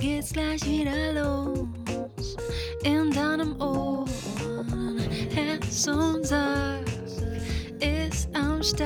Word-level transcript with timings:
geht's 0.00 0.32
gleich 0.32 0.64
wieder 0.64 1.12
los. 1.12 1.68
In 2.84 3.10
deinem 3.10 3.60
Ohr, 3.60 4.06
Herz 5.34 5.86
und 5.86 6.26
Sack 6.26 6.86
ist 7.80 8.28
am 8.34 8.62
Start. 8.62 8.80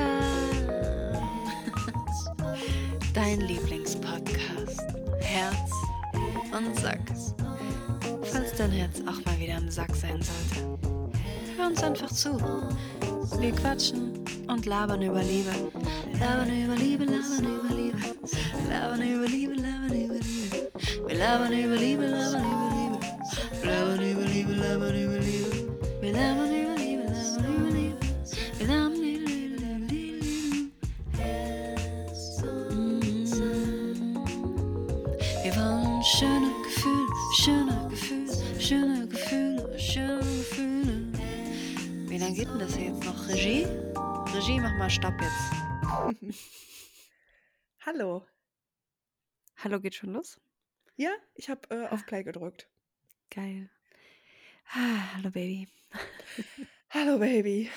Dein 3.13 3.39
Lieblingspodcast, 3.41 4.83
Herz 5.21 5.71
und 6.51 6.77
Sack. 6.79 6.99
Falls 8.23 8.53
dein 8.57 8.71
Herz 8.71 8.99
auch 9.01 9.23
mal 9.25 9.39
wieder 9.39 9.57
im 9.57 9.71
Sack 9.71 9.95
sein 9.95 10.21
sollte, 10.21 10.77
hör 11.57 11.67
uns 11.67 11.81
einfach 11.81 12.11
zu. 12.11 12.37
Wir 13.39 13.51
quatschen 13.53 14.11
und. 14.47 14.65
Labern 14.65 15.01
über 15.01 15.23
Liebe, 15.23 15.51
labern 16.19 16.63
über 16.63 16.75
Liebe. 16.75 17.05
Labern 17.05 17.45
über 17.45 17.75
Liebe, 17.75 17.97
labern 18.69 19.01
über 19.01 19.27
Liebe. 19.27 19.44
Wir 21.15 21.21
labern 21.23 21.53
über 21.53 21.77
Liebe, 21.77 22.07
labern 22.07 22.43
über 22.43 22.75
Liebe. 22.75 22.99
Labern 23.63 24.11
über 24.11 24.25
Liebe, 24.25 24.51
labern 24.51 24.95
über 25.01 25.17
Liebe. 25.17 26.01
Wir 26.01 26.11
labern 26.11 26.53
über 26.53 26.75
Liebe, 26.75 27.03
labern 27.03 27.55
über 27.55 27.69
Liebe. 27.71 27.99
Wir 28.57 28.67
labern 28.67 28.91
über 28.91 29.29
Liebe, 29.29 29.55
labern 29.55 29.79
über 29.79 29.93
Liebe. 29.93 30.71
Wir 35.41 35.55
wollen 35.55 36.03
schöne 36.03 36.51
Gefühle, 36.65 37.07
schöne 37.37 37.87
Gefühle, 37.89 38.59
schöne 38.59 39.07
Gefühle, 39.07 39.79
schöne 39.79 40.19
Gefühle. 40.19 41.13
Wie 42.09 42.17
lange 42.17 42.35
geht 42.35 42.49
denn 42.49 42.59
das 42.59 42.75
hier 42.75 42.87
jetzt 42.87 43.05
noch? 43.05 43.29
Regie? 43.29 43.65
Regie, 44.35 44.59
mach 44.59 44.77
mal 44.77 44.89
Stopp 44.89 45.15
jetzt. 45.21 46.35
Hallo. 47.85 48.27
Hallo, 49.63 49.79
geht 49.79 49.95
schon 49.95 50.11
los? 50.11 50.37
Ja, 50.97 51.11
ich 51.35 51.49
habe 51.49 51.61
äh, 51.69 51.87
auf 51.87 52.05
Play 52.05 52.23
gedrückt. 52.23 52.67
Geil. 53.29 53.69
Ah, 54.69 55.15
hallo, 55.15 55.29
Baby. 55.31 55.67
Hallo 56.89 57.19
Baby. 57.19 57.69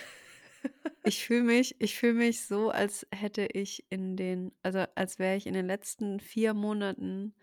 Ich 1.03 1.25
fühle 1.25 1.43
mich, 1.43 1.75
ich 1.81 1.99
fühle 1.99 2.15
mich 2.15 2.45
so, 2.47 2.71
als 2.71 3.07
hätte 3.13 3.47
ich 3.47 3.85
in 3.91 4.17
den, 4.17 4.53
also 4.63 4.85
als 4.95 5.19
wäre 5.19 5.37
ich 5.37 5.47
in 5.47 5.55
den 5.55 5.67
letzten 5.67 6.21
vier 6.21 6.55
Monaten 6.55 7.35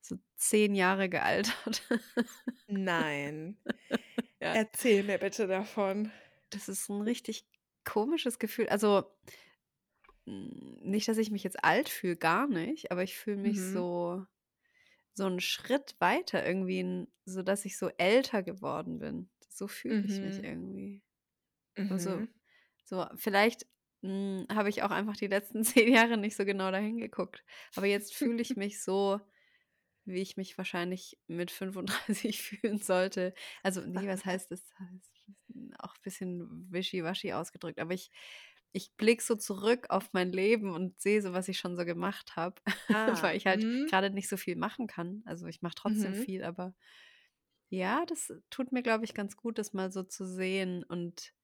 so 0.00 0.16
zehn 0.36 0.74
Jahre 0.74 1.08
gealtert. 1.08 1.82
Nein. 2.68 3.56
Ja. 4.40 4.52
Erzähl 4.54 5.04
mir 5.04 5.16
bitte 5.16 5.46
davon. 5.46 6.12
Das 6.50 6.68
ist 6.68 6.90
ein 6.90 7.00
richtig 7.00 7.46
komisches 7.84 8.38
Gefühl. 8.38 8.68
Also 8.68 9.04
nicht, 10.26 11.08
dass 11.08 11.16
ich 11.16 11.30
mich 11.30 11.44
jetzt 11.44 11.64
alt 11.64 11.88
fühle, 11.88 12.16
gar 12.16 12.46
nicht, 12.46 12.90
aber 12.92 13.02
ich 13.02 13.16
fühle 13.16 13.38
mich 13.38 13.56
Mhm. 13.56 13.72
so 13.72 14.26
so 15.14 15.26
einen 15.26 15.40
Schritt 15.40 15.96
weiter 16.00 16.46
irgendwie, 16.46 17.06
so 17.24 17.42
dass 17.42 17.64
ich 17.64 17.78
so 17.78 17.88
älter 17.98 18.42
geworden 18.42 18.98
bin. 18.98 19.30
So 19.48 19.68
fühle 19.68 20.06
ich 20.06 20.22
mich 20.22 20.42
Mhm. 20.42 20.44
irgendwie. 20.44 21.02
Also 21.88 22.22
Mhm. 22.22 22.34
so 22.84 23.06
vielleicht 23.16 23.66
mm, 24.02 24.44
habe 24.52 24.68
ich 24.70 24.82
auch 24.82 24.90
einfach 24.90 25.16
die 25.16 25.28
letzten 25.28 25.64
zehn 25.64 25.92
Jahre 25.92 26.16
nicht 26.18 26.36
so 26.36 26.44
genau 26.44 26.70
dahin 26.70 26.98
geguckt. 26.98 27.44
Aber 27.76 27.86
jetzt 27.86 28.14
fühle 28.14 28.42
ich 28.42 28.56
mich 28.56 28.82
so, 28.82 29.20
wie 30.06 30.22
ich 30.22 30.36
mich 30.36 30.58
wahrscheinlich 30.58 31.18
mit 31.28 31.50
35 31.52 32.42
fühlen 32.44 32.78
sollte. 32.80 33.34
Also 33.62 33.82
nee, 33.82 34.08
was 34.08 34.24
heißt 34.26 34.50
das? 34.52 34.64
Auch 35.78 35.94
ein 35.94 36.02
bisschen 36.02 36.72
wischiwaschi 36.72 37.32
ausgedrückt. 37.32 37.78
Aber 37.80 37.94
ich, 37.94 38.10
ich 38.74 38.94
blicke 38.96 39.24
so 39.24 39.36
zurück 39.36 39.86
auf 39.90 40.10
mein 40.14 40.32
Leben 40.32 40.74
und 40.74 41.00
sehe 41.00 41.22
so, 41.22 41.32
was 41.34 41.48
ich 41.48 41.58
schon 41.58 41.76
so 41.76 41.86
gemacht 41.86 42.36
habe, 42.36 42.62
Ah. 42.92 43.32
weil 43.32 43.36
ich 43.38 43.46
halt 43.46 43.66
mhm. 43.66 43.86
gerade 43.86 44.10
nicht 44.10 44.28
so 44.28 44.36
viel 44.38 44.56
machen 44.56 44.88
kann. 44.88 45.22
Also 45.26 45.46
ich 45.46 45.62
mache 45.62 45.76
trotzdem 45.76 46.14
Mhm. 46.14 46.14
viel, 46.14 46.44
aber 46.44 46.74
ja, 47.70 48.06
das 48.06 48.32
tut 48.50 48.72
mir, 48.72 48.82
glaube 48.82 49.04
ich, 49.04 49.14
ganz 49.14 49.36
gut, 49.36 49.58
das 49.58 49.72
mal 49.72 49.92
so 49.92 50.02
zu 50.04 50.26
sehen. 50.26 50.84
Und 50.84 51.34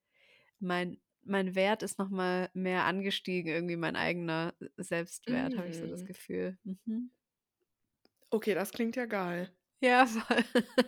mein, 0.61 1.01
mein 1.25 1.55
Wert 1.57 1.83
ist 1.85 1.99
noch 1.99 2.11
mal 2.11 2.51
mehr 2.55 2.85
angestiegen, 2.87 3.53
irgendwie 3.53 3.77
mein 3.77 3.97
eigener 3.97 4.55
Selbstwert, 4.79 5.57
habe 5.59 5.69
ich 5.71 5.79
so 5.79 5.87
das 5.89 6.05
Mm. 6.05 6.07
Gefühl. 6.07 6.59
Mhm. 6.65 7.13
Okay, 8.33 8.55
das 8.55 8.73
klingt 8.73 8.97
ja 8.97 9.07
geil. 9.07 9.51
Ja, 9.81 10.07
voll. 10.07 10.45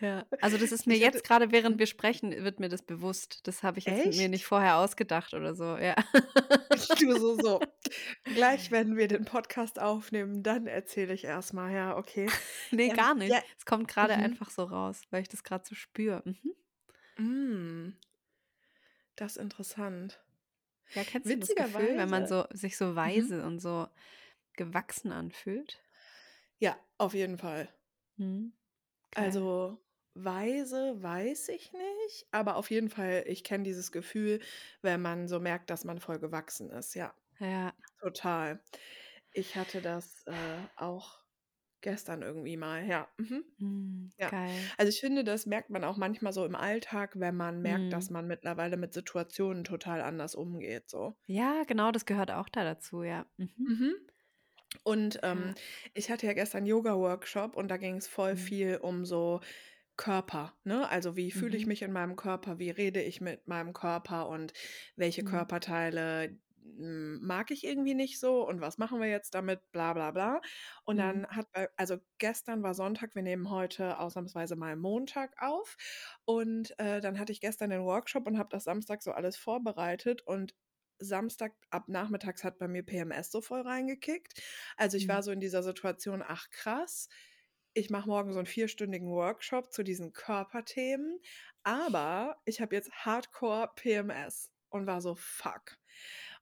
ja, 0.00 0.24
also 0.40 0.56
das 0.58 0.70
ist 0.72 0.86
mir 0.86 0.94
Ich 0.94 1.04
hatte- 1.04 1.16
jetzt 1.18 1.26
gerade, 1.26 1.50
während 1.50 1.78
wir 1.78 1.86
sprechen, 1.86 2.30
wird 2.44 2.60
mir 2.60 2.68
das 2.68 2.82
bewusst. 2.82 3.46
Das 3.46 3.62
habe 3.62 3.78
ich 3.78 3.86
jetzt 3.86 4.16
mir 4.16 4.28
nicht 4.28 4.44
vorher 4.44 4.76
ausgedacht 4.76 5.34
oder 5.34 5.54
so. 5.54 5.76
Ja. 5.76 5.94
Du 7.00 7.12
so, 7.18 7.36
so. 7.40 7.60
Gleich, 8.24 8.70
wenn 8.70 8.96
wir 8.96 9.08
den 9.08 9.24
Podcast 9.24 9.80
aufnehmen, 9.80 10.42
dann 10.44 10.66
erzähle 10.68 11.12
ich 11.12 11.24
erstmal. 11.24 11.72
Ja, 11.74 11.96
okay. 11.96 12.28
nee, 12.70 12.90
Ähm, 12.90 12.96
gar 12.96 13.14
nicht. 13.14 13.32
ja. 13.32 13.42
Es 13.58 13.64
kommt 13.66 13.88
gerade 13.88 14.16
Mhm. 14.16 14.22
einfach 14.22 14.50
so 14.50 14.62
raus, 14.64 15.02
weil 15.10 15.22
ich 15.22 15.28
das 15.28 15.42
gerade 15.42 15.64
so 15.66 15.74
spüre. 15.74 16.22
Mhm. 16.24 17.24
Mm. 17.24 17.96
Das 19.16 19.32
ist 19.36 19.42
interessant. 19.42 20.20
Ja, 20.94 21.02
kennst 21.04 21.28
du 21.28 21.36
das 21.36 21.48
Gefühl, 21.54 21.96
wenn 21.96 22.08
man 22.08 22.26
so 22.28 22.44
sich 22.50 22.76
so 22.76 22.94
weise 22.94 23.44
und 23.44 23.58
so 23.58 23.88
gewachsen 24.54 25.10
anfühlt? 25.10 25.80
Ja, 26.58 26.76
auf 26.96 27.14
jeden 27.14 27.38
Fall. 27.38 27.68
Mhm. 28.16 28.52
Geil. 29.10 29.24
Also 29.24 29.80
weise 30.24 31.02
weiß 31.02 31.48
ich 31.50 31.72
nicht, 31.72 32.26
aber 32.32 32.56
auf 32.56 32.70
jeden 32.70 32.90
Fall, 32.90 33.24
ich 33.26 33.44
kenne 33.44 33.64
dieses 33.64 33.92
Gefühl, 33.92 34.40
wenn 34.82 35.00
man 35.02 35.28
so 35.28 35.40
merkt, 35.40 35.70
dass 35.70 35.84
man 35.84 36.00
voll 36.00 36.18
gewachsen 36.18 36.70
ist. 36.70 36.94
Ja, 36.94 37.14
ja. 37.40 37.74
total. 38.00 38.62
Ich 39.32 39.56
hatte 39.56 39.82
das 39.82 40.24
äh, 40.26 40.68
auch 40.76 41.20
gestern 41.82 42.22
irgendwie 42.22 42.56
mal. 42.58 42.86
Ja. 42.86 43.08
Mhm. 43.18 43.44
Mhm. 43.58 44.10
Ja. 44.18 44.32
Geil. 44.32 44.72
Also 44.78 44.90
ich 44.90 45.00
finde, 45.00 45.24
das 45.24 45.46
merkt 45.46 45.70
man 45.70 45.84
auch 45.84 45.96
manchmal 45.96 46.32
so 46.32 46.44
im 46.44 46.54
Alltag, 46.56 47.18
wenn 47.20 47.36
man 47.36 47.62
merkt, 47.62 47.92
dass 47.92 48.10
Mhm. 48.10 48.10
man 48.10 48.26
mittlerweile 48.28 48.76
mit 48.76 48.92
Situationen 48.94 49.64
total 49.64 50.00
anders 50.02 50.34
umgeht. 50.36 50.88
So. 50.90 51.16
Ja, 51.26 51.62
genau, 51.64 51.92
das 51.92 52.06
gehört 52.06 52.30
auch 52.32 52.48
da 52.48 52.64
dazu, 52.64 53.02
ja. 53.04 53.26
Mhm. 53.36 53.50
Mhm. 53.56 53.94
Und 54.84 55.20
ähm, 55.22 55.54
Ja. 55.54 55.58
ich 55.94 56.10
hatte 56.10 56.26
ja 56.26 56.32
gestern 56.34 56.66
Yoga-Workshop 56.66 57.56
und 57.56 57.68
da 57.70 57.76
ging 57.78 57.96
es 57.96 58.08
voll 58.08 58.36
Mhm. 58.36 58.36
viel 58.36 58.78
um 58.78 59.04
so 59.06 59.40
Körper, 59.98 60.54
ne? 60.64 60.88
Also 60.88 61.16
wie 61.16 61.30
fühle 61.32 61.56
ich 61.58 61.66
Mhm. 61.66 61.68
mich 61.68 61.82
in 61.82 61.92
meinem 61.92 62.16
Körper, 62.16 62.58
wie 62.58 62.70
rede 62.70 63.02
ich 63.02 63.20
mit 63.20 63.48
meinem 63.48 63.74
Körper 63.74 64.28
und 64.28 64.54
welche 64.96 65.22
Mhm. 65.22 65.24
Körperteile 65.24 66.38
mm, 66.62 67.18
mag 67.26 67.50
ich 67.50 67.64
irgendwie 67.64 67.94
nicht 67.94 68.20
so 68.20 68.48
und 68.48 68.60
was 68.62 68.78
machen 68.78 69.00
wir 69.00 69.08
jetzt 69.08 69.34
damit, 69.34 69.60
bla 69.72 69.92
bla 69.94 70.12
bla. 70.12 70.40
Und 70.84 70.96
Mhm. 70.96 70.98
dann 70.98 71.26
hat 71.28 71.48
also 71.76 71.98
gestern 72.18 72.62
war 72.62 72.74
Sonntag, 72.74 73.14
wir 73.14 73.22
nehmen 73.22 73.50
heute 73.50 73.98
ausnahmsweise 73.98 74.56
mal 74.56 74.76
Montag 74.76 75.34
auf 75.42 75.76
und 76.24 76.78
äh, 76.78 77.00
dann 77.00 77.18
hatte 77.18 77.32
ich 77.32 77.40
gestern 77.40 77.70
den 77.70 77.82
Workshop 77.84 78.26
und 78.26 78.38
habe 78.38 78.48
das 78.50 78.64
Samstag 78.64 79.02
so 79.02 79.12
alles 79.12 79.36
vorbereitet 79.36 80.22
und 80.22 80.54
Samstag 81.00 81.52
ab 81.70 81.88
nachmittags 81.88 82.42
hat 82.42 82.58
bei 82.58 82.66
mir 82.66 82.82
PMS 82.84 83.30
so 83.30 83.40
voll 83.40 83.60
reingekickt. 83.60 84.42
Also 84.76 84.96
ich 84.96 85.06
war 85.08 85.22
Mhm. 85.22 85.22
so 85.22 85.30
in 85.30 85.38
dieser 85.40 85.62
Situation, 85.62 86.24
ach 86.26 86.50
krass, 86.50 87.08
ich 87.78 87.90
mache 87.90 88.08
morgen 88.08 88.32
so 88.32 88.38
einen 88.38 88.46
vierstündigen 88.46 89.08
Workshop 89.10 89.72
zu 89.72 89.82
diesen 89.82 90.12
Körperthemen, 90.12 91.20
aber 91.62 92.40
ich 92.44 92.60
habe 92.60 92.74
jetzt 92.74 92.90
Hardcore 92.92 93.70
PMS 93.76 94.52
und 94.70 94.86
war 94.86 95.00
so, 95.00 95.14
fuck. 95.14 95.78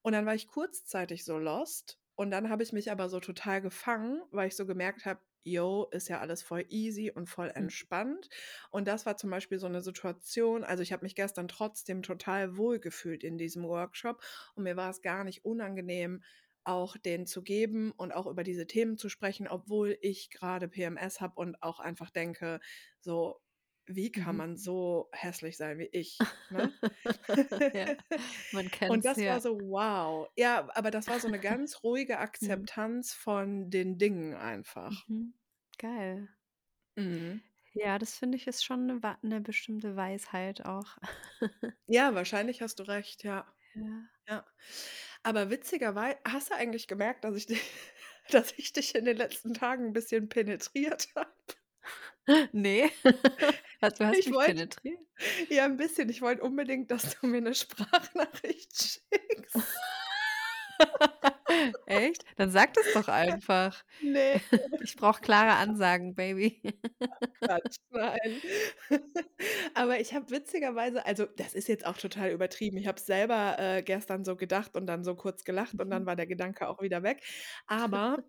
Und 0.03 0.13
dann 0.13 0.27
war 0.27 0.35
ich 0.35 0.49
kurzzeitig 0.49 1.25
so 1.25 1.39
lost 1.39 2.01
und 2.15 2.31
dann 2.31 2.49
habe 2.51 2.63
ich 2.63 2.73
mich 2.73 2.91
aber 2.91 3.09
so 3.09 3.21
total 3.21 3.61
gefangen, 3.61 4.23
weil 4.31 4.49
ich 4.49 4.57
so 4.57 4.67
gemerkt 4.67 5.05
habe, 5.07 5.21
yo, 5.45 5.89
ist 5.93 6.09
ja 6.09 6.21
alles 6.21 6.43
voll 6.43 6.65
easy 6.71 7.13
und 7.15 7.29
voll 7.29 7.51
Mhm. 7.59 7.71
entspannt. 7.71 8.29
Und 8.71 8.89
das 8.89 9.07
war 9.07 9.17
zum 9.17 9.31
Beispiel 9.31 9.59
so 9.61 9.67
eine 9.67 9.81
Situation, 9.81 10.65
also 10.65 10.83
ich 10.83 10.93
habe 10.93 11.05
mich 11.05 11.15
gestern 11.15 11.47
trotzdem 11.49 12.03
total 12.03 12.57
wohl 12.57 12.81
gefühlt 12.81 13.23
in 13.23 13.39
diesem 13.39 13.63
Workshop 13.65 14.23
und 14.57 14.65
mir 14.65 14.77
war 14.77 14.91
es 14.91 15.03
gar 15.03 15.23
nicht 15.25 15.45
unangenehm, 15.45 16.23
auch 16.67 16.97
den 16.97 17.27
zu 17.27 17.43
geben 17.43 17.93
und 17.93 18.13
auch 18.13 18.27
über 18.27 18.45
diese 18.45 18.67
Themen 18.67 18.99
zu 18.99 19.09
sprechen, 19.09 19.49
obwohl 19.49 19.97
ich 20.03 20.31
gerade 20.31 20.69
PMS 20.69 21.21
habe 21.21 21.35
und 21.41 21.63
auch 21.63 21.81
einfach 21.81 22.11
denke, 22.11 22.61
so, 23.01 23.41
wie 23.87 24.11
kann 24.13 24.37
Mhm. 24.37 24.39
man 24.39 24.57
so 24.57 25.09
hässlich 25.13 25.57
sein 25.57 25.79
wie 25.79 25.89
ich? 25.93 26.27
Ne? 26.49 26.75
ja, 27.73 27.91
man 28.51 28.71
Und 28.87 29.05
kennt's, 29.05 29.07
das 29.07 29.27
ja. 29.27 29.27
war 29.27 29.41
so, 29.41 29.59
wow. 29.59 30.29
Ja, 30.37 30.69
aber 30.75 30.91
das 30.91 31.09
war 31.09 31.21
so 31.21 31.29
eine 31.29 31.41
ganz 31.41 31.83
ruhige 31.83 32.19
Mhm. 32.41 32.69
Akzeptanz 32.69 33.13
von 33.15 33.71
den 33.71 33.99
Dingen 33.99 34.35
einfach. 34.35 35.07
Mhm. 35.09 35.35
Geil. 35.79 36.29
Mhm. 36.97 37.41
Ja, 37.75 37.99
das 37.99 38.19
finde 38.19 38.37
ich 38.37 38.47
ist 38.49 38.65
schon 38.65 38.91
eine, 38.91 39.19
eine 39.23 39.41
bestimmte 39.41 39.95
Weisheit 39.97 40.65
auch. 40.65 40.99
Ja, 41.89 42.15
wahrscheinlich 42.15 42.63
hast 42.63 42.79
du 42.79 42.85
recht, 42.85 43.23
ja. 43.25 43.53
ja. 43.75 44.09
Ja. 44.29 44.45
Aber 45.23 45.51
witzigerweise, 45.51 46.19
hast 46.27 46.51
du 46.51 46.55
eigentlich 46.55 46.89
gemerkt, 46.89 47.25
dass 47.25 47.37
ich 47.37 47.47
dich, 47.47 47.61
dass 48.31 48.53
ich 48.57 48.73
dich 48.73 48.95
in 48.95 49.05
den 49.05 49.17
letzten 49.17 49.55
Tagen 49.55 49.87
ein 49.87 49.93
bisschen 49.93 50.29
penetriert 50.29 51.09
habe? 51.15 51.31
Nee, 52.53 52.91
Also, 53.81 53.97
du 53.99 54.07
hast 54.07 54.19
Ich 54.19 54.27
mich 54.27 54.35
wollte 54.35 54.53
penetriert? 54.55 54.99
ja, 55.51 55.65
ein 55.65 55.77
bisschen. 55.77 56.09
Ich 56.09 56.23
wollte 56.23 56.43
unbedingt, 56.43 56.91
dass 56.91 57.19
du 57.21 57.27
mir 57.27 57.39
eine 57.39 57.55
Sprachnachricht 57.55 58.77
schickst. 58.77 59.81
Echt? 61.87 62.25
Dann 62.37 62.51
sag 62.51 62.75
das 62.75 62.91
doch 62.93 63.09
einfach. 63.09 63.85
Ne. 64.03 64.41
Ich 64.81 64.97
brauche 64.97 65.21
klare 65.21 65.55
Ansagen, 65.57 66.15
Baby. 66.15 66.61
Quatsch, 67.45 67.77
nein. 67.91 68.43
Aber 69.75 70.01
ich 70.01 70.15
habe 70.15 70.31
witzigerweise 70.31 71.05
also, 71.07 71.27
das 71.27 71.55
ist 71.55 71.69
jetzt 71.69 71.87
auch 71.87 71.97
total 71.99 72.31
übertrieben. 72.31 72.77
Ich 72.79 72.87
habe 72.87 72.99
es 72.99 73.07
selber, 73.07 73.57
äh, 73.59 73.83
gestern 73.83 74.25
so 74.25 74.37
gedacht 74.37 74.77
und 74.77 74.87
dann 74.87 75.05
so 75.05 75.15
kurz 75.15 75.45
gelacht 75.45 75.79
und 75.81 75.91
dann 75.91 76.05
Mhm. 76.05 76.07
war 76.07 76.17
der 76.17 76.27
Gedanke 76.27 76.69
auch 76.69 76.81
wieder 76.83 77.03
weg. 77.03 77.23
Aber 77.67 78.25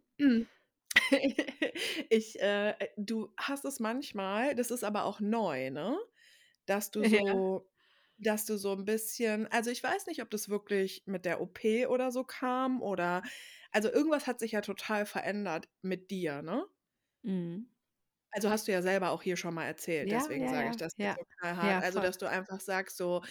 ich 2.10 2.40
äh, 2.42 2.70
äh, 2.72 2.88
du 2.98 3.34
hast 3.38 3.66
es 3.66 3.80
manchmal, 3.80 4.56
das 4.56 4.72
ist 4.72 4.84
aber 4.84 5.06
auch 5.06 5.20
neu, 5.20 5.70
ne, 5.72 5.98
dass 6.66 6.92
du 6.92 7.04
Ja. 7.04 7.22
Dass 8.18 8.46
du 8.46 8.58
so 8.58 8.74
'n 8.74 8.86
bisschen 8.86 9.48
also, 9.48 9.70
ich 9.72 9.84
weiß 9.84 10.08
nicht, 10.08 10.22
ob 10.22 10.30
das 10.32 10.50
wirklich 10.50 11.04
mit 11.06 11.26
der 11.26 11.42
OP 11.42 11.88
oder 11.88 12.12
so 12.12 12.24
kam 12.24 12.82
oder 12.82 13.24
also, 13.72 13.92
irgendwas 13.92 14.28
hat 14.28 14.40
sich 14.40 14.54
ja 14.54 14.62
total 14.62 15.06
verändert 15.06 15.70
mit 15.82 16.12
dir, 16.12 16.42
ne? 16.42 16.66
Mhm. 17.24 17.68
Also, 18.32 18.50
hast 18.50 18.68
du 18.68 18.72
ja 18.72 18.82
selber 18.82 19.12
auch 19.12 19.22
hier 19.24 19.38
schon 19.38 19.54
mal 19.54 19.66
erzählt, 19.66 20.12
Ja, 20.12 20.12
deswegen 20.12 20.48
ja, 20.48 20.48
sage 20.48 20.70
ich 20.70 20.78
das 20.78 20.94
ja, 20.98 21.18
so 21.18 21.24
knallhart. 21.40 21.80
ja, 21.80 21.82
Also, 21.82 22.00
dass 22.00 22.18
du 22.18 22.28
einfach 22.30 22.60
sagst 22.60 22.98
so, 22.98 23.24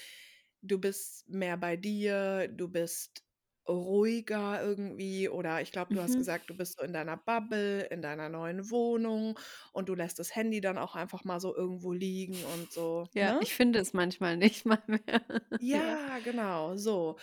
du 0.63 0.79
bist 0.81 1.29
mehr 1.29 1.57
bei 1.57 1.77
dir, 1.77 2.49
du 2.49 2.69
bist 2.69 3.25
ruhiger 3.69 4.63
irgendwie 4.63 5.29
oder 5.29 5.61
ich 5.63 5.73
glaube, 5.73 5.91
du 5.93 6.01
hast 6.01 6.17
Mhm. 6.17 6.19
gesagt, 6.19 6.51
du 6.51 6.55
bist 6.57 6.79
so 6.79 6.85
in 6.85 6.93
deiner 6.93 7.17
Bubble, 7.17 7.83
in 7.87 8.03
deiner 8.03 8.29
neuen 8.29 8.71
Wohnung 8.71 9.39
und 9.73 9.89
du 9.89 9.95
lässt 9.95 10.19
das 10.19 10.35
Handy 10.37 10.61
dann 10.61 10.79
auch 10.79 10.95
einfach 10.97 11.25
mal 11.25 11.41
so 11.41 11.55
irgendwo 11.57 11.93
liegen 11.93 12.45
und 12.45 12.73
so, 12.73 13.09
Ja, 13.15 13.35
ne? 13.35 13.41
ich 13.41 13.55
finde 13.55 13.79
es 13.79 13.93
manchmal 13.93 14.37
nicht 14.37 14.67
mal 14.67 14.83
mehr. 14.87 15.01
Ja. 15.73 15.97
Ja, 15.99 16.19
genau, 16.19 16.77
so. 16.77 17.19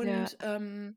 Ja. 0.00 0.30
Und, 0.30 0.38
ähm, 0.40 0.96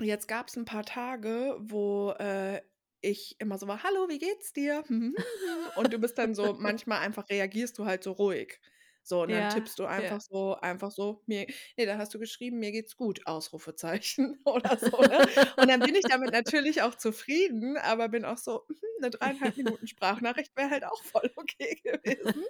jetzt 0.00 0.26
gab's 0.28 0.56
'n 0.56 0.64
paar 0.64 0.84
Tage, 0.84 1.56
wo, 1.60 2.10
äh, 2.18 2.62
ich 3.00 3.36
immer 3.40 3.58
so 3.58 3.68
war: 3.68 3.82
„Hallo, 3.84 4.08
wie 4.08 4.18
geht's 4.18 4.52
dir?“ 4.52 4.82
Und 5.74 5.92
du 5.92 5.98
bist 5.98 6.18
dann 6.18 6.34
so 6.34 6.54
manchmal 6.58 7.00
einfach 7.00 7.28
reagierst 7.30 7.78
du 7.78 7.84
halt 7.86 8.02
so 8.02 8.12
ruhig. 8.12 8.60
So, 9.06 9.22
und 9.22 9.32
dann 9.32 9.48
Ja, 9.48 9.48
tippst 9.48 9.78
du 9.78 9.84
ja. 9.96 10.10
einfach 10.10 10.20
so 10.20 10.54
einfach 10.56 10.90
so, 10.90 11.22
mir 11.26 11.46
ne, 11.76 11.86
da 11.86 11.98
hast 11.98 12.14
du 12.14 12.18
geschrieben: 12.18 12.58
„Mir 12.58 12.72
geht's 12.72 12.96
gut!“ 12.96 13.26
Ausrufezeichen 13.26 14.38
oder 14.46 14.78
so, 14.78 15.04
ne? 15.04 15.24
Und 15.58 15.68
dann 15.68 15.82
bin 15.82 15.94
ich 15.94 16.06
damit 16.08 16.32
natürlich 16.32 16.82
auch 16.82 16.94
zufrieden, 16.94 17.76
aber 17.78 18.08
bin 18.08 18.24
auch 18.24 18.38
so: 18.38 18.64
„Mhm, 18.68 18.76
'ne 19.02 19.10
3 19.10 19.34
1/2 19.34 19.56
Minuten 19.56 19.86
Sprachnachricht 19.86 20.56
wäre 20.56 20.70
halt 20.70 20.84
auch 20.84 21.04
voll 21.04 21.30
okay 21.36 21.80
gewesen.“ 21.84 22.44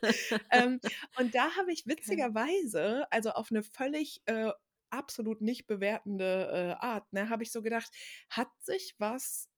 Ähm, 0.50 0.80
und 1.14 1.34
da 1.34 1.56
habe 1.56 1.72
ich 1.72 1.86
witzigerweise, 1.86 3.06
also, 3.10 3.30
auf 3.30 3.50
'ne 3.50 3.62
völlig, 3.62 4.22
äh, 4.26 4.52
absolut 4.90 5.40
nicht 5.40 5.66
bewertende, 5.66 6.76
äh, 6.80 6.84
Art, 6.84 7.12
ne, 7.12 7.28
habe 7.30 7.42
ich 7.42 7.52
so 7.52 7.62
gedacht: 7.62 7.90
„Hat 8.30 8.48
sich 8.60 8.94
was 8.98 9.48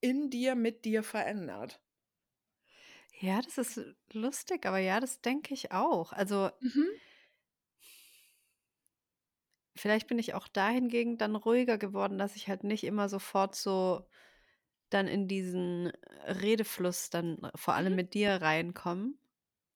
in 0.00 0.30
dir, 0.30 0.54
mit 0.56 0.84
dir 0.86 1.02
verändert?“ 1.04 1.80
Ja, 3.22 3.40
das 3.40 3.56
ist 3.58 3.80
lustig, 4.12 4.66
aber 4.66 4.78
ja, 4.78 4.98
das 5.00 5.20
denke 5.20 5.54
ich 5.54 5.70
auch. 5.72 6.12
Also 6.12 6.50
Mhm. 6.62 7.02
vielleicht 9.76 10.06
bin 10.08 10.18
ich 10.18 10.34
auch 10.34 10.48
dahingegen 10.48 11.18
dann 11.18 11.36
ruhiger 11.36 11.78
geworden, 11.78 12.18
dass 12.18 12.36
ich 12.36 12.48
halt 12.48 12.64
nicht 12.64 12.84
immer 12.84 13.08
sofort 13.08 13.54
so 13.54 14.06
dann 14.90 15.08
in 15.08 15.28
diesen 15.28 15.88
Redefluss 16.26 17.10
dann 17.10 17.50
vor 17.56 17.74
allem 17.74 17.94
Mhm. 17.94 17.96
mit 17.96 18.14
dir 18.14 18.42
reinkomme, 18.42 19.14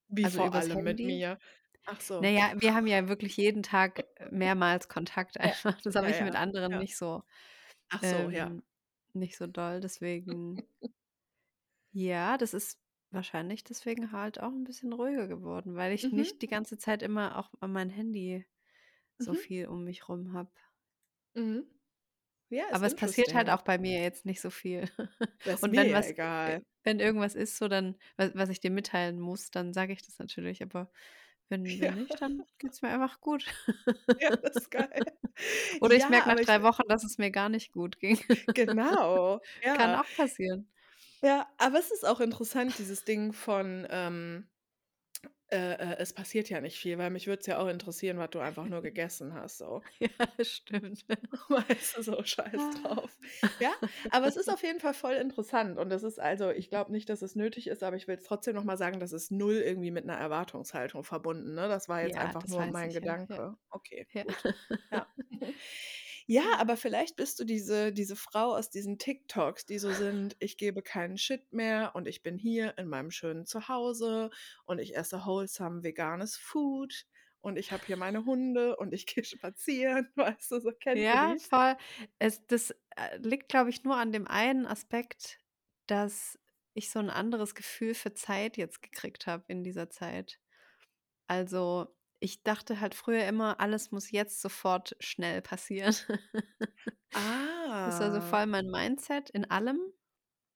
Wie 0.08 0.26
also, 0.26 0.40
vor 0.40 0.44
übers 0.44 0.54
allem 0.54 0.82
mit 0.82 1.02
Handy. 1.02 1.04
mir? 1.04 1.38
Ach 1.84 2.00
so. 2.00 2.28
ja, 2.30 2.52
wir 2.56 2.74
haben 2.74 2.86
ja 2.86 3.08
wirklich 3.08 3.36
jeden 3.36 3.62
Tag, 3.62 4.00
äh, 4.16 4.28
mehrmals 4.30 4.88
Kontakt 4.88 5.40
Ja, 5.42 5.54
einfach. 5.54 5.80
Das 5.82 5.96
habe 5.96 6.10
ja, 6.10 6.12
ich 6.12 6.20
mit 6.20 6.34
ja, 6.34 6.36
anderen 6.36 6.76
ja. 6.76 6.78
nicht 6.78 6.96
so 6.98 7.24
Ach 7.88 8.02
so, 8.04 8.30
ja. 8.30 8.50
ähm, 8.50 8.64
nicht 9.14 9.36
so 9.38 9.46
doll, 9.48 9.80
deswegen 9.80 10.64
ja, 11.92 12.36
das 12.38 12.54
ist 12.54 12.78
wahrscheinlich 13.16 13.64
deswegen 13.64 14.12
halt 14.12 14.40
auch 14.40 14.52
'n 14.52 14.64
bisschen 14.64 14.92
ruhiger 14.94 15.26
geworden, 15.28 15.76
weil 15.76 15.92
ich 15.94 16.12
Mhm. 16.12 16.12
nicht 16.12 16.42
die 16.42 16.46
ganze 16.48 16.78
Zeit 16.78 17.02
immer 17.02 17.38
auch 17.38 17.52
an 17.60 17.72
mein 17.72 17.90
Handy 17.90 18.46
so 19.18 19.32
Mhm. 19.32 19.36
viel 19.36 19.68
um 19.68 19.84
mich 19.84 20.08
rum 20.08 20.32
habe. 20.34 20.50
Mhm. 21.36 21.66
Ja, 22.50 22.64
Aber 22.72 22.86
es 22.86 22.94
passiert 22.94 23.34
halt 23.34 23.48
auch 23.50 23.62
bei 23.62 23.78
mir 23.78 24.02
jetzt 24.02 24.24
nicht 24.26 24.40
so 24.40 24.50
viel. 24.50 24.88
Das 25.44 25.62
Und 25.62 25.76
wenn 25.76 25.92
was 25.92 26.12
egal. 26.12 26.62
wenn 26.84 27.00
irgendwas 27.00 27.34
ist 27.34 27.58
so, 27.58 27.68
dann 27.68 27.96
wa 28.16 28.30
was 28.34 28.48
ich 28.50 28.60
dir 28.60 28.70
mitteilen 28.70 29.18
muss, 29.20 29.50
dann 29.50 29.72
sage 29.74 29.92
ich 29.92 30.02
das 30.02 30.18
natürlich, 30.20 30.62
aber 30.62 30.90
wenn 31.48 31.80
wenn 31.80 31.94
Ja. 31.94 31.96
nicht, 31.96 32.20
dann 32.22 32.44
geht's 32.58 32.82
mir 32.82 32.90
einfach 32.90 33.20
gut. 33.20 33.46
Ja, 34.18 34.30
das 34.42 34.56
ist 34.56 34.70
geil. 34.70 35.18
Oder 35.80 35.96
ich 35.96 36.08
Ja, 36.08 36.08
merke 36.08 36.28
nach 36.28 36.36
aber 36.36 36.40
ich 36.40 36.48
3 36.48 36.62
Wochen, 36.62 36.82
dass 36.88 37.04
es 37.04 37.18
mir 37.18 37.30
gar 37.30 37.48
nicht 37.48 37.72
gut 37.72 37.98
ging. 38.00 38.18
Genau, 38.54 39.40
Kann 39.72 39.94
ja. 39.94 39.96
auch 39.96 40.12
passieren. 40.14 40.70
Ja, 41.26 41.46
aber 41.58 41.78
es 41.78 41.90
ist 41.90 42.04
auch 42.06 42.20
interessant, 42.20 42.78
dieses 42.78 43.04
Ding 43.04 43.32
von, 43.32 43.86
ähm, 43.90 44.48
äh, 45.50 45.74
äh, 45.74 45.96
es 45.98 46.12
passiert 46.12 46.48
ja 46.50 46.60
nicht 46.60 46.78
viel, 46.78 46.98
weil 46.98 47.10
mich 47.10 47.26
würde 47.26 47.40
es 47.40 47.46
ja 47.46 47.58
auch 47.58 47.68
interessieren, 47.68 48.18
was 48.18 48.30
du 48.30 48.40
einfach 48.40 48.68
nur 48.68 48.82
gegessen 48.82 49.34
hast 49.34 49.58
so. 49.58 49.82
Ja, 50.00 50.44
stimmt. 50.44 51.04
Weißt 51.48 51.96
du, 51.96 52.02
so 52.02 52.22
scheiß 52.22 52.70
drauf. 52.70 53.16
Ja, 53.58 53.72
aber 54.10 54.26
es 54.26 54.36
ist 54.36 54.50
auf 54.50 54.62
jeden 54.62 54.80
Fall 54.80 54.94
voll 54.94 55.14
interessant 55.14 55.78
und 55.78 55.90
das 55.90 56.02
ist 56.02 56.18
also, 56.20 56.50
ich 56.50 56.68
glaube 56.70 56.92
nicht, 56.92 57.08
dass 57.08 57.22
es 57.22 57.34
nötig 57.36 57.66
ist, 57.68 57.82
aber 57.82 57.96
ich 57.96 58.08
will's 58.08 58.24
trotzdem 58.24 58.54
noch 58.54 58.64
mal 58.64 58.76
sagen, 58.76 59.00
das 59.00 59.12
ist 59.12 59.30
0 59.30 59.54
irgendwie 59.54 59.90
mit 59.90 60.04
'ner 60.06 60.16
Erwartungshaltung 60.18 61.04
verbunden, 61.04 61.54
ne? 61.54 61.68
Das 61.68 61.88
war 61.88 62.02
jetzt 62.02 62.16
Ja, 62.16 62.20
einfach 62.20 62.46
nur 62.46 62.66
mein 62.66 62.92
ich 62.92 63.00
ja. 63.00 63.16
Gedanke. 63.22 63.56
Okay, 63.70 64.06
Ja. 64.12 64.24
gut. 64.24 64.44
Ja. 64.92 65.06
Ja, 66.28 66.56
aber 66.58 66.76
vielleicht 66.76 67.14
bist 67.16 67.38
du 67.38 67.44
diese 67.44 67.92
diese 67.92 68.16
Frau 68.16 68.54
aus 68.56 68.68
diesen 68.70 68.98
TikToks, 68.98 69.64
die 69.66 69.78
so 69.78 69.92
sind: 69.92 70.36
„Ich 70.40 70.56
gebe 70.56 70.82
keinen 70.82 71.18
Shit 71.18 71.52
mehr 71.52 71.92
und 71.94 72.08
ich 72.08 72.22
bin 72.22 72.36
hier 72.38 72.76
in 72.78 72.88
meinem 72.88 73.10
schönen 73.12 73.46
Zuhause 73.46 74.30
und 74.64 74.78
ich 74.80 74.96
esse 74.96 75.24
wholesome 75.24 75.84
veganes 75.84 76.36
Food 76.36 77.06
und 77.40 77.56
ich 77.58 77.70
habe 77.72 77.86
hier 77.86 77.96
meine 77.96 78.24
Hunde 78.24 78.76
und 78.76 78.92
ich 78.92 79.06
gehe 79.06 79.24
spazieren.“ 79.24 80.08
Weißt 80.16 80.50
du, 80.50 80.60
so 80.60 80.72
kennst 80.78 81.12
du 81.12 81.18
Ja, 81.18 81.18
die? 81.18 81.40
voll. 81.40 81.76
Es 82.18 82.46
das, 82.46 82.70
äh, 82.96 83.18
liegt, 83.18 83.48
glaube 83.48 83.70
ich, 83.70 83.84
nur 83.84 83.96
an 83.96 84.12
dem 84.12 84.26
einen 84.26 84.66
Aspekt, 84.66 85.38
dass 85.86 86.38
ich 86.74 86.90
so 86.90 86.98
'n 87.00 87.10
anderes 87.10 87.54
Gefühl 87.54 87.94
für 87.94 88.14
Zeit 88.14 88.56
jetzt 88.56 88.82
gekriegt 88.82 89.26
habe 89.26 89.44
in 89.48 89.62
dieser 89.64 89.90
Zeit. 89.90 90.40
Also, 91.28 91.95
ich 92.20 92.42
dachte 92.42 92.80
halt 92.80 92.94
früher 92.94 93.26
immer, 93.26 93.60
alles 93.60 93.90
muss 93.92 94.10
jetzt 94.10 94.40
sofort 94.42 94.96
schnell 95.00 95.42
passieren. 95.42 95.94
Das 97.84 98.00
war 98.00 98.12
so 98.12 98.20
Ah. 98.20 98.20
voll 98.20 98.46
mein 98.46 98.66
Mindset 98.66 99.30
in 99.30 99.50
allem. 99.50 99.80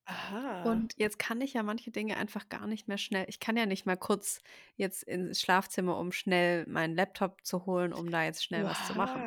Aha. 0.06 0.60
Und 0.62 0.92
jetzt 0.98 1.18
kann 1.18 1.40
ich 1.40 1.54
ja 1.54 1.62
manche 1.62 1.90
Dinge 1.90 2.16
einfach 2.16 2.48
gar 2.50 2.66
nicht 2.66 2.86
mehr 2.88 2.98
schnell 2.98 3.24
ich 3.28 3.40
kann 3.40 3.56
ja 3.56 3.64
nicht 3.66 3.86
mal 3.86 3.96
kurz 3.96 4.42
jetzt 4.76 5.02
ins 5.04 5.40
Schlafzimmer, 5.40 5.96
um 5.98 6.12
schnell 6.12 6.66
meinen 6.66 6.94
Laptop 6.94 7.44
zu 7.46 7.64
holen, 7.66 7.92
um 7.94 8.10
da 8.10 8.24
jetzt 8.24 8.44
schnell 8.44 8.64
was 8.66 8.82
zu 8.84 8.94
machen. 8.94 9.26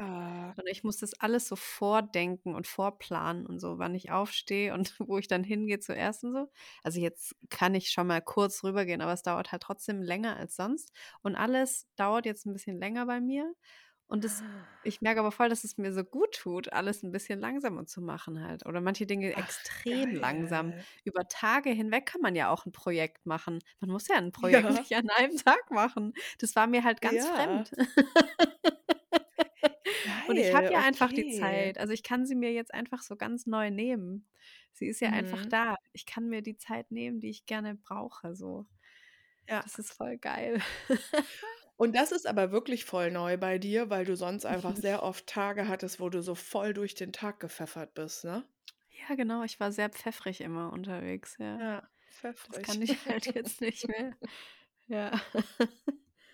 Sondern 0.63 0.71
ich 0.71 0.83
muss 0.85 0.97
das 0.97 1.13
alles 1.19 1.47
so 1.49 1.55
vordenken 1.57 2.55
und 2.55 2.67
vorplanen 2.67 3.45
und 3.45 3.59
so, 3.59 3.79
wann 3.79 3.93
ich 3.95 4.11
aufstehe 4.11 4.73
und 4.73 4.95
wo 5.09 5.17
ich 5.17 5.27
dann 5.27 5.43
hingehe 5.43 5.79
zuerst 5.79 6.23
und 6.23 6.33
so. 6.33 6.47
Also, 6.83 6.99
jetzt 7.01 7.35
kann 7.49 7.75
ich 7.75 7.89
schon 7.91 8.07
mal 8.07 8.21
kurz 8.21 8.63
rübergehen, 8.63 9.01
aber 9.01 9.11
es 9.13 9.23
dauert 9.23 9.51
halt 9.51 9.63
trotzdem 9.63 10.01
länger 10.01 10.37
als 10.37 10.55
sonst. 10.55 10.91
Und 11.21 11.35
alles 11.35 11.87
dauert 11.97 12.25
jetzt 12.25 12.45
'n 12.45 12.53
bisschen 12.53 12.79
länger 12.79 13.05
bei 13.05 13.19
mir. 13.21 13.53
Und 14.07 14.23
das 14.23 14.41
ich 14.85 15.01
merke 15.01 15.21
aber 15.21 15.31
voll, 15.31 15.47
dass 15.49 15.63
es 15.63 15.77
mir 15.77 15.93
so 15.93 16.03
gut 16.03 16.33
tut, 16.35 16.71
alles 16.73 17.03
'n 17.03 17.11
bisschen 17.11 17.39
langsamer 17.39 17.85
zu 17.85 18.01
machen 18.01 18.41
halt 18.45 18.65
oder 18.65 18.81
manche 18.81 19.05
Dinge 19.07 19.35
Ach, 19.35 19.37
extrem 19.37 20.13
langsam. 20.15 20.73
geil. 20.73 20.85
Über 21.05 21.27
Tage 21.29 21.69
hinweg 21.71 22.05
kann 22.05 22.21
man 22.21 22.35
ja 22.35 22.49
auch 22.51 22.65
'n 22.65 22.71
Projekt 22.73 23.25
machen. 23.25 23.59
Man 23.81 23.89
muss 23.91 24.07
ja 24.09 24.17
'n 24.17 24.31
Projekt 24.33 24.69
Ja. 24.69 24.83
nicht 24.83 24.93
an 24.95 25.09
einem 25.09 25.35
Tag 25.37 25.71
machen. 25.71 26.13
Das 26.39 26.55
war 26.55 26.67
mir 26.67 26.83
halt 26.83 27.01
ganz 27.01 27.25
Ja. 27.25 27.27
fremd. 27.27 27.71
Und 30.25 30.37
ich 30.37 30.53
habe 30.53 30.65
Geil, 30.65 30.73
ja 30.73 30.81
einfach 30.81 31.11
die 31.13 31.27
okay. 31.27 31.27
Zeit. 31.27 31.77
Also, 31.77 31.93
ich 31.93 32.03
kann 32.03 32.25
sie 32.25 32.35
mir 32.35 32.51
jetzt 32.53 32.73
einfach 32.73 33.01
so 33.01 33.15
ganz 33.17 33.45
neu 33.47 33.71
nehmen. 33.71 34.27
Sie 34.71 34.87
ist 34.87 35.01
ja 35.01 35.09
einfach 35.11 35.45
Mhm. 35.45 35.49
da. 35.49 35.75
Ich 35.93 36.05
kann 36.05 36.27
mir 36.29 36.41
die 36.41 36.57
Zeit 36.57 36.91
nehmen, 36.91 37.19
die 37.19 37.29
ich 37.29 37.45
gerne 37.45 37.75
brauche 37.75 38.35
so. 38.35 38.67
Ja. 39.49 39.63
Das 39.63 39.79
ist 39.79 39.93
voll 39.93 40.17
geil. 40.17 40.61
Und 41.75 41.95
das 41.95 42.11
ist 42.11 42.25
aber 42.27 42.51
wirklich 42.51 42.83
voll 42.85 43.11
neu 43.11 43.37
bei 43.37 43.57
dir, 43.59 43.89
weil 43.91 44.05
du 44.05 44.15
sonst 44.15 44.45
einfach 44.45 44.75
sehr 44.75 45.03
oft 45.03 45.27
Tage 45.27 45.67
hattest, 45.67 45.99
wo 45.99 46.09
du 46.09 46.21
so 46.23 46.33
voll 46.35 46.73
durch 46.73 46.95
den 46.95 47.13
Tag 47.13 47.39
gepfeffert 47.39 47.93
bist, 47.93 48.23
ne? 48.25 48.43
Ja, 48.89 49.15
genau, 49.15 49.43
ich 49.43 49.59
war 49.59 49.71
sehr 49.71 49.89
pfeffrig 49.89 50.41
immer 50.41 50.71
unterwegs, 50.71 51.37
ja. 51.39 51.59
Ja, 51.59 51.89
Das 52.47 52.61
pfeffrig. 52.61 52.61
kann 52.61 52.81
ich 52.81 53.05
halt 53.07 53.25
jetzt 53.35 53.61
nicht 53.61 53.87
mehr. 53.87 54.17
Ja. 54.87 55.21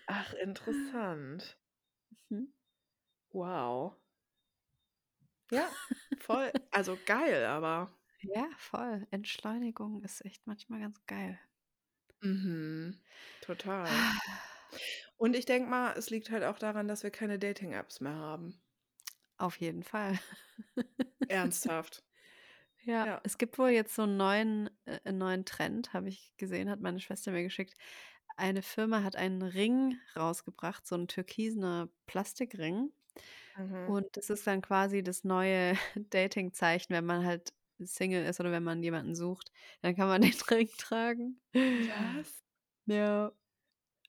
Ach, 0.04 0.34
interessant. 0.34 1.58
Mhm. 2.30 2.46
Wow. 3.32 3.96
Ja, 5.50 5.76
voll 6.16 6.52
also, 6.70 6.96
geil, 7.04 7.44
aber. 7.44 7.90
Ja, 8.22 8.50
voll. 8.58 9.06
Entschleunigung 9.10 10.02
ist 10.02 10.24
echt 10.24 10.46
manchmal 10.46 10.80
ganz 10.80 11.04
geil. 11.06 11.38
Mhm, 12.22 13.00
total. 13.40 14.10
Und 15.16 15.36
ich 15.36 15.44
denke 15.46 15.68
mal, 15.70 15.94
es 15.96 16.10
liegt 16.10 16.30
halt 16.30 16.44
auch 16.44 16.58
daran, 16.58 16.88
dass 16.88 17.02
wir 17.02 17.10
keine 17.10 17.38
Dating-Apps 17.38 18.00
mehr 18.00 18.14
haben. 18.14 18.60
Auf 19.38 19.56
jeden 19.60 19.82
Fall. 19.82 20.18
Ernsthaft. 21.30 22.02
Ja, 22.78 23.08
Ja. 23.08 23.22
es 23.22 23.38
gibt 23.38 23.58
wohl 23.58 23.70
jetzt 23.70 23.94
so 23.94 24.02
'n 24.04 24.16
neuen 24.16 24.70
äh, 24.86 25.12
neuen 25.12 25.44
Trend, 25.44 25.92
habe 25.92 26.08
ich 26.08 26.34
gesehen, 26.38 26.70
hat 26.70 26.80
meine 26.80 27.00
Schwester 27.00 27.30
mir 27.32 27.42
geschickt. 27.42 27.74
Eine 28.36 28.62
Firma 28.62 29.02
hat 29.02 29.16
einen 29.16 29.42
Ring 29.42 29.98
rausgebracht, 30.16 30.86
so 30.86 30.94
'n 30.96 31.08
türkisener 31.08 31.90
Plastikring. 32.06 32.92
Mhm. 33.56 33.94
Und 33.94 34.16
das 34.16 34.30
ist 34.30 34.46
dann 34.46 34.62
quasi 34.62 35.02
das 35.02 35.24
neue 35.24 35.74
Datingzeichen, 36.10 36.94
wenn 36.94 37.06
man 37.06 37.24
halt 37.24 37.52
Single 37.80 38.24
ist 38.26 38.40
oder 38.40 38.52
wenn 38.52 38.64
man 38.64 38.82
jemanden 38.82 39.14
sucht, 39.14 39.52
dann 39.82 39.96
kann 39.96 40.08
man 40.08 40.22
den 40.22 40.34
Ring 40.50 40.68
tragen. 40.78 41.40
Was? 41.54 42.42
Ja, 42.86 43.32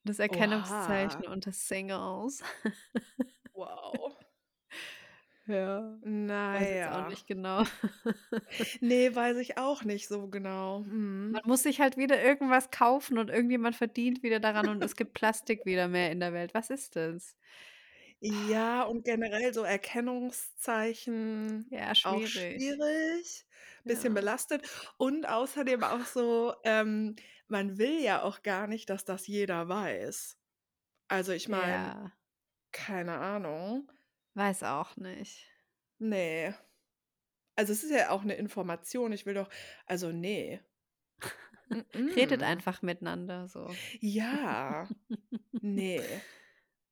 das 0.04 0.18
Oha. 0.28 1.22
Erkennungszeichen 1.22 1.26
unter 1.26 1.52
Singles. 1.52 2.42
Wow. 3.54 4.18
Ja, 5.46 5.98
Na 6.04 6.60
weiß 6.60 6.70
jetzt 6.70 6.86
auch 6.88 7.02
nicht 7.02 7.26
genau. 7.26 7.64
Ne, 8.80 9.14
weiß 9.14 9.38
ich 9.38 9.58
auch 9.58 9.84
nicht 9.84 10.08
so 10.08 10.28
genau. 10.28 10.86
Man 11.28 11.40
Mhm. 11.40 11.42
muss 11.46 11.62
sich 11.62 11.80
halt 11.80 11.96
wieder 11.96 12.22
irgendwas 12.22 12.70
kaufen 12.70 13.18
und 13.18 13.30
irgendjemand 13.30 13.76
verdient 13.76 14.22
wieder 14.22 14.40
daran 14.40 14.68
und 14.68 14.82
es 14.84 14.96
gibt 14.96 15.14
Plastik 15.14 15.64
wieder 15.66 15.88
mehr 15.88 16.10
in 16.12 16.20
der 16.20 16.32
Welt. 16.32 16.54
Was 16.54 16.70
ist 16.70 16.96
das? 16.96 17.36
Ja, 18.24 18.84
und 18.84 19.04
generell 19.04 19.52
so 19.52 19.64
Erkennungszeichen 19.64 21.72
Ja, 21.72 21.94
auch 22.02 22.24
schwierig. 22.24 22.24
schwierig, 22.24 23.44
bisschen 23.84 23.86
Ja. 24.04 24.14
belastet 24.14 24.64
und 24.96 25.26
außerdem 25.28 25.82
auch 25.82 26.04
so, 26.06 26.54
ähm, 26.62 27.16
man 27.48 27.78
will 27.78 28.00
ja 28.00 28.22
auch 28.22 28.42
gar 28.44 28.68
nicht, 28.68 28.90
dass 28.90 29.04
das 29.04 29.26
jeder 29.26 29.68
weiß. 29.68 30.38
Also, 31.08 31.32
ich 31.32 31.48
meine, 31.48 31.50
Ja. 31.50 32.12
keine 32.72 33.18
Ahnung. 33.18 33.90
Weiß 34.36 34.62
auch 34.62 34.96
nicht. 34.96 35.52
Ne. 36.00 36.54
Also, 37.58 37.72
es 37.72 37.84
ist 37.84 37.90
ja 37.90 38.10
auch 38.10 38.24
'ne 38.24 38.34
Information. 38.34 39.12
Ich 39.12 39.26
will 39.26 39.34
doch 39.34 39.48
also, 39.86 40.10
ne. 40.12 40.64
Redet 42.16 42.42
einfach 42.42 42.82
miteinander 42.82 43.48
so. 43.48 43.78
Ja. 44.00 44.88
Ne. 45.62 46.22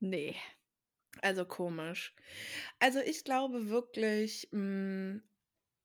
Ne. 0.01 0.35
Also, 1.19 1.45
komisch. 1.45 2.15
Also, 2.79 3.01
ich 3.01 3.25
glaube 3.25 3.69
wirklich, 3.69 4.49
hm, 4.53 5.23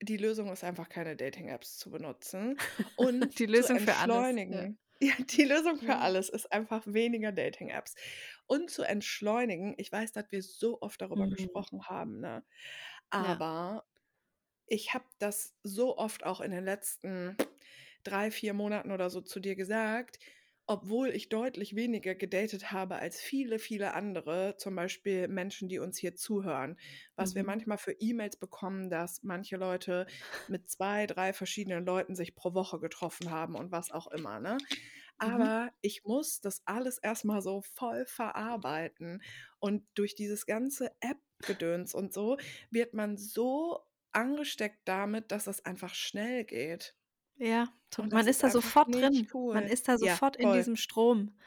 die 0.01 0.17
Lösung 0.17 0.51
ist 0.51 0.63
einfach, 0.63 0.89
keine 0.89 1.15
Dating-Apps 1.15 1.77
zu 1.79 1.91
benutzen 1.91 2.59
und 2.95 3.33
Die 3.37 3.45
zu 3.53 3.67
Lösung 3.67 3.79
für 3.79 3.97
alles, 3.97 4.27
ja. 4.47 4.65
entschleunigen. 4.65 4.79
Ja, 5.01 5.13
die 5.19 5.43
Lösung 5.43 5.77
für 5.77 5.97
Ja. 5.97 5.99
alles 5.99 6.29
ist 6.29 6.51
einfach 6.53 6.85
weniger 6.87 7.33
Dating-Apps 7.33 7.95
und 8.47 8.69
zu 8.71 8.83
entschleunigen 8.83 9.75
ich 9.77 9.91
weiß, 9.91 10.13
dass 10.13 10.31
wir 10.31 10.41
so 10.41 10.81
oft 10.81 11.01
darüber 11.01 11.27
Mhm. 11.27 11.29
gesprochen 11.29 11.87
haben, 11.89 12.21
ne? 12.21 12.45
Ja. 13.17 13.41
Aber 13.41 13.87
ich 14.67 14.93
habe 14.93 15.05
das 15.19 15.55
so 15.63 15.97
oft 15.97 16.25
auch 16.25 16.41
in 16.41 16.51
den 16.51 16.63
letzten 16.65 17.37
3, 18.03 18.31
4 18.31 18.53
Monaten 18.53 18.91
oder 18.91 19.09
so 19.09 19.21
zu 19.21 19.39
dir 19.39 19.55
gesagt, 19.55 20.19
obwohl 20.67 21.09
ich 21.09 21.29
deutlich 21.29 21.75
weniger 21.75 22.15
gedatet 22.15 22.71
habe 22.71 22.95
als 22.97 23.19
viele, 23.21 23.59
viele 23.59 23.93
andere, 23.93 24.55
zum 24.57 24.75
Beispiel 24.75 25.27
Menschen, 25.27 25.69
die 25.69 25.79
uns 25.79 25.97
hier 25.97 26.15
zuhören. 26.15 26.77
Was 27.15 27.35
wir 27.35 27.43
Mhm. 27.43 27.45
manchmal 27.45 27.77
für 27.77 27.91
E-Mails 27.93 28.37
bekommen, 28.37 28.89
dass 28.89 29.23
manche 29.23 29.57
Leute 29.57 30.07
mit 30.47 30.69
2, 30.69 31.05
3 31.07 31.33
verschiedenen 31.33 31.85
Leuten 31.85 32.15
sich 32.15 32.35
pro 32.35 32.53
Woche 32.53 32.79
getroffen 32.79 33.29
haben 33.31 33.55
und 33.55 33.71
was 33.71 33.91
auch 33.91 34.07
immer, 34.07 34.39
ne? 34.39 34.63
Mhm. 35.25 35.55
Aber 35.57 35.71
ich 35.81 36.03
muss 36.03 36.41
das 36.41 36.61
alles 36.65 36.97
erst 36.97 37.25
mal 37.25 37.41
so 37.41 37.61
voll 37.61 38.05
verarbeiten 38.05 39.21
und 39.59 39.87
durch 39.95 40.15
dieses 40.15 40.45
ganze 40.45 40.91
App-Gedöns 40.99 41.93
und 41.93 42.13
so 42.13 42.37
wird 42.69 42.93
man 42.93 43.17
so 43.17 43.79
angesteckt 44.11 44.79
damit, 44.85 45.31
dass 45.31 45.47
es 45.47 45.63
einfach 45.65 45.93
schnell 45.95 46.43
geht. 46.45 46.95
Ja, 47.39 47.67
Und 47.97 48.13
man 48.13 48.27
ist 48.27 48.43
ist 48.43 48.43
da 48.43 48.49
sofort 48.49 48.95
drin. 49.01 49.29
Man 49.51 49.67
cool. 49.67 49.67
ist 49.67 49.87
da 49.87 49.97
Ja, 49.99 50.19
sofort 50.19 50.35
in 50.37 50.51
voll. 50.51 50.51
diesem 50.51 50.75
Strom 50.75 51.37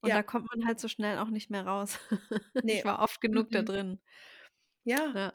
und 0.00 0.14
da 0.14 0.22
Ja. 0.22 0.24
kommt 0.24 0.46
man 0.54 0.66
halt 0.66 0.80
so 0.80 0.88
schnell 0.88 1.18
auch 1.18 1.28
nicht 1.30 1.50
mehr 1.50 1.66
raus. 1.66 1.98
Ich 2.66 2.82
Ne. 2.82 2.84
war 2.84 3.00
oft 3.00 3.20
genug 3.20 3.50
da 3.52 3.62
Mm-mm. 3.62 3.64
drin. 3.64 4.00
Ja. 4.84 5.14
Ja. 5.14 5.34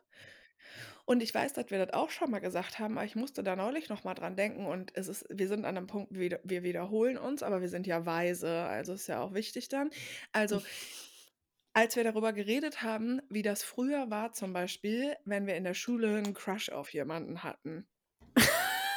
Und 1.10 1.24
ich 1.24 1.34
weiß, 1.34 1.54
dass 1.54 1.72
wir 1.72 1.84
das 1.84 1.94
auch 1.96 2.12
schon 2.12 2.30
mal 2.30 2.38
gesagt 2.38 2.78
haben, 2.78 2.96
aber 2.98 3.06
ich 3.06 3.16
musste 3.16 3.42
da 3.44 3.56
neulich 3.56 3.90
noch 3.90 4.04
mal 4.04 4.14
dran 4.14 4.36
denken 4.36 4.68
und 4.68 4.96
es 4.96 5.08
ist 5.08 5.26
wir 5.30 5.48
sind 5.48 5.66
an 5.66 5.74
'nem 5.74 5.88
Punkt, 5.88 6.14
wir 6.14 6.40
wir 6.44 6.62
wiederholen 6.62 7.18
uns, 7.18 7.42
aber 7.42 7.62
wir 7.62 7.70
sind 7.70 7.88
ja 7.88 8.06
weise, 8.06 8.64
also, 8.66 8.94
ist 8.94 9.08
ja 9.08 9.20
auch 9.22 9.34
wichtig 9.34 9.70
dann. 9.70 9.90
Also 10.34 10.62
als 11.76 11.96
wir 11.96 12.04
darüber 12.04 12.34
geredet 12.34 12.82
haben, 12.82 13.22
wie 13.30 13.44
das 13.44 13.62
früher 13.64 14.10
war 14.10 14.34
zum 14.34 14.54
Beispiel, 14.54 15.16
wenn 15.26 15.46
wir 15.46 15.56
in 15.56 15.64
der 15.64 15.76
Schule 15.76 16.18
'n 16.18 16.34
Crush 16.34 16.70
auf 16.70 16.92
jemanden 16.94 17.44
hatten. 17.44 17.88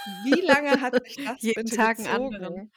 Wie 0.06 0.40
lange 0.40 0.80
hat 0.80 0.94
sich 1.04 1.20
das 1.24 1.38
Jeden 1.40 1.70
bitte 1.70 1.76
Tag 1.76 1.98
'n 1.98 2.06
anderen. 2.06 2.54
gezogen? 2.54 2.72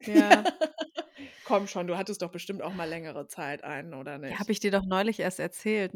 Ja. 0.00 0.14
Ja. 0.14 0.48
Komm 1.44 1.66
schon, 1.68 1.86
du 1.88 1.98
hattest 1.98 2.22
doch 2.22 2.32
bestimmt 2.32 2.62
auch 2.62 2.74
mal 2.74 2.88
längere 2.88 3.26
Zeit 3.28 3.64
einen, 3.64 3.94
oder 3.94 4.18
Ja, 4.28 4.38
nicht? 4.38 4.38
habe 4.38 4.52
ich 4.52 4.60
dir 4.60 4.70
doch 4.70 4.84
neulich 4.84 5.18
erst 5.20 5.40
erzählt, 5.40 5.94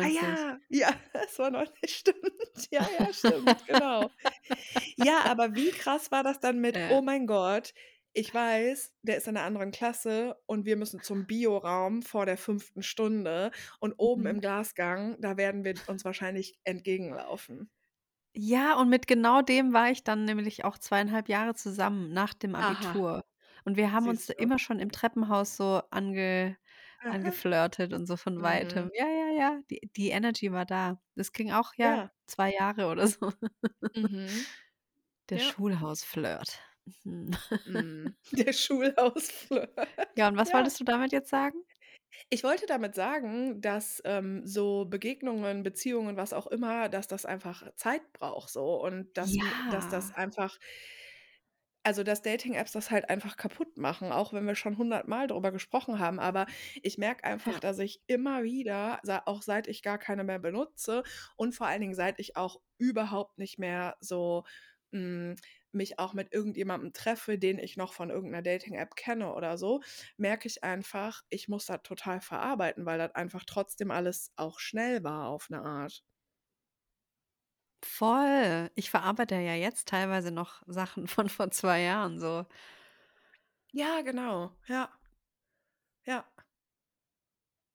Ah 0.00 0.06
1999. 0.06 0.08
ja, 0.08 0.58
ja, 0.68 0.90
das 1.12 1.38
war 1.38 1.50
neulich, 1.50 1.96
stimmt. 1.96 2.18
Ja, 2.70 2.88
ja, 2.88 3.12
stimmt, 3.12 3.64
genau. 3.66 4.10
Ja, 4.96 5.22
aber 5.24 5.54
wie 5.56 5.72
krass 5.72 6.10
war 6.12 6.22
das 6.24 6.40
dann 6.40 6.60
mit: 6.60 6.82
„Oh 6.88 7.00
Ja. 7.00 7.02
mein 7.02 7.26
Gott, 7.26 7.74
ich 8.14 8.32
weiß, 8.34 8.92
der 9.02 9.18
ist 9.18 9.28
in 9.28 9.34
'ner 9.34 9.42
anderen 9.44 9.72
Klasse 9.72 10.36
und 10.46 10.66
wir 10.66 10.76
müssen 10.76 11.02
zum 11.02 11.26
Bioraum 11.26 12.02
vor 12.02 12.26
der 12.26 12.38
5. 12.38 12.82
Stunde 12.82 13.52
und 13.80 13.94
oben 13.98 14.26
Mhm. 14.26 14.26
im 14.26 14.40
Glasgang, 14.40 15.20
da 15.20 15.36
werden 15.36 15.64
wir 15.64 15.80
uns 15.86 16.04
wahrscheinlich 16.04 16.60
entgegenlaufen.“ 16.64 17.68
Ja, 18.34 18.76
und 18.80 18.88
mit 18.88 19.06
genau 19.06 19.42
dem 19.42 19.74
war 19.74 19.90
ich 19.90 20.04
dann 20.04 20.24
nämlich 20.24 20.64
auch 20.64 20.78
2 20.78 21.00
1/2 21.00 21.28
Jahre 21.28 21.54
zusammen 21.54 22.12
nach 22.14 22.32
dem 22.32 22.54
Aha. 22.58 23.02
Abitur. 23.02 23.26
Und 23.64 23.76
wir 23.76 23.92
haben 23.92 24.08
uns 24.08 24.30
Siehst 24.30 24.38
du. 24.38 24.48
immer 24.48 24.58
schon 24.58 24.78
im 24.78 24.90
Treppenhaus 24.90 25.56
so 25.56 25.82
ange 25.90 26.56
Aha. 27.00 27.32
angeflirtet 27.34 27.92
und 27.92 28.06
so 28.06 28.16
von 28.16 28.40
Weitem. 28.40 28.88
Mhm. 28.88 28.90
Ja, 28.94 29.06
ja, 29.08 29.28
ja, 29.38 29.62
die 29.70 29.90
die 29.96 30.10
Energy 30.10 30.50
war 30.52 30.64
da. 30.64 31.00
Das 31.14 31.32
ging 31.32 31.52
auch, 31.52 31.74
ja, 31.76 32.00
Ja. 32.00 32.12
2 32.26 32.52
Jahre 32.54 32.88
oder 32.90 33.06
so. 33.06 33.32
Mhm. 33.94 34.46
Der 35.30 35.38
Ja. 35.38 35.56
Schulhausflirt. 35.56 36.60
Mhm. 37.04 37.30
Mhm. 37.66 38.16
Der 38.32 38.52
Schulhausflirt. 38.52 39.72
Ja, 40.16 40.28
und 40.28 40.36
was 40.36 40.52
Ja. 40.52 40.52
wolltest 40.52 40.78
du 40.78 40.84
damit 40.84 41.12
jetzt 41.12 41.30
sagen? 41.30 41.64
Ich 42.30 42.44
wollte 42.44 42.66
damit 42.66 42.94
sagen, 42.94 43.60
dass, 43.60 44.00
ähm, 44.04 44.46
so 44.46 44.86
Begegnungen, 44.86 45.62
Beziehungen, 45.62 46.16
was 46.16 46.32
auch 46.32 46.46
immer, 46.46 46.88
dass 46.88 47.08
das 47.08 47.24
einfach 47.26 47.74
Zeit 47.76 48.12
braucht 48.12 48.48
so 48.50 48.82
und 48.82 49.16
dass 49.16 49.38
dass 49.68 49.88
das 49.88 50.10
Ja. 50.10 50.14
einfach 50.14 50.58
also, 51.84 52.04
dass 52.04 52.22
Dating-Apps 52.22 52.70
das 52.72 52.92
halt 52.92 53.10
einfach 53.10 53.36
kaputtmachen, 53.36 54.12
auch 54.12 54.32
wenn 54.32 54.46
wir 54.46 54.54
schon 54.54 54.78
hundertmal 54.78 55.26
drüber 55.26 55.50
gesprochen 55.50 55.98
haben. 55.98 56.20
Aber 56.20 56.46
ich 56.82 56.96
merke 56.96 57.24
einfach, 57.24 57.58
Ja. 57.58 57.60
dass 57.60 57.78
ich 57.80 58.02
immer 58.06 58.44
wieder, 58.44 59.00
sa 59.02 59.22
auch 59.26 59.42
seit 59.42 59.66
ich 59.66 59.82
gar 59.82 59.98
keine 59.98 60.22
mehr 60.22 60.38
benutze 60.38 61.02
und 61.36 61.54
vor 61.56 61.66
allen 61.66 61.80
Dingen, 61.80 61.94
seit 61.94 62.20
ich 62.20 62.36
auch 62.36 62.60
überhaupt 62.78 63.38
nicht 63.38 63.58
mehr 63.58 63.96
so, 64.00 64.44
hm, 64.92 65.34
mich 65.74 65.98
auch 65.98 66.14
mit 66.14 66.32
irgendjemandem 66.32 66.92
treffe, 66.92 67.38
den 67.38 67.58
ich 67.58 67.76
noch 67.76 67.92
von 67.94 68.10
irgend 68.10 68.32
'ner 68.32 68.42
Dating-App 68.42 68.96
kenne 68.96 69.34
oder 69.34 69.58
so, 69.58 69.80
merke 70.16 70.48
ich 70.48 70.64
einfach, 70.64 71.22
ich 71.30 71.48
muss 71.48 71.66
das 71.66 71.82
total 71.82 72.20
verarbeiten, 72.20 72.86
weil 72.86 72.98
das 72.98 73.14
einfach 73.14 73.44
trotzdem 73.46 73.90
alles 73.90 74.32
auch 74.36 74.58
schnell 74.60 75.04
war 75.04 75.28
auf 75.28 75.50
'ne 75.50 75.62
Art. 75.62 76.00
Voll. 77.84 78.70
Ich 78.76 78.90
verarbeite 78.90 79.34
ja 79.34 79.54
jetzt 79.54 79.88
teilweise 79.88 80.30
noch 80.30 80.62
Sachen 80.66 81.08
von 81.08 81.28
vor 81.28 81.50
2 81.50 81.80
Jahren 81.82 82.20
so. 82.20 82.44
Ja, 83.74 84.02
genau. 84.02 84.52
Ja. 84.68 84.92
Ja. 86.06 86.24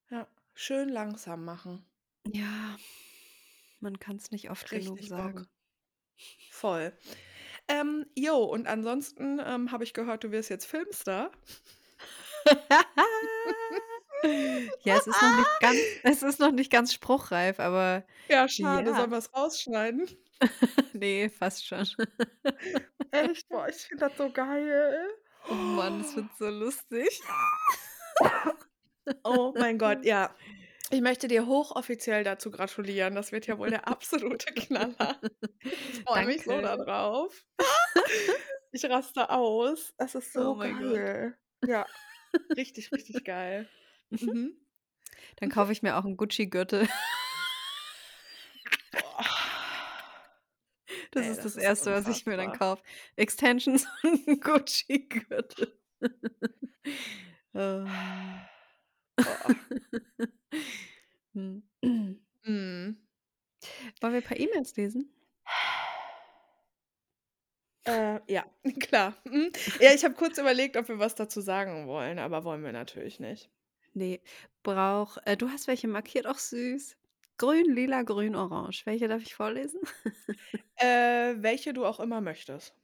Ja, 0.09 0.25
schön 0.53 0.87
langsam 0.89 1.43
machen. 1.43 1.85
Ja, 2.25 2.77
man 3.79 3.99
kann's 3.99 4.31
nicht 4.31 4.49
oft 4.51 4.71
genug 4.71 5.01
Richtig 5.01 5.13
Bock. 5.15 5.43
sagen. 5.43 5.49
Voll. 6.49 6.97
Ähm, 7.69 8.05
jo, 8.15 8.37
und 8.43 8.67
ansonsten, 8.67 9.39
ähm, 9.45 9.71
habe 9.71 9.83
ich 9.83 9.93
gehört, 9.93 10.23
du 10.23 10.31
wirst 10.31 10.49
jetzt 10.49 10.65
Filmstar. 10.65 11.31
Ja, 14.83 14.95
es 14.97 15.05
ist 15.05 15.21
noch 15.21 15.35
nicht 15.37 15.59
ganz 15.59 15.77
es 16.03 16.23
ist 16.23 16.39
noch 16.39 16.51
nicht 16.51 16.71
ganz 16.71 16.91
spruchreif, 16.91 17.59
aber 17.59 18.03
Ja, 18.29 18.47
schade. 18.49 18.89
ja. 18.89 18.95
Sollen 18.95 19.11
wir's 19.11 19.31
rausschneiden? 19.33 20.07
Ne, 20.93 21.29
fast 21.29 21.65
schon. 21.67 21.87
Echt? 23.11 23.47
Boah, 23.49 23.67
ich 23.69 23.75
finde 23.75 24.07
das 24.07 24.17
so 24.17 24.31
geil. 24.31 25.09
Oh 25.49 25.53
Mann, 25.53 26.01
das 26.01 26.15
wird 26.15 26.25
so 26.37 26.47
lustig. 26.49 27.21
Oh 29.23 29.53
mein 29.57 29.77
Gott, 29.77 30.03
ja. 30.03 30.35
Ich 30.91 31.01
möchte 31.01 31.27
dir 31.27 31.45
hochoffiziell 31.47 32.23
dazu 32.23 32.49
gratulieren. 32.49 33.13
Das 33.15 33.31
wird 33.33 33.45
ja 33.47 33.57
wohl 33.57 33.69
der 33.69 33.87
absolute 33.89 34.53
Knaller. 34.53 35.19
Ich 35.91 36.01
freue 36.01 36.25
mich 36.25 36.45
so 36.45 36.61
da 36.61 36.77
Danke. 36.77 36.85
drauf. 36.85 37.45
Ich 38.73 38.85
raste 38.85 39.29
aus. 39.31 39.93
Es 39.97 40.15
ist 40.15 40.33
Oh 40.35 40.53
so 40.53 40.57
Gott. 40.57 41.01
geil. 41.01 41.37
Ja, 41.63 41.87
richtig, 42.57 42.91
richtig 42.93 43.23
geil. 43.25 43.71
Mhm. 44.11 44.55
Dann 45.37 45.49
kaufe 45.49 45.71
ich 45.73 45.83
mir 45.83 45.97
auch 45.97 46.05
'n 46.05 46.17
Gucci-Gürtel. 46.17 46.87
Das 51.13 51.27
Ey, 51.27 51.29
ist 51.29 51.45
das 51.45 51.55
das 51.55 51.57
ist 51.57 51.57
Erste, 51.57 51.91
was 51.91 52.07
ich 52.07 52.25
mir 52.25 52.37
dann 52.37 52.51
kaufe. 52.51 52.83
Extensions 53.15 53.87
und 54.03 54.27
'n 54.27 54.39
Gucci-Gürtel. 54.39 55.77
Oh. 57.55 57.87
Boah. 59.23 59.55
Hm. 61.33 61.63
Mhm. 61.83 62.19
Wollen 64.01 64.13
wir 64.13 64.21
paar 64.21 64.37
E-Mails 64.39 64.75
lesen? 64.77 65.11
Äh, 67.85 68.19
ja, 68.27 68.45
klar. 68.79 69.15
Mhm. 69.25 69.51
Ja, 69.79 69.93
ich 69.93 70.03
habe 70.03 70.13
kurz 70.15 70.37
überlegt, 70.37 70.77
ob 70.77 70.87
wir 70.89 70.99
was 70.99 71.15
dazu 71.15 71.41
sagen 71.41 71.87
wollen, 71.87 72.19
aber 72.19 72.43
wollen 72.43 72.63
wir 72.63 72.71
natürlich 72.73 73.19
nicht. 73.19 73.49
Ne, 73.93 74.19
brauch 74.63 75.17
äh, 75.25 75.37
du 75.37 75.49
hast 75.49 75.67
welche 75.67 75.87
markiert? 75.87 76.25
Ach 76.27 76.37
süß. 76.39 76.97
Grün, 77.37 77.65
lila, 77.73 78.01
grün, 78.03 78.35
orange. 78.35 78.85
Welche 78.85 79.07
darf 79.07 79.21
ich 79.21 79.35
vorlesen? 79.35 79.79
Äh, 80.77 81.35
welche 81.41 81.73
du 81.73 81.85
auch 81.85 81.99
immer 81.99 82.21
möchtest. 82.21 82.76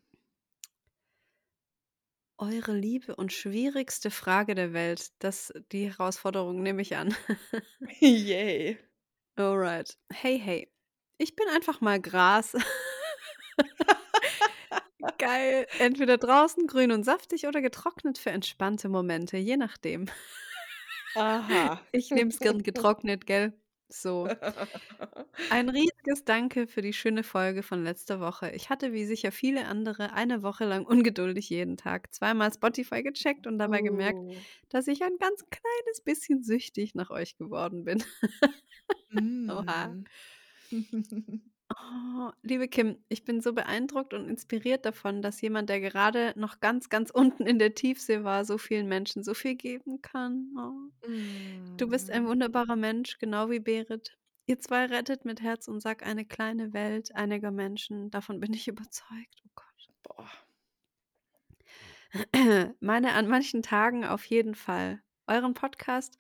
Eure 2.43 2.73
liebe 2.73 3.15
und 3.15 3.31
schwierigste 3.31 4.11
Frage 4.11 4.53
der 4.53 4.73
Welt. 4.73 5.11
Das 5.19 5.53
die 5.71 5.89
Herausforderung 5.89 6.61
nehme 6.61 6.81
ich 6.81 6.97
an. 6.97 7.15
Yay. 8.01 8.77
Alright. 9.37 9.97
Hey, 10.11 10.37
hey. 10.37 10.69
Ich 11.17 11.37
bin 11.37 11.47
einfach 11.47 11.79
mal 11.79 12.01
Gras. 12.01 12.53
Geil. 15.17 15.67
Entweder 15.79 16.17
draußen 16.17 16.67
grün 16.67 16.91
und 16.91 17.05
saftig 17.05 17.47
oder 17.47 17.61
getrocknet 17.61 18.17
für 18.17 18.31
entspannte 18.31 18.89
Momente, 18.89 19.37
je 19.37 19.55
nachdem. 19.55 20.07
Aha. 21.15 21.79
Ich 21.93 22.11
nehme 22.11 22.29
es 22.29 22.39
gern 22.39 22.61
getrocknet, 22.63 23.25
gell? 23.25 23.53
So. 23.95 24.27
Ein 25.49 25.69
riesiges 25.69 26.25
Danke 26.25 26.67
für 26.67 26.81
die 26.81 26.93
schöne 26.93 27.23
Folge 27.23 27.61
von 27.63 27.83
letzter 27.83 28.19
Woche. 28.19 28.51
Ich 28.51 28.69
hatte 28.69 28.91
wie 28.93 29.05
sicher 29.05 29.31
viele 29.31 29.65
andere 29.67 30.13
eine 30.13 30.41
Woche 30.41 30.65
lang 30.65 30.85
ungeduldig 30.85 31.49
jeden 31.49 31.77
Tag 31.77 32.13
zweimal 32.13 32.51
Spotify 32.51 33.03
gecheckt 33.03 33.45
und 33.45 33.57
dabei 33.59 33.81
gemerkt, 33.81 34.23
Oh. 34.25 34.47
dass 34.69 34.87
ich 34.87 35.03
ein 35.03 35.17
ganz 35.19 35.45
kleines 35.49 36.01
bisschen 36.03 36.43
süchtig 36.43 36.95
nach 36.95 37.11
euch 37.11 37.37
geworden 37.37 37.83
bin. 37.83 38.03
Oha. 39.47 39.95
Mm. 41.81 42.19
Oh, 42.27 42.31
liebe 42.43 42.67
Kim, 42.67 42.97
ich 43.09 43.23
bin 43.25 43.41
so 43.41 43.53
beeindruckt 43.53 44.13
und 44.13 44.27
inspiriert 44.29 44.85
davon, 44.85 45.21
dass 45.21 45.41
jemand, 45.41 45.69
der 45.69 45.79
gerade 45.81 46.33
noch 46.37 46.59
ganz, 46.59 46.89
ganz 46.89 47.09
unten 47.11 47.45
in 47.45 47.59
der 47.59 47.73
Tiefsee 47.73 48.23
war, 48.23 48.45
so 48.45 48.57
vielen 48.57 48.87
Menschen 48.87 49.23
so 49.23 49.33
viel 49.33 49.55
geben 49.55 50.01
kann. 50.01 50.53
Oh. 50.57 51.07
Du 51.77 51.87
bist 51.87 52.11
ein 52.11 52.23
Mm. 52.23 52.27
wunderbarer 52.27 52.75
Mensch, 52.75 53.17
genau 53.19 53.49
wie 53.49 53.59
Berit. 53.59 54.17
Ihr 54.45 54.59
zwei 54.59 54.85
rettet 54.85 55.25
mit 55.25 55.41
Herz 55.41 55.67
und 55.67 55.79
Sack 55.81 56.05
eine 56.05 56.25
kleine 56.25 56.73
Welt 56.73 57.15
einiger 57.15 57.51
Menschen. 57.51 58.09
Davon 58.11 58.39
bin 58.39 58.53
ich 58.53 58.67
überzeugt. 58.67 59.41
Oh 59.45 59.49
Gott. 59.55 59.89
Boah. 60.03 60.29
Meine 62.79 63.13
an 63.13 63.27
manchen 63.27 63.63
Tagen 63.63 64.05
auf 64.05 64.25
jeden 64.25 64.55
Fall. 64.55 65.01
Euren 65.27 65.53
Podcast 65.53 66.17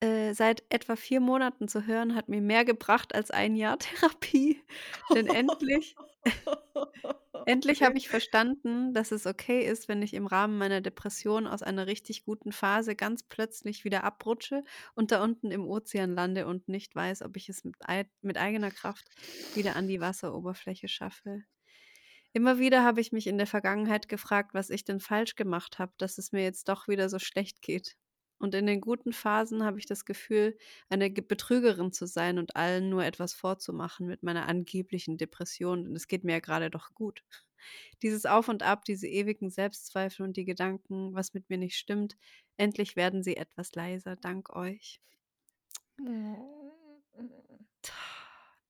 äh, 0.00 0.34
seit 0.34 0.62
etwa 0.68 0.96
4 0.96 1.20
Monaten 1.20 1.68
zu 1.68 1.86
hören, 1.86 2.14
hat 2.14 2.28
mir 2.28 2.40
mehr 2.40 2.64
gebracht 2.64 3.14
als 3.14 3.30
ein 3.30 3.56
Jahr 3.56 3.78
Therapie. 3.78 4.60
Denn 5.14 5.26
endlich 5.26 5.96
endlich 7.46 7.82
habe 7.82 7.96
ich 7.96 8.08
verstanden, 8.08 8.92
dass 8.92 9.12
es 9.12 9.26
okay 9.26 9.64
ist, 9.64 9.88
wenn 9.88 10.02
ich 10.02 10.14
im 10.14 10.26
Rahmen 10.26 10.58
meiner 10.58 10.80
Depression 10.80 11.46
aus 11.46 11.62
einer 11.62 11.86
richtig 11.86 12.24
guten 12.24 12.52
Phase 12.52 12.94
ganz 12.94 13.22
plötzlich 13.22 13.84
wieder 13.84 14.04
abrutsche 14.04 14.64
und 14.94 15.12
da 15.12 15.22
unten 15.22 15.50
im 15.50 15.64
Ozean 15.66 16.14
lande 16.14 16.46
und 16.46 16.68
nicht 16.68 16.94
weiß, 16.94 17.22
ob 17.22 17.36
ich 17.36 17.48
es 17.48 17.64
mit 17.64 17.76
ei 17.80 18.06
mit 18.20 18.36
eigener 18.36 18.70
Kraft 18.70 19.08
wieder 19.54 19.76
an 19.76 19.88
die 19.88 20.00
Wasseroberfläche 20.00 20.88
schaffe. 20.88 21.44
Immer 22.32 22.58
wieder 22.58 22.84
habe 22.84 23.00
ich 23.00 23.12
mich 23.12 23.26
in 23.28 23.38
der 23.38 23.46
Vergangenheit 23.46 24.10
gefragt, 24.10 24.52
was 24.52 24.68
ich 24.68 24.84
denn 24.84 25.00
falsch 25.00 25.36
gemacht 25.36 25.78
habe, 25.78 25.94
dass 25.96 26.18
es 26.18 26.32
mir 26.32 26.42
jetzt 26.42 26.68
doch 26.68 26.86
wieder 26.86 27.08
so 27.08 27.18
schlecht 27.18 27.62
geht. 27.62 27.96
Und 28.38 28.54
in 28.54 28.66
den 28.66 28.80
guten 28.80 29.12
Phasen 29.12 29.64
habe 29.64 29.78
ich 29.78 29.86
das 29.86 30.04
Gefühl, 30.04 30.56
eine 30.88 31.10
Ge 31.10 31.24
Betrügerin 31.26 31.92
zu 31.92 32.06
sein 32.06 32.38
und 32.38 32.56
allen 32.56 32.90
nur 32.90 33.04
etwas 33.04 33.32
vorzumachen 33.34 34.06
mit 34.06 34.22
meiner 34.22 34.46
angeblichen 34.48 35.16
Depression, 35.18 35.86
und 35.86 35.96
es 35.96 36.08
geht 36.08 36.24
mir 36.24 36.32
ja 36.34 36.40
grade 36.40 36.70
doch 36.70 36.92
gut. 36.94 37.24
Dieses 38.02 38.26
Auf 38.26 38.48
und 38.48 38.62
Ab, 38.62 38.84
diese 38.84 39.08
ewigen 39.08 39.50
Selbstzweifel 39.50 40.24
und 40.26 40.36
die 40.36 40.44
Gedanken, 40.44 41.14
was 41.14 41.34
mit 41.34 41.48
mir 41.50 41.58
nicht 41.58 41.76
stimmt, 41.76 42.16
endlich 42.56 42.96
werden 42.96 43.22
sie 43.22 43.36
etwas 43.36 43.74
leiser, 43.74 44.16
dank 44.16 44.54
euch. 44.54 45.00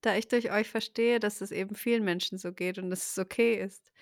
Da 0.02 0.16
ich 0.16 0.28
durch 0.28 0.50
euch 0.52 0.68
verstehe, 0.70 1.18
dass 1.20 1.40
es 1.40 1.50
eben 1.50 1.74
vielen 1.74 2.04
Menschen 2.04 2.38
so 2.38 2.52
geht 2.52 2.78
und 2.78 2.90
dass 2.90 3.10
es 3.12 3.18
okay 3.18 3.54
ist. 3.60 3.92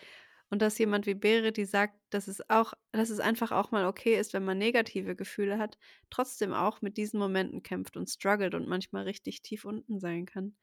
Und 0.55 0.63
dass 0.63 0.79
jemand 0.79 1.07
wie 1.07 1.15
Berit, 1.15 1.57
die 1.57 1.65
sagt, 1.65 1.97
dass 2.11 2.29
es 2.29 2.49
auch 2.49 2.75
dass 2.93 3.11
es 3.11 3.19
einfach 3.19 3.51
auch 3.51 3.73
mal 3.73 3.87
okay 3.87 4.17
ist, 4.17 4.35
wenn 4.35 4.45
man 4.45 4.57
negative 4.57 5.17
Gefühle 5.17 5.59
hat, 5.59 5.79
trotzdem 6.11 6.53
auch 6.53 6.81
mit 6.81 6.97
diesen 6.97 7.19
Momenten 7.19 7.65
kämpft 7.65 7.97
und 7.97 8.09
struggelt 8.09 8.55
und 8.55 8.69
manchmal 8.69 9.03
richtig 9.03 9.43
tief 9.43 9.65
unten 9.65 9.99
sein 9.99 10.27
kann. 10.27 10.55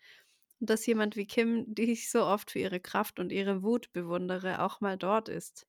Und 0.62 0.70
dass 0.70 0.86
jemand 0.86 1.18
wie 1.18 1.28
Kim, 1.28 1.66
die 1.68 1.92
ich 1.92 2.10
so 2.10 2.24
oft 2.24 2.52
für 2.52 2.60
ihre 2.60 2.80
Kraft 2.80 3.20
und 3.20 3.34
ihre 3.34 3.64
Wut 3.64 3.92
bewundere, 3.92 4.62
auch 4.62 4.80
mal 4.80 4.98
dort 4.98 5.28
ist. 5.28 5.68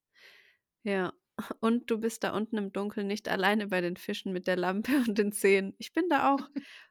Ja. 0.83 1.11
Und 1.59 1.91
du 1.91 1.97
bist 1.97 2.23
da 2.23 2.33
unten 2.33 2.57
im 2.57 2.71
Dunkeln 2.71 3.07
nicht 3.07 3.27
alleine 3.27 3.67
bei 3.67 3.81
den 3.81 3.97
Fischen 3.97 4.31
mit 4.31 4.47
der 4.47 4.55
Lampe 4.55 4.91
und 5.07 5.17
den 5.17 5.33
Zehen. 5.33 5.73
Ich 5.79 5.91
bin 5.91 6.07
da 6.07 6.33
auch 6.33 6.47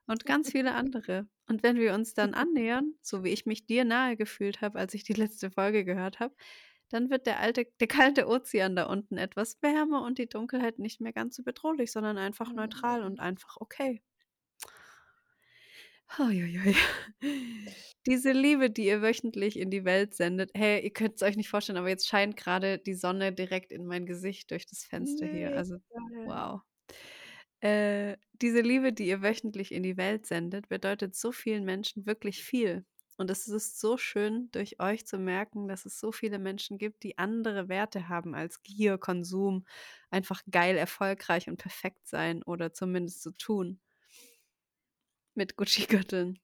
und 0.06 0.26
ganz 0.26 0.50
viele 0.50 0.74
andere. 0.74 1.28
Und 1.48 1.62
wenn 1.62 1.76
wir 1.76 1.94
uns 1.94 2.12
dann 2.12 2.34
annähern, 2.34 2.92
so 3.00 3.24
wie 3.24 3.30
ich 3.30 3.46
mich 3.46 3.64
dir 3.66 3.84
nahe 3.84 4.16
gefühlt 4.16 4.60
habe, 4.60 4.78
als 4.78 4.92
ich 4.94 5.04
die 5.04 5.14
letzte 5.14 5.50
Folge 5.50 5.84
gehört 5.84 6.18
habe, 6.20 6.34
dann 6.92 7.10
wird 7.10 7.26
der 7.26 7.40
alte 7.40 7.66
der 7.80 7.88
kalte 7.88 8.26
Ozean 8.28 8.76
da 8.76 8.84
unten 8.84 9.18
etwas 9.18 9.60
wärmer 9.62 10.02
und 10.02 10.18
die 10.18 10.28
Dunkelheit 10.28 10.78
nicht 10.78 11.00
mehr 11.00 11.12
ganz 11.12 11.36
so 11.36 11.42
bedrohlich, 11.42 11.92
sondern 11.92 12.18
einfach 12.18 12.52
neutral 12.52 13.02
und 13.04 13.20
einfach 13.20 13.56
okay. 13.60 14.02
Hoi. 16.18 16.74
Diese 18.06 18.32
Liebe, 18.32 18.70
die 18.70 18.86
ihr 18.86 19.00
wöchentlich 19.00 19.58
in 19.58 19.70
die 19.70 19.84
Welt 19.84 20.14
sendet 20.14 20.50
hey, 20.54 20.82
ihr 20.84 20.92
könnt's 20.92 21.22
euch 21.22 21.36
nicht 21.36 21.48
vorstellen, 21.48 21.78
aber 21.78 21.88
jetzt 21.88 22.06
scheint 22.08 22.36
grade 22.36 22.78
die 22.78 22.94
Sonne 22.94 23.32
direkt 23.32 23.72
in 23.72 23.86
mein 23.86 24.04
Gesicht 24.06 24.50
durch 24.50 24.66
das 24.66 24.84
Fenster 24.84 25.26
hier. 25.26 25.50
Ne, 25.50 25.56
Also, 25.56 25.76
wow. 26.26 26.60
Äh, 27.60 28.16
diese 28.34 28.60
Liebe, 28.60 28.92
die 28.92 29.06
ihr 29.06 29.22
wöchentlich 29.22 29.72
in 29.72 29.82
die 29.84 29.96
Welt 29.96 30.26
sendet, 30.26 30.68
bedeutet 30.68 31.14
so 31.14 31.32
vielen 31.32 31.64
Menschen 31.64 32.06
wirklich 32.06 32.42
viel. 32.44 32.84
Und 33.22 33.30
es 33.30 33.46
ist 33.46 33.78
so 33.78 33.98
schön, 33.98 34.50
durch 34.50 34.80
euch 34.80 35.06
zu 35.06 35.16
merken, 35.16 35.68
dass 35.68 35.86
es 35.86 36.00
so 36.00 36.10
viele 36.10 36.40
Menschen 36.40 36.76
gibt, 36.76 37.04
die 37.04 37.18
andere 37.18 37.68
Werte 37.68 38.08
haben 38.08 38.34
als 38.34 38.64
Gier, 38.64 38.98
Konsum, 38.98 39.64
einfach 40.10 40.42
geil, 40.50 40.76
erfolgreich 40.76 41.48
und 41.48 41.56
perfekt 41.56 42.04
sein 42.08 42.42
oder 42.42 42.72
zumindest 42.72 43.22
so 43.22 43.30
tun. 43.30 43.78
Mit 45.34 45.54
Gucci-Gürteln. 45.56 46.40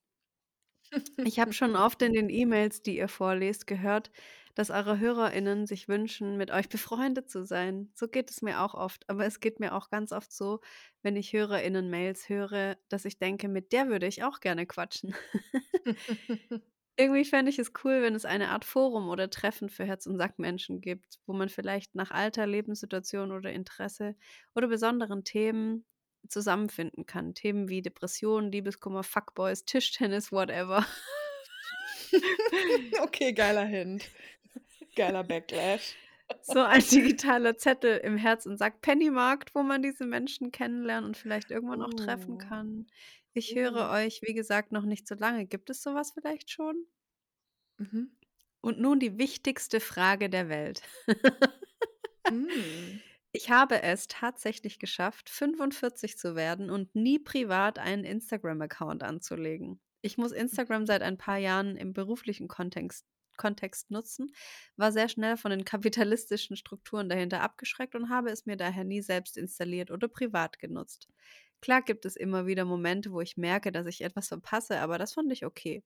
Ich 1.25 1.41
habe 1.41 1.53
schon 1.53 1.75
oft 1.77 2.01
in 2.01 2.13
den 2.13 2.29
E-Mails, 2.31 2.81
die 2.81 2.99
ihr 2.99 3.09
vorlest, 3.09 3.67
gehört, 3.67 4.13
dass 4.59 4.71
eure 4.71 4.99
HörerInnen 4.99 5.67
sich 5.69 5.87
wünschen, 5.87 6.37
mit 6.37 6.51
euch 6.51 6.69
befreundet 6.69 7.31
zu 7.31 7.45
sein. 7.45 7.93
So 7.95 8.09
geht 8.09 8.29
es 8.31 8.43
mir 8.43 8.61
auch 8.61 8.75
oft, 8.75 9.09
aber 9.09 9.25
es 9.25 9.39
geht 9.39 9.61
mir 9.61 9.73
auch 9.75 9.89
ganz 9.89 10.11
oft 10.11 10.33
so, 10.33 10.61
wenn 11.03 11.15
ich 11.17 11.33
HörerInnen-Mails 11.33 12.29
höre, 12.29 12.77
dass 12.89 13.05
ich 13.05 13.19
denke: 13.19 13.49
„Mit 13.49 13.73
der 13.73 13.89
würde 13.89 14.09
ich 14.09 14.25
auch 14.25 14.41
gerne 14.41 14.67
quatschen.“ 14.67 15.15
Irgendwie 16.97 17.25
fände 17.25 17.51
ich 17.51 17.61
es 17.61 17.71
cool, 17.85 18.03
wenn 18.03 18.17
es 18.17 18.25
eine 18.25 18.49
Art 18.49 18.65
Forum 18.65 19.09
oder 19.09 19.31
Treffen 19.31 19.69
für 19.69 19.85
Herz 19.85 20.07
und 20.07 20.17
Sack-Menschen 20.19 20.81
gibt, 20.81 21.21
wo 21.27 21.33
man 21.33 21.49
vielleicht 21.49 21.95
nach 21.95 22.11
Alter, 22.11 22.45
Lebenssituation 22.49 23.31
oder 23.31 23.53
Interesse 23.53 24.17
oder 24.57 24.67
besonderen 24.67 25.23
Themen 25.23 25.87
zusammenfinden 26.29 27.07
kann. 27.07 27.35
Themen 27.35 27.69
wie 27.69 27.83
Depressionen, 27.83 28.51
Liebeskummer, 28.51 29.05
Fuckboys, 29.05 29.65
Tischtennis, 29.65 30.33
whatever. 30.33 30.85
Okay, 33.03 33.33
geiler 33.33 33.65
Hint. 33.67 34.11
Geiler 34.99 35.25
Backlash. 35.25 35.95
So 36.43 36.61
ein 36.61 36.83
digitaler 36.83 37.57
Zettel 37.57 37.97
im 37.99 38.17
Herz 38.19 38.45
und 38.47 38.59
Sack 38.59 38.83
Pennymarkt, 38.83 39.55
wo 39.55 39.63
man 39.63 39.83
diese 39.83 40.05
Menschen 40.05 40.53
kennenlernen 40.53 41.07
und 41.07 41.17
vielleicht 41.17 41.51
irgendwann 41.51 41.83
auch 41.83 41.95
treffen 41.95 42.35
Oh. 42.35 42.39
kann. 42.39 42.87
Ich 43.33 43.55
höre 43.55 43.89
Oh. 43.91 43.95
euch, 43.95 44.21
wie 44.23 44.35
gesagt, 44.35 44.73
noch 44.73 44.85
nicht 44.85 45.09
so 45.09 45.15
lange. 45.15 45.47
Gibt 45.47 45.71
es 45.71 45.83
so 45.83 45.95
was 45.95 46.11
vielleicht 46.13 46.51
schon? 46.51 46.85
Mhm. 47.79 48.11
Und 48.61 48.81
nun 48.81 48.99
die 49.01 49.19
wichtigste 49.19 49.81
Frage 49.81 50.29
der 50.29 50.49
Welt. 50.49 50.83
Hm. 52.29 52.49
Ich 53.33 53.51
habe 53.51 53.83
es 53.83 54.09
tatsächlich 54.09 54.79
geschafft, 54.79 55.29
45 55.29 56.17
zu 56.17 56.35
werden 56.35 56.71
und 56.71 56.95
nie 56.95 57.19
privat 57.19 57.79
einen 57.79 58.05
Instagram-Account 58.05 59.03
anzulegen. 59.03 59.79
Ich 60.01 60.17
muss 60.17 60.33
Instagram 60.33 60.87
seit 60.87 61.03
ein 61.03 61.19
paar 61.19 61.37
Jahren 61.37 61.77
im 61.77 61.93
beruflichen 61.93 62.49
Kontext 62.49 63.05
Kontext 63.39 63.91
nutzen, 63.91 64.33
war 64.77 64.93
sehr 64.93 65.09
schnell 65.09 65.39
von 65.39 65.51
den 65.53 65.65
kapitalistischen 65.65 66.57
Strukturen 66.57 67.09
dahinter 67.09 67.41
abgeschreckt 67.43 67.95
und 67.95 68.11
habe 68.11 68.31
es 68.31 68.45
mir 68.47 68.59
daher 68.59 68.85
nie 68.85 69.01
selbst 69.03 69.39
installiert 69.39 69.91
oder 69.91 70.09
privat 70.09 70.59
genutzt. 70.59 71.09
Klar 71.63 71.83
gibt 71.83 72.05
es 72.05 72.17
immer 72.17 72.47
wieder 72.47 72.65
Momente, 72.67 73.13
wo 73.13 73.21
ich 73.23 73.37
merke, 73.39 73.73
dass 73.73 73.87
ich 73.87 74.03
etwas 74.03 74.29
verpasse, 74.29 74.81
aber 74.81 74.99
das 74.99 75.15
fand 75.15 75.33
ich 75.33 75.47
okay. 75.47 75.83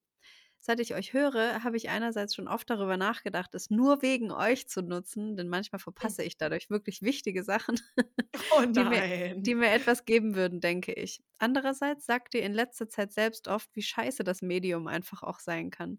Seit 0.64 0.78
ich 0.78 0.94
euch 0.94 1.12
höre, 1.12 1.64
habe 1.64 1.76
ich 1.76 1.88
einerseits 1.90 2.36
schon 2.36 2.46
oft 2.46 2.70
darüber 2.70 2.96
nachgedacht, 2.96 3.52
es 3.56 3.68
nur 3.70 4.00
wegen 4.00 4.30
euch 4.30 4.68
zu 4.68 4.80
nutzen, 4.82 5.36
denn 5.36 5.48
manchmal 5.48 5.80
Hm. 6.02 6.12
verpasse 6.12 6.22
ich 6.22 6.36
dadurch 6.38 6.70
wirklich 6.70 7.02
wichtige 7.02 7.42
Sachen, 7.42 7.80
Oh 8.50 8.66
die 8.66 8.84
mir 8.84 9.02
die 9.34 9.54
mir 9.56 9.72
etwas 9.72 10.04
geben 10.04 10.36
würden, 10.36 10.60
denke 10.60 10.92
ich. 10.92 11.24
Andererseits 11.38 12.06
sagt 12.06 12.34
ihr 12.34 12.42
in 12.42 12.52
letzter 12.52 12.88
Zeit 12.88 13.12
selbst 13.12 13.48
oft, 13.48 13.70
wie 13.74 13.82
scheiße 13.82 14.22
das 14.24 14.40
Medium 14.42 14.86
einfach 14.86 15.22
auch 15.24 15.40
sein 15.40 15.70
kann. 15.70 15.98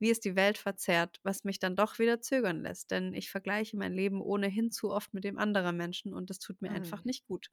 Wie 0.00 0.10
es 0.10 0.20
die 0.20 0.36
Welt 0.36 0.58
verzerrt, 0.58 1.20
was 1.24 1.44
mich 1.44 1.60
dann 1.60 1.76
doch 1.76 1.98
wieder 2.00 2.20
zögern 2.20 2.62
lässt, 2.62 2.90
denn 2.90 3.14
ich 3.14 3.30
vergleiche 3.30 3.76
mein 3.76 3.92
Leben 3.94 4.20
ohnehin 4.22 4.72
zu 4.72 4.90
oft 4.90 5.14
mit 5.14 5.24
dem 5.24 5.38
anderer 5.38 5.72
Menschen 5.72 6.14
und 6.14 6.30
es 6.30 6.40
tut 6.40 6.62
mir 6.62 6.72
einfach 6.72 7.04
Mhm. 7.04 7.04
nicht 7.04 7.26
gut. 7.28 7.50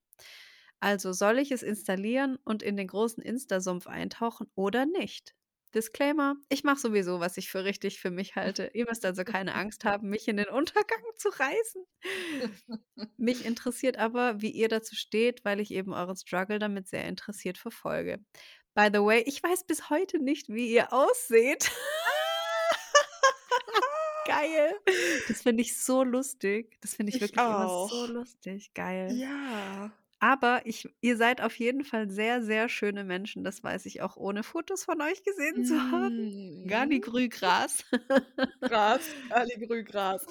Also 0.80 1.14
soll 1.14 1.38
ich 1.40 1.52
es 1.52 1.62
installieren 1.64 2.38
und 2.44 2.64
in 2.64 2.78
den 2.78 2.88
großen 2.88 3.22
Insta-Sumpf 3.24 3.88
eintauchen 3.88 4.48
oder 4.56 4.86
nicht? 4.88 5.36
Disclaimer, 5.76 6.36
ich 6.50 6.64
mache 6.64 6.80
sowieso, 6.80 7.20
was 7.20 7.38
ich 7.38 7.50
für 7.50 7.64
richtig 7.66 8.00
für 8.00 8.10
mich 8.12 8.36
halte. 8.36 8.72
Ihr 8.74 8.86
müsst 8.88 9.06
also 9.06 9.24
keine 9.24 9.54
Angst 9.56 9.84
haben, 9.86 10.10
mich 10.10 10.28
in 10.28 10.38
den 10.38 10.48
Untergang 10.48 11.02
zu 11.18 11.30
reißen. 11.30 11.84
Mich 13.18 13.46
interessiert 13.46 13.98
aber, 13.98 14.42
wie 14.42 14.52
ihr 14.52 14.70
dazu 14.70 14.96
steht, 14.96 15.44
weil 15.44 15.60
ich 15.60 15.72
eben 15.72 15.94
euren 15.94 16.16
Struggle 16.16 16.60
damit 16.60 16.88
sehr 16.88 17.06
interessiert 17.06 17.58
verfolge. 17.58 18.20
By 18.76 18.90
the 18.94 19.00
way, 19.02 19.24
ich 19.26 19.42
weiß 19.42 19.66
bis 19.66 19.90
heute 19.90 20.20
nicht, 20.20 20.50
wie 20.50 20.72
ihr 20.72 20.94
ausseht. 20.94 21.72
Geil. 24.38 24.74
Das 25.28 25.42
finde 25.44 25.62
ich 25.64 25.78
so 25.84 26.04
lustig. 26.04 26.78
Das 26.82 26.96
finde 26.96 27.12
ich 27.12 27.20
Ich 27.20 27.22
wirklich 27.22 27.48
immer 27.48 27.70
so 27.90 27.90
auch. 27.96 28.08
lustig. 28.08 28.74
Geil. 28.74 29.20
Ja. 29.20 29.92
Aber 30.22 30.62
ich 30.66 30.88
ihr 31.02 31.16
seid 31.16 31.42
auf 31.42 31.56
jeden 31.60 31.84
Fall 31.84 32.10
sehr, 32.10 32.42
sehr 32.42 32.70
schöne 32.70 33.04
Menschen. 33.04 33.44
Das 33.44 33.64
weiß 33.64 33.86
ich 33.86 34.02
auch, 34.02 34.18
ohne 34.18 34.42
Fotos 34.44 34.84
von 34.84 35.00
euch 35.02 35.24
gesehen 35.24 35.64
zu 35.64 35.92
haben. 35.92 36.34
Garni 36.66 37.00
Mhm. 37.00 37.02
Grü 37.02 37.30
Gras. 37.30 37.84
Gras, 38.62 39.18
Galligrü 39.30 39.84
Gras. 39.84 40.26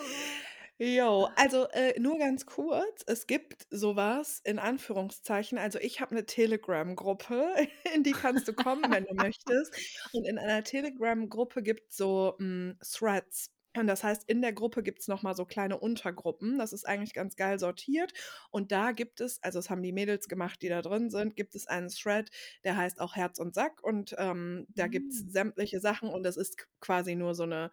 Jo, 0.79 1.29
also, 1.37 1.67
äh, 1.73 1.99
nur 2.01 2.19
ganz 2.19 2.45
kurz, 2.47 3.03
es 3.07 3.27
gibt 3.27 3.67
so 3.71 3.97
was 3.97 4.41
in 4.45 4.59
Anführungszeichen 4.59 5.57
also, 5.59 5.79
ich 5.79 6.01
habe 6.03 6.15
'ne 6.15 6.27
Telegram-Gruppe, 6.27 7.55
in 7.95 8.03
die 8.03 8.13
kannst 8.13 8.49
du 8.49 8.53
kommen, 8.55 8.91
wenn 8.91 9.05
du 9.07 9.15
möchtest. 9.15 9.75
Und 10.13 10.27
in 10.27 10.39
einer 10.39 10.65
Telegram-Gruppe 10.65 11.63
gibt's 11.63 11.97
so, 11.97 12.35
hm, 12.39 12.79
Threads. 12.83 13.56
Und 13.79 13.87
das 13.89 14.05
heißt, 14.05 14.25
in 14.29 14.43
der 14.43 14.53
Gruppe 14.53 14.83
gibt's 14.83 15.09
noch 15.09 15.23
mal 15.23 15.35
so 15.35 15.45
kleine 15.45 15.79
Untergruppen. 15.79 16.59
Das 16.59 16.73
ist 16.73 16.87
eigentlich 16.87 17.15
ganz 17.15 17.37
geil 17.37 17.59
sortiert. 17.59 18.13
Und 18.51 18.73
da 18.73 18.93
gibt 18.93 19.21
es 19.21 19.43
also, 19.43 19.59
das 19.59 19.71
haben 19.71 19.83
die 19.83 19.93
Mädels 19.93 20.29
gemacht, 20.29 20.63
die 20.63 20.69
da 20.69 20.83
drin 20.83 21.11
sind, 21.11 21.37
gibt 21.37 21.55
es 21.55 21.67
einen 21.67 21.89
Thread, 21.89 22.31
der 22.65 22.77
heißt 22.77 23.01
auch 23.01 23.17
Herz 23.17 23.39
und 23.39 23.55
Sack 23.55 23.83
und, 23.83 24.15
ähm, 24.19 24.67
da 24.75 24.89
gibt's 24.89 25.19
Hm. 25.19 25.27
sämtliche 25.27 25.81
Sachen 25.81 26.09
und 26.09 26.23
das 26.25 26.37
ist 26.37 26.67
quasi 26.81 27.15
nur 27.15 27.35
so 27.35 27.45
'ne 27.47 27.71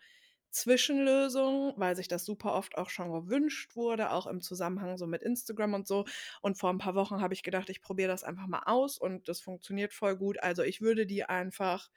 Zwischenlösung, 0.52 1.74
weil 1.78 1.96
sich 1.96 2.08
das 2.08 2.26
super 2.26 2.54
oft 2.54 2.78
auch 2.78 2.92
schon 2.92 3.12
gewünscht 3.12 3.76
wurde, 3.76 4.12
auch 4.12 4.28
im 4.28 4.40
Zusammenhang 4.42 4.98
so 5.00 5.08
mit 5.08 5.24
Instagram 5.24 5.74
und 5.74 5.88
so. 5.88 6.06
Und 6.42 6.60
vor 6.60 6.70
'n 6.70 6.78
paar 6.78 6.94
Wochen 6.94 7.22
habe 7.22 7.34
ich 7.34 7.42
gedacht, 7.42 7.70
ich 7.70 7.82
probiere 7.82 8.10
das 8.10 8.24
einfach 8.24 8.46
mal 8.48 8.62
aus 8.68 9.00
und 9.00 9.28
das 9.28 9.42
funktioniert 9.42 9.94
voll 9.94 10.16
gut. 10.16 10.42
Also, 10.44 10.62
ich 10.64 10.80
würde 10.82 11.08
die 11.08 11.24
einfach, 11.26 11.90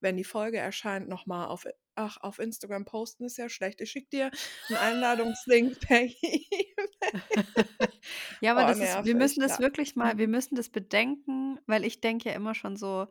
wenn 0.00 0.16
die 0.16 0.24
Folge 0.24 0.58
erscheint, 0.58 1.08
noch 1.08 1.26
mal 1.26 1.46
auf 1.46 1.66
ach, 1.98 2.18
auf 2.22 2.38
Instagram 2.38 2.84
posten 2.86 3.24
ist 3.24 3.38
ja 3.38 3.48
schlecht. 3.50 3.80
Ich 3.82 3.90
schicke 3.92 4.08
dir 4.10 4.32
'n 4.70 4.76
Einladungslink 4.76 5.80
per 5.80 6.02
E-Mail. 6.22 6.88
Ja, 8.42 8.52
aber 8.52 8.64
Oh, 8.64 8.66
das 8.66 8.80
ist 8.80 8.98
wir 9.04 9.14
müssen 9.16 9.40
das 9.40 9.58
ja. 9.58 9.60
wirklich 9.60 9.96
mal 9.96 10.18
wir 10.18 10.28
Mhm. 10.28 10.28
müssen 10.28 10.56
das 10.56 10.70
bedenken, 10.70 11.60
weil 11.66 11.84
ich 11.84 12.00
denke 12.00 12.30
ja 12.30 12.34
immer 12.36 12.54
schon 12.54 12.76
so, 12.76 13.08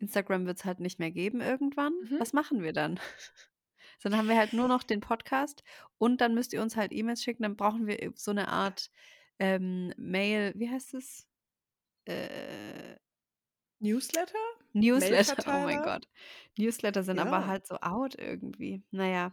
Instagram 0.00 0.46
wird's 0.46 0.64
halt 0.66 0.80
nicht 0.80 0.98
mehr 1.00 1.10
geben 1.12 1.40
irgendwann. 1.42 1.94
Mhm. 2.00 2.18
Was 2.18 2.32
machen 2.34 2.62
wir 2.62 2.72
dann? 2.74 3.00
Dann 4.02 4.16
haben 4.16 4.28
wir 4.28 4.36
halt 4.38 4.52
nur 4.54 4.68
noch 4.68 4.82
den 4.84 5.00
Podcast 5.00 5.64
und 5.98 6.20
dann 6.22 6.34
müsst 6.34 6.52
ihr 6.54 6.62
uns 6.62 6.76
halt 6.76 6.92
E-Mails 6.92 7.22
schicken, 7.24 7.42
dann 7.44 7.56
brauchen 7.56 7.86
wir, 7.88 8.12
so 8.16 8.32
'ne 8.32 8.48
Art, 8.48 8.90
ähm, 9.40 9.92
Mail 9.98 10.52
wie 10.56 10.70
heißt 10.70 10.94
es? 10.94 11.26
Äh 12.06 12.96
Newsletter? 13.80 14.38
Newsletter, 14.80 15.34
oh 15.46 15.64
mein? 15.64 15.82
Gott. 15.82 16.08
Newsletter 16.58 17.02
sind 17.02 17.18
aber 17.18 17.40
Ja. 17.40 17.46
halt 17.46 17.66
so 17.66 17.76
out 17.80 18.14
irgendwie. 18.18 18.82
Na 18.90 19.06
ja. 19.06 19.32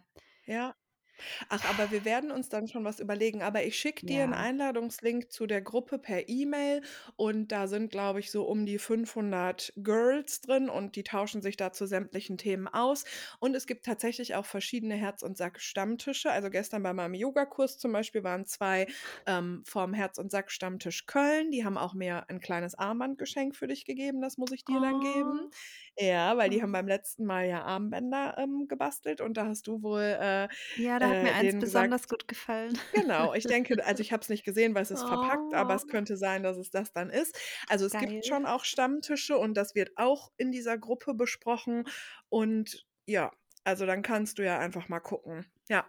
Ach, 1.50 1.64
aber 1.66 1.92
wir 1.92 2.06
werden 2.06 2.32
uns 2.32 2.50
dann 2.50 2.68
schon 2.68 2.84
was 2.86 3.00
überlegen. 3.00 3.42
Aber 3.42 3.64
ich 3.64 3.78
schicke 3.78 4.06
dir 4.06 4.24
'n 4.24 4.34
Ja. 4.34 4.34
Einladungslink 4.34 5.32
zu 5.32 5.46
der 5.48 5.62
Gruppe 5.62 6.00
per 6.00 6.28
E-Mail 6.30 6.82
und 7.16 7.52
da 7.52 7.68
sind, 7.68 7.92
glaube 7.92 8.20
ich, 8.20 8.32
so 8.32 8.44
um 8.48 8.66
die 8.66 8.80
500 8.80 9.74
Girls 9.78 10.42
drin 10.42 10.70
und 10.70 10.96
die 10.96 11.04
tauschen 11.04 11.42
sich 11.42 11.58
da 11.58 11.72
zu 11.72 11.86
sämtlichen 11.86 12.38
Themen 12.38 12.68
aus. 12.68 13.04
Und 13.40 13.56
es 13.56 13.68
gibt 13.68 13.86
tatsächlich 13.86 14.36
auch 14.36 14.46
verschiedene 14.46 14.96
Herz 14.96 15.24
und 15.24 15.38
Sack-Stammtische. 15.38 16.32
Also, 16.32 16.50
gestern 16.50 16.84
bei 16.84 16.94
meinem 16.94 17.14
Yogakurs 17.14 17.78
zum 17.78 17.92
Beispiel 17.92 18.24
waren 18.24 18.46
2, 18.46 18.88
ähm, 19.26 19.64
vom 19.66 19.94
Herz 19.94 20.18
und 20.18 20.32
Sack-Stammtisch 20.32 21.06
Köln. 21.06 21.52
Die 21.52 21.66
haben 21.66 21.78
auch 21.78 21.94
mir 21.94 22.26
'n 22.30 22.40
kleines 22.40 22.76
Armbandgeschenk 22.76 23.56
für 23.56 23.68
dich 23.68 23.86
gegeben, 23.86 24.22
das 24.22 24.38
muss 24.38 24.52
ich 24.52 24.66
dir 24.66 24.80
dann 24.82 25.00
geben. 25.00 25.40
Oh. 25.40 25.93
Ja, 25.98 26.38
weil 26.38 26.50
die 26.50 26.62
haben 26.64 26.72
Oh. 26.72 26.74
beim 26.74 26.88
letzten 26.88 27.24
Mal 27.26 27.46
ja 27.48 27.64
Armbänder, 27.64 28.36
ähm, 28.40 28.68
gebastelt 28.68 29.22
und 29.22 29.36
da 29.38 29.46
hast 29.46 29.68
du 29.68 29.84
wohl, 29.84 30.02
äh, 30.02 30.48
Ja, 30.76 30.98
da 31.00 31.10
hat 31.10 31.22
mir 31.22 31.32
äh, 31.32 31.36
eins 31.36 31.54
denen 31.54 31.60
besonders 31.60 32.08
gesagt 32.08 32.08
gut 32.08 32.28
gefallen. 32.28 32.80
genau, 32.92 33.34
ich 33.34 33.48
denke 33.48 33.86
also, 33.86 34.02
ich 34.02 34.12
habe 34.14 34.22
es 34.24 34.30
nicht 34.30 34.46
gesehen, 34.46 34.76
weil 34.76 34.84
es 34.84 34.92
ist 34.92 35.08
verpackt, 35.08 35.54
aber 35.54 35.76
es 35.76 35.88
Oh. 35.88 35.88
könnte 35.88 36.18
sein, 36.18 36.44
dass 36.44 36.58
es 36.58 36.72
das 36.72 36.94
dann 36.94 37.10
ist. 37.12 37.38
Also, 37.68 37.86
es 37.86 37.98
gibt 37.98 38.14
Geil. 38.14 38.24
schon 38.26 38.46
auch 38.46 38.66
Stammtische 38.66 39.38
und 39.38 39.56
das 39.56 39.76
wird 39.76 39.92
auch 39.98 40.32
in 40.38 40.52
dieser 40.52 40.78
Gruppe 40.78 41.14
besprochen. 41.16 41.86
Und 42.30 42.86
ja, 43.08 43.32
also, 43.66 43.86
dann 43.86 44.02
kannst 44.04 44.40
du 44.40 44.46
ja 44.46 44.60
einfach 44.60 44.90
mal 44.90 45.00
gucken. 45.02 45.46
Ja. 45.70 45.86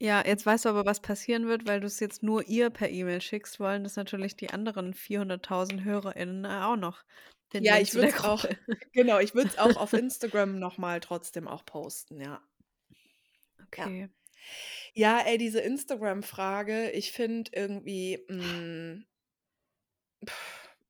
Ja, 0.00 0.22
jetzt 0.26 0.44
weißt 0.46 0.64
du 0.64 0.68
aber, 0.70 0.84
was 0.84 1.00
passieren 1.00 1.46
wird, 1.46 1.66
weil 1.66 1.80
du's 1.80 2.00
jetzt 2.00 2.22
nur 2.22 2.46
ihr 2.48 2.70
per 2.70 2.90
E-Mail 2.90 3.20
schickst, 3.20 3.60
wollen 3.60 3.84
das 3.84 3.96
natürlich 3.96 4.36
die 4.36 4.50
anderen 4.50 4.94
400.000 4.94 5.84
HörerInnen 5.84 6.44
auch 6.46 6.76
noch, 6.76 7.04
Ja, 7.58 7.78
ich 7.78 7.94
würde 7.94 8.08
es 8.08 8.24
auch 8.24 8.44
genau, 8.92 9.18
ich 9.20 9.34
würde 9.34 9.50
es 9.50 9.58
auch 9.58 9.76
auf 9.76 9.92
Instagram 9.92 10.58
noch 10.58 10.78
mal 10.78 11.00
trotzdem 11.00 11.48
auch 11.48 11.64
posten, 11.64 12.20
ja. 12.20 12.42
Ja. 13.78 13.88
Okay. 13.88 14.08
Ja, 14.94 15.20
ey, 15.20 15.38
diese 15.38 15.60
Instagram-Frage, 15.60 16.90
ich 16.92 17.12
finde 17.12 17.50
irgendwie, 17.54 18.24
hm 18.28 19.06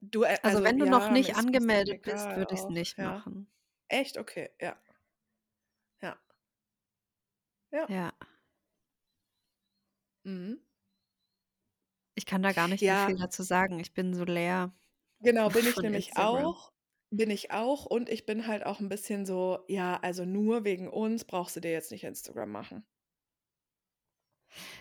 du, 0.01 0.23
äh 0.25 0.39
Also, 0.43 0.59
also, 0.59 0.65
wenn 0.65 0.79
du 0.79 0.87
noch 0.87 1.05
ja, 1.05 1.11
mir 1.11 1.19
nicht 1.19 1.37
angemeldet 1.37 2.03
bist, 2.03 2.35
würde 2.37 2.55
ich's 2.55 2.63
auch, 2.65 2.71
nicht 2.71 2.99
ja. 2.99 3.05
machen. 3.15 3.47
Echt? 3.89 4.19
Okay, 4.19 4.51
ja. 4.61 4.77
Ja. 6.03 6.17
Ja. 7.73 7.89
Ja. 7.89 8.13
Mhm. 10.27 10.63
Ich 12.17 12.27
kann 12.27 12.43
da 12.43 12.53
gar 12.53 12.69
nicht 12.69 12.87
mehr 12.87 12.95
Ja. 12.95 13.07
viel 13.07 13.17
dazu 13.17 13.43
sagen. 13.43 13.79
Ich 13.81 13.95
bin 13.95 14.15
so 14.15 14.25
leer 14.25 14.73
Genau, 15.25 15.51
bin 15.51 15.67
ich 15.67 15.81
von 15.81 15.83
nämlich 15.83 16.17
Instagram. 16.17 16.55
auch. 16.57 16.73
Bin 17.11 17.31
ich 17.31 17.53
auch 17.53 17.87
und 17.87 18.09
ich 18.09 18.27
bin 18.27 18.47
halt 18.49 18.67
auch 18.67 18.81
'n 18.81 18.89
bisschen 18.89 19.25
so: 19.25 19.61
„Ja, 19.69 19.99
also, 20.03 20.25
nur 20.25 20.65
wegen 20.65 20.89
uns 20.89 21.25
brauchst 21.25 21.55
du 21.57 21.61
dir 21.61 21.71
jetzt 21.71 21.93
nicht 21.93 22.03
Instagram 22.05 22.51
machen.“ 22.51 22.85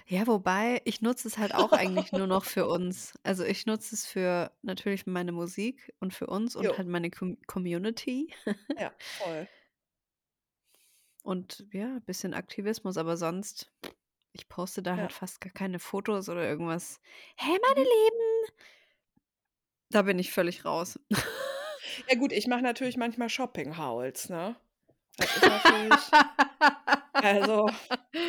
Ja, 0.08 0.28
wobei, 0.28 0.82
ich 0.86 1.02
nutze 1.02 1.28
es 1.28 1.38
halt 1.38 1.54
auch 1.56 1.74
eigentlich 1.74 2.14
nur 2.14 2.28
noch 2.28 2.46
für 2.46 2.68
uns. 2.68 3.14
Also, 3.24 3.44
ich 3.44 3.66
nutze 3.66 3.96
es 3.96 4.06
für 4.06 4.52
natürlich 4.62 5.06
meine 5.06 5.32
Musik 5.32 5.94
und 6.00 6.14
für 6.14 6.28
uns 6.28 6.56
und 6.56 6.68
Jo. 6.68 6.78
halt 6.78 6.88
meine 6.88 7.10
Com 7.12 7.38
Community. 7.48 8.34
Ja, 8.76 8.96
voll. 9.18 9.48
Und 11.24 11.68
ja, 11.72 12.00
bisschen 12.06 12.34
Aktivismus, 12.34 12.98
aber 12.98 13.16
sonst 13.18 13.72
ich 14.34 14.50
poste 14.50 14.84
da 14.84 14.98
halt 14.98 15.12
Ja. 15.12 15.14
fast 15.14 15.42
gar 15.42 15.52
keine 15.54 15.80
Fotos 15.80 16.30
oder 16.30 16.48
irgendwas. 16.48 17.00
„Hey, 17.38 17.58
meine 17.62 17.82
Mhm. 17.82 17.88
Lieben!“ 17.90 18.56
Da 19.92 20.02
bin 20.04 20.20
ich 20.20 20.32
völlig 20.32 20.66
raus. 20.66 21.00
Ja 22.08 22.16
gut, 22.16 22.32
ich 22.32 22.48
mache 22.48 22.62
natürlich 22.62 22.98
manchmal 22.98 23.30
Shopping-Hauls, 23.30 24.30
ne? 24.30 24.56
Das 25.18 25.36
ist 25.36 25.48
natürlich 25.48 26.16
also, 27.22 27.80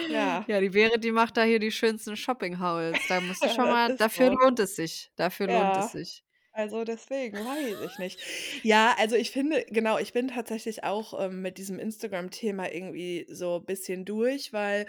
ja. 0.09 0.47
Ja, 0.47 0.61
die 0.61 0.71
Vere, 0.73 0.99
die 0.99 1.13
macht 1.13 1.37
da 1.37 1.45
hier 1.45 1.59
die 1.61 1.71
schönsten 1.73 2.17
Shopping-Hauls. 2.17 3.07
Da 3.07 3.21
musst 3.21 3.45
du 3.45 3.49
schon 3.51 3.69
mal 3.69 3.91
dafür 3.97 4.31
so. 4.31 4.33
lohnt 4.33 4.59
es 4.61 4.77
sich. 4.77 5.13
Dafür 5.17 5.47
lohnt 5.49 5.77
es 5.77 5.91
Ja, 5.91 5.93
sich. 5.93 6.25
also, 6.53 6.85
deswegen 6.85 7.45
weiß 7.45 7.81
ich 7.81 7.99
nicht. 7.99 8.21
Ja, 8.63 8.95
also, 8.99 9.17
ich 9.17 9.31
finde 9.31 9.65
genau, 9.69 9.99
ich 9.99 10.13
bin 10.13 10.29
tatsächlich 10.29 10.85
auch, 10.85 11.19
ähm, 11.21 11.43
mit 11.43 11.59
diesem 11.59 11.79
Instagram-Thema 11.79 12.73
irgendwie 12.73 13.27
so 13.31 13.61
bisschen 13.61 14.05
durch, 14.05 14.53
weil, 14.53 14.87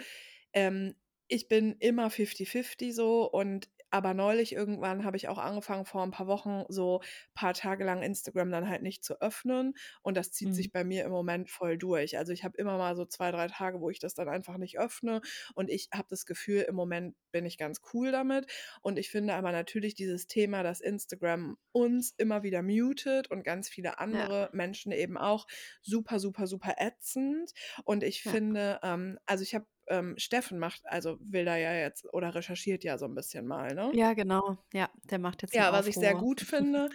ähm, 0.52 0.94
ich 1.28 1.48
bin 1.48 1.76
immer 1.80 2.10
fifty-fifty 2.10 2.92
so 2.92 3.30
und 3.30 3.68
aber 3.94 4.14
neulich 4.14 4.52
irgendwann 4.52 5.04
habe 5.04 5.16
ich 5.16 5.28
auch 5.28 5.38
angefangen, 5.38 5.84
vor 5.86 6.02
ein 6.02 6.10
paar 6.10 6.26
Wochen 6.26 6.64
so 6.68 7.00
paar 7.34 7.54
Tage 7.54 7.84
lang 7.84 8.02
Instagram 8.02 8.50
dann 8.50 8.68
halt 8.68 8.82
nicht 8.82 9.04
zu 9.04 9.20
öffnen 9.20 9.74
und 10.02 10.16
das 10.16 10.32
zieht 10.32 10.52
sich 10.54 10.70
Mhm. 10.70 10.72
bei 10.72 10.84
mir 10.84 11.04
im 11.04 11.10
Moment 11.12 11.48
voll 11.50 11.78
durch. 11.78 12.18
Also, 12.18 12.32
ich 12.32 12.44
habe 12.44 12.56
immer 12.58 12.78
mal 12.78 12.96
so 12.96 13.04
2, 13.06 13.30
3 13.30 13.46
Tage, 13.48 13.80
wo 13.80 13.90
ich 13.90 14.00
das 14.00 14.14
dann 14.14 14.28
einfach 14.28 14.58
nicht 14.58 14.78
öffne 14.78 15.20
und 15.54 15.70
ich 15.70 15.88
habe 15.94 16.06
das 16.10 16.26
Gefühl, 16.26 16.62
im 16.62 16.74
Moment 16.74 17.16
bin 17.32 17.46
ich 17.46 17.58
ganz 17.58 17.80
cool 17.92 18.12
damit 18.12 18.46
und 18.82 18.98
ich 18.98 19.10
finde 19.10 19.34
aber 19.34 19.52
natürlich 19.52 19.94
dieses 19.94 20.26
Thema, 20.26 20.62
dass 20.62 20.80
Instagram 20.80 21.56
uns 21.72 22.12
immer 22.16 22.42
wieder 22.42 22.62
mutet 22.62 23.30
und 23.30 23.42
ganz 23.44 23.68
viele 23.68 23.98
Ja. 24.10 24.28
andere 24.28 24.50
Menschen 24.52 24.92
eben 24.92 25.16
auch 25.18 25.46
super, 25.82 26.18
super, 26.18 26.46
super 26.46 26.74
ätzend 26.78 27.52
und 27.84 28.02
ich 28.02 28.22
Ja. 28.24 28.34
finde, 28.34 28.80
ähm 28.82 29.18
also, 29.26 29.42
ich 29.42 29.54
habe 29.54 29.66
ähm, 29.88 30.14
Steffen 30.18 30.58
macht 30.58 30.82
also, 30.86 31.18
will 31.20 31.44
da 31.44 31.56
ja 31.56 31.74
jetzt 31.74 32.06
oder 32.14 32.34
recherchiert 32.34 32.84
ja 32.84 32.98
so 32.98 33.06
'n 33.06 33.14
bisschen 33.14 33.46
mal, 33.46 33.74
ne? 33.74 33.96
Ja, 33.96 34.12
genau. 34.14 34.58
Ja, 34.72 34.90
der 35.04 35.18
macht 35.18 35.42
jetzt 35.42 35.56
Ja, 35.56 35.72
was 35.72 35.86
ich 35.86 35.98
sehr 35.98 36.14
Aufruhr. 36.14 36.16
gut 36.16 36.40
finde 36.40 36.88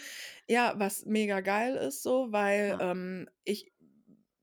ja, 0.47 0.73
was 0.77 1.05
mega 1.05 1.39
geil 1.41 1.75
ist 1.75 2.03
so, 2.03 2.31
weil, 2.31 2.75
Ja. 2.75 2.79
ähm, 2.79 3.29
ich 3.45 3.73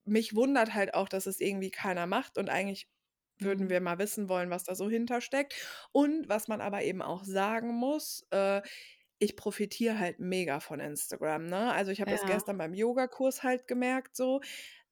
mich 0.04 0.34
wundert 0.36 0.74
halt 0.74 0.94
auch, 0.94 1.08
dass 1.08 1.26
es 1.26 1.40
irgendwie 1.40 1.70
keiner 1.70 2.06
macht 2.06 2.38
und 2.38 2.48
eigentlich 2.50 2.88
würden 3.40 3.68
Mhm. 3.68 3.70
wir 3.70 3.80
mal 3.80 3.98
wissen 3.98 4.28
wollen, 4.28 4.50
was 4.50 4.64
da 4.64 4.74
so 4.76 4.88
hintersteckt. 4.88 5.54
Und 5.92 6.28
was 6.28 6.48
man 6.48 6.60
aber 6.62 6.82
eben 6.84 7.02
auch 7.02 7.24
sagen 7.24 7.74
muss, 7.74 8.26
äh, 8.30 8.62
ich 9.18 9.36
profitiere 9.36 9.98
halt 9.98 10.20
mega 10.20 10.60
von 10.60 10.80
Instagram, 10.80 11.46
ne? 11.46 11.72
Also, 11.72 11.90
ich 11.92 12.00
habe 12.00 12.10
das 12.10 12.24
Ja. 12.24 12.26
gestern 12.26 12.58
beim 12.58 12.74
Yogakurs 12.74 13.42
halt 13.42 13.66
gemerkt 13.68 14.16
so, 14.16 14.40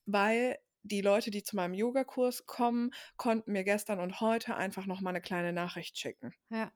weil 0.06 0.58
die 0.84 1.00
Leute, 1.02 1.30
die 1.32 1.42
zu 1.44 1.56
meinem 1.56 1.74
Yogakurs 1.74 2.46
kommen, 2.46 2.92
konnten 3.18 3.52
mir 3.52 3.64
gestern 3.64 4.00
und 4.00 4.20
heute 4.20 4.56
einfach 4.56 4.86
noch 4.86 5.00
mal 5.02 5.12
'ne 5.12 5.22
kleine 5.22 5.52
Nachricht 5.54 5.98
schicken. 5.98 6.34
Ja. 6.50 6.72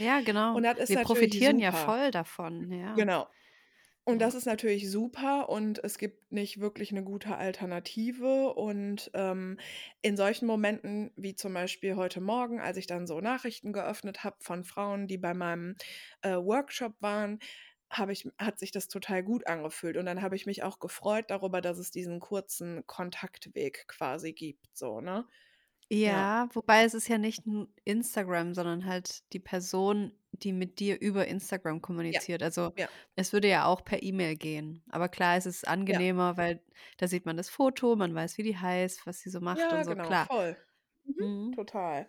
Ja, 0.00 0.20
genau. 0.20 0.56
Und 0.56 0.64
das 0.64 0.78
ist 0.78 0.92
Wir 0.92 0.98
profitieren 0.98 1.58
ja 1.58 1.72
super. 1.72 1.72
voll 1.72 2.10
davon, 2.10 2.70
ja. 2.72 2.96
Genau. 2.96 3.28
Und 4.04 4.20
Ja. 4.20 4.22
das 4.22 4.34
ist 4.34 4.46
natürlich 4.46 4.90
super 4.90 5.48
und 5.50 5.82
es 5.84 5.98
gibt 5.98 6.32
nicht 6.32 6.60
wirklich 6.60 6.92
'ne 6.92 7.04
gute 7.04 7.36
Alternative 7.36 8.54
und, 8.54 9.10
ähm, 9.14 9.58
in 10.02 10.16
solchen 10.16 10.46
Momenten, 10.46 11.12
wie 11.16 11.36
zum 11.36 11.54
Beispiel 11.54 11.96
heute 11.96 12.20
Morgen, 12.20 12.60
als 12.60 12.78
ich 12.78 12.86
dann 12.88 13.06
so 13.06 13.20
Nachrichten 13.20 13.72
geöffnet 13.72 14.24
habe 14.24 14.36
von 14.40 14.64
Frauen, 14.64 15.08
die 15.08 15.18
bei 15.18 15.34
meinem, 15.34 15.76
äh, 16.22 16.36
Workshop 16.36 16.94
waren, 17.00 17.40
habe 17.92 18.12
ich 18.12 18.28
hat 18.38 18.58
sich 18.58 18.72
das 18.72 18.88
total 18.88 19.22
gut 19.22 19.46
angefühlt 19.46 19.96
und 19.98 20.06
dann 20.06 20.22
habe 20.22 20.36
ich 20.36 20.46
mich 20.46 20.62
auch 20.64 20.80
gefreut 20.80 21.26
darüber, 21.30 21.60
dass 21.60 21.78
es 21.78 21.90
diesen 21.92 22.20
kurzen 22.20 22.86
Kontaktweg 22.86 23.86
quasi 23.88 24.32
gibt 24.32 24.68
so, 24.76 25.00
ne? 25.00 25.28
Ja. 26.04 26.28
Ja, 26.30 26.48
wobei 26.54 26.84
es 26.84 26.94
ist 26.94 27.08
ja 27.08 27.18
nicht 27.18 27.42
Instagram, 27.84 28.54
sondern 28.54 28.86
halt 28.86 29.30
die 29.34 29.38
Person, 29.40 30.12
die 30.32 30.52
mit 30.52 30.78
dir 30.80 30.98
über 31.00 31.26
Instagram 31.28 31.82
Ja. 32.10 32.20
kommuniziert. 32.22 32.42
Also, 32.42 32.72
Ja. 32.76 32.88
es 33.14 33.32
würde 33.34 33.48
ja 33.48 33.66
auch 33.66 33.84
per 33.84 34.02
E-Mail 34.02 34.36
gehen. 34.36 34.82
Aber 34.88 35.10
klar, 35.10 35.36
es 35.36 35.44
ist 35.44 35.68
Ja. 35.86 36.02
angenehmer, 36.08 36.38
weil 36.38 36.62
da 36.96 37.08
sieht 37.08 37.26
man 37.26 37.36
das 37.36 37.50
Foto, 37.50 37.94
man 37.96 38.14
weiß, 38.14 38.38
wie 38.38 38.42
die 38.42 38.56
heißt, 38.56 39.06
was 39.06 39.20
sie 39.20 39.28
so 39.30 39.40
macht 39.40 39.70
Ja, 39.70 39.74
und 39.74 39.84
so, 39.84 39.94
genau, 39.94 40.14
klar. 40.14 40.28
voll. 40.28 40.56
Mhm, 41.06 41.16
Mhm. 41.18 41.56
total. 41.56 42.08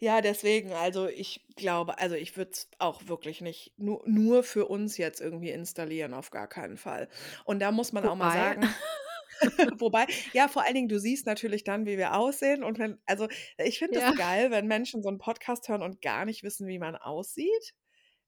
Ja, 0.00 0.20
deswegen, 0.20 0.72
also, 0.72 1.08
ich 1.08 1.46
glaube 1.56 1.98
also, 1.98 2.14
ich 2.16 2.36
würde 2.36 2.52
es 2.52 2.70
auch 2.78 3.08
wirklich 3.08 3.40
nicht 3.42 3.74
nu 3.78 4.02
nur 4.06 4.42
für 4.44 4.66
uns 4.66 4.98
jetzt 4.98 5.20
irgendwie 5.20 5.50
installieren, 5.50 6.14
auf 6.14 6.30
gar 6.30 6.48
keinen 6.48 6.76
Fall. 6.78 7.08
Und 7.44 7.60
da 7.60 7.72
muss 7.72 7.92
man 7.92 8.04
auch 8.06 8.16
mal 8.16 8.30
Wobei 8.30 8.30
sagen 8.30 8.62
wobei 9.80 10.06
ja, 10.32 10.48
vor 10.48 10.64
allen 10.64 10.74
Dingen, 10.74 10.88
du 10.88 10.98
siehst 11.00 11.26
natürlich 11.26 11.64
dann, 11.64 11.86
wie 11.86 11.98
wir 11.98 12.16
aussehen 12.16 12.64
und 12.64 12.78
wenn 12.78 13.00
also, 13.06 13.28
ich 13.58 13.78
finde 13.78 13.98
Ja. 13.98 14.10
es 14.10 14.14
geil, 14.16 14.50
wenn 14.52 14.66
Menschen 14.68 15.02
so 15.02 15.08
'n 15.10 15.18
Podcast 15.18 15.68
hören 15.68 15.82
und 15.82 16.02
gar 16.02 16.24
nicht 16.26 16.42
wissen, 16.44 16.68
wie 16.68 16.78
man 16.80 16.96
aussieht. 16.96 17.74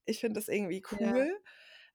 Ich 0.06 0.20
finde 0.20 0.40
das 0.40 0.48
irgendwie 0.48 0.82
Ja. 0.90 0.98
cool. 1.00 1.38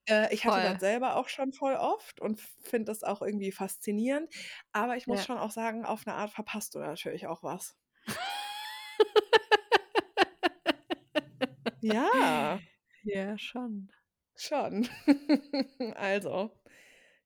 Äh, 0.10 0.34
ich 0.34 0.46
hatte 0.46 0.62
das 0.62 0.74
Voll. 0.74 0.82
selber 0.82 1.18
auch 1.18 1.30
schon 1.30 1.54
voll 1.54 1.76
oft 1.76 2.22
und 2.22 2.42
finde 2.42 2.86
das 2.88 3.04
auch 3.04 3.22
irgendwie 3.24 3.52
faszinierend. 3.54 4.30
Aber 4.74 4.98
ich 4.98 5.08
muss 5.08 5.24
Ja. 5.24 5.26
schon 5.26 5.38
auch 5.40 5.52
sagen, 5.52 5.86
auf 5.86 6.06
'ne 6.08 6.16
Art 6.16 6.32
verpasst 6.32 6.76
du 6.76 6.80
natürlich 6.82 7.28
auch 7.28 7.44
was. 7.44 7.74
Ja. 11.82 12.60
Ja, 13.04 13.38
schon. 13.38 13.92
Schon. 14.36 14.88
Also 15.96 16.52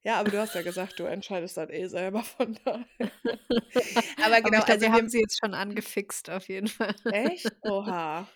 ja, 0.04 0.20
aber 0.20 0.30
du 0.30 0.38
hast 0.38 0.54
ja 0.54 0.62
gesagt, 0.62 0.98
du 1.00 1.04
entscheidest 1.04 1.56
das 1.58 1.70
eh 1.70 1.86
selber, 1.88 2.22
von 2.24 2.58
daher. 2.64 2.86
Aber 4.22 4.40
Aber 4.40 4.42
genau, 4.42 4.58
ich 4.58 4.64
glaube, 4.66 4.80
also 4.80 4.86
wir 4.86 4.92
haben 4.92 5.08
sie 5.08 5.20
jetzt 5.20 5.38
schon 5.40 5.54
angefixt 5.54 6.30
auf 6.30 6.48
jeden 6.48 6.68
Fall. 6.68 6.94
Echt? 7.08 7.56
Oha. 7.62 8.28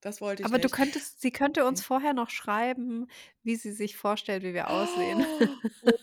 Das 0.00 0.20
wollte 0.20 0.44
ich 0.44 0.52
Aber 0.52 0.58
du 0.58 0.68
nicht. 0.68 0.70
könntest 0.70 1.20
sie 1.20 1.32
könnte 1.32 1.64
uns 1.66 1.82
vorher 1.82 2.12
noch 2.14 2.30
schreiben, 2.30 3.08
wie 3.42 3.56
sie 3.56 3.72
sich 3.72 3.96
vorstellt, 3.96 4.42
wie 4.44 4.54
wir 4.54 4.70
aussehen. 4.70 5.24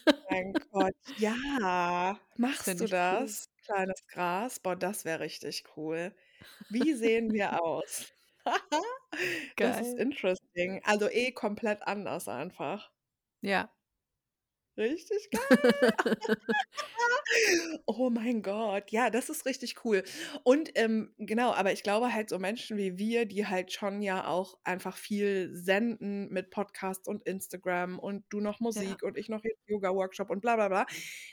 Oh 0.10 0.14
mein 0.30 0.54
Gott, 0.72 0.96
ja. 1.18 2.20
Das 2.38 2.38
Machst 2.38 2.64
fände 2.64 2.84
du 2.86 2.86
ich 2.86 2.98
cool. 3.12 3.28
das, 3.28 3.50
kleines 3.66 4.06
Gras? 4.08 4.60
Boah, 4.60 4.76
das 4.76 5.06
wäre 5.06 5.20
richtig 5.22 5.64
cool. 5.78 6.14
Wie 6.70 6.94
sehen 6.94 7.32
wir 7.34 7.62
aus? 7.62 8.14
Das 9.60 9.80
ist 9.80 9.94
Geil. 9.96 9.98
interesting. 9.98 10.82
Also, 10.86 11.08
eh 11.10 11.32
komplett 11.32 11.84
anders 11.88 12.28
einfach. 12.28 12.92
Ja. 13.44 13.72
Richtig 14.78 15.30
geil. 15.32 15.60
Oh 17.88 18.10
mein 18.10 18.42
Gott. 18.42 18.92
Ja, 18.92 19.10
das 19.10 19.30
ist 19.30 19.46
richtig 19.46 19.86
cool. 19.86 20.04
Und, 20.44 20.72
ähm, 20.76 21.14
genau, 21.18 21.54
aber 21.54 21.72
ich 21.72 21.84
glaube 21.84 22.14
halt 22.14 22.30
so 22.30 22.40
Menschen 22.40 22.78
wie 22.78 22.98
wir, 22.98 23.26
die 23.26 23.48
halt 23.48 23.72
schon 23.72 24.02
ja 24.02 24.28
auch 24.28 24.58
einfach 24.64 24.98
viel 24.98 25.50
senden 25.54 26.30
mit 26.30 26.50
Podcasts 26.52 27.08
und 27.08 27.24
Instagram 27.24 28.00
und 28.00 28.26
du 28.30 28.40
noch 28.42 28.60
Ja. 28.76 28.98
Musik 28.98 29.04
und 29.04 29.18
ich 29.18 29.30
noch 29.30 29.44
Yoga-Workshop 29.68 30.30
und 30.30 30.42
bla 30.42 30.56
bla 30.56 30.68
bla. 30.68 30.86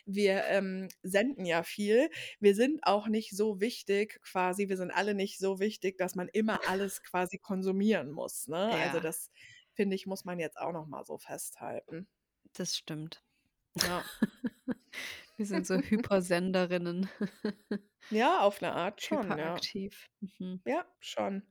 Wir, 0.07 0.45
ähm, 0.47 0.89
senden 1.03 1.45
ja 1.45 1.63
viel. 1.63 2.11
Wir 2.41 2.55
sind 2.55 2.81
auch 2.85 3.09
nicht 3.09 3.37
so 3.37 3.61
wichtig 3.61 4.21
quasi 4.23 4.69
wir 4.69 4.77
sind 4.77 4.91
alle 4.91 5.15
nicht 5.15 5.39
so 5.39 5.59
wichtig, 5.61 5.99
dass 5.99 6.15
man 6.15 6.29
immer 6.29 6.61
alles 6.69 7.03
quasi 7.03 7.39
konsumieren 7.39 8.11
muss, 8.13 8.47
ne? 8.49 8.79
Also, 8.79 8.99
Ja. 8.99 9.01
das, 9.01 9.31
finde 9.75 9.97
ich, 9.97 10.07
muss 10.07 10.25
man 10.25 10.39
jetzt 10.41 10.59
auch 10.59 10.73
noch 10.73 10.87
mal 10.87 11.05
so 11.05 11.19
festhalten. 11.19 12.09
Das 12.53 12.77
stimmt. 12.77 13.23
Ja. 13.77 14.05
Wir 15.37 15.47
sind 15.47 15.67
so 15.67 15.77
Hypersenderinnen. 15.79 17.09
Ja, 18.11 18.41
auf 18.41 18.61
'ne 18.63 18.73
Art 18.73 19.03
schon, 19.03 19.37
ja. 19.37 19.63
Hyperaktiv. 19.63 20.09
Mhm. 20.21 20.63
Ja, 20.67 20.87
schon. 21.01 21.43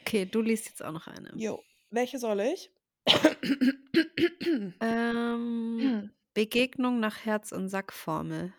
Okay, 0.00 0.24
du 0.26 0.40
liest 0.40 0.66
jetzt 0.68 0.82
auch 0.84 0.92
noch 0.92 1.06
eine. 1.08 1.38
Jo. 1.38 1.62
Welche 1.90 2.18
soll 2.18 2.40
ich? 2.40 2.72
Ähm, 4.80 6.10
Begegnung 6.34 7.00
nach 7.00 7.24
Herz 7.24 7.52
und 7.52 7.68
Sack-Formel. 7.68 8.52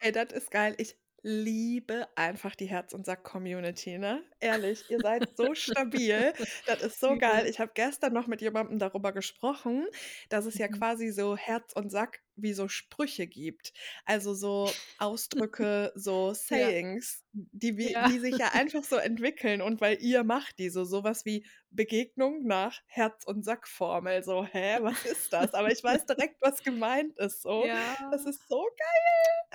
Ey, 0.00 0.12
das 0.12 0.32
ist 0.32 0.50
geil. 0.50 0.74
Ich 0.78 0.96
liebe 1.22 2.06
einfach 2.16 2.54
die 2.54 2.66
Herz 2.66 2.92
und 2.94 3.04
Sack-Community, 3.06 3.98
ne? 3.98 4.24
Ehrlich, 4.40 4.88
ihr 4.88 5.00
seid 5.00 5.36
so 5.36 5.54
stabil. 5.54 6.32
Das 6.64 6.80
ist 6.82 7.00
so 7.00 7.16
geil. 7.18 7.46
Ich 7.46 7.58
habe 7.60 7.72
gestern 7.74 8.12
noch 8.12 8.26
mit 8.28 8.40
jemandem 8.40 8.78
darüber 8.78 9.12
gesprochen, 9.12 9.86
dass 10.28 10.46
es 10.46 10.58
ja 10.58 10.68
Mhm. 10.68 10.68
quasi 10.68 11.10
so 11.10 11.36
Herz 11.36 11.72
und 11.72 11.90
Sack 11.90 12.20
wie 12.42 12.52
so 12.54 12.68
Sprüche 12.68 13.26
gibt. 13.26 13.72
Also, 14.04 14.34
so 14.34 14.80
Ausdrücke, 14.98 15.92
so 15.94 16.34
Ja. 16.50 16.72
Sayings, 16.72 17.24
die 17.32 17.76
wi 17.78 17.96
Ja. 17.96 18.06
die 18.06 18.18
sich 18.18 18.38
ja 18.38 18.48
einfach 18.52 18.82
so 18.84 18.96
entwickeln 18.96 19.62
und 19.62 19.80
weil 19.80 19.98
ihr 20.02 20.24
macht 20.24 20.58
die 20.58 20.70
so 20.70 20.84
so 20.84 21.04
was 21.04 21.24
wie 21.24 21.46
Begegnung 21.70 22.44
nach 22.46 22.80
Herz 22.86 23.24
und 23.24 23.44
Sack-Formel. 23.44 24.24
So: 24.24 24.44
„Hä, 24.44 24.78
was 24.82 25.04
ist 25.04 25.32
das?“ 25.32 25.54
Aber 25.54 25.70
ich 25.72 25.82
weiß 25.84 26.06
direkt, 26.06 26.36
was 26.42 26.62
gemeint 26.64 27.18
ist 27.18 27.42
so. 27.42 27.70
Das 28.10 28.24
Ja. 28.24 28.26
ist 28.26 28.48
so 28.48 28.62
geil. 28.78 29.48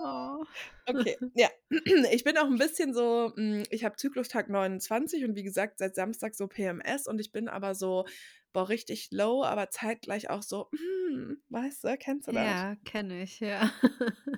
Oh. 0.00 0.44
Okay, 0.88 1.18
ja. 1.34 1.48
Ich 2.12 2.24
bin 2.24 2.36
auch 2.38 2.46
'n 2.48 2.58
bisschen 2.58 2.92
so 2.94 3.32
hm, 3.36 3.62
ich 3.70 3.84
habe 3.84 3.96
Zyklustag 3.96 4.48
29 4.48 5.24
und 5.24 5.36
wie 5.36 5.42
gesagt, 5.44 5.78
seit 5.78 5.94
Samstag 5.94 6.34
so 6.34 6.48
PMS 6.48 7.06
und 7.06 7.20
ich 7.20 7.32
bin 7.32 7.48
aber 7.48 7.74
so, 7.74 8.06
boah, 8.52 8.68
richtig 8.68 9.08
low, 9.12 9.44
aber 9.44 9.70
zeitgleich 9.70 10.30
auch 10.30 10.42
so, 10.42 10.70
hm, 10.72 11.42
weißt 11.50 11.84
du, 11.84 11.96
kennst 11.98 12.28
du 12.28 12.32
das? 12.32 12.64
Ja, 12.64 12.76
kenne 12.84 13.22
ich, 13.22 13.40
ja. 13.40 13.70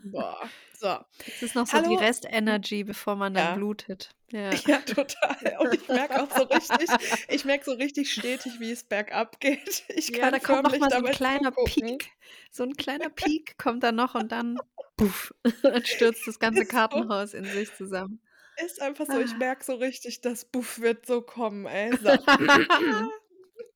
Boah, 0.03 0.51
so. 0.73 1.05
Das 1.27 1.43
ist 1.43 1.55
noch 1.55 1.67
so 1.67 1.81
die 1.81 1.95
Rest-Energy, 1.95 2.85
bevor 2.85 3.17
man 3.17 3.35
dann 3.35 3.53
Ja. 3.53 3.55
blutet. 3.55 4.11
Ja. 4.33 4.61
Ja, 4.67 4.81
total. 4.83 5.59
Und 5.61 5.75
ich 5.75 5.91
merke 5.91 6.23
auch 6.23 6.31
so 6.31 6.45
richtig 6.45 6.97
ich 7.29 7.45
merke 7.45 7.65
so 7.65 7.73
richtig 7.73 8.13
stetig, 8.15 8.61
wie 8.61 8.73
es 8.73 8.85
bergab 8.85 9.41
geht. 9.41 9.85
Ich 9.89 10.13
Ja, 10.13 10.31
kann 10.31 10.31
da 10.31 10.39
kommt 10.39 10.63
noch 10.63 10.75
mal 10.79 10.91
so 10.91 10.99
'n 10.99 11.09
dabei 11.09 11.11
kleiner 11.11 11.53
zugucken. 11.55 11.65
Peak. 11.65 12.13
So 12.51 12.63
'n 12.65 12.75
kleiner 12.77 13.09
Peak 13.09 13.57
kommt 13.59 13.83
dann 13.83 13.95
noch 13.97 14.15
und 14.15 14.33
dann 14.33 14.63
puff, 14.97 15.33
dann 15.69 15.85
stürzt 15.87 16.27
das 16.27 16.39
ganze 16.39 16.67
Ist 16.67 16.85
so. 16.91 17.05
Kartenhaus 17.07 17.33
in 17.33 17.51
sich 17.51 17.75
zusammen. 17.75 18.21
Ist 18.57 18.81
einfach 18.81 19.07
so, 19.07 19.19
ich 19.19 19.35
Ah. 19.35 19.37
merke 19.37 19.65
so 19.65 19.75
richtig, 19.75 20.21
das 20.21 20.45
Buff 20.45 20.79
wird 20.81 21.07
so 21.07 21.23
kommen, 21.23 21.67
ey. 21.67 21.97
So. 21.97 22.25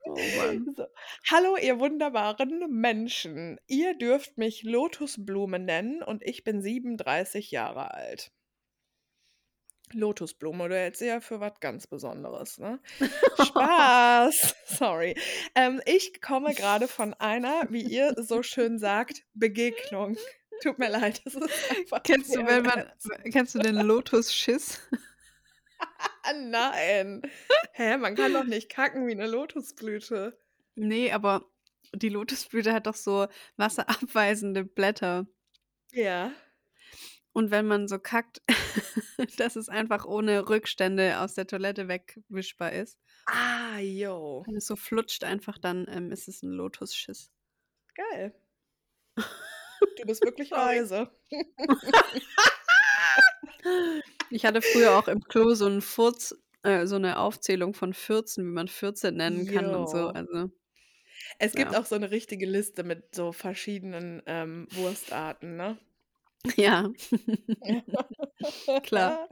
Oh 0.08 0.16
Mann. 0.38 0.74
So. 0.74 0.86
Hallo, 1.30 1.56
ihr 1.56 1.78
wunderbaren 1.78 2.64
Menschen. 2.70 3.60
Ihr 3.66 3.96
dürft 3.96 4.38
mich 4.38 4.62
Lotusblume 4.62 5.58
nennen 5.58 6.02
und 6.02 6.22
ich 6.22 6.44
bin 6.44 6.62
37 6.62 7.50
Jahre 7.50 7.92
alt. 7.92 8.32
Lotusblume, 9.92 10.68
du 10.68 10.76
hältst 10.76 11.00
sie 11.00 11.06
ja 11.06 11.20
für 11.20 11.40
was 11.40 11.60
ganz 11.60 11.86
Besonderes, 11.86 12.58
ne? 12.58 12.80
Spaß, 13.42 14.54
sorry. 14.66 15.14
Ähm, 15.54 15.80
ich 15.86 16.20
komme 16.20 16.54
gerade 16.54 16.88
von 16.88 17.14
einer, 17.14 17.66
wie 17.70 17.82
ihr 17.82 18.14
so 18.16 18.42
schön 18.42 18.78
sagt, 18.78 19.24
Begegnung. 19.34 20.16
Tut 20.62 20.78
mir 20.78 20.90
leid, 20.90 21.22
das 21.24 21.34
ist 21.34 21.70
einfach 21.70 22.02
Kennst 22.02 22.34
du, 22.34 22.46
wenn 22.46 22.64
man 22.64 22.90
kennst 23.30 23.54
du 23.54 23.60
den 23.60 23.76
Lotusschiss? 23.76 24.80
Nein. 26.34 27.22
Hä, 27.72 27.96
man 27.98 28.16
kann 28.16 28.32
doch 28.34 28.44
nicht 28.44 28.68
kacken 28.70 29.06
wie 29.06 29.14
'ne 29.14 29.26
Lotusblüte. 29.26 30.38
Ne, 30.76 31.10
aber 31.12 31.44
die 31.94 32.08
Lotusblüte 32.08 32.72
hat 32.72 32.86
doch 32.86 32.94
so 32.94 33.26
wasserabweisende 33.56 34.64
Blätter. 34.64 35.26
Ja. 35.92 36.32
Und 37.36 37.50
wenn 37.50 37.66
man 37.66 37.88
so 37.88 37.98
kackt, 37.98 38.42
dass 39.38 39.56
es 39.56 39.68
einfach 39.68 40.04
ohne 40.06 40.48
Rückstände 40.48 41.20
aus 41.20 41.34
der 41.34 41.46
Toilette 41.46 41.88
wegwischbar 41.88 42.72
ist. 42.72 42.96
Ah, 43.26 43.78
jo. 43.80 44.44
Wenn 44.46 44.56
es 44.56 44.66
so 44.66 44.76
flutscht 44.76 45.24
einfach, 45.24 45.58
dann, 45.58 45.86
ähm, 45.88 46.10
ist 46.12 46.28
es 46.28 46.42
'n 46.42 46.50
Lotusschiss. 46.52 47.30
Geil. 47.94 48.34
Du 49.98 50.04
bist 50.06 50.24
wirklich 50.24 50.50
weise. 50.52 51.10
Ich 54.30 54.44
hatte 54.44 54.60
früher 54.60 54.94
auch 54.98 55.08
im 55.08 55.20
Klo 55.22 55.54
so 55.54 55.66
'n 55.66 55.80
Furz 55.80 56.34
äh, 56.62 56.86
so 56.86 56.98
'ne 56.98 57.18
Aufzählung 57.18 57.72
von 57.72 57.94
Fürzen, 57.94 58.44
wie 58.46 58.50
man 58.52 58.68
Fürze 58.68 59.10
nennen 59.10 59.46
kann 59.46 59.74
und 59.74 59.88
so, 59.88 60.08
Jo. 60.08 60.12
also 60.12 60.50
Es 61.40 61.54
gibt 61.54 61.72
ja. 61.72 61.76
auch 61.76 61.86
so 61.86 61.96
'ne 61.96 62.10
richtige 62.10 62.46
Liste 62.46 62.82
mit 62.82 63.14
so 63.14 63.30
verschiedenen, 63.32 64.22
ähm, 64.26 64.66
Wurstarten, 64.72 65.56
ne? 65.56 65.78
Ja. 66.56 66.84
Klar. 68.82 69.28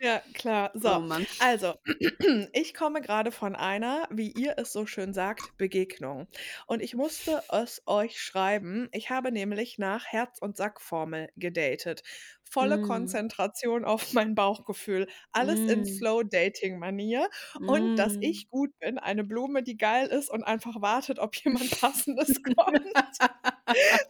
Ja, 0.00 0.20
klar. 0.34 0.72
Oh 0.84 0.90
So, 0.90 1.00
Mann. 1.00 1.26
also, 1.38 1.74
ich 2.54 2.74
komme 2.74 3.02
grade 3.02 3.32
von 3.32 3.56
einer, 3.56 4.08
wie 4.12 4.30
ihr 4.32 4.54
es 4.58 4.72
so 4.72 4.86
schön 4.86 5.14
sagt, 5.14 5.56
Begegnung. 5.58 6.28
Und 6.66 6.82
ich 6.82 6.94
musste 6.96 7.44
es 7.50 7.82
euch 7.86 8.20
schreiben. 8.20 8.88
Ich 8.92 9.10
habe 9.10 9.32
nämlich 9.32 9.78
nach 9.78 10.06
Herz-und-Sack-Formel 10.06 11.30
gedatet. 11.36 12.02
Volle 12.50 12.78
Mm. 12.78 12.80
Konzentration 12.80 13.84
auf 13.84 14.12
mein 14.12 14.34
Bauchgefühl. 14.34 15.08
Alles 15.32 15.64
in 15.66 15.84
Mm. 15.84 15.86
Slow-Dating-Manier. 15.86 17.28
Und 17.66 17.98
dass 17.98 18.16
Mm. 18.16 18.20
ich 18.20 18.48
gut 18.48 18.70
bin, 18.80 18.98
eine 18.98 19.24
Blume, 19.24 19.62
die 19.62 19.76
geil 19.76 20.08
ist 20.08 20.30
und 20.30 20.44
einfach 20.44 20.80
wartet, 20.82 21.18
ob 21.18 21.34
jemand 21.36 21.70
Passendes 21.80 22.42
kommt. 22.42 22.86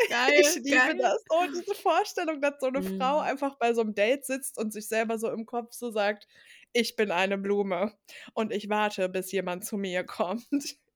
Geil, 0.09 0.43
Ich 0.43 0.61
liebe 0.63 0.95
geil. 0.95 1.01
das 1.01 1.25
so, 1.29 1.47
diese 1.55 1.75
Vorstellung, 1.77 2.41
dass 2.43 2.55
so 2.61 2.69
'ne 2.71 2.83
Frau 2.83 3.19
Mhm. 3.19 3.21
einfach 3.21 3.57
bei 3.59 3.75
so 3.75 3.83
'm 3.83 3.95
Date 3.95 4.27
sitzt 4.27 4.59
und 4.59 4.73
sich 4.73 4.89
selber 4.89 5.19
so 5.19 5.31
im 5.31 5.47
Kopf 5.47 5.73
so 5.75 5.91
sagt: 5.91 6.29
„Ich 6.73 6.97
bin 6.97 7.11
eine 7.13 7.39
Blume 7.39 7.95
und 8.35 8.53
ich 8.53 8.69
warte, 8.71 9.09
bis 9.09 9.33
jemand 9.33 9.65
zu 9.67 9.79
mir 9.79 10.05
kommt. 10.05 10.47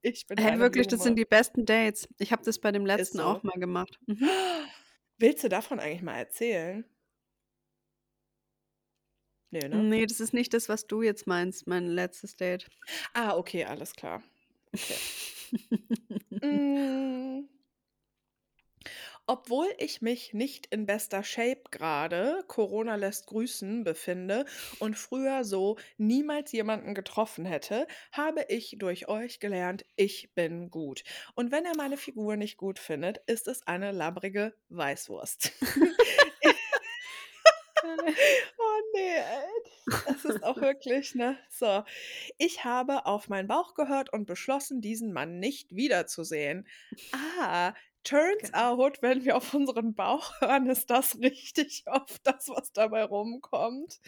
Ich 0.03 0.27
bin 0.27 0.39
Hey, 0.39 0.57
eine 0.57 0.59
wirklich, 0.59 0.87
das 0.87 1.03
sind 1.03 1.15
Blume.“ 1.15 1.19
die 1.19 1.25
besten 1.25 1.65
Dates. 1.65 2.07
Ich 2.17 2.31
habe 2.31 2.41
das 2.45 2.59
bei 2.59 2.71
dem 2.71 2.85
letzten 2.85 3.19
so. 3.19 3.19
auch 3.19 3.43
mal 3.43 3.59
gemacht. 3.59 3.99
Mhm. 4.07 4.31
Willst 5.19 5.43
du 5.43 5.49
davon 5.49 5.79
eigentlich 5.79 6.01
mal 6.01 6.17
erzählen? 6.17 6.85
Ne, 9.51 9.67
ne? 9.69 9.83
Ne, 9.83 10.05
das 10.07 10.19
ist 10.19 10.33
nicht 10.33 10.53
das, 10.53 10.69
was 10.69 10.87
du 10.87 11.01
jetzt 11.01 11.27
meinst, 11.27 11.67
mein 11.67 11.87
letztes 11.87 12.35
Date. 12.37 12.67
Ah, 13.13 13.35
okay, 13.35 13.65
alles 13.65 13.93
klar. 13.93 14.23
Okay. 14.73 15.01
Hm. 16.41 17.47
Obwohl 19.27 19.67
ich 19.77 20.01
mich 20.01 20.33
nicht 20.33 20.67
in 20.67 20.85
bester 20.85 21.23
Shape 21.23 21.63
grade, 21.71 22.43
Corona 22.47 22.95
lässt 22.95 23.27
grüßen, 23.27 23.83
befinde 23.83 24.45
und 24.79 24.97
früher 24.97 25.43
so 25.43 25.77
niemals 25.97 26.51
jemanden 26.51 26.93
getroffen 26.93 27.45
hätte, 27.45 27.87
habe 28.11 28.45
ich 28.49 28.75
durch 28.79 29.07
euch 29.07 29.39
gelernt, 29.39 29.85
ich 29.95 30.33
bin 30.33 30.69
gut. 30.69 31.03
Und 31.35 31.51
wenn 31.51 31.65
ihr 31.65 31.75
meine 31.77 31.97
Figur 31.97 32.35
nicht 32.35 32.57
gut 32.57 32.79
findet, 32.79 33.19
ist 33.27 33.47
es 33.47 33.65
eine 33.67 33.91
labbrige 33.91 34.53
Weißwurst. 34.69 35.51
Oh 38.57 38.81
ne, 38.95 39.15
ey. 39.17 40.01
Es 40.09 40.25
ist 40.25 40.43
auch 40.43 40.57
wirklich, 40.61 41.15
ne? 41.15 41.37
So. 41.49 41.83
Ich 42.37 42.63
habe 42.63 43.05
auf 43.05 43.29
meinen 43.29 43.47
Bauch 43.47 43.73
gehört 43.73 44.13
und 44.13 44.25
beschlossen, 44.25 44.81
diesen 44.81 45.13
Mann 45.13 45.39
nicht 45.39 45.75
wiederzusehen. 45.75 46.67
Ah, 47.11 47.73
turns 48.03 48.51
Geil. 48.51 48.61
out, 48.61 49.01
wenn 49.01 49.25
wir 49.25 49.37
auf 49.37 49.53
unseren 49.53 49.93
Bauch 49.95 50.39
hören, 50.41 50.67
ist 50.69 50.89
das 50.89 51.19
richtig 51.19 51.83
oft 51.87 52.25
das, 52.25 52.47
was 52.49 52.71
dabei 52.73 53.03
rumkommt. 53.03 53.99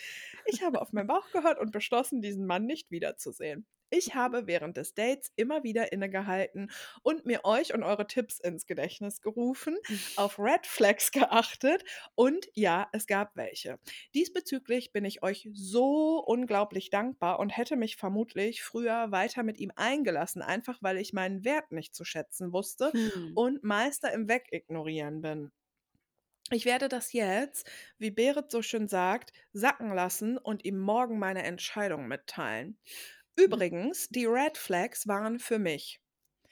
Ich 0.46 0.62
habe 0.63 0.82
auf 0.82 0.93
meinen 0.93 1.08
Bauch 1.08 1.30
gehört 1.32 1.60
und 1.60 1.72
beschlossen, 1.72 2.22
diesen 2.22 2.46
Mann 2.46 2.65
nicht 2.65 2.91
wiederzusehen. 2.91 3.65
Ich 3.96 4.16
habe 4.16 4.48
während 4.48 4.76
des 4.78 4.96
Dates 4.96 5.32
immer 5.36 5.64
wieder 5.64 5.92
innegehalten 5.92 6.72
und 7.04 7.28
mir 7.28 7.46
euch 7.46 7.76
und 7.76 7.84
eure 7.84 8.08
Tipps 8.08 8.40
ins 8.40 8.66
Gedächtnis 8.66 9.22
gerufen, 9.22 9.78
auf 10.16 10.40
Red 10.40 10.66
Flags 10.66 11.12
geachtet 11.12 11.84
und 12.16 12.48
ja, 12.56 12.90
es 12.92 13.06
gab 13.06 13.36
welche. 13.36 13.78
Diesbezüglich 14.16 14.94
bin 14.94 15.06
ich 15.06 15.22
euch 15.22 15.48
so 15.54 16.18
unglaublich 16.26 16.90
dankbar 16.90 17.38
und 17.40 17.56
hätte 17.56 17.76
mich 17.76 17.96
vermutlich 17.96 18.64
früher 18.64 19.12
weiter 19.12 19.44
mit 19.44 19.60
ihm 19.60 19.72
eingelassen, 19.76 20.42
einfach 20.42 20.80
weil 20.82 20.98
ich 20.98 21.14
meinen 21.14 21.44
Wert 21.46 21.72
nicht 21.72 21.94
zu 21.94 22.04
schätzen 22.04 22.52
wusste 22.52 22.92
Hm. 22.94 23.34
und 23.36 23.64
Meister 23.64 24.12
im 24.12 24.28
Wegignorieren 24.28 25.22
bin. 25.22 25.52
Ich 26.52 26.66
werde 26.66 26.88
das 26.90 27.14
jetzt, 27.14 27.70
wie 27.98 28.12
Berit 28.12 28.52
so 28.52 28.62
schön 28.62 28.88
sagt, 28.88 29.32
sacken 29.54 29.94
lassen 29.94 30.38
und 30.38 30.64
ihm 30.66 30.78
morgen 30.78 31.18
meine 31.20 31.44
Entscheidung 31.44 32.08
mitteilen. 32.08 32.78
Mhm. 33.38 33.43
Übrigens, 33.46 34.08
die 34.10 34.26
Red 34.26 34.58
Flags 34.58 35.08
waren 35.08 35.39
für 35.39 35.60
mich. 35.60 36.02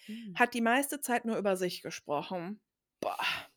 Hm. 0.05 0.33
Hat 0.35 0.53
die 0.53 0.61
meiste 0.61 1.01
Zeit 1.01 1.25
nur 1.25 1.37
über 1.37 1.57
sich 1.57 1.81
gesprochen. 1.81 2.61
Boah. 3.01 3.51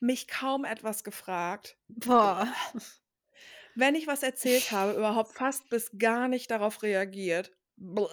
Mich 0.00 0.28
kaum 0.28 0.64
etwas 0.64 1.02
gefragt. 1.02 1.78
Boah. 1.88 2.46
Wenn 3.76 3.94
ich 3.94 4.06
was 4.06 4.22
erzählt 4.22 4.70
habe, 4.72 4.92
überhaupt 4.94 5.32
fast 5.32 5.68
bis 5.68 5.90
gar 5.98 6.28
nicht 6.28 6.50
darauf 6.50 6.82
reagiert. 6.82 7.52
Bäh. 7.76 8.08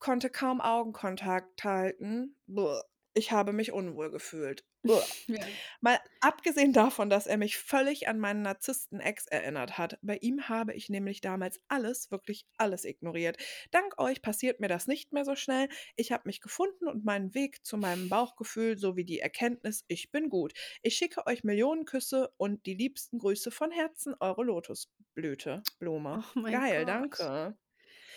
Konnte 0.00 0.30
kaum 0.30 0.60
Augenkontakt 0.60 1.62
halten. 1.62 2.34
Bäh. 2.46 2.80
Ich 3.14 3.30
habe 3.32 3.52
mich 3.52 3.70
unwohl 3.72 4.10
gefühlt. 4.10 4.64
Ja. 5.26 5.40
Mal 5.80 5.98
abgesehen 6.20 6.72
davon, 6.72 7.10
dass 7.10 7.26
er 7.26 7.36
mich 7.36 7.58
völlig 7.58 8.08
an 8.08 8.18
meinen 8.18 8.42
Narzissten-Ex 8.42 9.26
erinnert 9.26 9.78
hat. 9.78 9.98
Bei 10.02 10.16
ihm 10.16 10.48
habe 10.48 10.74
ich 10.74 10.88
nämlich 10.88 11.20
damals 11.20 11.60
alles, 11.68 12.10
wirklich 12.10 12.46
alles 12.56 12.84
ignoriert. 12.84 13.36
Dank 13.70 13.98
euch 14.00 14.22
passiert 14.22 14.58
mir 14.60 14.68
das 14.68 14.86
nicht 14.86 15.12
mehr 15.12 15.24
so 15.24 15.36
schnell. 15.36 15.68
Ich 15.96 16.12
habe 16.12 16.22
mich 16.26 16.40
gefunden 16.40 16.88
und 16.88 17.04
meinen 17.04 17.34
Weg 17.34 17.64
zu 17.64 17.76
meinem 17.76 18.08
Bauchgefühl 18.08 18.78
sowie 18.78 19.04
die 19.04 19.20
Erkenntnis, 19.20 19.84
ich 19.88 20.10
bin 20.10 20.28
gut. 20.30 20.52
Ich 20.82 20.96
schicke 20.96 21.26
euch 21.26 21.44
Millionen 21.44 21.84
Küsse 21.84 22.32
und 22.38 22.64
die 22.66 22.74
liebsten 22.74 23.18
Grüße 23.18 23.50
von 23.50 23.70
Herzen, 23.70 24.14
eure 24.20 24.44
Lotusblüte, 24.44 25.62
Blume. 25.78 26.24
Oh 26.36 26.42
Geil, 26.42 26.84
Gott. 26.84 26.88
danke. 26.88 27.58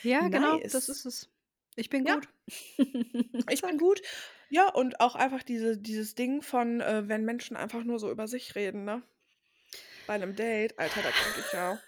Ja, 0.03 0.27
genau, 0.27 0.59
das 0.59 0.87
Nice. 0.87 0.89
ist 0.89 1.05
es. 1.05 1.29
Ich 1.75 1.89
bin 1.89 2.05
Ja. 2.05 2.15
gut. 2.15 2.29
Ich 3.49 3.61
bin 3.61 3.77
gut. 3.77 4.01
Ja, 4.55 4.69
und 4.69 4.99
auch 4.99 5.15
einfach 5.15 5.41
diese 5.41 5.79
dieses 5.79 6.13
Ding 6.13 6.43
von, 6.43 6.79
äh, 6.79 7.07
wenn 7.07 7.25
Menschen 7.25 7.57
einfach 7.57 7.83
nur 7.83 7.97
so 7.97 8.11
über 8.11 8.27
sich 8.27 8.53
reden, 8.53 8.83
ne? 8.85 9.01
Bei 10.07 10.17
'nem 10.17 10.35
Date, 10.35 10.77
Alter, 10.79 11.01
da 11.01 11.11
kriege 11.13 11.39
ich 11.39 11.51
ja 11.53 11.81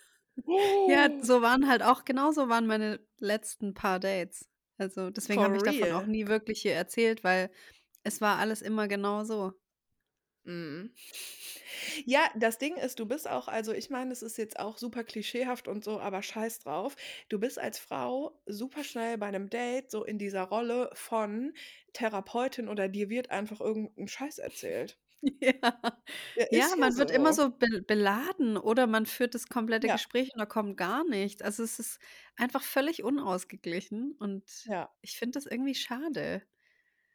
Ja, 0.88 1.10
so 1.22 1.42
waren 1.42 1.68
halt 1.68 1.82
auch 1.84 2.06
genauso 2.06 2.50
waren 2.50 2.68
meine 2.68 3.00
letzten 3.20 3.74
paar 3.74 4.00
Dates. 4.00 4.50
Also, 4.78 5.10
deswegen 5.10 5.44
habe 5.44 5.58
ich 5.58 5.64
davon 5.64 5.92
auch 5.92 6.06
nie 6.06 6.28
wirklich 6.28 6.62
hier 6.62 6.74
erzählt, 6.76 7.24
weil 7.24 7.50
es 8.04 8.22
war 8.22 8.38
alles 8.40 8.62
immer 8.62 8.88
genau 8.88 9.24
so. 9.24 9.54
Mhm. 10.46 10.94
Ja, 12.06 12.30
das 12.36 12.58
Ding 12.58 12.76
ist, 12.78 13.00
du 13.00 13.06
bist 13.08 13.28
auch 13.30 13.48
also, 13.48 13.74
ich 13.74 13.90
meine, 13.90 14.10
das 14.12 14.22
ist 14.22 14.38
jetzt 14.38 14.60
auch 14.60 14.78
super 14.78 15.04
klischeehaft 15.04 15.68
und 15.68 15.84
so, 15.84 16.00
aber 16.00 16.22
scheiß 16.22 16.60
drauf. 16.60 16.96
Du 17.30 17.40
bist 17.40 17.58
als 17.60 17.80
Frau 17.80 18.42
super 18.46 18.84
schnell 18.84 19.18
bei 19.18 19.32
'nem 19.32 19.50
Date 19.50 19.90
so 19.92 20.04
in 20.04 20.18
dieser 20.20 20.44
Rolle 20.44 20.90
von 20.94 21.54
Therapeutin 21.94 22.68
oder 22.70 22.88
dir 22.90 23.10
wird 23.10 23.32
einfach 23.32 23.60
irgend 23.62 23.98
'n 23.98 24.08
Scheiß 24.08 24.38
erzählt. 24.40 24.98
Ja. 25.24 25.54
Ja, 26.38 26.46
Ja, 26.52 26.68
ist 26.68 26.76
ja 26.78 26.78
man 26.78 26.98
wird 26.98 27.12
immer 27.12 27.34
so. 27.34 27.36
so 27.36 27.50
bel 27.52 27.82
beladen 27.82 28.58
oder 28.58 28.88
man 28.88 29.06
führt 29.06 29.34
das 29.36 29.48
komplette 29.48 29.90
Ja. 29.90 29.90
Gespräch 29.90 30.30
und 30.34 30.40
da 30.40 30.46
kommt 30.46 30.78
gar 30.78 31.04
nichts. 31.04 31.42
Also, 31.42 31.64
es 31.64 31.80
ist 31.80 32.00
einfach 32.36 32.62
völlig 32.64 33.04
unausgeglichen 33.04 34.14
und 34.20 34.44
Ja. 34.66 34.90
ich 35.02 35.18
finde 35.18 35.34
das 35.40 35.46
irgendwie 35.46 35.76
schade. 35.76 36.46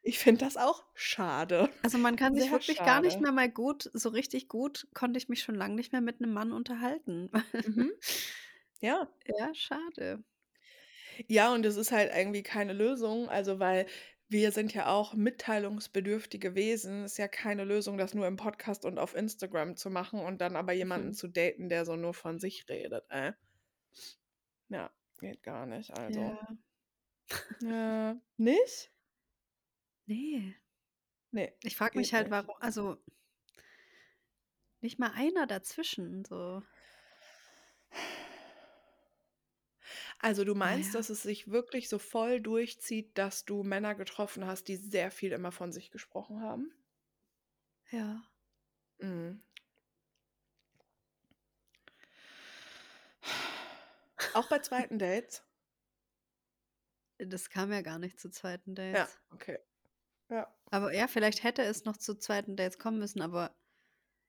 Ich 0.04 0.18
finde 0.18 0.44
das 0.44 0.56
auch 0.56 0.84
schade. 0.94 1.68
Also, 1.84 1.96
man 1.96 2.16
kann 2.16 2.34
sich 2.34 2.50
Sehr 2.50 2.52
wirklich 2.52 2.82
gar 2.82 3.00
nicht 3.00 3.20
schade. 3.20 3.22
mehr 3.22 3.32
mal 3.32 3.50
gut 3.50 3.90
so 3.94 4.10
richtig 4.10 4.48
gut 4.48 4.86
konnte 4.92 5.16
ich 5.18 5.30
mich 5.30 5.42
schon 5.42 5.54
lang 5.54 5.74
nicht 5.74 5.92
mehr 5.92 6.02
mit 6.02 6.20
'nem 6.20 6.32
Mann 6.32 6.52
unterhalten. 6.52 7.30
Mhm. 7.66 7.90
Ja. 8.80 9.08
Ja, 9.38 9.54
schade. 9.54 10.24
Ja, 11.28 11.52
und 11.54 11.62
das 11.64 11.76
ist 11.76 11.92
halt 11.92 12.10
irgendwie 12.14 12.42
keine 12.42 12.72
Lösung, 12.72 13.28
also, 13.28 13.58
weil 13.60 13.86
wir 14.28 14.50
sind 14.52 14.74
ja 14.74 14.86
auch 14.88 15.14
mitteilungsbedürftige 15.14 16.56
Wesen. 16.56 17.04
Ist 17.04 17.18
ja 17.18 17.28
keine 17.28 17.64
Lösung, 17.64 17.98
das 17.98 18.14
nur 18.14 18.26
im 18.26 18.36
Podcast 18.36 18.84
und 18.84 18.98
auf 18.98 19.14
Instagram 19.14 19.76
zu 19.76 19.90
machen 19.90 20.20
und 20.20 20.40
dann 20.40 20.56
aber 20.56 20.72
jemanden 20.72 21.12
Mhm. 21.12 21.14
zu 21.14 21.28
daten, 21.28 21.68
der 21.68 21.84
so 21.84 21.94
nur 21.96 22.14
von 22.14 22.40
sich 22.40 22.68
redet, 22.68 23.04
äh. 23.10 23.32
Ja, 24.70 24.90
geht 25.18 25.42
gar 25.42 25.66
nicht, 25.66 25.90
also. 25.92 26.38
Ja. 26.38 26.56
Ja. 27.60 28.20
Nicht? 28.38 28.90
Ne. 30.10 30.56
Ne, 31.32 31.52
Ich 31.62 31.76
frage 31.76 31.98
mich 31.98 32.12
halt, 32.12 32.26
nicht. 32.26 32.32
waru 32.32 32.52
also 32.60 32.98
nicht 34.82 34.98
mal 34.98 35.12
einer 35.12 35.46
dazwischen, 35.46 36.24
so. 36.24 36.62
Also, 40.20 40.44
du 40.44 40.54
meinst, 40.54 40.94
ja. 40.94 41.00
dass 41.00 41.10
es 41.10 41.22
sich 41.22 41.50
wirklich 41.50 41.88
so 41.88 41.98
voll 41.98 42.40
durchzieht, 42.40 43.16
dass 43.18 43.44
du 43.44 43.62
Männer 43.64 43.94
getroffen 43.96 44.46
hast, 44.46 44.68
die 44.68 44.76
sehr 44.76 45.10
viel 45.10 45.32
immer 45.32 45.50
von 45.52 45.72
sich 45.72 45.90
gesprochen 45.90 46.40
haben? 46.42 46.72
Ja. 47.90 48.22
Mhm. 49.00 49.42
Auch 54.32 54.48
bei 54.48 54.58
zweiten 54.58 54.98
Dates? 54.98 55.44
Das 57.18 57.50
kam 57.50 57.70
ja 57.72 57.82
gar 57.82 57.98
nicht 58.00 58.18
zu 58.18 58.30
zweiten 58.30 58.74
Ja, 58.92 59.04
Dates. 59.04 59.20
okay. 59.30 59.58
Ja. 60.30 60.56
Aber 60.72 60.92
ja, 60.94 61.06
vielleicht 61.08 61.42
hätte 61.44 61.62
es 61.62 61.84
noch 61.84 61.96
zu 61.96 62.16
zweiten 62.18 62.56
Dates 62.56 62.78
kommen 62.78 62.98
müssen, 62.98 63.22
aber 63.22 63.56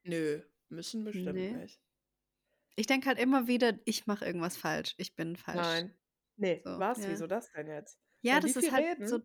Nö, 0.06 0.44
müssen 0.70 1.04
bestimmt 1.04 1.50
Ne. 1.50 1.52
nicht. 1.52 1.82
Ich 2.76 2.88
denke 2.88 3.08
halt 3.08 3.20
immer 3.20 3.48
wieder, 3.48 3.80
ich 3.86 4.08
mache 4.08 4.26
irgendwas 4.26 4.58
falsch. 4.58 4.96
Ich 4.98 5.16
bin 5.16 5.36
falsch. 5.36 5.70
Nein. 5.72 5.98
Ne, 6.38 6.66
So, 6.66 6.72
was? 6.74 7.06
ja. 7.06 7.08
Wieso 7.08 7.28
das 7.28 7.52
denn 7.52 7.68
jetzt? 7.68 8.00
Ja, 8.24 8.40
Wenn 8.42 8.42
das 8.42 8.56
ist 8.56 8.72
halt 8.72 8.86
reden? 8.98 9.04
so 9.04 9.20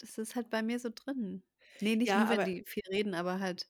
das 0.00 0.18
ist 0.18 0.36
halt 0.36 0.50
bei 0.50 0.62
mir 0.62 0.78
so 0.80 0.90
drin. 0.94 1.44
Ne, 1.80 1.96
nicht 1.96 2.14
Ja, 2.14 2.16
nur, 2.16 2.28
wenn 2.28 2.44
die 2.44 2.64
viel 2.66 2.82
reden, 2.90 3.14
aber 3.14 3.40
halt 3.40 3.68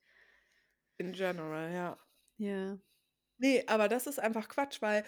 In 1.01 1.13
general, 1.13 1.73
ja. 1.73 1.99
Ja. 2.39 2.79
Ne, 3.41 3.65
aber 3.69 3.89
das 3.89 4.07
ist 4.07 4.19
einfach 4.19 4.49
Quatsch, 4.49 4.83
weil 4.83 5.05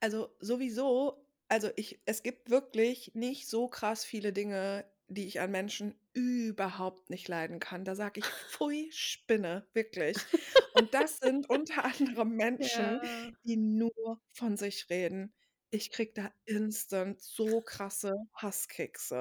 also, 0.00 0.34
sowieso 0.40 1.26
also, 1.48 1.70
ich 1.76 2.00
es 2.06 2.22
gibt 2.22 2.48
wirklich 2.50 3.14
nicht 3.14 3.46
so 3.48 3.68
krass 3.68 4.04
viele 4.04 4.32
Dinge, 4.32 4.90
die 5.14 5.26
ich 5.26 5.40
an 5.40 5.50
Menschen 5.50 5.94
überhaupt 6.14 7.10
nicht 7.10 7.28
leiden 7.28 7.60
kann. 7.60 7.84
Da 7.84 7.94
sage 7.94 8.20
ich: 8.20 8.32
„Pfui, 8.32 8.90
Spinne“, 8.92 9.68
wirklich. 9.74 10.26
Und 10.72 10.94
das 10.94 11.18
sind 11.18 11.48
unter 11.50 11.84
anderem 11.84 12.36
Menschen, 12.36 12.98
Ja. 12.98 13.32
die 13.44 13.56
nur 13.56 14.20
von 14.32 14.56
sich 14.56 14.88
reden. 14.90 15.34
Ich 15.70 15.90
kriege 15.90 16.12
da 16.14 16.32
instant 16.44 17.20
so 17.22 17.62
krasse 17.62 18.12
Hasskicks. 18.34 19.12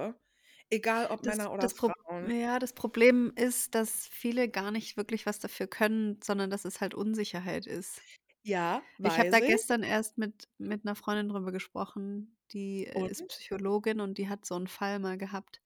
Egal 0.72 1.08
ob 1.08 1.24
Das 1.24 1.38
Männer 1.38 1.52
oder 1.54 1.70
Frauen. 1.70 2.36
ja, 2.42 2.60
das 2.60 2.74
Problem 2.74 3.32
ist, 3.36 3.76
dass 3.76 4.08
viele 4.08 4.50
gar 4.50 4.72
nicht 4.72 4.98
wirklich 4.98 5.26
was 5.26 5.40
dafür 5.40 5.68
können, 5.68 6.20
sondern 6.24 6.50
dass 6.50 6.66
es 6.66 6.82
halt 6.82 6.94
Unsicherheit 6.94 7.66
ist. 7.68 8.04
Ja, 8.44 8.84
Ich 9.04 9.20
habe 9.20 9.30
da 9.32 9.40
gestern 9.42 9.84
erst 9.84 10.18
mit 10.18 10.50
mit 10.58 10.86
'ner 10.86 10.96
Freundin 10.96 11.30
drüber 11.30 11.52
gesprochen, 11.52 12.38
die, 12.52 12.86
äh, 12.88 13.10
ist 13.10 13.28
Und? 13.28 13.30
Psychologin 13.30 14.00
und 14.02 14.18
die 14.18 14.30
hat 14.30 14.46
so 14.46 14.56
'n 14.56 14.68
Fall 14.68 15.00
mal 15.00 15.18
gehabt. 15.18 15.61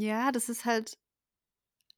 Ja, 0.00 0.30
das 0.30 0.48
ist 0.48 0.64
halt 0.64 0.96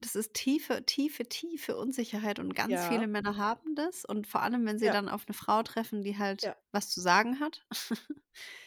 das 0.03 0.15
ist 0.15 0.33
tiefe, 0.33 0.83
tiefe, 0.85 1.25
tiefe 1.29 1.77
Unsicherheit 1.77 2.39
und 2.39 2.55
ganz 2.55 2.83
viele 2.87 3.05
Ja. 3.05 3.07
Männer 3.07 3.37
haben 3.37 3.75
das 3.75 4.03
und 4.03 4.25
vor 4.27 4.41
allem, 4.41 4.65
wenn 4.65 4.79
sie 4.79 4.89
Ja. 4.89 4.91
dann 4.91 5.07
auf 5.07 5.27
'ne 5.27 5.33
Frau 5.35 5.61
treffen, 5.61 6.01
die 6.01 6.17
halt 6.17 6.43
Ja. 6.43 6.61
was 6.71 6.89
zu 6.89 6.99
sagen 7.01 7.39
hat, 7.39 7.65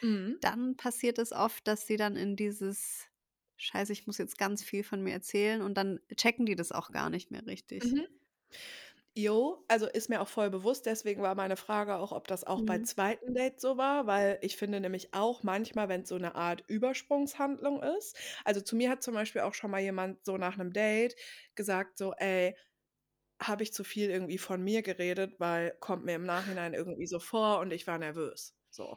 Mhm. 0.02 0.38
dann 0.42 0.76
passiert 0.76 1.18
es 1.18 1.32
oft, 1.32 1.66
dass 1.68 1.86
sie 1.86 1.96
dann 1.98 2.16
in 2.16 2.36
dieses: 2.36 3.08
„Scheiße, 3.58 3.92
ich 3.92 4.06
muss 4.06 4.18
jetzt 4.18 4.38
ganz 4.38 4.64
viel 4.64 4.84
von 4.84 5.02
mir 5.02 5.12
erzählen“ 5.14 5.62
und 5.62 5.74
dann 5.76 6.00
checken 6.16 6.46
die 6.46 6.56
das 6.56 6.72
auch 6.72 6.90
gar 6.92 7.10
nicht 7.10 7.30
mehr 7.32 7.46
richtig. 7.46 7.94
Mhm. 7.94 8.06
Jo, 9.16 9.64
also, 9.68 9.86
ist 9.86 10.08
mir 10.10 10.20
auch 10.20 10.26
voll 10.26 10.50
bewusst. 10.50 10.86
Deswegen 10.86 11.22
war 11.22 11.36
meine 11.36 11.54
Frage 11.56 11.94
auch, 11.98 12.10
ob 12.10 12.26
das 12.26 12.42
auch 12.42 12.62
bei 12.62 12.78
Mhm. 12.78 12.80
zweiten 12.80 13.32
Dates 13.32 13.62
so 13.62 13.76
war, 13.76 14.08
weil 14.08 14.38
ich 14.42 14.56
finde 14.56 14.80
nämlich 14.80 15.14
auch 15.14 15.44
manchmal, 15.44 15.88
wenn's 15.88 16.08
so 16.08 16.18
'ne 16.18 16.34
Art 16.34 16.64
Übersprungshandlung 16.66 17.80
ist 17.84 18.16
also, 18.44 18.60
zu 18.60 18.74
mir 18.74 18.90
hat 18.90 19.04
zum 19.04 19.14
Beispiel 19.14 19.42
auch 19.42 19.54
schon 19.54 19.70
mal 19.70 19.80
jemand 19.80 20.24
so 20.24 20.36
nach 20.36 20.56
'nem 20.56 20.72
Date 20.72 21.14
gesagt 21.54 21.96
so: 21.96 22.12
„Ey, 22.14 22.56
habe 23.42 23.62
ich 23.64 23.72
zu 23.74 23.84
viel 23.84 24.10
irgendwie 24.10 24.38
von 24.38 24.62
mir 24.62 24.82
geredet, 24.82 25.40
weil 25.40 25.76
kommt 25.80 26.04
mir 26.04 26.16
im 26.16 26.24
Nachhinein 26.26 26.74
irgendwie 26.74 27.06
so 27.06 27.20
vor 27.20 27.60
und 27.60 27.72
ich 27.72 27.86
war 27.86 27.98
nervös.“ 27.98 28.56
So. 28.70 28.96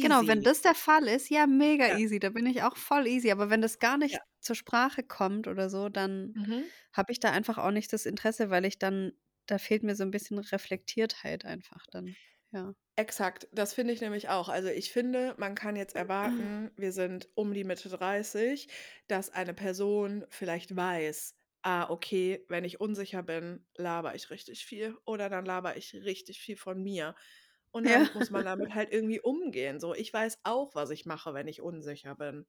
Genau, 0.00 0.26
wenn 0.26 0.42
Easy. 0.42 0.44
das 0.44 0.62
der 0.62 0.74
Fall 0.74 1.08
ist, 1.08 1.28
ja, 1.30 1.46
mega 1.46 1.88
Ja. 1.88 1.98
easy, 1.98 2.18
da 2.18 2.30
bin 2.30 2.46
ich 2.46 2.62
auch 2.62 2.76
voll 2.76 3.06
easy. 3.06 3.30
Aber 3.30 3.50
wenn 3.50 3.62
das 3.62 3.78
gar 3.78 3.96
nicht 3.98 4.12
Ja. 4.12 4.24
Zur 4.44 4.56
Sprache 4.56 5.02
kommt 5.04 5.48
oder 5.48 5.70
so, 5.70 5.88
dann 5.90 6.36
Mhm. 6.36 6.74
habe 6.92 7.12
ich 7.12 7.20
da 7.20 7.30
einfach 7.32 7.58
auch 7.58 7.70
nicht 7.72 7.92
das 7.92 8.06
Interesse, 8.06 8.50
weil 8.50 8.64
ich 8.66 8.78
dann 8.78 9.12
da 9.46 9.58
fehlt 9.58 9.82
mir 9.84 9.96
so 9.96 10.04
'n 10.04 10.10
bisschen 10.12 10.38
Reflektiertheit 10.38 11.44
einfach 11.46 11.86
dann, 11.90 12.16
ja. 12.52 12.74
Exakt, 12.98 13.48
das 13.50 13.74
finde 13.74 13.92
ich 13.92 14.00
nämlich 14.00 14.28
auch. 14.28 14.48
Also, 14.48 14.68
ich 14.68 14.92
finde, 14.92 15.34
man 15.36 15.56
kann 15.56 15.74
jetzt 15.74 15.96
erwarten, 15.96 16.70
wir 16.76 16.92
sind 16.92 17.28
um 17.34 17.52
die 17.52 17.64
Mitte 17.64 17.88
30, 17.88 18.68
dass 19.08 19.30
eine 19.30 19.52
Person 19.52 20.24
vielleicht 20.30 20.76
weiß: 20.76 21.34
„Ah, 21.62 21.90
okay, 21.90 22.44
wenn 22.48 22.62
ich 22.64 22.80
unsicher 22.80 23.24
bin, 23.24 23.66
labere 23.76 24.14
ich 24.14 24.30
richtig 24.30 24.64
viel 24.64 24.96
oder 25.06 25.28
dann 25.28 25.44
labere 25.44 25.76
ich 25.76 25.92
richtig 25.94 26.38
viel 26.40 26.56
von 26.56 26.80
mir.“ 26.84 27.16
Und 27.72 27.84
Ja. 27.84 28.04
dann 28.04 28.08
muss 28.12 28.30
man 28.30 28.44
damit 28.44 28.74
halt 28.74 28.92
irgendwie 28.92 29.20
umgehen, 29.20 29.80
so. 29.80 29.92
Ich 29.94 30.12
weiß 30.12 30.38
auch, 30.44 30.76
was 30.76 30.90
ich 30.90 31.04
mache, 31.04 31.34
wenn 31.34 31.48
ich 31.48 31.62
unsicher 31.62 32.14
bin. 32.14 32.46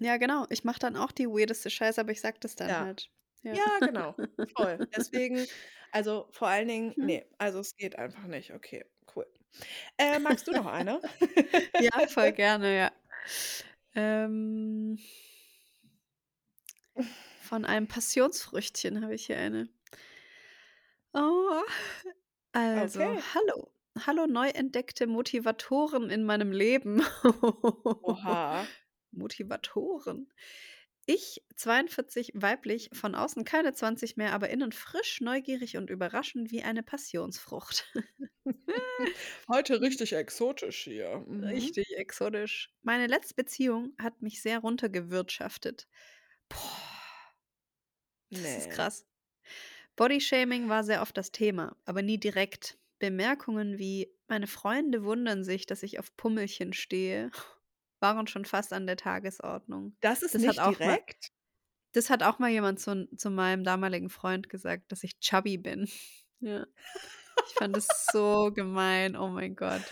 Ja, 0.00 0.16
genau. 0.16 0.46
Ich 0.50 0.62
mache 0.62 0.78
dann 0.78 0.96
auch 0.96 1.10
die 1.10 1.26
weirdeste 1.28 1.70
Scheiße, 1.70 2.00
aber 2.00 2.12
ich 2.12 2.20
sage 2.20 2.38
das 2.40 2.54
dann 2.54 2.78
Ja. 2.78 2.78
halt. 2.78 3.10
Ja. 3.42 3.58
Ja, 3.58 3.80
genau, 3.84 4.16
voll. 4.56 4.82
Deswegen 4.96 5.48
also, 5.92 6.28
vor 6.32 6.48
allen 6.48 6.68
Dingen 6.68 6.96
Mhm. 6.96 7.08
ne, 7.08 7.26
also, 7.38 7.60
es 7.60 7.76
geht 7.76 7.98
einfach 7.98 8.24
nicht. 8.26 8.52
Okay, 8.54 8.84
cool. 9.16 9.26
Äh, 9.98 10.18
magst 10.20 10.48
du 10.48 10.54
noch 10.54 10.66
eine? 10.66 11.02
Ja, 11.78 11.90
voll 12.08 12.32
gerne, 12.32 12.76
ja. 12.76 12.92
Ähm 13.94 14.98
von 17.40 17.64
einem 17.64 17.88
Passionsfrüchtchen 17.88 19.02
habe 19.02 19.14
ich 19.14 19.26
hier 19.26 19.38
eine. 19.38 19.68
Oh, 21.14 21.64
also: 22.52 23.00
Okay. 23.00 23.22
„Hallo. 23.34 23.72
Hallo, 24.06 24.26
neu 24.26 24.48
entdeckte 24.50 25.06
Motivatoren 25.08 26.10
in 26.10 26.24
meinem 26.24 26.52
Leben.“ 26.52 27.02
Oha. 28.02 28.68
Motivatoren. 29.12 30.32
Ich, 31.06 31.42
42, 31.56 32.32
weiblich, 32.36 32.90
von 32.92 33.14
außen 33.14 33.44
keine 33.44 33.72
20 33.74 34.16
mehr, 34.16 34.32
aber 34.34 34.50
innen 34.50 34.72
frisch, 34.72 35.20
neugierig 35.22 35.76
und 35.78 35.90
überraschend 35.90 36.50
wie 36.52 36.62
eine 36.62 36.82
Passionsfrucht. 36.82 37.86
Heute 39.48 39.80
richtig 39.80 40.12
exotisch 40.12 40.84
hier. 40.84 41.24
Mhm. 41.26 41.72
Richtig 41.72 41.96
exotisch. 41.96 42.70
Meine 42.82 43.06
letzte 43.06 43.34
Beziehung 43.34 43.94
hat 43.98 44.20
mich 44.20 44.42
sehr 44.42 44.58
runtergewirtschaftet. 44.58 45.86
Boah. 46.50 46.88
Das 48.32 48.56
ist 48.56 48.70
Ne. 48.70 48.70
krass. 48.70 49.06
Bodyshaming 49.96 50.68
war 50.68 50.84
sehr 50.84 51.02
oft 51.02 51.16
das 51.16 51.32
Thema, 51.32 51.76
aber 51.84 52.02
nie 52.02 52.18
direkt. 52.18 52.78
Bemerkungen 53.00 53.78
wie: 53.78 54.14
„Meine 54.28 54.46
Freunde 54.48 55.04
wundern 55.04 55.44
sich, 55.44 55.66
dass 55.66 55.82
ich 55.84 55.98
auf 56.00 56.16
Pummelchen 56.16 56.72
stehe“, 56.74 57.30
waren 58.00 58.26
schon 58.26 58.44
fast 58.44 58.72
an 58.72 58.86
der 58.86 58.96
Tagesordnung. 58.96 59.96
Das 60.00 60.22
ist 60.22 60.34
Das 60.34 60.42
hat 60.42 60.48
nicht 60.48 60.60
auch 60.60 60.78
mal 60.78 60.86
direkt? 60.86 61.30
das 61.92 62.10
hat 62.10 62.22
auch 62.22 62.38
mal 62.38 62.50
jemand 62.50 62.80
zu 62.80 63.08
zu 63.16 63.30
meinem 63.30 63.64
damaligen 63.64 64.10
Freund 64.10 64.48
gesagt, 64.48 64.92
dass 64.92 65.02
ich 65.04 65.18
chubby 65.20 65.58
bin. 65.58 65.88
Ja. 66.40 66.66
Ich 67.46 67.54
fand 67.54 67.76
das 67.76 67.88
so 68.12 68.52
gemein, 68.52 69.16
oh 69.16 69.28
mein 69.28 69.56
Gott. 69.56 69.82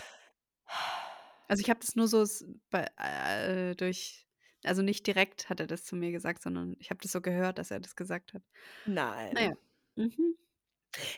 Also, 1.47 1.61
ich 1.61 1.69
habe 1.69 1.79
das 1.79 1.95
nur 1.95 2.07
so 2.07 2.25
bei 2.69 2.87
äh, 2.97 3.75
durch 3.75 4.27
also, 4.63 4.81
nicht 4.81 5.05
direkt 5.07 5.49
hat 5.49 5.59
er 5.59 5.67
das 5.67 5.85
zu 5.85 5.95
mir 5.95 6.11
gesagt, 6.11 6.41
sondern 6.41 6.75
ich 6.79 6.89
habe 6.89 6.99
das 7.01 7.11
so 7.11 7.21
gehört, 7.21 7.57
dass 7.57 7.71
er 7.71 7.79
das 7.79 7.95
gesagt 7.95 8.33
hat. 8.33 8.43
Nein. 8.85 9.55
Mhm. 9.95 10.37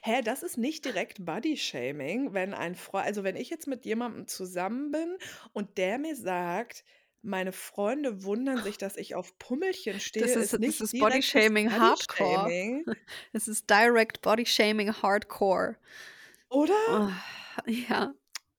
Hä, 0.04 0.22
das 0.22 0.44
ist 0.44 0.58
nicht 0.58 0.86
direkt 0.86 1.26
Bodyshaming, 1.26 2.34
wenn 2.34 2.54
ein 2.54 2.76
Freu 2.76 3.00
also, 3.02 3.24
wenn 3.24 3.36
ich 3.36 3.50
jetzt 3.50 3.68
mit 3.68 3.86
jemandem 3.86 4.28
zusammen 4.28 4.92
bin 4.92 5.18
und 5.54 5.78
der 5.78 5.98
mir 6.00 6.16
sagt: 6.16 6.84
„Meine 7.22 7.52
Freunde 7.52 8.24
wundern 8.24 8.62
sich, 8.62 8.78
dass 8.78 8.96
ich 8.96 9.16
auf 9.16 9.38
Pummelchen 9.40 10.00
stehe“, 10.00 10.20
Das 10.20 10.36
ist 10.36 10.54
ist 10.54 10.66
das 10.66 10.82
nicht 10.82 10.82
ist 10.82 10.98
direktes 11.00 11.52
Bodyshaming 11.64 11.78
Hardcore. 11.78 12.54
Es 13.34 13.48
ist 13.48 13.70
direct 13.70 14.22
Bodyshaming 14.22 14.92
Hardcore. 15.02 15.78
Oder? 16.52 16.74
Oh, 16.88 17.10
ja. 17.68 18.14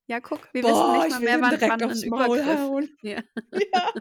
Ja, 0.06 0.20
guck, 0.20 0.48
wir 0.52 0.66
wissen 0.66 0.90
Boah, 0.92 1.06
nicht 1.06 1.08
ich 1.08 1.20
mal 1.20 1.20
mehr, 1.20 1.40
wann 1.40 1.64
wann 1.66 1.82
'n 1.84 1.84
aufs 1.84 2.02
Maul 2.04 2.40
Übergriff 2.42 2.70
ja. 3.02 3.22
Ja. 3.74 3.92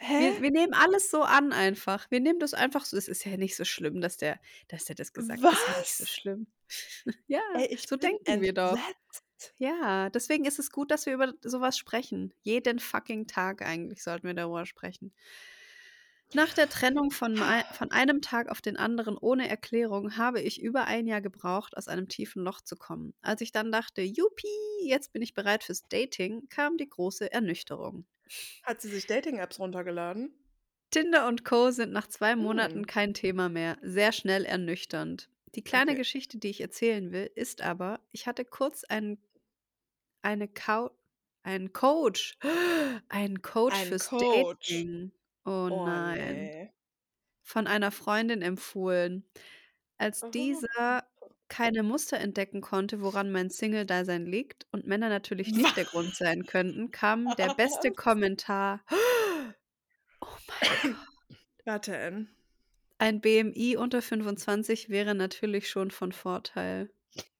Wir 0.00 0.40
wir 0.40 0.50
nehmen 0.50 0.74
alles 0.74 1.10
so 1.10 1.22
an 1.22 1.52
einfach. 1.52 2.10
Wir 2.10 2.20
nehmen 2.20 2.38
das 2.38 2.54
einfach 2.54 2.84
so 2.84 2.96
es 2.96 3.08
ist 3.08 3.24
ja 3.24 3.36
nicht 3.36 3.56
so 3.56 3.64
schlimm, 3.64 4.00
dass 4.00 4.16
der 4.16 4.40
dass 4.68 4.84
der 4.84 4.94
das 4.96 5.12
gesagt 5.12 5.42
hat. 5.42 5.52
Ist 5.52 5.68
ja 5.68 5.78
nicht 5.78 5.96
so 5.96 6.06
schlimm. 6.06 6.46
Ja, 7.26 7.40
Ey, 7.54 7.66
ich 7.72 7.88
so 7.88 7.96
denken 7.96 8.42
wir 8.42 8.52
doch. 8.52 8.72
entsetzt. 8.72 9.24
Ja, 9.56 10.10
deswegen 10.10 10.44
ist 10.44 10.58
es 10.58 10.70
gut, 10.70 10.90
dass 10.90 11.06
wir 11.06 11.14
über 11.14 11.32
so 11.42 11.60
was 11.60 11.78
sprechen. 11.78 12.34
Jeden 12.42 12.78
fucking 12.78 13.26
Tag 13.26 13.62
eigentlich 13.62 14.02
sollten 14.02 14.26
wir 14.26 14.34
darüber 14.34 14.66
sprechen. 14.66 15.12
Nach 16.34 16.52
der 16.52 16.68
Trennung 16.68 17.10
von, 17.10 17.36
von 17.72 17.90
einem 17.90 18.20
Tag 18.20 18.50
auf 18.50 18.60
den 18.60 18.76
anderen 18.76 19.16
ohne 19.16 19.48
Erklärung 19.48 20.18
habe 20.18 20.42
ich 20.42 20.60
über 20.60 20.84
ein 20.84 21.06
Jahr 21.06 21.22
gebraucht, 21.22 21.74
aus 21.76 21.88
einem 21.88 22.08
tiefen 22.08 22.42
Loch 22.42 22.60
zu 22.60 22.76
kommen. 22.76 23.14
Als 23.22 23.40
ich 23.40 23.50
dann 23.50 23.72
dachte, 23.72 24.02
Juppie, 24.02 24.46
jetzt 24.82 25.12
bin 25.14 25.22
ich 25.22 25.32
bereit 25.32 25.64
fürs 25.64 25.88
Dating, 25.88 26.46
kam 26.50 26.76
die 26.76 26.88
große 26.88 27.32
Ernüchterung. 27.32 28.04
Hat 28.62 28.80
sie 28.80 28.88
sich 28.88 29.06
Dating-Apps 29.06 29.58
runtergeladen? 29.58 30.32
Tinder 30.90 31.26
und 31.28 31.44
Co. 31.44 31.70
sind 31.70 31.92
nach 31.92 32.06
zwei 32.06 32.34
Monaten 32.34 32.80
Hm. 32.80 32.86
kein 32.86 33.12
Thema 33.12 33.48
mehr. 33.50 33.76
Sehr 33.82 34.12
schnell 34.12 34.44
ernüchternd. 34.46 35.28
Die 35.54 35.62
kleine 35.62 35.94
Okay. 35.94 35.96
Geschichte, 35.96 36.38
die 36.38 36.48
ich 36.48 36.60
erzählen 36.62 37.12
will, 37.12 37.30
ist 37.34 37.60
aber, 37.62 38.00
ich 38.10 38.26
hatte 38.26 38.44
kurz 38.44 38.84
einen, 38.84 39.18
eine 40.22 40.48
Cou 40.48 40.90
einen 41.44 41.72
Coach, 41.72 42.38
einen 43.08 43.42
Coach 43.42 43.82
Ein 43.82 43.86
fürs 43.86 44.10
Coach. 44.10 44.18
Dating. 44.18 45.12
Oh 45.46 45.70
Oh 45.70 45.70
nein. 45.70 46.50
ne. 46.50 46.72
Von 47.42 47.66
einer 47.66 47.90
Freundin 47.92 48.42
empfohlen. 48.42 49.24
Als 49.98 50.22
Oh. 50.22 50.32
dieser 50.32 51.07
keine 51.48 51.82
Muster 51.82 52.18
entdecken 52.18 52.60
konnte, 52.60 53.00
woran 53.00 53.32
mein 53.32 53.50
Single-Dasein 53.50 54.26
liegt 54.26 54.66
und 54.70 54.86
Männer 54.86 55.08
natürlich 55.08 55.52
nicht 55.52 55.76
der 55.76 55.84
Grund 55.84 56.14
sein 56.16 56.44
könnten, 56.46 56.90
kam 56.90 57.34
der 57.36 57.54
beste? 57.56 57.90
Kommentar. 57.90 58.80
Oh 60.20 60.26
mein 60.48 60.94
Gott. 60.94 61.38
Was 61.64 61.80
denn? 61.82 62.28
Ein 62.98 63.20
BMI 63.20 63.76
unter 63.76 64.02
25 64.02 64.88
wäre 64.88 65.14
natürlich 65.14 65.70
schon 65.70 65.92
von 65.92 66.10
Vorteil. 66.12 66.90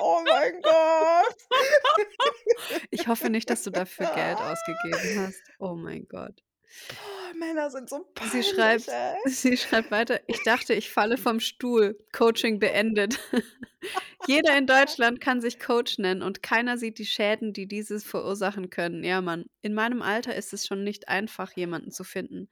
Oh 0.00 0.22
mein 0.24 0.62
Gott. 0.62 1.36
Ich 2.90 3.08
hoffe 3.08 3.28
nicht, 3.28 3.50
dass 3.50 3.64
du 3.64 3.70
dafür 3.70 4.06
Geld 4.14 4.38
ausgegeben 4.38 5.26
hast. 5.26 5.42
Oh 5.58 5.74
mein 5.74 6.06
Gott. 6.06 6.42
Männer 7.34 7.70
sind 7.70 7.88
so 7.88 8.04
Sie 8.22 8.42
peinlich, 8.42 8.42
schreibt 8.42 8.88
ey. 8.88 9.16
sie 9.24 9.56
schreibt 9.56 9.90
weiter: 9.90 10.20
„Ich 10.28 10.42
dachte, 10.42 10.74
ich 10.74 10.90
falle 10.90 11.18
vom 11.18 11.40
Stuhl. 11.40 11.98
Coaching 12.12 12.58
beendet.“ 12.58 13.18
Jeder 14.24 14.56
in 14.58 14.66
Deutschland 14.66 15.20
kann 15.20 15.40
sich 15.40 15.58
Coach 15.60 15.98
nennen 15.98 16.22
und 16.22 16.42
keiner 16.42 16.78
sieht 16.78 16.98
die 16.98 17.06
Schäden, 17.06 17.52
die 17.52 17.66
dieses 17.68 18.04
verursachen 18.04 18.70
können. 18.70 19.04
Ja, 19.04 19.20
Mann. 19.22 19.46
In 19.62 19.74
meinem 19.74 20.02
Alter 20.02 20.34
ist 20.34 20.52
es 20.52 20.66
schon 20.66 20.84
nicht 20.84 21.08
einfach, 21.08 21.52
jemanden 21.52 21.90
zu 21.92 22.04
finden. 22.04 22.48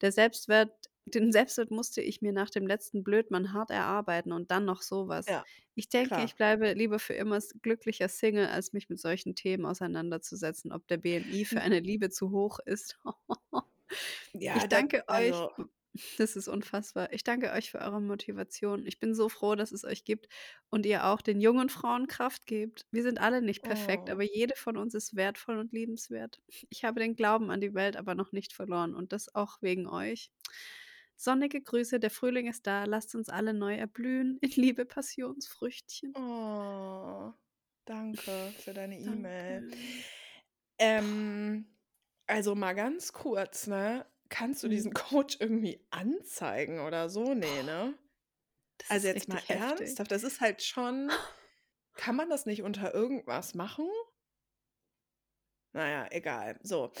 Der 0.00 0.12
Selbstwert 0.12 0.72
den 1.08 1.30
Selbstwert 1.30 1.70
musste 1.70 2.00
ich 2.00 2.20
mir 2.20 2.32
nach 2.32 2.50
dem 2.50 2.66
letzten 2.66 3.04
Blödmann 3.04 3.52
hart 3.52 3.70
erarbeiten 3.70 4.32
und 4.32 4.50
dann 4.50 4.64
noch 4.64 4.82
so 4.82 5.06
was. 5.06 5.28
Ja, 5.28 5.46
Ich 5.76 5.88
denke, 5.88 6.20
klar. 6.20 6.24
ich 6.24 6.34
bleibe 6.34 6.72
lieber 6.72 6.98
für 6.98 7.14
immer 7.14 7.38
glücklicher 7.62 8.08
Single, 8.08 8.46
als 8.48 8.72
mich 8.72 8.88
mit 8.88 8.98
solchen 8.98 9.36
Themen 9.36 9.66
auseinanderzusetzen, 9.66 10.72
ob 10.72 10.88
der 10.88 10.96
BMI 10.96 11.44
für 11.44 11.60
eine 11.62 11.78
Liebe 11.78 12.10
zu 12.10 12.32
hoch 12.32 12.58
ist. 12.64 12.98
Ja, 14.32 14.56
Ich 14.56 14.62
da 14.62 14.66
danke 14.68 15.04
euch 15.08 15.32
also 15.32 15.50
das 16.18 16.36
ist 16.36 16.48
unfassbar. 16.48 17.10
Ich 17.12 17.24
danke 17.24 17.52
euch 17.52 17.70
für 17.70 17.78
eure 17.78 18.02
Motivation. 18.02 18.86
Ich 18.86 18.98
bin 18.98 19.14
so 19.14 19.28
froh, 19.30 19.54
dass 19.54 19.72
es 19.72 19.82
euch 19.84 20.04
gibt 20.04 20.28
und 20.68 20.84
ihr 20.84 21.06
auch 21.06 21.22
den 21.22 21.40
jungen 21.40 21.70
Frauen 21.70 22.06
Kraft 22.06 22.46
gebt. 22.46 22.86
Wir 22.90 23.02
sind 23.02 23.18
alle 23.18 23.40
nicht 23.40 23.62
perfekt, 23.62 24.08
Oh. 24.08 24.12
aber 24.12 24.22
jede 24.22 24.56
von 24.56 24.76
uns 24.76 24.94
ist 24.94 25.16
wertvoll 25.16 25.58
und 25.58 25.72
liebenswert. 25.72 26.42
Ich 26.68 26.84
habe 26.84 27.00
den 27.00 27.16
Glauben 27.16 27.50
an 27.50 27.60
die 27.62 27.72
Welt 27.74 27.96
aber 27.96 28.14
noch 28.14 28.32
nicht 28.32 28.52
verloren 28.52 28.94
und 28.94 29.12
das 29.12 29.34
auch 29.34 29.62
wegen 29.62 29.86
euch. 29.86 30.30
Sonnige 31.16 31.62
Grüße, 31.62 31.98
der 31.98 32.10
Frühling 32.10 32.46
ist 32.46 32.66
da. 32.66 32.84
Lasst 32.84 33.14
uns 33.14 33.30
alle 33.30 33.54
neu 33.54 33.74
erblühen. 33.74 34.36
In 34.42 34.50
Liebe, 34.50 34.84
Passionsfrüchtchen. 34.84 36.12
Oh, 36.14 37.32
danke 37.86 38.52
für 38.58 38.74
deine 38.74 38.98
E-Mail. 38.98 39.70
Ähm, 40.78 41.75
also 42.26 42.54
mal 42.54 42.74
ganz 42.74 43.12
kurz, 43.12 43.66
ne? 43.66 44.06
Kannst 44.28 44.62
du 44.62 44.68
diesen 44.68 44.92
Mhm. 44.92 44.94
Coach 44.94 45.36
irgendwie 45.40 45.86
anzeigen 45.90 46.80
oder 46.80 47.08
so? 47.08 47.34
Ne, 47.34 47.62
ne? 47.62 47.94
Das 48.78 48.88
Also 48.88 49.08
jetzt 49.08 49.28
mal 49.28 49.40
heftig. 49.46 50.00
ernsthaft, 50.00 50.10
das 50.10 50.24
ist 50.24 50.40
halt 50.40 50.62
schon 50.62 51.10
kann 51.96 52.16
man 52.16 52.30
das 52.30 52.46
nicht 52.46 52.62
unter 52.62 52.94
irgendwas 52.94 53.54
machen? 53.54 53.88
Na 55.72 55.88
ja, 55.88 56.06
egal. 56.10 56.58
So. 56.62 56.92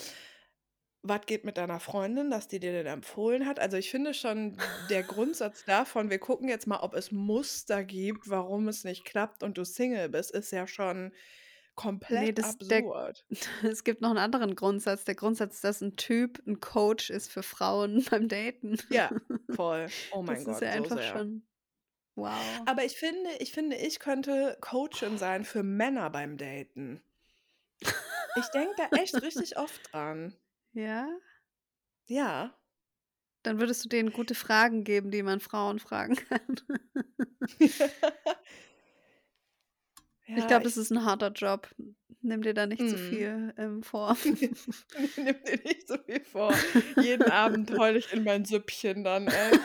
Was 1.02 1.24
geht 1.26 1.44
mit 1.44 1.56
deiner 1.56 1.78
Freundin, 1.80 2.30
dass 2.30 2.48
die 2.48 2.58
dir 2.58 2.72
den 2.72 2.86
empfohlen 2.86 3.46
hat? 3.46 3.60
Also, 3.60 3.76
ich 3.76 3.90
finde 3.90 4.12
schon 4.12 4.58
der 4.90 5.04
Grundsatz 5.04 5.64
davon, 5.64 6.10
wir 6.10 6.18
gucken 6.18 6.48
jetzt 6.48 6.66
mal, 6.66 6.80
ob 6.80 6.94
es 6.94 7.12
Muster 7.12 7.84
gibt, 7.84 8.28
warum 8.28 8.66
es 8.68 8.82
nicht 8.84 9.04
klappt 9.04 9.42
und 9.44 9.56
du 9.56 9.64
Single 9.64 10.08
bist, 10.08 10.32
ist 10.32 10.50
ja 10.50 10.66
schon 10.66 11.12
Komplett 11.78 12.38
das 12.38 12.56
der 12.58 12.84
absurd. 12.84 13.26
es 13.64 13.82
gibt 13.84 14.00
noch 14.02 14.10
'n 14.12 14.18
anderen 14.18 14.54
Grundsatz. 14.54 15.04
Der 15.04 15.14
Grundsatz, 15.16 15.60
dass 15.60 15.82
'n 15.82 15.96
Typ 15.96 16.40
'n 16.46 16.60
Coach 16.60 17.10
ist 17.10 17.30
für 17.32 17.42
Frauen 17.42 18.04
beim 18.10 18.28
Daten. 18.28 18.78
Ja, 18.90 19.16
voll. 19.48 19.92
Oh 20.10 20.22
mein 20.22 20.44
Das 20.44 20.46
ist 20.46 20.60
Gott, 20.60 20.62
ja 20.62 20.70
so 20.70 20.88
einfach 20.88 21.02
sehr. 21.02 21.24
schon 21.24 21.46
wow. 22.16 22.68
Aber 22.68 22.84
ich 22.84 22.96
finde 22.98 23.30
ich 23.38 23.52
finde, 23.52 23.76
ich 23.76 24.00
könnte 24.00 24.58
Coachin 24.60 25.16
sein 25.18 25.44
für 25.44 25.62
Männer 25.62 26.10
beim 26.10 26.36
Daten. 26.36 27.00
Ich 28.34 28.50
denke 28.50 28.74
da 28.76 28.88
echt 28.92 29.22
richtig 29.22 29.56
oft 29.58 29.90
dran. 29.92 30.36
Ja? 30.74 31.18
Ja. 32.08 32.56
Dann 33.44 33.60
würdest 33.60 33.84
du 33.84 33.88
denen 33.88 34.12
gute 34.12 34.34
Fragen 34.34 34.84
geben, 34.84 35.10
die 35.10 35.22
man 35.22 35.40
Frauen 35.40 35.78
fragen 35.78 36.16
kann. 36.16 36.56
Ich 40.34 40.46
Ja, 40.46 40.46
glaube, 40.46 40.64
das 40.64 40.76
ich 40.76 40.76
ist 40.76 40.90
'n 40.90 41.04
harter 41.04 41.30
Job. 41.32 41.68
Nimm 42.20 42.42
dir 42.42 42.54
da 42.54 42.66
nicht 42.66 42.88
zu 42.88 42.96
Mhm. 42.96 42.96
viel, 42.98 43.54
ähm, 43.56 43.82
vor. 43.82 44.16
Nimm 45.16 45.42
dir 45.44 45.60
nicht 45.64 45.88
so 45.88 45.98
viel 45.98 46.24
vor. 46.24 46.62
Jeden 46.98 47.28
Abend 47.28 47.72
heule 47.76 47.98
ich 47.98 48.12
in 48.12 48.24
mein 48.24 48.44
Süppchen 48.44 49.04
dann, 49.04 49.28
ey. 49.28 49.60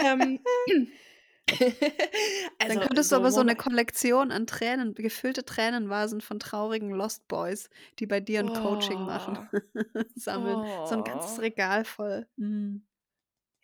Ähm, 0.00 0.46
Dann 2.66 2.78
also, 2.78 2.80
könntest 2.80 3.12
du 3.12 3.16
so 3.16 3.16
aber 3.16 3.32
so 3.32 3.42
'ne 3.42 3.56
Moment 3.56 3.56
Kollektion 3.56 4.30
an 4.30 4.46
Tränen 4.46 4.94
gefüllte 4.94 5.44
Tränenvasen 5.44 6.20
von 6.20 6.38
traurigen 6.38 6.90
Lost 6.90 7.26
Boys, 7.28 7.70
die 7.98 8.06
bei 8.06 8.20
dir 8.20 8.40
'n 8.40 8.52
Coaching 8.52 9.04
machen, 9.04 9.38
Oh. 9.38 10.10
sammeln. 10.16 10.62
So 10.84 10.94
'n 10.96 11.04
ganzes 11.04 11.38
Oh. 11.38 11.42
Regal 11.42 11.84
voll. 11.84 12.28
Mhm. 12.36 12.86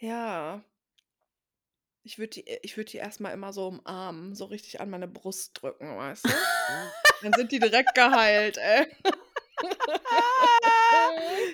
Ja. 0.00 0.62
Ich 2.06 2.18
würde 2.18 2.30
die 2.30 2.44
ich 2.62 2.76
würde 2.76 2.88
die 2.92 2.98
erst 2.98 3.18
mal 3.20 3.30
immer 3.32 3.52
so 3.52 3.66
umarmen, 3.66 4.36
so 4.36 4.44
richtig 4.44 4.80
an 4.80 4.90
meine 4.90 5.08
Brust 5.08 5.60
drücken, 5.60 5.96
weißt 5.96 6.24
du? 6.24 6.30
Dann 7.22 7.32
sind 7.32 7.50
die 7.50 7.58
direkt 7.58 7.96
geheilt, 7.96 8.58
ey. 8.58 8.86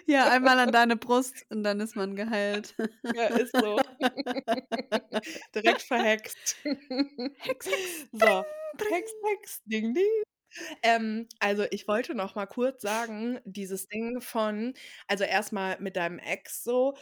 Ja, 0.06 0.28
einmal 0.28 0.58
an 0.58 0.72
deine 0.72 0.96
Brust 0.96 1.46
und 1.50 1.62
dann 1.62 1.80
ist 1.80 1.96
man 1.96 2.16
geheilt. 2.16 2.74
Ja, 3.14 3.26
ist 3.28 3.54
so. 3.56 3.78
Direkt 5.54 5.82
verhext. 5.82 6.56
Hex, 6.64 6.76
Hex, 7.38 7.66
So, 8.12 8.44
dring, 8.76 8.90
Hex, 8.90 9.10
Hex, 9.24 9.62
ding, 9.64 9.94
ding. 9.94 10.22
Ähm, 10.82 11.28
also, 11.38 11.64
ich 11.70 11.86
wollte 11.88 12.14
noch 12.14 12.34
mal 12.34 12.46
kurz 12.46 12.82
sagen, 12.82 13.40
dieses 13.44 13.86
Ding 13.88 14.20
von 14.20 14.74
also, 15.06 15.24
erst 15.24 15.52
mal 15.52 15.78
mit 15.80 15.96
deinem 15.96 16.18
Ex 16.18 16.62
so, 16.64 16.94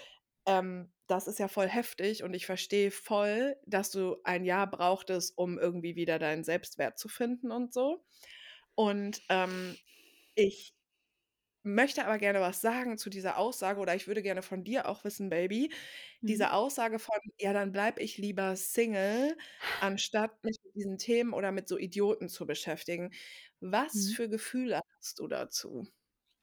ähm, 0.46 0.92
das 1.10 1.26
ist 1.28 1.38
ja 1.38 1.48
voll 1.48 1.68
heftig 1.68 2.22
und 2.22 2.34
ich 2.34 2.46
verstehe 2.46 2.90
voll, 2.90 3.56
dass 3.66 3.90
du 3.90 4.16
ein 4.24 4.44
Jahr 4.44 4.70
brauchtest, 4.70 5.36
um 5.38 5.58
irgendwie 5.58 5.96
wieder 5.96 6.18
deinen 6.18 6.44
Selbstwert 6.44 6.98
zu 6.98 7.08
finden 7.08 7.50
und 7.52 7.72
so. 7.74 8.04
Und, 8.76 9.22
ähm, 9.30 9.78
ich 10.36 10.74
möchte 11.62 12.04
aber 12.06 12.18
gerne 12.18 12.40
was 12.40 12.60
sagen 12.62 12.98
zu 12.98 13.10
dieser 13.10 13.38
Aussage 13.38 13.80
oder 13.80 13.94
ich 13.94 14.06
würde 14.08 14.22
gerne 14.22 14.42
von 14.42 14.64
dir 14.64 14.88
auch 14.88 15.04
wissen, 15.04 15.30
Baby, 15.30 15.72
Mhm. 16.22 16.28
diese 16.28 16.52
Aussage 16.52 16.98
von: 16.98 17.18
„Ja, 17.38 17.52
dann 17.52 17.72
bleibe 17.72 18.00
ich 18.02 18.18
lieber 18.18 18.56
Single, 18.56 19.36
anstatt 19.80 20.42
mich 20.44 20.58
mit 20.64 20.74
diesen 20.76 20.98
Themen 20.98 21.32
oder 21.34 21.52
mit 21.52 21.68
so 21.68 21.78
Idioten 21.78 22.28
zu 22.28 22.46
beschäftigen.“ 22.46 23.12
Was 23.60 23.94
Mhm. 23.94 24.14
für 24.14 24.28
Gefühle 24.30 24.80
hast 24.98 25.18
du 25.20 25.28
dazu? 25.28 25.86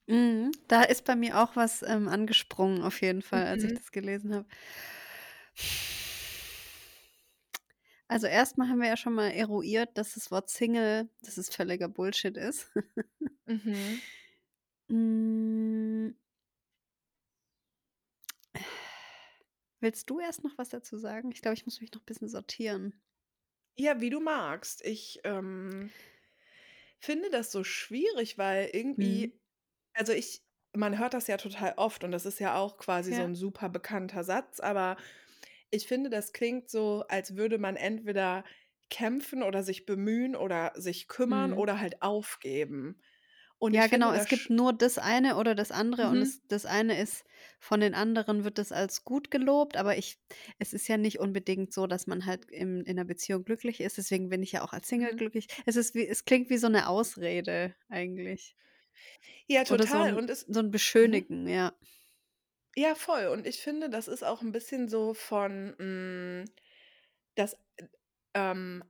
Mhm. 0.08 0.52
Da 0.68 0.84
ist 0.84 1.04
bei 1.06 1.16
mir 1.16 1.38
auch 1.42 1.56
was, 1.56 1.82
ähm, 1.84 2.08
angesprungen 2.08 2.82
auf 2.84 3.02
jeden 3.02 3.22
Fall, 3.22 3.46
als 3.48 3.64
ich 3.64 3.74
Mhm. 3.74 3.74
das 3.74 3.92
gelesen 3.92 4.34
habe. 4.34 4.48
Also, 8.10 8.28
erst 8.28 8.58
mal 8.58 8.70
haben 8.70 8.80
wir 8.82 8.88
ja 8.88 8.98
schon 8.98 9.14
mal 9.14 9.30
eruiert, 9.32 9.98
dass 9.98 10.14
das 10.14 10.32
Wort 10.32 10.50
Single 10.50 11.10
dass 11.22 11.38
es 11.38 11.50
völliger 11.50 11.90
Bullshit 11.90 12.38
ist. 12.38 12.70
Mhm. 13.48 14.02
Hm. 14.90 16.12
Willst 19.80 20.08
du 20.12 20.20
erst 20.20 20.44
noch 20.44 20.56
was 20.60 20.70
dazu 20.70 20.98
sagen? 21.00 21.32
Ich 21.32 21.42
glaube, 21.42 21.56
ich 21.56 21.66
muss 21.66 21.82
mich 21.82 21.92
noch 21.94 22.04
bisschen 22.04 22.30
sortieren. 22.30 23.02
Ja, 23.76 24.02
wie 24.02 24.10
du 24.10 24.20
magst. 24.20 24.84
Ich, 24.86 25.20
ähm, 25.24 25.90
finde 27.00 27.30
das 27.30 27.52
so 27.52 27.64
schwierig, 27.64 28.38
weil 28.38 28.70
Mhm. 28.98 29.32
irgendwie 29.32 29.40
also, 29.98 30.14
ich 30.14 30.44
man 30.76 31.00
hört 31.00 31.14
das 31.16 31.28
ja 31.28 31.38
total 31.38 31.74
oft 31.78 32.04
und 32.04 32.12
das 32.12 32.26
ist 32.26 32.40
ja 32.40 32.56
auch 32.58 32.78
quasi 32.78 33.14
so 33.14 33.24
Ja. 33.24 33.28
'n 33.28 33.36
super 33.36 33.70
bekannter 33.70 34.24
Satz, 34.24 34.60
aber 34.60 34.98
ich 35.72 35.88
finde, 35.88 36.10
das 36.12 36.34
klingt 36.34 36.70
so, 36.70 37.06
als 37.10 37.36
würde 37.38 37.58
man 37.60 37.76
entweder 37.78 38.46
kämpfen 38.92 39.44
oder 39.44 39.64
sich 39.64 39.86
bemühen 39.88 40.36
oder 40.36 40.74
sich 40.78 41.08
kümmern 41.10 41.54
Mhm. 41.54 41.54
oder 41.54 41.80
halt 41.82 42.02
aufgeben. 42.04 43.02
Und 43.60 43.74
Ja, 43.74 43.88
genau, 43.88 44.12
finde, 44.12 44.14
es 44.14 44.30
das 44.30 44.30
gibt 44.30 44.50
nur 44.50 44.72
das 44.72 44.98
eine 44.98 45.36
oder 45.36 45.54
das 45.54 45.72
andere 45.72 46.10
und 46.10 46.22
Mhm. 46.22 46.22
es 46.22 46.42
das 46.48 46.66
eine 46.66 46.98
ist 47.02 47.26
von 47.60 47.82
den 47.82 47.94
anderen 47.96 48.46
wird 48.46 48.60
es 48.60 48.72
als 48.72 49.04
gut 49.04 49.30
gelobt, 49.30 49.76
aber 49.76 49.98
ich 49.98 50.20
es 50.58 50.72
ist 50.72 50.88
ja 50.88 50.96
nicht 50.96 51.20
unbedingt 51.20 51.74
so, 51.74 51.86
dass 51.86 52.08
man 52.08 52.26
halt 52.26 52.50
im 52.50 52.82
in 52.86 52.96
'ner 52.96 53.04
Beziehung 53.04 53.44
glücklich 53.44 53.82
ist, 53.82 53.98
deswegen 53.98 54.30
bin 54.30 54.42
ich 54.42 54.54
ja 54.54 54.64
auch 54.64 54.72
als 54.72 54.88
Single 54.88 55.14
Mhm. 55.14 55.18
glücklich. 55.18 55.48
Es 55.66 55.76
ist 55.76 55.96
wie 55.96 56.08
es 56.08 56.24
klingt 56.24 56.50
wie 56.50 56.58
so 56.58 56.70
'ne 56.70 56.88
Ausrede 56.88 57.76
eigentlich. 57.90 58.54
Ja, 59.50 59.64
Oder 59.70 59.88
so 59.88 59.98
total 59.98 60.14
'n 60.14 60.20
und 60.20 60.30
es 60.30 60.42
so 60.48 60.60
'n 60.60 60.72
mhm. 61.02 61.28
Beschönigen, 61.28 61.48
ja. 61.48 61.74
Ja, 62.76 62.94
voll. 62.96 63.28
Und 63.28 63.48
ich 63.48 63.62
finde, 63.62 63.90
das 63.90 64.08
ist 64.08 64.24
auch 64.24 64.42
'n 64.42 64.52
bisschen 64.52 64.88
so 64.88 65.14
von, 65.14 65.76
hm, 65.80 66.46
das, 67.36 67.56
äh, 67.78 67.88
ähm 68.36 68.84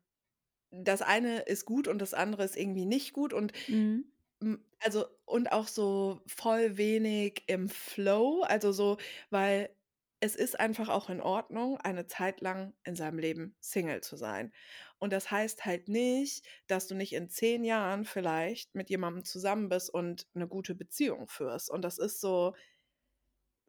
das 0.72 1.02
eine 1.04 1.42
ist 1.44 1.66
gut 1.66 1.88
und 1.88 2.00
das 2.02 2.14
andere 2.14 2.44
ist 2.46 2.58
irgendwie 2.58 2.86
nicht 2.86 3.14
gut 3.14 3.34
und, 3.34 3.54
Mhm. 3.68 4.08
hm 4.44 4.66
also 4.82 5.06
und 5.26 5.52
auch 5.54 5.68
so 5.68 6.22
voll 6.28 6.78
wenig 6.78 7.44
im 7.48 7.70
Flow, 7.70 8.44
also 8.44 8.72
so 8.74 8.98
weil 9.32 9.76
es 10.22 10.36
ist 10.36 10.60
einfach 10.60 10.90
auch 10.90 11.10
in 11.10 11.22
Ordnung, 11.22 11.78
eine 11.82 12.08
Zeit 12.08 12.42
lang 12.42 12.76
in 12.86 12.96
seinem 12.98 13.20
Leben 13.20 13.56
Single 13.62 14.02
zu 14.02 14.18
sein. 14.18 14.54
Und 15.00 15.14
das 15.14 15.32
heißt 15.32 15.66
halt 15.66 15.90
nicht, 15.90 16.46
dass 16.68 16.88
du 16.88 16.96
nicht 16.96 17.14
in 17.14 17.30
10 17.30 17.64
Jahren 17.64 18.06
vielleicht 18.06 18.76
mit 18.76 18.90
jemandem 18.90 19.24
zusammen 19.26 19.70
bist 19.70 19.90
und 19.94 20.28
'ne 20.34 20.48
gute 20.48 20.76
Beziehung 20.76 21.28
führst. 21.28 21.70
Und 21.70 21.84
das 21.84 21.98
ist 22.00 22.20
so 22.22 22.54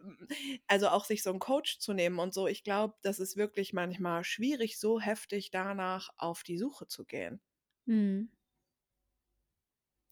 hm, 0.01 0.29
also 0.68 0.89
auch 0.89 1.05
sich 1.05 1.22
so 1.22 1.31
'n 1.31 1.39
Coach 1.41 1.79
zu 1.81 1.93
nehmen 1.93 2.18
und 2.18 2.33
so, 2.35 2.47
ich 2.47 2.62
glaube, 2.64 2.95
das 3.03 3.18
ist 3.18 3.37
wirklich 3.37 3.72
manchmal 3.72 4.24
schwierig, 4.24 4.79
so 4.79 5.01
heftig 5.01 5.51
danach 5.51 6.11
auf 6.16 6.43
die 6.45 6.59
Suche 6.59 6.87
zu 6.87 7.05
gehen. 7.05 7.41
Mhm. 7.87 8.29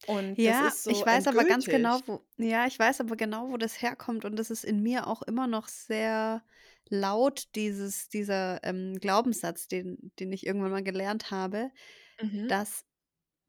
Und 0.05 0.45
das 0.45 0.61
Ja, 0.61 0.61
ist 0.61 0.83
ich 0.85 1.05
so 1.05 1.05
weiß 1.05 1.27
aber 1.27 1.43
ganz 1.45 1.67
genau, 1.69 1.99
endgültig. 1.99 2.05
wo 2.05 2.25
ja, 2.37 2.65
ich 2.67 2.77
weiß 2.77 3.01
aber 3.01 3.15
genau, 3.17 3.49
wo 3.49 3.57
das 3.57 3.81
herkommt 3.81 4.23
und 4.25 4.35
das 4.37 4.49
ist 4.51 4.63
in 4.63 4.81
mir 4.83 5.07
auch 5.07 5.21
immer 5.23 5.47
noch 5.47 5.67
sehr 5.67 6.43
laut, 6.91 7.45
dieses 7.55 8.09
dieser, 8.09 8.63
ähm, 8.63 8.95
Glaubenssatz, 8.99 9.67
den 9.67 10.11
den 10.19 10.31
ich 10.33 10.45
irgendwann 10.47 10.71
mal 10.71 10.83
gelernt 10.83 11.31
habe, 11.31 11.71
Mhm. 12.21 12.49
dass 12.49 12.85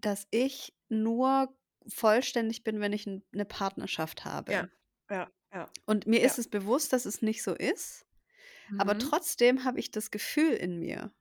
dass 0.01 0.27
ich 0.33 0.75
nur 0.91 1.57
vollständig 1.89 2.65
bin, 2.65 2.81
wenn 2.81 2.93
ich 2.95 3.07
'n 3.09 3.25
'ne 3.33 3.45
Partnerschaft 3.47 4.25
Ja, 4.47 4.65
habe. 4.65 4.71
ja, 5.11 5.31
ja, 5.53 5.73
Und 5.89 6.07
mir 6.07 6.21
ist 6.23 6.37
ja. 6.37 6.39
es 6.39 6.49
bewusst, 6.51 6.93
dass 6.93 7.07
es 7.07 7.23
nicht 7.23 7.43
so 7.43 7.55
ist, 7.55 8.05
aber 8.77 8.99
Mhm. 8.99 8.99
trotzdem 8.99 9.65
habe 9.65 9.81
ich 9.81 9.91
das 9.91 10.11
Gefühl 10.11 10.53
in 10.55 10.79
mir. 10.81 11.13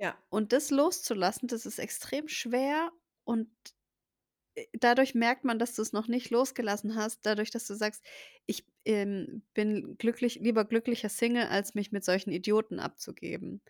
Ja. 0.00 0.22
Und 0.32 0.52
das 0.54 0.70
loszulassen, 0.70 1.46
das 1.46 1.66
ist 1.66 1.78
extrem 1.78 2.26
schwer 2.26 2.90
und, 3.24 3.50
dadurch 4.74 5.14
merkt 5.14 5.44
man, 5.44 5.58
dass 5.58 5.74
du's 5.74 5.92
noch 5.92 6.08
nicht 6.08 6.30
losgelassen 6.30 6.96
hast, 6.96 7.20
dadurch, 7.26 7.50
dass 7.50 7.66
du 7.66 7.74
sagst: 7.74 8.04
„Ich, 8.46 8.66
ähm, 8.84 9.42
bin 9.54 9.96
glücklich 9.98 10.36
lieber 10.40 10.64
glücklicher 10.64 11.08
Single, 11.08 11.46
als 11.46 11.74
mich 11.74 11.92
mit 11.92 12.04
solchen 12.04 12.32
Idioten 12.32 12.80
abzugeben.“ 12.80 13.62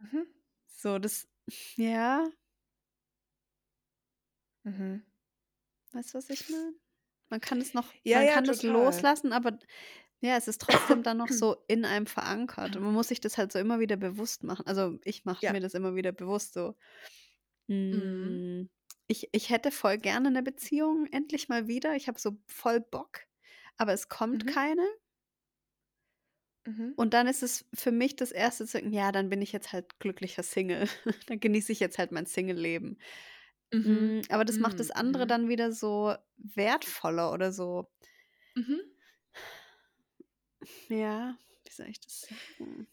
Mhm. 0.00 0.26
So, 0.66 0.98
das 0.98 1.28
ja. 1.76 2.30
Mhm. 4.64 5.04
Weißt 5.92 6.14
du, 6.14 6.18
was 6.18 6.30
ich 6.30 6.48
meine? 6.48 6.74
Man 7.30 7.40
kann 7.40 7.60
es 7.60 7.74
noch 7.74 7.94
Ja, 8.04 8.20
man 8.20 8.26
ja, 8.26 8.40
kann 8.42 8.42
total. 8.42 8.60
loslassen, 8.62 9.32
aber 9.32 9.58
ja, 10.22 10.36
es 10.36 10.48
ist 10.48 10.60
trotzdem 10.62 11.02
dann 11.02 11.18
noch 11.18 11.30
so 11.32 11.64
in 11.68 11.84
einem 11.86 12.06
verankert 12.06 12.76
und 12.76 12.84
man 12.84 12.94
muss 12.94 13.08
sich 13.08 13.20
das 13.20 13.38
halt 13.38 13.52
so 13.52 13.58
immer 13.60 13.80
wieder 13.80 13.96
bewusst 13.96 14.44
machen. 14.44 14.66
Also, 14.66 14.98
ich 15.04 15.24
mache 15.24 15.44
mir 15.52 15.60
Ja. 15.60 15.60
das 15.60 15.74
immer 15.74 15.94
wieder 15.96 16.12
bewusst 16.12 16.54
so. 16.54 16.76
Mhm. 17.92 18.40
Ich 19.10 19.28
ich 19.32 19.50
hätte 19.50 19.72
voll 19.72 19.98
gerne 19.98 20.30
'ne 20.30 20.40
Beziehung 20.40 21.06
endlich 21.10 21.48
mal 21.48 21.66
wieder. 21.66 21.96
Ich 21.96 22.06
habe 22.06 22.20
so 22.20 22.36
voll 22.46 22.78
Bock, 22.80 23.22
aber 23.76 23.92
es 23.92 24.08
kommt 24.08 24.46
Mhm. 24.46 24.46
keine. 24.46 24.86
Mhm. 26.66 26.96
Und 26.98 27.14
dann 27.14 27.26
ist 27.26 27.42
es 27.42 27.64
für 27.74 27.92
mich 27.92 28.16
das 28.16 28.32
1. 28.32 28.66
zu 28.66 28.78
denken: 28.78 28.92
„Ja, 28.92 29.12
dann 29.12 29.28
bin 29.30 29.42
ich 29.42 29.52
jetzt 29.52 29.72
halt 29.72 29.98
glücklicher 30.00 30.42
Single. 30.42 30.88
Dann 31.26 31.40
genieße 31.40 31.72
ich 31.72 31.80
jetzt 31.80 31.98
halt 31.98 32.12
mein 32.12 32.26
Singleleben.“ 32.26 32.98
Mhm. 33.72 34.10
Hm, 34.12 34.22
aber 34.30 34.44
das 34.44 34.60
macht 34.60 34.80
das 34.80 34.90
andere 34.90 35.26
mhm. 35.26 35.28
dann 35.28 35.48
wieder 35.48 35.72
so 35.72 36.14
wertvoller 36.38 37.32
oder 37.32 37.52
so 37.52 37.88
Mhm. 38.56 38.90
Ja, 40.90 41.38
wie 41.64 41.72
soll 41.72 41.86
ich 41.86 42.00
das 42.00 42.22
sagen? 42.22 42.86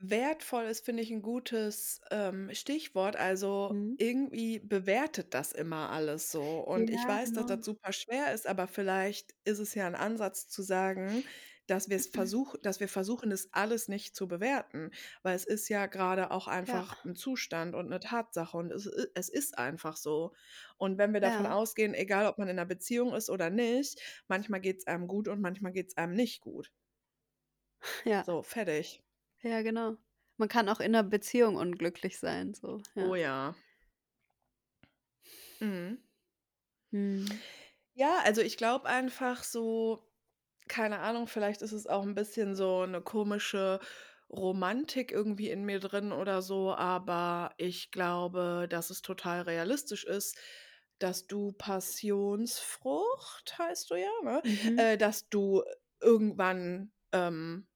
Wertvoll 0.00 0.64
ist, 0.66 0.84
finde 0.84 1.02
ich, 1.02 1.10
'n 1.10 1.22
gutes, 1.22 2.00
ähm, 2.10 2.50
Stichwort. 2.52 3.16
Also, 3.16 3.72
Mhm. 3.72 3.96
irgendwie 3.96 4.58
bewertet 4.58 5.32
das 5.32 5.52
immer 5.52 5.88
alles 5.90 6.30
so. 6.30 6.58
Und 6.60 6.90
ich 6.90 7.06
Ja, 7.06 7.08
weiß, 7.08 7.32
dass 7.32 7.46
genau. 7.46 7.46
das 7.46 7.64
super 7.64 7.92
schwer 7.94 8.34
ist, 8.34 8.46
aber 8.46 8.68
vielleicht 8.68 9.34
ist 9.44 9.58
es 9.58 9.74
ja 9.74 9.86
'n 9.86 9.94
Ansatz 9.94 10.48
zu 10.48 10.60
sagen, 10.62 11.24
dass 11.66 11.88
wir's 11.88 12.08
versuch 12.08 12.56
dass 12.62 12.78
wir 12.78 12.88
versuchen, 12.88 13.30
das 13.30 13.48
alles 13.52 13.88
nicht 13.88 14.14
zu 14.14 14.28
bewerten, 14.28 14.90
weil 15.22 15.34
es 15.34 15.46
ist 15.46 15.68
ja 15.70 15.86
grade 15.86 16.30
auch 16.30 16.46
Ja. 16.66 16.86
einfach 16.86 17.02
'n 17.06 17.16
Zustand 17.16 17.74
und 17.74 17.88
'ne 17.88 17.98
Tatsache 17.98 18.54
und 18.58 18.72
es 18.72 18.84
i 18.86 19.06
es 19.14 19.30
ist 19.30 19.56
einfach 19.56 19.96
so. 19.96 20.34
Und 20.76 20.98
wenn 20.98 21.14
wir 21.14 21.20
davon 21.22 21.46
Ja. 21.46 21.46
ausgehen, 21.46 21.94
egal 21.94 22.26
ob 22.26 22.36
man 22.36 22.48
in 22.48 22.56
'ner 22.56 22.66
Beziehung 22.66 23.14
ist 23.14 23.30
oder 23.30 23.48
nicht, 23.48 23.98
manchmal 24.28 24.60
geht's 24.60 24.86
einem 24.86 25.06
gut 25.08 25.26
und 25.26 25.40
manchmal 25.40 25.72
geht's 25.72 25.96
einem 25.96 26.12
nicht 26.12 26.42
gut. 26.42 26.70
Ja. 28.04 28.26
So, 28.26 28.42
fertig. 28.42 29.02
Ja, 29.42 29.62
genau. 29.62 29.96
Man 30.38 30.48
kann 30.48 30.68
auch 30.68 30.80
in 30.80 30.92
'ner 30.92 31.02
Beziehung 31.02 31.56
unglücklich 31.56 32.18
sein, 32.18 32.54
so, 32.54 32.82
Oh 32.98 33.14
ja. 33.14 33.16
ja. 33.16 33.56
Mhm. 35.60 35.98
Mhm. 36.92 37.44
Ja, 37.98 38.18
also 38.24 38.42
ich 38.42 38.58
glaube 38.58 38.84
einfach 38.86 39.42
so 39.42 40.06
keine 40.68 40.98
Ahnung, 41.00 41.28
vielleicht 41.28 41.62
ist 41.62 41.72
es 41.72 41.86
auch 41.86 42.02
'n 42.04 42.14
bisschen 42.14 42.54
so 42.56 42.84
'ne 42.86 43.00
komische 43.02 43.80
Romantik 44.30 45.12
irgendwie 45.12 45.48
in 45.50 45.64
mir 45.64 45.80
drin 45.80 46.12
oder 46.12 46.42
so, 46.42 46.74
aber 46.74 47.54
ich 47.58 47.90
glaube, 47.92 48.66
dass 48.70 48.90
es 48.90 49.00
total 49.02 49.42
realistisch 49.42 50.04
ist, 50.04 50.36
dass 50.98 51.26
du 51.26 51.52
Passionsfrucht 51.52 53.58
heißt 53.58 53.88
du 53.90 53.94
ja, 53.96 54.10
ne? 54.24 54.42
Mhm. 54.44 54.76
Äh, 54.76 54.98
dass 54.98 55.28
du 55.30 55.62
irgendwann, 56.00 56.92
ähm 57.12 57.66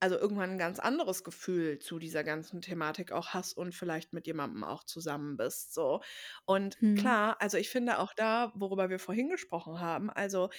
also 0.00 0.16
irgendwann 0.18 0.52
'n 0.52 0.58
ganz 0.58 0.78
anderes 0.78 1.24
Gefühl 1.24 1.78
zu 1.78 1.98
dieser 1.98 2.24
ganzen 2.24 2.60
Thematik 2.62 3.12
auch 3.12 3.28
hast 3.28 3.54
und 3.54 3.74
vielleicht 3.74 4.12
mit 4.12 4.26
jemandem 4.26 4.64
auch 4.64 4.84
zusammen 4.84 5.36
bist, 5.36 5.74
so. 5.74 6.00
Und 6.44 6.78
Mhm. 6.80 6.88
klar, 6.94 7.36
also 7.40 7.56
ich 7.58 7.70
finde 7.70 7.98
auch 7.98 8.14
da, 8.14 8.52
worüber 8.56 8.90
wir 8.90 8.98
vorhin 8.98 9.28
gesprochen 9.30 9.80
haben, 9.80 10.10
also 10.10 10.50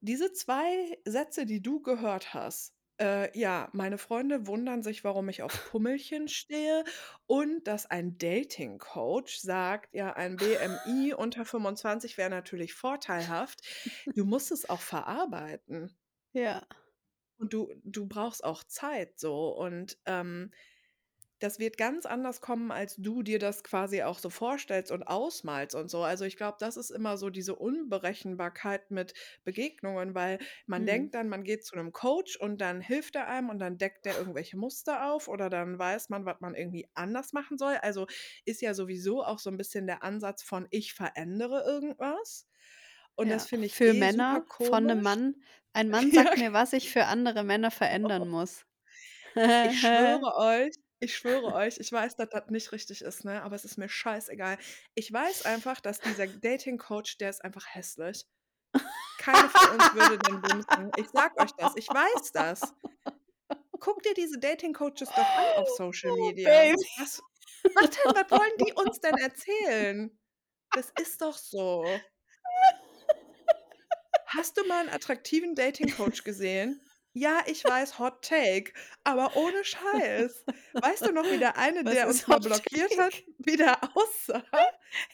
diese 0.00 0.32
2 0.32 0.98
Sätze, 1.04 1.46
die 1.46 1.62
du 1.62 1.80
gehört 1.82 2.34
hast, 2.34 2.74
äh, 3.00 3.36
ja, 3.38 3.68
meine 3.72 3.98
Freunde 3.98 4.46
wundern 4.46 4.82
sich, 4.82 5.04
warum 5.04 5.28
ich 5.28 5.42
auf 5.42 5.62
Pummelchen 5.64 6.28
stehe 6.28 6.84
und 7.26 7.64
dass 7.66 7.86
ein 7.86 8.16
Dating-Coach 8.18 9.36
sagt, 9.38 9.94
ja, 9.94 10.12
ein 10.14 10.38
BMI 10.38 11.12
unter 11.14 11.44
25 11.44 12.16
wäre 12.18 12.30
natürlich 12.30 12.74
vorteilhaft. 12.74 13.60
Du 14.14 14.24
musst 14.24 14.50
es 14.52 14.68
auch 14.68 14.80
verarbeiten. 14.82 15.96
Ja. 16.32 16.66
Und 17.38 17.52
du 17.52 17.72
du 17.84 18.06
brauchst 18.06 18.44
auch 18.44 18.64
Zeit 18.64 19.18
so 19.18 19.48
und, 19.56 19.98
ähm, 20.06 20.52
das 21.40 21.58
wird 21.58 21.76
ganz 21.76 22.06
anders 22.06 22.40
kommen, 22.40 22.70
als 22.72 22.96
du 22.96 23.22
dir 23.22 23.38
das 23.38 23.62
quasi 23.64 24.02
auch 24.02 24.18
so 24.18 24.30
vorstellst 24.30 24.90
und 24.92 25.02
ausmalst 25.04 25.74
und 25.76 25.90
so. 25.90 26.02
Also, 26.02 26.24
ich 26.24 26.36
glaube, 26.38 26.56
das 26.60 26.78
ist 26.78 26.90
immer 26.90 27.18
so 27.18 27.30
diese 27.30 27.56
Unberechenbarkeit 27.56 28.90
mit 28.90 29.14
Begegnungen, 29.44 30.14
weil 30.14 30.38
man 30.66 30.84
Mhm. 30.84 30.86
denkt 30.86 31.14
dann, 31.14 31.28
man 31.28 31.44
geht 31.44 31.64
zu 31.66 31.76
'nem 31.76 31.92
Coach 31.92 32.36
und 32.40 32.60
dann 32.62 32.80
hilft 32.80 33.16
er 33.16 33.28
einem 33.28 33.50
und 33.50 33.58
dann 33.58 33.78
deckt 33.78 34.06
der 34.06 34.16
irgendwelche 34.18 34.56
Muster 34.56 35.12
auf 35.12 35.28
oder 35.28 35.50
dann 35.50 35.78
weiß 35.78 36.08
man, 36.08 36.24
was 36.24 36.40
man 36.40 36.54
irgendwie 36.54 36.88
anders 36.94 37.32
machen 37.34 37.58
soll. 37.58 37.76
Also, 37.82 38.06
ist 38.46 38.62
ja 38.62 38.72
sowieso 38.74 39.22
auch 39.24 39.38
so 39.38 39.50
'n 39.50 39.58
bisschen 39.58 39.86
der 39.86 40.02
Ansatz 40.02 40.42
von: 40.42 40.66
„Ich 40.70 40.94
verändere 40.94 41.64
irgendwas.“ 41.66 42.46
Und 43.18 43.30
das 43.30 43.46
Ja, 43.46 43.48
finde 43.48 43.66
ich 43.66 43.74
für 43.74 43.94
eh 43.94 43.94
Männer 43.94 44.42
von 44.58 44.86
'nem 44.86 45.00
komisch. 45.00 45.02
Mann 45.02 45.36
ein 45.72 45.90
Mann 45.90 46.10
sagt 46.12 46.36
mir, 46.36 46.52
was 46.54 46.72
ich 46.72 46.90
für 46.90 47.04
andere 47.06 47.44
Männer 47.44 47.70
verändern 47.70 48.28
muss. 48.28 48.64
Ich 49.62 49.78
schwöre 49.80 50.34
euch 50.36 50.74
ich 50.98 51.14
schwöre 51.14 51.52
euch, 51.52 51.76
ich 51.78 51.92
weiß, 51.92 52.16
dass 52.16 52.30
das 52.30 52.48
nicht 52.48 52.72
richtig 52.72 53.02
ist, 53.02 53.22
ne, 53.26 53.42
aber 53.42 53.54
es 53.54 53.66
ist 53.66 53.76
mir 53.76 53.86
scheißegal. 53.90 54.56
Ich 54.94 55.12
weiß 55.12 55.42
einfach, 55.42 55.78
dass 55.82 56.00
dieser 56.00 56.26
Dating-Coach, 56.26 57.18
der 57.18 57.28
ist 57.28 57.44
einfach 57.44 57.66
hässlich. 57.68 58.24
Keine 59.18 59.48
von 59.50 59.66
uns 59.68 59.92
würde 59.94 60.18
den 60.20 60.42
bumsen. 60.42 60.92
Ich 60.96 61.10
sage 61.10 61.34
euch 61.38 61.52
das, 61.56 61.74
ich 61.76 61.92
weiß 61.92 62.32
das. 62.32 62.74
Guck 63.78 64.02
dir 64.02 64.12
diese 64.14 64.38
Dating-Coaches 64.38 65.14
doch 65.14 65.30
an 65.34 65.50
auf 65.54 65.70
Social 65.70 66.12
Oh, 66.18 66.32
Media. 66.44 66.70
Was 66.98 67.22
was 67.74 67.90
denn? 67.90 68.14
Was 68.14 68.30
wollen 68.32 68.58
die 68.60 68.72
uns 68.74 69.00
denn 69.00 69.16
erzählen? 69.18 70.18
Das 70.72 70.90
ist 70.90 71.22
doch 71.22 71.36
so. 71.38 72.10
Hast 74.36 74.58
du 74.58 74.64
mal 74.66 74.84
'n 74.84 74.90
attraktiven 74.90 75.54
Dating-Coach 75.54 76.22
gesehen? 76.22 76.78
Ja, 77.18 77.40
ich 77.46 77.64
weiß, 77.64 77.98
Hot 77.98 78.20
Take, 78.20 78.74
aber 79.02 79.36
ohne 79.36 79.64
Scheiß. 79.64 80.44
Weißt 80.74 81.06
du 81.06 81.12
noch, 81.12 81.24
wie 81.30 81.38
der 81.38 81.56
eine, 81.56 81.82
Was 81.82 81.94
der 81.94 82.08
uns 82.08 82.26
mal 82.28 82.40
blockiert 82.40 82.94
hat, 82.98 83.12
Take? 83.12 83.24
wie 83.38 83.56
der 83.56 83.78
aussah? 83.96 84.44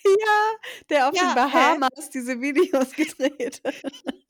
Ja, 0.04 0.52
der 0.90 1.08
auf 1.08 1.16
den 1.16 1.32
Ja, 1.34 1.34
hä? 1.52 1.78
Bahamas 1.78 2.10
diese 2.12 2.40
Videos 2.40 2.90
gedreht 2.92 3.60
hat. 3.64 3.74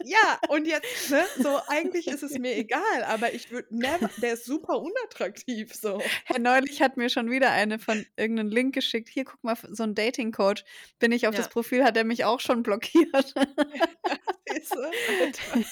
Ja, 0.02 0.38
und 0.48 0.66
jetzt, 0.66 1.08
ne, 1.08 1.24
so 1.38 1.60
eigentlich 1.68 2.08
ist 2.08 2.22
es 2.22 2.36
mir 2.36 2.54
egal, 2.56 3.04
aber 3.06 3.32
ich 3.32 3.50
würde 3.50 3.68
never 3.74 4.10
der 4.16 4.34
ist 4.34 4.44
super 4.44 4.78
unattraktiv 4.80 5.72
so. 5.74 6.12
Herr 6.26 6.38
neulich 6.40 6.82
hat 6.82 6.96
mir 6.96 7.08
schon 7.10 7.30
wieder 7.30 7.50
eine 7.52 7.78
von 7.78 8.06
irgend 8.16 8.36
'nen 8.38 8.50
Link 8.50 8.74
geschickt. 8.74 9.08
Hier, 9.08 9.24
guck 9.24 9.42
mal, 9.42 9.56
so 9.70 9.82
'n 9.84 9.94
Dating-Coach. 9.94 10.64
Bin 10.98 11.12
ich 11.12 11.26
auf 11.26 11.34
das 11.34 11.46
Ja. 11.46 11.48
Profil, 11.48 11.84
hat 11.84 11.96
er 11.96 12.04
mich 12.04 12.24
auch 12.24 12.40
schon 12.40 12.62
blockiert. 12.62 13.34
Alter. 15.08 15.64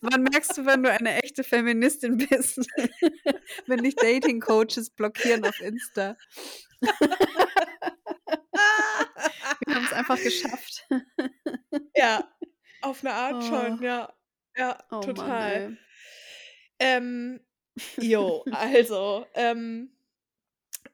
Wann 0.00 0.22
merkst 0.24 0.56
du, 0.56 0.66
wenn 0.66 0.82
du 0.82 0.90
eine 0.92 1.22
echte 1.22 1.44
Feministin 1.44 2.16
bist? 2.18 2.58
Wenn 3.66 3.82
dich 3.82 3.98
Dating-Coaches 3.98 4.90
blockieren 4.90 5.44
auf 5.44 5.60
Insta. 5.60 6.16
Wir 9.66 9.74
haben's 9.76 9.92
einfach 9.92 10.22
geschafft. 10.22 10.86
Ja, 11.96 12.28
auf 12.80 13.02
'ne 13.02 13.12
Art 13.12 13.32
Oh. 13.32 13.44
schon, 13.44 13.82
ja. 13.82 14.12
Ja, 14.56 14.78
Oh 14.92 15.06
Mann, 15.06 15.38
total. 15.38 15.40
ey. 15.40 15.76
Ähm, 16.80 17.40
jo, 18.00 18.44
also, 18.50 19.26
ähm 19.34 19.90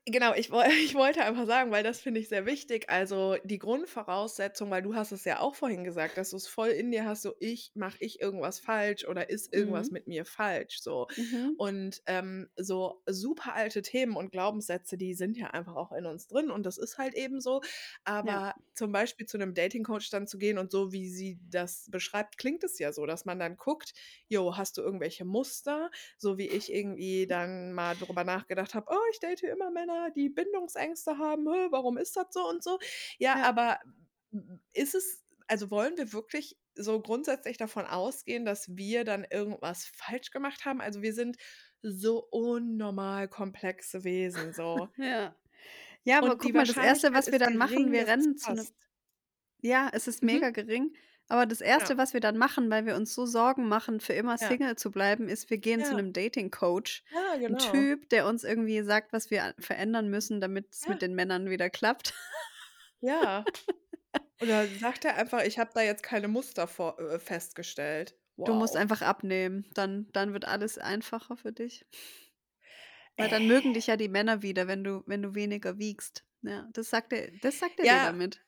genau, 0.07 0.32
ich 0.34 0.50
ich 0.84 0.94
wollte 0.94 1.22
einfach 1.22 1.46
sagen, 1.46 1.70
weil 1.70 1.82
das 1.82 2.00
finde 2.00 2.20
ich 2.20 2.28
sehr 2.28 2.46
wichtig. 2.46 2.88
Also, 2.88 3.36
die 3.44 3.59
Grundvoraussetzung 3.59 4.70
weil 4.70 4.82
du 4.82 4.94
hast 4.94 5.12
es 5.12 5.24
ja 5.24 5.40
auch 5.40 5.54
vorhin 5.54 5.84
gesagt, 5.84 6.16
dass 6.18 6.30
du's 6.30 6.46
voll 6.48 6.68
in 6.68 6.90
dir 6.90 7.04
hast, 7.04 7.22
so: 7.22 7.34
„Ich 7.40 7.72
mache 7.74 7.96
ich 8.00 8.20
irgendwas 8.20 8.59
falsch 8.61 9.07
oder 9.07 9.28
ist 9.30 9.52
irgendwas 9.52 9.90
Mhm. 9.90 9.92
mit 9.92 10.07
mir 10.07 10.24
falsch?“ 10.24 10.80
So. 10.80 11.09
Mhm. 11.16 11.57
Und, 11.57 12.02
ähm, 12.07 12.48
so 12.57 13.02
super 13.07 13.54
alte 13.54 13.82
Themen 13.82 14.16
und 14.16 14.30
Glaubenssätze, 14.32 14.96
die 14.98 15.14
sind 15.14 15.36
ja 15.36 15.48
einfach 15.50 15.74
auch 15.76 15.92
in 15.92 16.07
uns 16.07 16.26
drin 16.28 16.50
und 16.50 16.64
das 16.66 16.78
ist 16.78 16.98
halt 16.98 17.14
eben 17.14 17.40
so. 17.40 17.61
Ja. 18.22 18.42
Aber 18.44 18.54
zum 18.74 18.92
Beispiel 18.92 19.26
zu 19.26 19.38
'nem 19.38 19.54
Dating-Coach 19.54 20.11
dann 20.11 20.26
zu 20.26 20.38
gehen 20.38 20.59
und 20.59 20.70
so, 20.70 20.92
wie 20.92 21.09
sie 21.09 21.38
das 21.48 21.88
beschreibt, 21.90 22.38
klingt 22.38 22.64
es 22.64 22.78
ja 22.78 22.92
so, 22.92 23.07
dass 23.07 23.24
man 23.24 23.38
dann 23.38 23.57
guckt: 23.57 23.92
„Jo, 24.28 24.57
hast 24.57 24.76
du 24.78 24.82
irgendwelche 24.82 25.24
Muster?“ 25.24 25.90
So 26.18 26.38
wie 26.38 26.48
ich 26.48 26.72
irgendwie 26.72 27.26
dann 27.26 27.72
mal 27.72 27.96
drüber 27.96 28.24
nachgedacht 28.24 28.74
habe: 28.74 28.86
„Oh, 28.90 28.98
ich 29.12 29.20
date 29.20 29.42
immer 29.42 29.70
Männer, 29.70 29.95
die 30.16 30.28
Bindungsängste 30.30 31.18
haben. 31.18 31.44
Warum 31.47 31.99
ist 31.99 32.16
das 32.16 32.26
so 32.32 32.49
und 32.49 32.62
so?“ 32.62 32.78
Ja, 33.18 33.34
Ja. 33.34 33.42
aber 33.42 33.80
ist 34.72 34.94
es 34.94 35.24
also, 35.49 35.70
wollen 35.70 35.97
wir 35.97 36.12
wirklich 36.12 36.59
so 36.74 37.01
grundsätzlich 37.01 37.57
davon 37.57 37.86
ausgehen, 37.86 38.44
dass 38.44 38.76
wir 38.76 39.05
dann 39.05 39.24
irgendwas 39.30 39.86
falsch 39.86 40.30
gemacht 40.32 40.64
haben? 40.64 40.80
Also, 40.80 41.03
wir 41.03 41.14
sind 41.14 41.36
so 41.82 42.26
unnormal 42.30 43.28
komplexe 43.28 44.03
Wesen 44.05 44.53
so. 44.53 44.88
Ja. 44.99 45.36
Ja, 46.05 46.18
aber 46.20 46.36
Und 46.36 46.38
guck 46.38 46.55
mal, 46.55 46.66
das 46.66 46.78
Erste, 46.78 47.12
was 47.14 47.32
wir 47.32 47.38
dann 47.38 47.57
machen, 47.57 47.90
wir 47.92 48.07
rennen 48.07 48.36
zu 48.36 48.53
'nem 48.55 48.68
passt. 48.68 48.74
Ja, 49.62 49.90
es 49.92 50.09
ist 50.09 50.22
Mhm. 50.30 50.42
mega 50.42 50.51
gering. 50.51 50.97
Aber 51.31 51.45
das 51.47 51.61
Erste, 51.61 51.97
Ja. 51.97 51.99
was 51.99 52.12
wir 52.14 52.20
dann 52.20 52.39
machen, 52.39 52.70
weil 52.70 52.87
wir 52.87 52.95
uns 52.95 53.12
so 53.14 53.27
Sorgen 53.27 53.66
machen, 53.68 53.99
für 54.01 54.12
immer 54.12 54.39
Ja. 54.41 54.57
Single 54.57 54.77
zu 54.77 54.91
bleiben, 54.93 55.29
ist, 55.29 55.51
wir 55.51 55.59
gehen 55.59 55.83
zu 55.85 55.95
Ja. 55.95 55.97
'nem 55.97 56.12
Dating-Coach. 56.12 57.03
Ja, 57.11 57.37
'N 57.49 57.57
genau. 57.57 57.89
Typ, 57.97 58.09
der 58.11 58.27
uns 58.27 58.45
irgendwie 58.45 58.83
sagt, 58.83 59.12
was 59.12 59.31
wir 59.31 59.45
a 59.45 59.53
verändern 59.59 60.09
müssen, 60.09 60.41
damit's 60.41 60.87
Ja. 60.87 60.89
mit 60.89 61.03
den 61.03 61.14
Männern 61.14 61.51
wieder 61.51 61.68
klappt. 61.70 62.14
Ja. 63.03 63.51
Oder 64.41 64.74
sagt 64.74 65.05
er 65.05 65.16
einfach: 65.16 65.43
„Ich 65.45 65.59
habe 65.59 65.70
da 65.74 65.83
jetzt 65.83 66.03
keine 66.03 66.29
Muster 66.29 66.68
vor 66.68 66.99
äh, 67.01 67.18
festgestellt.“ 67.20 68.16
Du 68.47 68.55
musst 68.55 68.77
Wow. 68.77 68.77
einfach 68.77 69.03
abnehmen, 69.03 69.66
dann 69.74 70.07
dann 70.12 70.33
wird 70.33 70.45
alles 70.47 70.79
einfacher 70.79 71.37
für 71.37 71.51
dich. 71.53 71.85
Weil 73.18 73.29
dann 73.29 73.47
mögen 73.47 73.72
dich 73.72 73.87
ja 73.87 73.97
die 73.97 74.09
Männer 74.09 74.43
wieder, 74.43 74.66
wenn 74.68 74.85
du 74.85 75.03
wenn 75.07 75.22
du 75.22 75.35
weniger 75.35 75.79
wiegst. 75.79 76.24
Ja, 76.43 76.68
das 76.72 76.91
sagt 76.91 77.12
er 77.12 77.31
das 77.33 77.59
sagt 77.59 77.81
er 77.81 77.87
dir 77.87 78.01
Ja. 78.01 78.01
damit. 78.01 78.43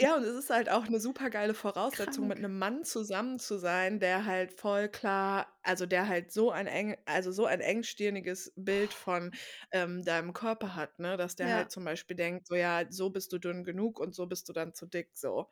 Ja, 0.00 0.16
und 0.16 0.24
es 0.24 0.34
ist 0.34 0.50
halt 0.50 0.68
auch 0.70 0.88
'ne 0.88 0.98
supergeile 0.98 1.54
Voraussetzung, 1.54 2.26
mit 2.26 2.38
Krank. 2.38 2.40
'nem 2.40 2.58
Mann 2.58 2.82
zusammen 2.82 3.38
zu 3.38 3.58
sein, 3.58 4.00
der 4.00 4.24
halt 4.26 4.50
voll 4.60 4.88
klar 4.88 5.56
also, 5.62 5.86
der 5.86 6.08
halt 6.08 6.32
so 6.32 6.50
ein 6.50 6.66
eng 6.66 6.96
also, 7.04 7.30
so 7.30 7.46
ein 7.46 7.60
engstirniges 7.60 8.52
Bild 8.56 8.92
von, 8.92 9.32
ähm, 9.70 10.04
deinem 10.04 10.32
Körper 10.32 10.74
hat, 10.74 10.98
ne, 10.98 11.16
dass 11.16 11.36
der 11.36 11.52
Ja. 11.52 11.52
halt 11.52 11.70
zum 11.70 11.84
Beispiel 11.84 12.16
denkt, 12.16 12.48
so: 12.48 12.56
„Ja, 12.56 12.82
so 12.90 13.10
bist 13.10 13.32
du 13.32 13.38
dünn 13.38 13.62
genug 13.62 14.00
und 14.00 14.16
so 14.16 14.26
bist 14.26 14.48
du 14.48 14.52
dann 14.52 14.74
zu 14.74 14.86
dick“, 14.86 15.10
so. 15.16 15.48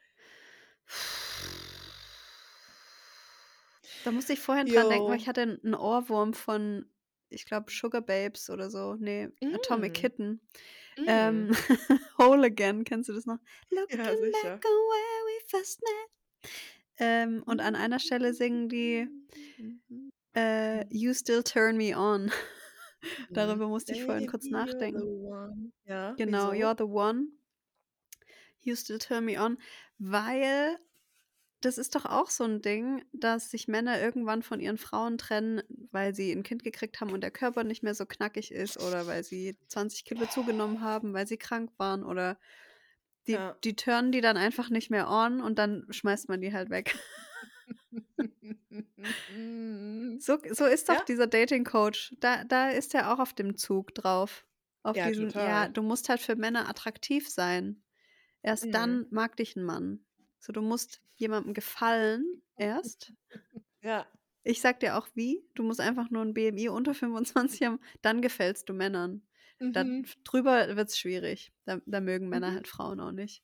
Da 4.05 4.11
musste 4.11 4.33
ich 4.33 4.41
vorhin 4.41 4.67
dran 4.67 4.89
denken, 4.89 5.09
weil 5.09 5.17
Jo. 5.17 5.21
ich 5.21 5.29
hatte 5.29 5.43
'n 5.43 5.59
'n 5.63 5.75
Ohrwurm 5.75 6.35
von, 6.35 6.87
ich 7.29 7.47
glaube, 7.47 7.71
Sugababes 7.71 8.51
oder 8.51 8.69
so. 8.69 8.95
Ne, 8.95 9.33
Atomic 9.53 9.95
Mm. 9.95 9.95
Kitten. 9.95 10.41
Mm. 10.97 11.05
Ähm, 11.09 11.51
„Whole 12.19 12.45
Again“, 12.47 12.85
kennst 12.85 13.09
du 13.09 13.13
das 13.13 13.27
noch? 13.27 13.39
„Looking 13.71 13.99
Ja, 13.99 14.07
back 14.07 14.65
on 14.65 14.71
where 14.91 15.25
we 15.27 15.41
first 15.49 15.81
met.“ 15.83 16.11
Ähm, 16.99 17.43
und 17.45 17.61
an 17.61 17.75
einer 17.75 17.99
Stelle 17.99 18.35
singen 18.35 18.69
die, 18.69 19.09
äh, 20.37 20.85
„You 20.91 21.15
still 21.15 21.43
turn 21.43 21.77
me 21.77 21.97
on.“ 21.97 22.31
Mhm. 22.31 22.31
Darüber 23.35 23.69
musste 23.69 23.93
ich 23.93 24.05
vorhin 24.05 24.27
kurz 24.27 24.51
nachdenken. 24.51 25.11
Ja, 25.85 26.15
Genau, 26.17 26.49
wieso? 26.49 26.53
„You're 26.53 26.77
the 26.77 26.85
one.“ 26.85 27.33
„You 28.63 28.77
still 28.77 28.99
turn 28.99 29.27
me 29.27 29.37
on“, 29.37 29.59
weil 29.99 30.79
das 31.63 31.79
ist 31.79 31.95
doch 31.95 32.05
auch 32.07 32.31
so 32.31 32.45
'n 32.45 32.61
Ding, 32.63 33.05
dass 33.13 33.51
sich 33.51 33.69
Männer 33.69 34.01
irgendwann 34.01 34.43
von 34.43 34.61
ihren 34.61 34.79
Frauen 34.79 35.17
trennen, 35.19 35.63
weil 35.91 36.15
sie 36.15 36.31
'n 36.33 36.43
Kind 36.43 36.63
gekriegt 36.65 37.01
haben 37.01 37.13
und 37.13 37.23
der 37.23 37.31
Körper 37.31 37.65
nicht 37.65 37.83
mehr 37.83 37.95
so 37.95 38.05
knackig 38.07 38.53
ist 38.53 38.79
oder 38.79 39.07
weil 39.07 39.25
sie 39.25 39.59
20 39.69 40.05
Kilo 40.05 40.27
zugenommen 40.27 40.81
haben, 40.83 41.15
weil 41.15 41.27
sie 41.27 41.39
krank 41.39 41.71
waren 41.79 42.05
oder 42.05 42.39
die 43.29 43.33
Ja. 43.33 43.57
die 43.65 43.77
turnen 43.77 44.13
die 44.13 44.21
dann 44.23 44.37
einfach 44.39 44.71
nicht 44.71 44.91
mehr 44.91 45.09
on 45.11 45.41
und 45.43 45.59
dann 45.59 45.87
schmeißt 45.91 46.29
man 46.29 46.41
die 46.43 46.53
halt 46.55 46.71
weg. 46.71 46.99
So 50.21 50.39
so 50.53 50.67
ist 50.67 50.89
doch 50.89 50.93
Ja. 50.93 51.01
dieser 51.01 51.27
Dating-Coach. 51.27 52.15
Da 52.21 52.45
da 52.45 52.71
ist 52.71 52.95
er 52.95 53.13
auch 53.13 53.19
auf 53.19 53.35
dem 53.35 53.57
Zug 53.57 53.95
drauf. 53.95 54.47
Auf 54.85 54.95
Ja, 54.95 55.01
diesen 55.01 55.33
ja, 55.37 55.63
total. 55.63 55.69
du 55.69 55.83
musst 55.83 56.09
halt 56.09 56.21
für 56.21 56.37
Männer 56.37 56.69
attraktiv 56.69 57.29
sein. 57.29 57.83
Erst 58.43 58.63
Mhm. 58.63 58.75
dann 58.75 59.07
mag 59.11 59.37
dich 59.37 59.57
'n 59.57 59.65
Mann. 59.65 60.05
So, 60.45 60.53
du 60.53 60.61
musst 60.61 61.01
jemandem 61.15 61.55
gefallen 61.55 62.43
erst. 62.57 63.13
Ja. 63.83 64.13
Ich 64.47 64.61
sage 64.61 64.79
dir 64.81 64.97
auch 64.99 65.09
wie. 65.15 65.47
Du 65.55 65.63
musst 65.63 65.81
einfach 65.81 66.11
nur 66.11 66.23
'n 66.23 66.35
BMI 66.35 66.69
unter 66.69 66.95
25 66.95 67.63
haben, 67.63 67.81
dann 68.03 68.23
gefällst 68.23 68.69
du 68.69 68.75
Männern. 68.75 69.27
Mhm. 69.61 70.05
f 70.05 70.17
drüber 70.25 70.77
wird's 70.77 70.99
schwierig. 70.99 71.53
Da 71.65 71.81
da 71.87 72.01
mögen 72.01 72.29
Männer 72.29 72.53
Mhm. 72.53 72.55
halt 72.55 72.69
Frauen 72.69 73.01
auch 73.01 73.13
nicht. 73.13 73.41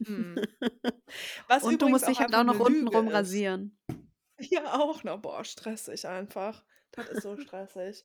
Was 1.48 1.62
Und 1.62 1.82
du 1.82 1.88
musst 1.88 2.06
dich 2.08 2.20
halt 2.20 2.34
auch 2.34 2.44
noch 2.44 2.60
Lüge 2.60 2.60
untenrum 2.60 3.08
ist. 3.08 3.08
rasieren. 3.08 3.78
Ja, 4.50 4.74
auch 4.80 5.04
noch. 5.04 5.20
Boah, 5.22 5.44
stressig 5.44 6.06
einfach. 6.08 6.64
Das 6.96 7.08
ist 7.08 7.22
so 7.22 7.36
stressig. 7.36 8.04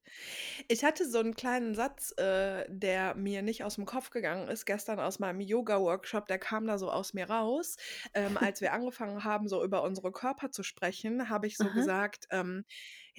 Ich 0.67 0.83
hatte 0.83 1.09
so 1.09 1.19
'n 1.19 1.35
kleinen 1.35 1.75
Satz, 1.75 2.13
äh, 2.17 2.65
der 2.69 3.15
mir 3.15 3.41
nicht 3.41 3.63
aus'm 3.63 3.85
Kopf 3.85 4.09
gegangen 4.09 4.47
ist, 4.47 4.65
gestern 4.65 4.99
aus 4.99 5.19
meinem 5.19 5.41
Yoga-Workshop, 5.41 6.27
der 6.27 6.39
kam 6.39 6.67
da 6.67 6.77
so 6.77 6.91
aus 6.91 7.13
mir 7.13 7.29
raus. 7.29 7.75
Ähm, 8.13 8.37
als 8.37 8.61
wir 8.61 8.73
angefangen 8.73 9.23
haben, 9.23 9.47
so 9.47 9.63
über 9.63 9.83
unsere 9.83 10.11
Körper 10.11 10.51
zu 10.51 10.63
sprechen, 10.63 11.29
habe 11.29 11.47
ich 11.47 11.59
so 11.59 11.71
Aha. 11.71 11.73
gesagt, 11.73 12.27
ähm: 12.31 12.65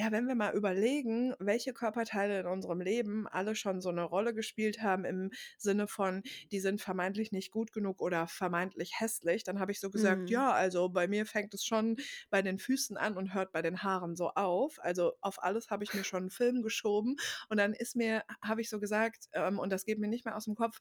„Ja, 0.00 0.10
wenn 0.12 0.26
wir 0.28 0.34
mal 0.34 0.54
überlegen, 0.56 1.34
welche 1.40 1.74
Körperteile 1.74 2.40
in 2.40 2.46
unserem 2.46 2.80
Leben 2.80 3.28
alle 3.28 3.54
schon 3.54 3.82
so 3.82 3.90
'ne 3.92 4.02
Rolle 4.02 4.32
gespielt 4.32 4.80
haben 4.82 5.04
im 5.04 5.30
Sinne 5.58 5.88
von, 5.88 6.22
die 6.52 6.60
sind 6.60 6.80
vermeintlich 6.80 7.32
nicht 7.32 7.50
gut 7.50 7.70
genug 7.72 8.00
oder 8.00 8.26
vermeintlich 8.26 8.92
hässlich“, 8.98 9.44
dann 9.44 9.60
habe 9.60 9.72
ich 9.72 9.80
so 9.80 9.90
gesagt: 9.90 10.30
Mhm. 10.30 10.30
„Ja, 10.30 10.52
also, 10.52 10.88
bei 10.88 11.06
mir 11.06 11.26
fängt 11.26 11.52
es 11.52 11.64
schon 11.66 11.96
bei 12.30 12.40
den 12.40 12.58
Füßen 12.58 12.96
an 12.96 13.18
und 13.18 13.34
hört 13.34 13.52
bei 13.52 13.60
den 13.60 13.82
Haaren 13.82 14.16
so 14.16 14.30
auf.“ 14.30 14.78
Also, 14.80 15.12
auf 15.20 15.42
alles 15.42 15.68
habe 15.70 15.84
ich 15.84 15.92
mir 15.92 16.04
schon 16.04 16.24
'n 16.28 16.30
Film 16.30 16.62
geschoben 16.62 17.16
und 17.50 17.58
dann 17.58 17.74
ist 17.74 17.94
mir 17.94 18.22
habe 18.42 18.62
ich 18.62 18.70
so 18.70 18.80
gesagt, 18.80 19.26
ähm, 19.34 19.58
und 19.58 19.70
das 19.70 19.84
geht 19.84 19.98
mir 19.98 20.08
nicht 20.08 20.24
mehr 20.24 20.34
aus'm 20.38 20.54
Kopf: 20.54 20.78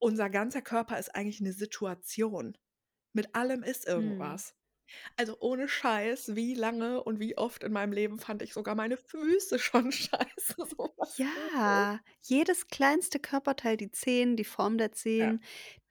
„Unser 0.00 0.28
ganzer 0.28 0.62
Körper 0.62 0.98
ist 0.98 1.14
eigentlich 1.14 1.40
'ne 1.40 1.52
Situation. 1.52 2.58
Mit 3.14 3.34
allem 3.36 3.62
ist 3.64 3.86
Mhm. 3.96 4.40
irgendwas.“ 4.40 4.54
Also, 5.16 5.36
ohne 5.40 5.68
Scheiß, 5.68 6.34
wie 6.36 6.54
lange 6.54 7.02
und 7.04 7.20
wie 7.20 7.36
oft 7.36 7.64
in 7.64 7.72
meinem 7.72 7.92
Leben 7.92 8.18
fand 8.18 8.42
ich 8.42 8.52
sogar 8.52 8.74
meine 8.74 8.96
Füße 8.96 9.58
schon 9.58 9.92
scheiße, 9.92 10.54
so 10.66 10.94
was. 10.96 11.16
Ja, 11.16 12.00
jedes 12.20 12.68
kleinste 12.68 13.18
Körperteil, 13.18 13.76
die 13.76 13.90
Zehen, 13.90 14.36
die 14.36 14.44
Form 14.44 14.76
der 14.78 14.92
Ja. 15.18 15.32
Zehen, 15.32 15.42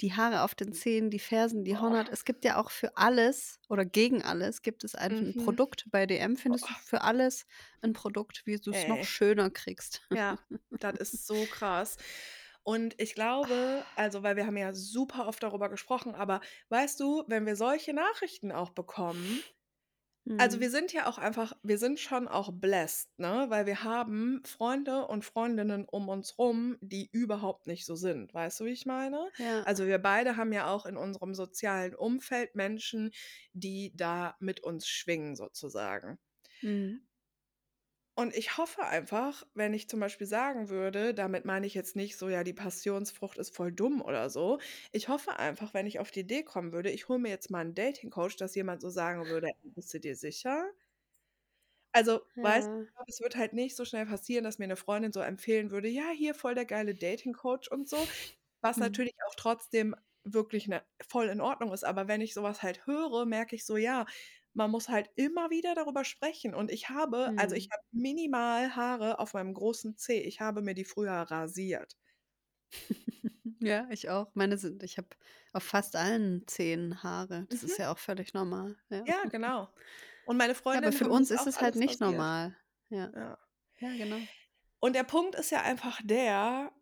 die 0.01 0.13
Haare 0.13 0.43
auf 0.43 0.53
den 0.55 0.71
Zehen, 0.71 1.09
die 1.09 1.19
Fersen, 1.19 1.63
die 1.63 1.77
Boah. 1.77 1.79
Hornhaut. 1.79 2.09
Es 2.09 2.25
gibt 2.25 2.45
ja 2.45 2.57
auch 2.61 2.69
für 2.71 2.95
alles 2.95 3.59
oder 3.67 3.85
gegen 3.85 4.21
alles 4.23 4.61
gibt 4.61 4.83
es 4.83 4.93
einfach 4.95 5.25
'n 5.25 5.35
Mhm. 5.35 5.35
Produkt. 5.35 5.85
Bei 5.91 6.05
DM 6.05 6.37
findest 6.37 6.69
du 6.69 6.73
Boah. 6.73 6.83
für 6.83 7.01
alles 7.01 7.45
'n 7.81 7.93
Produkt, 7.93 8.43
wie 8.45 8.57
du's 8.57 8.85
noch 8.87 9.01
Ey. 9.01 9.05
schöner 9.05 9.49
kriegst. 9.49 10.07
Ja, 10.11 10.39
das 10.79 10.95
ist 10.99 11.27
so 11.27 11.47
krass. 11.47 11.97
Und 12.69 12.95
ich 13.01 13.15
glaube 13.15 13.87
also, 13.95 14.23
weil 14.23 14.35
wir 14.35 14.45
haben 14.45 14.57
ja 14.57 14.73
super 14.73 15.27
oft 15.27 15.41
darüber 15.43 15.69
gesprochen, 15.69 16.15
aber 16.15 16.41
weißt 16.69 16.99
du, 16.99 17.23
wenn 17.27 17.45
wir 17.45 17.55
solche 17.55 17.93
Nachrichten 17.93 18.51
auch 18.51 18.69
bekommen 18.71 19.43
Also, 20.37 20.59
Mhm. 20.59 20.61
wir 20.61 20.71
sind 20.71 20.93
ja 20.93 21.07
auch 21.09 21.17
einfach 21.17 21.53
wir 21.63 21.77
sind 21.77 21.99
schon 21.99 22.27
auch 22.29 22.51
blessed, 22.53 23.09
ne, 23.19 23.47
weil 23.49 23.65
wir 23.65 23.83
haben 23.83 24.41
Freunde 24.45 25.05
und 25.07 25.25
Freundinnen 25.25 25.85
um 25.85 26.07
uns 26.09 26.37
rum, 26.39 26.77
die 26.81 27.09
überhaupt 27.11 27.67
nicht 27.67 27.85
so 27.85 27.95
sind. 27.95 28.33
Weißt 28.33 28.59
du, 28.61 28.65
wie 28.65 28.69
ich 28.71 28.85
meine? 28.85 29.31
Ja. 29.37 29.65
Also, 29.65 29.85
wir 29.87 29.99
beide 29.99 30.37
haben 30.37 30.53
ja 30.53 30.71
auch 30.73 30.85
in 30.85 30.95
unserem 30.97 31.33
sozialen 31.35 31.93
Umfeld 31.95 32.55
Menschen, 32.55 33.11
die 33.53 33.91
da 33.95 34.35
mit 34.39 34.61
uns 34.61 34.87
schwingen 34.87 35.35
sozusagen. 35.35 36.19
Mhm. 36.61 37.08
Und 38.19 38.35
ich 38.35 38.57
hoffe 38.57 38.83
einfach, 38.85 39.47
wenn 39.53 39.73
ich 39.73 39.87
zum 39.87 40.01
Beispiel 40.01 40.27
sagen 40.27 40.67
würde 40.67 41.13
damit 41.13 41.45
meine 41.45 41.65
ich 41.65 41.73
jetzt 41.73 41.95
nicht 41.95 42.17
so: 42.17 42.27
„Ja, 42.27 42.43
die 42.43 42.51
Passionsfrucht 42.53 43.37
ist 43.37 43.55
voll 43.55 43.71
dumm“ 43.71 44.01
oder 44.01 44.29
so. 44.29 44.59
Ich 44.91 45.07
hoffe 45.07 45.39
einfach, 45.39 45.73
wenn 45.73 45.87
ich 45.87 45.99
auf 45.99 46.11
die 46.11 46.19
Idee 46.21 46.43
kommen 46.43 46.73
würde, 46.73 46.89
ich 46.91 47.07
hole 47.07 47.17
mir 47.19 47.29
jetzt 47.29 47.49
mal 47.49 47.61
'n 47.63 47.73
Dating-Coach, 47.75 48.35
dass 48.35 48.55
jemand 48.55 48.81
so 48.81 48.89
sagen 48.89 49.29
würde: 49.29 49.47
„Bist 49.63 49.93
du 49.93 50.01
dir 50.01 50.17
sicher?“ 50.17 50.69
Also, 51.95 52.21
weißt 52.41 52.67
du, 52.71 52.75
Ja. 52.75 52.89
ich 52.89 52.93
glaube, 52.93 53.05
es 53.09 53.19
wird 53.21 53.35
halt 53.35 53.53
nicht 53.53 53.75
so 53.75 53.83
schnell 53.85 54.05
passieren, 54.05 54.43
dass 54.43 54.59
mir 54.59 54.67
'ne 54.67 54.75
Freundin 54.75 55.11
so 55.11 55.21
empfehlen 55.21 55.71
würde: 55.71 55.87
„Ja, 55.87 56.09
hier 56.11 56.35
voll 56.35 56.53
der 56.55 56.65
geile 56.65 56.93
Dating-Coach“ 56.95 57.69
und 57.71 57.89
so, 57.89 58.07
was 58.61 58.77
Mhm. 58.77 58.79
natürlich 58.79 59.13
auch 59.27 59.35
trotzdem 59.35 59.95
wirklich, 60.25 60.67
ne, 60.67 60.83
voll 61.07 61.29
in 61.29 61.41
Ordnung 61.41 61.73
ist. 61.73 61.83
Aber 61.85 62.07
wenn 62.07 62.21
ich 62.21 62.33
so 62.35 62.43
was 62.43 62.63
halt 62.63 62.85
höre, 62.87 63.25
merke 63.25 63.55
ich 63.55 63.65
so, 63.65 63.77
ja, 63.77 64.05
man 64.53 64.71
muss 64.71 64.89
halt 64.89 65.09
immer 65.15 65.49
wieder 65.51 65.75
darüber 65.75 66.03
sprechen. 66.05 66.55
Und 66.55 66.71
ich 66.71 66.89
habe 66.89 67.33
also, 67.37 67.55
ich 67.55 67.67
Mhm. 67.67 67.71
habe 67.71 67.83
minimal 67.91 68.75
Haare 68.75 69.19
auf 69.19 69.33
meinem 69.33 69.53
großen 69.53 69.97
Zeh. 69.97 70.19
Ich 70.21 70.41
habe 70.41 70.61
mir 70.61 70.73
die 70.75 70.85
früher 70.85 71.11
rasiert. 71.13 71.97
Ja, 73.61 73.87
ich 73.89 74.09
auch. 74.09 74.31
Meine 74.35 74.57
sind 74.57 74.83
ich 74.83 74.97
habe 74.97 75.09
auf 75.53 75.63
fast 75.63 75.95
allen 75.95 76.47
Zehen 76.47 77.03
Haare. 77.03 77.45
Das 77.49 77.63
ist 77.63 77.77
Mhm. 77.77 77.77
ja 77.77 77.91
auch 77.91 77.97
völlig 77.99 78.33
normal, 78.33 78.77
ja. 78.89 79.07
Ja, 79.07 79.25
genau. 79.25 79.69
Und 80.25 80.37
meine 80.37 80.55
Ja, 80.71 80.79
aber 80.79 80.91
für 80.91 81.07
uns 81.09 81.29
ist 81.31 81.45
es 81.47 81.61
halt 81.61 81.75
nicht 81.75 81.99
rasiert. 82.01 82.01
normal. 82.01 82.55
Ja. 82.89 83.13
Ja. 83.15 83.37
Ja, 83.79 83.95
genau. 83.97 84.27
Und 84.79 84.95
der 84.95 85.03
Punkt 85.05 85.35
ist 85.35 85.51
ja 85.51 85.61
einfach 85.63 86.01
der, 86.03 86.73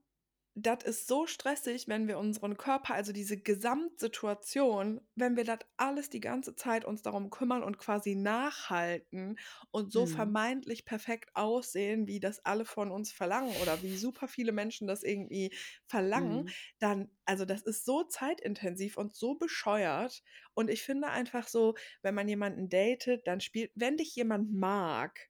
das 0.60 0.84
ist 0.84 1.08
so 1.08 1.28
stressig, 1.28 1.88
wenn 1.88 2.08
wir 2.08 2.18
unseren 2.18 2.58
Körper 2.58 2.94
also, 2.96 3.14
diese 3.14 3.38
Gesamtsituation, 3.38 5.02
wenn 5.16 5.36
wir 5.38 5.44
das 5.44 5.60
alles 5.78 6.10
die 6.10 6.20
ganze 6.20 6.56
Zeit 6.56 6.84
uns 6.86 7.02
darum 7.04 7.30
kümmern 7.30 7.64
und 7.64 7.78
quasi 7.78 8.16
nachhalten 8.16 9.38
und 9.72 9.92
so 9.92 10.06
Mhm. 10.06 10.08
vermeintlich 10.08 10.86
perfekt 10.86 11.30
aussehen, 11.36 12.08
wie 12.08 12.20
das 12.20 12.44
alle 12.46 12.66
von 12.66 12.92
uns 12.92 13.12
verlangen 13.12 13.56
oder 13.56 13.82
wie 13.84 13.98
super 13.98 14.28
viele 14.28 14.52
Menschen 14.52 14.88
das 14.88 15.04
irgendwie 15.04 15.54
verlangen, 15.86 16.44
Mhm. 16.44 16.54
dann 16.80 17.12
also, 17.26 17.46
das 17.46 17.62
ist 17.62 17.86
so 17.86 18.04
zeitintensiv 18.04 18.98
und 18.98 19.16
so 19.16 19.36
bescheuert. 19.36 20.24
Und 20.54 20.70
ich 20.70 20.82
finde 20.84 21.10
einfach 21.10 21.48
so, 21.48 21.76
wenn 22.02 22.16
man 22.16 22.28
jemanden 22.28 22.70
datet, 22.70 23.28
dann 23.28 23.42
spielt 23.42 23.72
wenn 23.76 23.98
dich 23.98 24.16
jemand 24.16 24.52
mag, 24.54 25.30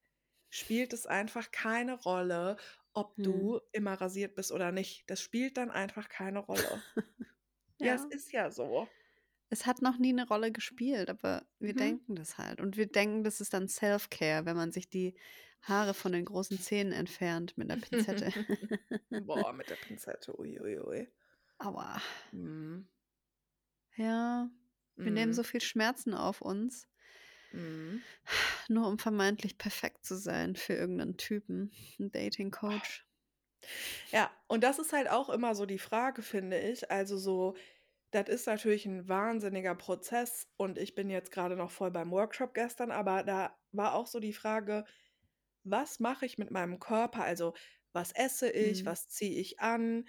spielt 0.49 0.93
es 0.93 1.05
einfach 1.05 1.51
keine 1.51 1.93
Rolle, 2.01 2.57
ob 2.97 3.17
Mhm. 3.17 3.57
du 3.61 3.61
immer 3.73 3.93
rasiert 4.01 4.35
bist 4.35 4.51
oder 4.51 4.71
nicht. 4.71 5.09
Das 5.09 5.21
spielt 5.21 5.57
dann 5.57 5.71
einfach 5.71 6.09
keine 6.09 6.39
Rolle. 6.39 6.85
Ja, 7.81 7.95
es 7.95 8.05
Ja. 8.05 8.11
ist 8.11 8.31
ja 8.33 8.51
so. 8.51 8.93
Es 9.51 9.65
hat 9.65 9.81
noch 9.81 9.97
nie 9.97 10.11
'ne 10.13 10.27
Rolle 10.27 10.51
gespielt, 10.51 11.09
aber 11.09 11.45
wir 11.59 11.73
Mhm. 11.73 11.73
denken 11.73 12.15
das 12.15 12.37
halt. 12.37 12.59
Und 12.59 12.75
wir 12.77 12.87
denken, 12.87 13.23
das 13.23 13.39
ist 13.39 13.53
dann 13.53 13.67
Self-Care, 13.69 14.45
wenn 14.45 14.57
man 14.57 14.71
sich 14.73 14.89
die 14.89 15.15
Haare 15.61 15.93
von 15.93 16.11
den 16.11 16.25
großen 16.25 16.59
Zähnen 16.59 16.91
entfernt 16.91 17.57
mit 17.57 17.67
'ner 17.69 17.77
Pinzette. 17.77 18.33
Boah, 19.09 19.53
mit 19.53 19.69
der 19.69 19.77
Pinzette, 19.77 20.37
ui, 20.39 20.59
ui, 20.59 20.79
ui. 20.79 21.11
Aua. 21.59 22.01
Mhm. 22.33 22.87
Ja, 23.95 24.49
wir 25.03 25.11
nehmen 25.11 25.33
Mhm. 25.33 25.33
so 25.33 25.43
viel 25.43 25.61
Schmerzen 25.61 26.13
auf 26.13 26.41
uns 26.41 26.87
Mhm. 27.53 28.07
nur 28.69 28.87
um 28.87 28.99
vermeintlich 28.99 29.57
perfekt 29.57 30.05
zu 30.05 30.17
sein 30.17 30.55
für 30.55 30.73
irgend 30.73 30.97
'nen 30.97 31.17
Typen, 31.17 31.71
'n 31.99 32.11
Boah. 32.65 32.87
Dating-Coach. 32.91 33.05
Ja, 34.11 34.31
und 34.47 34.63
das 34.63 34.79
ist 34.79 34.93
halt 34.93 35.09
auch 35.09 35.29
immer 35.29 35.53
so 35.53 35.65
die 35.65 35.79
Frage, 35.79 36.21
finde 36.21 36.59
ich. 36.59 36.89
Also, 36.91 37.17
so, 37.17 37.55
das 38.11 38.29
ist 38.29 38.47
natürlich 38.47 38.85
'n 38.85 39.07
wahnsinniger 39.09 39.75
Prozess 39.75 40.47
und 40.57 40.77
ich 40.77 40.95
bin 40.95 41.09
jetzt 41.09 41.31
grade 41.31 41.55
noch 41.57 41.71
voll 41.71 41.91
beim 41.91 42.11
Workshop 42.11 42.53
gestern, 42.53 42.91
aber 42.91 43.23
da 43.23 43.57
war 43.71 43.95
auch 43.95 44.07
so 44.07 44.19
die 44.19 44.33
Frage: 44.33 44.85
„Was 45.63 45.99
mache 46.01 46.25
ich 46.25 46.37
mit 46.39 46.51
meinem 46.51 46.79
Körper?“ 46.79 47.23
Also, 47.23 47.53
was 47.93 48.11
esse 48.13 48.49
ich? 48.51 48.85
Mhm. 48.85 48.87
Was 48.87 49.09
ziehe 49.09 49.39
ich 49.41 49.59
an? 49.61 50.05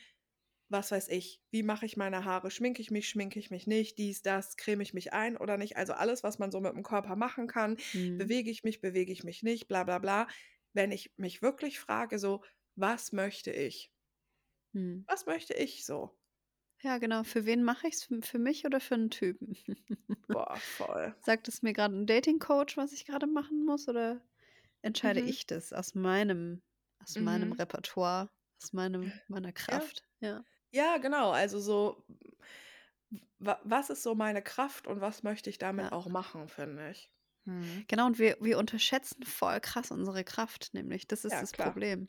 Was 0.70 0.90
weiß 0.92 1.08
ich? 1.08 1.40
Wie 1.50 1.62
mache 1.62 1.86
ich 1.86 1.96
meine 1.96 2.24
Haare? 2.26 2.50
Schminke 2.50 2.82
ich 2.82 2.90
mich, 2.90 3.08
schminke 3.08 3.38
ich 3.38 3.50
mich 3.50 3.66
nicht? 3.66 3.96
Dies, 3.96 4.20
das, 4.20 4.56
creme 4.58 4.82
ich 4.82 4.92
mich 4.92 5.14
ein 5.14 5.38
oder 5.38 5.56
nicht? 5.56 5.78
Also, 5.78 5.94
alles, 5.94 6.22
was 6.22 6.38
man 6.38 6.50
so 6.50 6.58
mit'm 6.58 6.82
Körper 6.82 7.16
machen 7.16 7.46
kann. 7.46 7.78
Mhm. 7.94 8.18
Bewege 8.18 8.50
ich 8.50 8.64
mich, 8.64 8.80
bewege 8.82 9.10
ich 9.12 9.24
mich 9.24 9.42
nicht, 9.42 9.66
bla 9.68 9.84
bla 9.84 9.98
bla. 9.98 10.28
Wenn 10.74 10.92
ich 10.92 11.12
mich 11.16 11.40
wirklich 11.40 11.78
frage 11.80 12.18
so: 12.18 12.44
„Was 12.76 13.12
möchte 13.12 13.50
ich?“ 13.50 13.88
Mhm. 14.74 15.08
Was 15.08 15.24
möchte 15.26 15.54
ich 15.54 15.86
so? 15.86 16.14
Ja, 16.80 16.98
genau. 16.98 17.24
Für 17.24 17.44
wen 17.44 17.64
mache 17.64 17.88
ich's? 17.88 18.08
F 18.10 18.24
für 18.28 18.38
mich 18.38 18.64
oder 18.64 18.80
für 18.80 18.94
'n 18.94 19.10
Typen? 19.10 19.56
Boah, 20.32 20.60
voll. 20.60 21.14
Sagt 21.20 21.48
es 21.48 21.62
mir 21.62 21.72
grad 21.74 21.92
'n 21.92 22.06
Dating-Coach, 22.06 22.76
was 22.76 22.92
ich 22.92 23.06
grade 23.06 23.26
machen 23.26 23.64
muss, 23.64 23.88
oder 23.88 24.22
entscheide 24.82 25.20
Mhm. 25.20 25.22
ich 25.22 25.46
das 25.46 25.72
aus 25.72 25.94
meinem 25.94 26.62
aus 27.00 27.20
meinem 27.20 27.50
Mhm. 27.50 27.52
Repertoire, 27.52 28.30
aus 28.62 28.72
meinem 28.74 29.20
meiner. 29.28 29.52
Kraft? 29.52 30.04
Ja. 30.20 30.44
Ja, 30.44 30.44
genau. 31.00 31.30
Also, 31.32 31.58
so 31.60 32.04
wa 33.40 33.58
was 33.64 33.90
ist 33.90 34.02
so 34.02 34.14
meine 34.14 34.42
Kraft 34.42 34.86
und 34.86 35.00
was 35.00 35.22
möchte 35.22 35.50
ich 35.50 35.58
damit 35.58 35.90
Ja. 35.90 35.92
auch 35.92 36.08
machen, 36.08 36.48
finde 36.48 36.90
ich. 36.90 37.10
Mhm. 37.46 37.84
Genau, 37.88 38.06
und 38.06 38.18
wir 38.18 38.36
wir 38.40 38.58
unterschätzen 38.58 39.22
voll 39.24 39.60
krass 39.60 39.90
unsere 39.90 40.24
Kraft, 40.24 40.70
nämlich. 40.74 41.06
Das 41.06 41.24
ist 41.24 41.40
Ja, 41.40 41.42
das 41.42 41.52
klar. 41.52 41.74
Problem. 41.74 42.08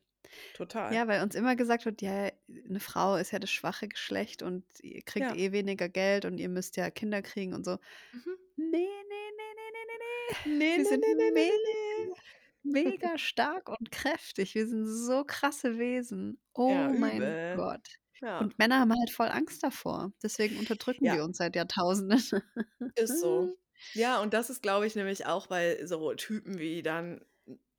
Total. 0.53 0.95
Ja, 0.95 1.07
weil 1.07 1.23
uns 1.23 1.35
immer 1.35 1.55
gesagt 1.55 1.85
wird: 1.85 2.01
„Ja, 2.01 2.31
'ne 2.47 2.79
Frau 2.81 3.15
ist 3.17 3.31
ja 3.31 3.39
das 3.39 3.51
schwache 3.51 3.87
Geschlecht 3.89 4.43
und 4.43 4.65
ihr 4.81 5.03
kriegt 5.03 5.31
Ja. 5.31 5.33
eh 5.33 5.51
weniger 5.53 5.89
Geld 5.89 6.25
und 6.25 6.39
ihr 6.39 6.49
müsst 6.49 6.77
ja 6.77 6.91
Kinder 6.91 7.21
kriegen 7.23 7.53
und 7.55 7.65
so.“ 7.65 7.79
Mhm. 8.13 8.37
Ne, 8.57 8.85
ne, 9.09 9.21
ne, 9.37 9.47
ne, 9.57 9.67
ne, 9.75 9.83
ne, 9.89 9.97
ne. 10.03 10.13
Ne, 10.45 10.77
Wir 10.77 10.85
ne, 10.85 10.85
sind 10.85 11.03
ne, 11.03 11.11
ne, 11.19 11.31
ne, 11.35 11.43
mega, 11.43 11.57
ne, 11.65 11.75
ne. 12.05 12.15
mega 12.63 13.17
stark 13.17 13.69
und 13.69 13.91
kräftig. 13.91 14.55
Wir 14.55 14.67
sind 14.67 14.85
so 14.87 15.23
krasse 15.25 15.77
Wesen. 15.79 16.39
Ja, 16.67 16.87
Oh 16.87 16.93
mein 16.93 17.37
übel. 17.37 17.39
Gott. 17.53 17.87
Ja. 18.21 18.39
Und 18.39 18.57
Männer 18.59 18.79
haben 18.79 18.91
halt 18.91 19.09
voll 19.11 19.27
Angst 19.29 19.63
davor. 19.63 20.11
Deswegen 20.23 20.57
unterdrücken 20.57 21.05
Ja. 21.05 21.15
die 21.15 21.21
uns 21.21 21.37
seit 21.37 21.55
Jahrtausenden. 21.55 22.19
Ist 22.95 23.19
so. 23.21 23.55
Ja, 23.93 24.19
und 24.21 24.33
das 24.33 24.49
ist, 24.49 24.61
glaube 24.61 24.85
ich, 24.87 24.95
nämlich 24.95 25.25
auch 25.25 25.47
bei 25.47 25.85
so 25.85 26.13
Typen 26.13 26.59
wie 26.59 26.81
dann 26.83 27.21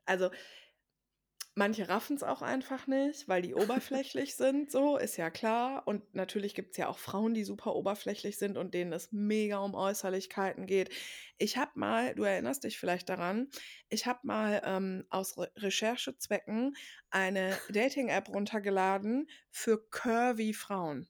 also 0.07 0.31
manche 1.61 1.89
raffen's 1.89 2.23
auch 2.25 2.43
einfach 2.43 2.87
nicht, 2.89 3.29
weil 3.29 3.43
die 3.43 3.55
oberflächlich 3.55 4.35
sind 4.37 4.71
so, 4.73 4.97
ist 4.97 5.17
ja 5.17 5.31
klar. 5.31 5.87
Und 5.87 6.15
natürlich 6.15 6.55
gibt's 6.57 6.77
ja 6.77 6.89
auch 6.89 6.99
Frauen, 6.99 7.35
die 7.35 7.45
super 7.45 7.77
oberflächlich 7.77 8.39
sind 8.39 8.59
und 8.59 8.75
denen 8.75 8.93
es 8.93 9.13
mega 9.13 9.59
um 9.59 9.75
Äußerlichkeiten 9.75 10.67
geht. 10.67 10.91
Ich 11.39 11.57
habe 11.57 11.73
mal 11.79 12.15
du 12.17 12.25
erinnerst 12.25 12.65
dich 12.65 12.79
vielleicht 12.79 13.09
daran, 13.09 13.49
ich 13.89 14.07
habe 14.07 14.21
mal, 14.25 14.63
ähm, 14.65 15.07
aus 15.11 15.39
Re 15.39 15.53
Recherchezwecken 15.57 16.77
eine 17.11 17.63
Dating-App 17.69 18.29
runtergeladen 18.29 19.29
für 19.51 19.89
curvy 19.91 20.55
Frauen. 20.55 21.09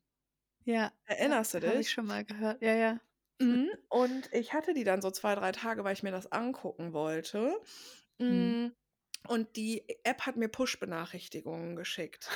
Ja, 0.64 0.92
ja, 1.22 1.38
Erinnerst 1.44 1.52
du 1.54 1.60
habe 1.66 1.80
ich 1.80 1.90
dich? 1.90 1.90
schon 1.90 2.06
mal 2.06 2.24
gehört. 2.24 2.62
Ja, 2.62 2.74
ja. 2.74 3.00
Mhm, 3.40 3.70
und 3.88 4.32
ich 4.34 4.52
hatte 4.52 4.74
die 4.74 4.84
dann 4.84 5.00
so 5.02 5.10
2, 5.10 5.34
3 5.34 5.52
Tage, 5.52 5.82
weil 5.84 5.94
ich 5.94 6.02
mir 6.02 6.10
das 6.12 6.30
angucken 6.30 6.92
wollte. 6.92 7.58
Mhm. 8.28 8.54
Hm, 8.58 8.74
und 9.26 9.56
die 9.56 9.84
App 10.04 10.22
hat 10.26 10.36
mir 10.36 10.48
Push-Benachrichtigungen 10.48 11.76
geschickt. 11.76 12.34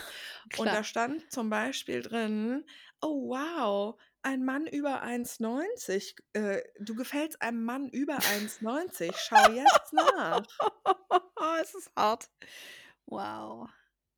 Und 0.56 0.72
da 0.74 0.84
stand 0.84 1.32
zum 1.32 1.50
Beispiel 1.50 2.02
drin: 2.02 2.64
„Oh 3.02 3.28
wow, 3.30 4.00
ein 4.22 4.44
Mann 4.44 4.66
über 4.66 5.02
1,90 5.02 6.16
äh, 6.34 6.62
du 6.80 6.94
gefällst 6.94 7.42
einem 7.42 7.64
Mann 7.64 7.88
über 7.90 8.24
1,90. 8.24 9.20
Schau 9.20 9.48
jetzt 9.48 9.92
nach.“ 9.92 10.46
Es 11.62 11.74
ist 11.74 11.92
hart. 11.96 12.30
Wow. 13.08 13.68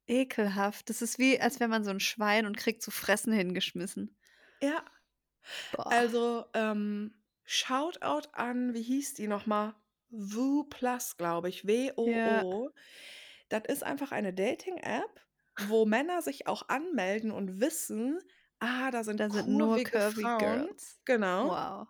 Ekelhaft. 0.09 0.89
Das 0.89 1.03
ist 1.03 1.19
wie, 1.19 1.41
als 1.41 1.59
wäre 1.61 1.69
man 1.69 1.85
so 1.85 1.91
'n 1.91 2.01
Schwein 2.01 2.47
und 2.47 2.57
kriegt 2.57 2.83
zu 2.83 2.91
fressen 2.93 3.33
hingeschmissen. 3.33 4.17
Ja. 4.63 4.85
Boah. 5.73 5.91
Also, 5.91 6.47
ähm, 6.55 7.15
Shoutout 7.45 8.29
an 8.33 8.75
wie 8.75 8.83
hieß 8.83 9.15
die 9.15 9.29
noch 9.29 9.47
mal? 10.17 10.35
Wooplus, 10.35 11.17
glaube 11.17 11.49
ich, 11.49 11.67
Ja. 12.07 12.47
W-O-O. 12.47 12.71
Das 13.51 13.63
ist 13.69 13.85
einfach 13.85 14.13
eine 14.13 14.35
Dating-App, 14.35 15.21
wo 15.59 15.87
Männer 15.87 16.23
sich 16.23 16.47
auch 16.49 16.69
anmelden 16.69 17.31
und 17.33 17.61
wissen: 17.61 18.21
„Ah, 18.61 18.91
da 18.91 19.05
sind 19.05 19.19
Da 19.19 19.31
sind 19.31 19.49
nur 19.49 19.83
kurvige 19.83 19.83
curvy 19.83 20.29
Frauen.“ 20.29 20.69
Girls. 20.69 21.01
Genau. 21.07 21.53
Wow. 21.53 21.89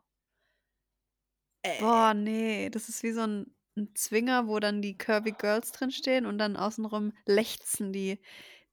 Äh. 1.64 1.80
Boah, 1.80 2.14
ne, 2.14 2.70
das 2.70 2.88
ist 2.88 3.02
wie 3.02 3.12
so 3.12 3.20
'n 3.22 3.54
'n 3.76 3.94
Zwinger, 3.94 4.48
wo 4.48 4.58
dann 4.60 4.80
die 4.80 4.96
curvy 4.96 5.32
Girls 5.32 5.72
drinstehen 5.72 6.24
und 6.24 6.38
dann 6.38 6.56
außenrum 6.56 7.12
lechzen 7.26 7.92
die 7.92 8.18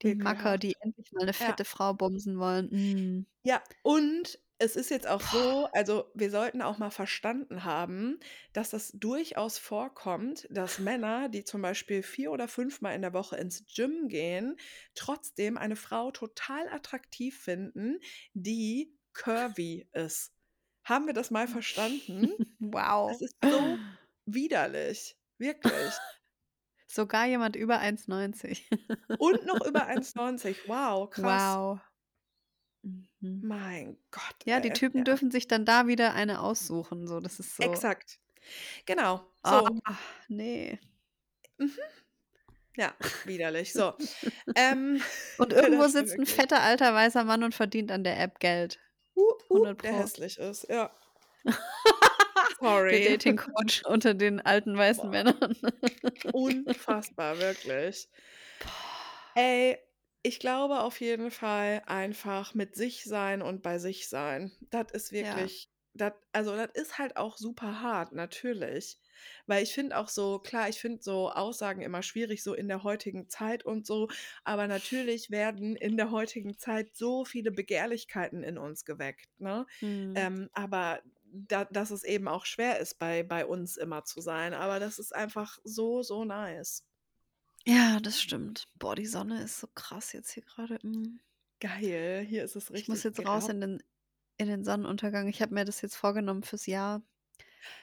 die 0.02 0.16
Macker, 0.16 0.58
Ekelhaft. 0.58 0.58
die 0.58 0.76
endlich 0.80 1.12
mal 1.12 1.26
'ne 1.26 1.34
Ja. 1.40 1.58
fette 1.58 1.66
Frau 1.66 1.94
bumsen 1.94 2.40
wollen. 2.40 2.70
Mhm. 2.72 3.26
Ja, 3.46 3.62
und 3.82 4.40
Es 4.64 4.78
ist 4.78 4.90
jetzt 4.90 5.08
auch 5.08 5.20
so, 5.20 5.68
also 5.74 6.10
wir 6.14 6.32
sollten 6.32 6.62
auch 6.62 6.78
mal 6.78 6.90
verstanden 6.90 7.66
haben, 7.66 8.18
dass 8.54 8.70
das 8.70 8.94
durchaus 8.94 9.58
vorkommt, 9.58 10.48
dass 10.50 10.80
Männer, 10.80 11.28
die 11.28 11.44
zum 11.44 11.62
Beispiel 11.62 12.02
vier 12.02 12.32
oder 12.32 12.48
fünfmal 12.48 12.96
in 12.96 13.02
der 13.02 13.12
Woche 13.12 13.36
ins 13.36 13.66
Gym 13.66 14.08
gehen, 14.08 14.56
trotzdem 14.96 15.58
eine 15.58 15.76
Frau 15.76 16.12
total 16.12 16.70
attraktiv 16.70 17.38
finden, 17.38 18.00
die 18.34 18.98
curvy 19.12 19.86
ist. 19.92 20.32
Haben 20.86 21.08
wir 21.08 21.14
das 21.14 21.30
mal 21.30 21.48
verstanden? 21.48 22.30
Wow. 22.60 23.12
Es 23.12 23.22
ist 23.22 23.36
so 23.44 23.78
widerlich. 24.26 25.18
Wirklich. 25.38 25.94
Sogar 26.88 27.26
jemand 27.26 27.58
über 27.58 27.82
1,90. 27.82 28.64
Und 29.18 29.46
noch 29.46 29.60
über 29.66 29.88
1,90. 29.90 30.56
Wow, 30.68 31.10
krass. 31.10 31.58
Wow. 31.58 31.82
Mhm. 32.84 33.42
Mein 33.42 33.98
Gott. 34.12 34.36
Ja, 34.46 34.60
die 34.60 34.70
ey. 34.70 34.74
Typen 34.74 35.00
Ja. 35.00 35.04
dürfen 35.06 35.32
sich 35.32 35.48
dann 35.48 35.66
da 35.66 35.88
wieder 35.88 36.14
eine 36.14 36.42
aussuchen. 36.42 37.08
So, 37.08 37.20
das 37.20 37.40
ist 37.40 37.56
so. 37.56 37.64
Exakt. 37.64 38.20
Genau. 38.86 39.18
So. 39.44 39.68
Ah, 39.86 39.98
nee. 40.28 40.80
Ja, 42.76 42.94
widerlich. 43.26 43.72
So. 43.74 43.94
ähm, 44.56 45.02
Und 45.38 45.54
irgendwo 45.54 45.88
sitzt 45.88 46.18
ein 46.20 46.26
fetter 46.26 46.62
alter 46.62 46.94
weißer 46.94 47.24
Mann 47.24 47.44
und 47.44 47.56
verdient 47.56 47.92
an 47.92 48.04
der 48.04 48.20
App 48.20 48.40
Geld. 48.40 48.80
Uh, 49.16 49.22
uh, 49.50 49.66
100 49.66 49.84
der 49.84 49.94
hässlich 49.94 50.38
ist. 50.40 50.68
Ja. 50.70 50.92
Der 52.60 52.70
Sorry. 52.70 53.04
Dating-Coach 53.10 53.84
unter 53.86 54.14
den 54.14 54.40
alten 54.40 54.78
weißen. 54.78 55.10
Männern. 55.10 55.58
Unfassbar, 56.32 57.38
wirklich. 57.38 58.08
Ey, 59.36 59.78
ich 60.24 60.40
glaube 60.40 60.82
auf 60.82 61.02
jeden 61.02 61.32
Fall 61.32 61.84
einfach 61.86 62.54
mit 62.54 62.76
sich 62.76 63.04
sein 63.04 63.42
und 63.42 63.62
bei 63.62 63.78
sich 63.80 64.08
sein. 64.10 64.52
Das 64.70 64.92
ist 64.94 65.12
Ja. 65.20 65.50
wirklich, 65.52 65.70
das, 65.94 66.14
also 66.32 66.56
das 66.56 66.70
ist 66.74 66.98
halt 66.98 67.18
auch 67.18 67.38
super 67.38 67.82
hart, 67.82 68.14
natürlich. 68.14 69.00
Weil 69.46 69.64
ich 69.64 69.74
finde 69.74 69.98
auch 69.98 70.10
so, 70.10 70.40
klar, 70.40 70.70
ich 70.70 70.80
finde 70.80 71.04
so 71.04 71.30
Aussagen 71.32 71.82
immer 71.82 72.02
schwierig, 72.04 72.42
so 72.44 72.54
in 72.54 72.68
der 72.68 72.84
heutigen 72.84 73.30
Zeit 73.30 73.66
und 73.66 73.86
so, 73.86 74.10
aber 74.44 74.68
natürlich 74.68 75.30
werden 75.30 75.76
in 75.76 75.98
der 75.98 76.10
heutigen 76.12 76.58
Zeit 76.58 76.96
so 76.96 77.26
viele 77.26 77.52
Begehrlichkeiten 77.52 78.44
in 78.44 78.58
uns 78.58 78.86
geweckt, 78.86 79.28
ne? 79.40 79.66
Hm. 79.82 80.16
Ähm, 80.16 80.50
aber 80.54 81.02
da, 81.26 81.66
dass 81.66 81.92
es 81.92 82.04
eben 82.04 82.28
auch 82.28 82.46
schwer 82.46 82.80
ist, 82.80 83.00
bei, 83.00 83.24
bei 83.24 83.46
uns 83.46 83.76
immer 83.78 84.04
zu 84.06 84.22
sein. 84.22 84.54
Aber 84.54 84.80
das 84.80 85.00
ist 85.00 85.14
einfach 85.16 85.58
so, 85.64 86.02
so 86.04 86.24
nice. 86.26 86.86
Ja, 87.66 88.00
das 88.02 88.22
stimmt. 88.22 88.68
Boah, 88.76 88.96
die 88.96 89.06
Sonne 89.06 89.42
ist 89.44 89.60
so 89.60 89.68
krass 89.68 90.12
jetzt 90.14 90.32
hier 90.32 90.44
gerade. 90.44 90.80
mm. 90.86 91.20
Geil, 91.60 92.26
hier 92.28 92.44
ist 92.44 92.56
es 92.58 92.72
richtig. 92.72 92.84
Ich 92.84 92.88
muss 92.90 93.04
jetzt 93.04 93.26
raus 93.26 93.46
grau. 93.46 93.54
in 93.54 93.62
den, 93.62 93.84
in 94.38 94.48
den 94.48 94.64
Sonnenuntergang. 94.66 95.28
Ich 95.30 95.42
habe 95.42 95.54
mir 95.54 95.64
das 95.64 95.82
jetzt 95.82 95.96
vorgenommen 95.96 96.44
fürs 96.44 96.66
Jahr. 96.66 97.02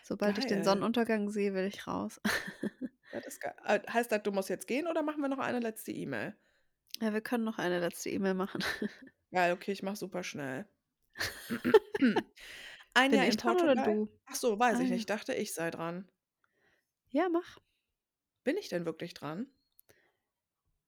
Sobald 0.03 0.37
ich 0.37 0.45
den 0.47 0.59
Geil. 0.59 0.65
Sonnenuntergang 0.65 1.31
sehe, 1.31 1.55
will 1.55 1.65
ich 1.67 1.87
raus. 1.87 2.21
Das 3.13 3.27
ist 3.27 3.41
geil. 3.41 3.55
Äh, 3.65 3.81
Heißt 3.91 4.13
das, 4.13 4.23
du 4.23 4.31
musst 4.31 4.51
jetzt 4.51 4.69
gehen 4.69 4.87
oder 4.87 5.03
machen 5.03 5.21
wir 5.21 5.29
noch 5.29 5.41
eine 5.41 5.59
letzte 5.59 5.91
E-Mail? 5.91 6.37
Ja, 7.01 7.13
wir 7.13 7.21
können 7.21 7.43
noch 7.43 7.59
eine 7.59 7.81
letzte 7.81 8.09
E-Mail 8.09 8.35
machen. 8.35 8.63
Geil, 9.33 9.53
okay, 9.53 9.73
ich 9.73 9.83
mach 9.83 9.97
super 9.97 10.23
schnell. 10.23 10.69
Ein 12.95 13.11
Bin 13.11 13.19
Jahr 13.19 13.27
ich 13.27 13.35
in 13.35 13.37
dran 13.37 13.57
oder 13.61 13.75
Portugal. 13.75 13.95
du? 13.97 14.21
Ach 14.27 14.35
so, 14.37 14.57
weiß 14.61 14.77
Ah, 14.77 14.83
ich 14.83 14.85
ja. 14.85 14.91
nicht. 14.91 15.01
Ich 15.01 15.07
dachte, 15.07 15.35
ich 15.35 15.53
sei 15.55 15.73
dran. 15.73 16.09
Ja, 17.09 17.29
mach. 17.29 17.59
Bin 18.45 18.57
ich 18.57 18.69
denn 18.69 18.85
wirklich 18.87 19.13
dran? 19.15 19.49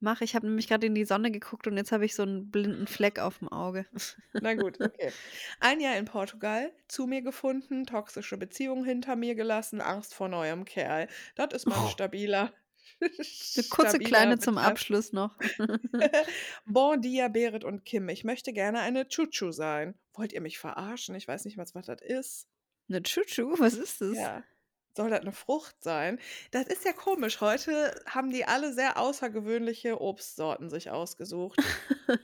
Mach. 0.03 0.20
Ich 0.20 0.34
habe 0.34 0.46
nämlich 0.46 0.66
gerade 0.68 0.86
in 0.86 0.94
die 0.96 1.05
Sonne 1.05 1.30
geguckt 1.30 1.66
und 1.68 1.76
jetzt 1.76 1.92
habe 1.92 2.05
ich 2.05 2.14
so 2.16 2.24
einen 2.24 2.50
blinden 2.50 2.88
Fleck 2.88 3.20
auf 3.20 3.38
dem 3.38 3.48
Auge. 3.48 3.86
Na 4.32 4.55
gut, 4.55 4.80
okay. 4.80 5.12
Ein 5.61 5.80
Jahr 5.80 5.96
in 5.96 6.07
Portugal, 6.07 6.72
zu 6.88 7.07
mir 7.07 7.22
gefunden, 7.22 7.86
toxische 7.86 8.36
Beziehung 8.36 8.84
hinter 8.84 9.14
mir 9.14 9.36
gelassen, 9.36 9.80
Angst 9.80 10.12
vor 10.14 10.28
neuem 10.28 10.64
Kerl. 10.64 11.07
Das 11.36 11.53
ist 11.55 11.66
mal 11.66 11.78
Oh. 11.84 11.88
stabiler. 11.88 12.53
Eine 13.00 13.64
kurze 13.70 13.98
kleine 14.00 14.38
zum 14.40 14.57
Betreff. 14.57 14.70
Abschluss 14.70 15.12
noch. 15.12 15.36
bon 16.66 17.00
dia, 17.00 17.28
Berit 17.28 17.62
und 17.64 17.84
Kim. 17.84 18.09
Ich 18.09 18.24
möchte 18.24 18.53
gerne 18.53 18.80
eine 18.80 19.09
Chuchu 19.09 19.53
sein. 19.53 19.94
Wollt 20.14 20.32
ihr 20.32 20.40
mich 20.40 20.59
verarschen? 20.59 21.14
Ich 21.14 21.28
weiß 21.28 21.44
nicht 21.44 21.57
mal, 21.57 21.66
was 21.72 21.86
das 21.86 22.00
ist. 22.03 22.48
Eine 22.88 23.03
Chuchu? 23.03 23.55
Was 23.59 23.74
ist 23.74 24.00
das? 24.00 24.16
Ja. 24.16 24.42
Soll 24.95 25.11
das 25.11 25.20
eine 25.20 25.32
Frucht 25.32 25.82
sein? 25.82 26.18
Das 26.51 26.66
ist 26.66 26.84
ja 26.84 26.93
komisch. 26.93 27.40
Heute 27.40 27.95
haben 28.07 28.30
die 28.30 28.45
alle 28.45 28.72
sehr 28.74 28.99
außergewöhnliche 28.99 30.01
Obstsorten 30.01 30.68
sich 30.68 30.90
ausgesucht. 30.90 31.59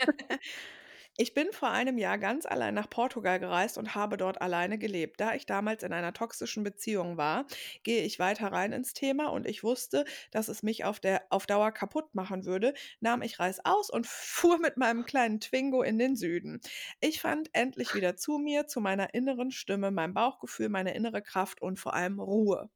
Ich 1.18 1.34
bin 1.34 1.52
vor 1.52 1.70
einem 1.70 1.98
Jahr 1.98 2.16
ganz 2.18 2.46
allein 2.46 2.74
nach 2.74 2.88
Portugal 2.88 3.38
gereist 3.38 3.76
und 3.76 3.94
habe 3.94 4.16
dort 4.16 4.40
alleine 4.40 4.78
gelebt. 4.78 5.20
Da 5.20 5.34
ich 5.34 5.44
damals 5.46 5.82
in 5.82 5.92
einer 5.92 6.12
toxischen 6.14 6.64
Beziehung 6.64 7.16
war, 7.18 7.46
gehe 7.82 8.02
ich 8.02 8.18
weiter 8.18 8.50
rein 8.50 8.72
ins 8.72 8.94
Thema 8.94 9.26
und 9.28 9.46
ich 9.46 9.62
wusste, 9.62 10.04
dass 10.30 10.48
es 10.48 10.62
mich 10.62 10.84
auf, 10.84 11.00
der, 11.00 11.22
auf 11.30 11.46
Dauer 11.46 11.70
kaputt 11.72 12.14
machen 12.14 12.46
würde, 12.46 12.72
nahm 13.00 13.20
ich 13.22 13.38
Reis 13.38 13.60
aus 13.64 13.90
und 13.90 14.06
fuhr 14.08 14.58
mit 14.58 14.76
meinem 14.78 15.04
kleinen 15.04 15.40
Twingo 15.40 15.82
in 15.82 15.98
den 15.98 16.16
Süden. 16.16 16.60
Ich 17.00 17.20
fand 17.20 17.50
endlich 17.52 17.94
wieder 17.94 18.16
zu 18.16 18.38
mir, 18.38 18.66
zu 18.66 18.80
meiner 18.80 19.12
inneren 19.14 19.50
Stimme, 19.50 19.90
meinem 19.90 20.14
Bauchgefühl, 20.14 20.70
meine 20.70 20.94
innere 20.94 21.22
Kraft 21.22 21.60
und 21.60 21.78
vor 21.78 21.94
allem 21.94 22.20
Ruhe. 22.20 22.70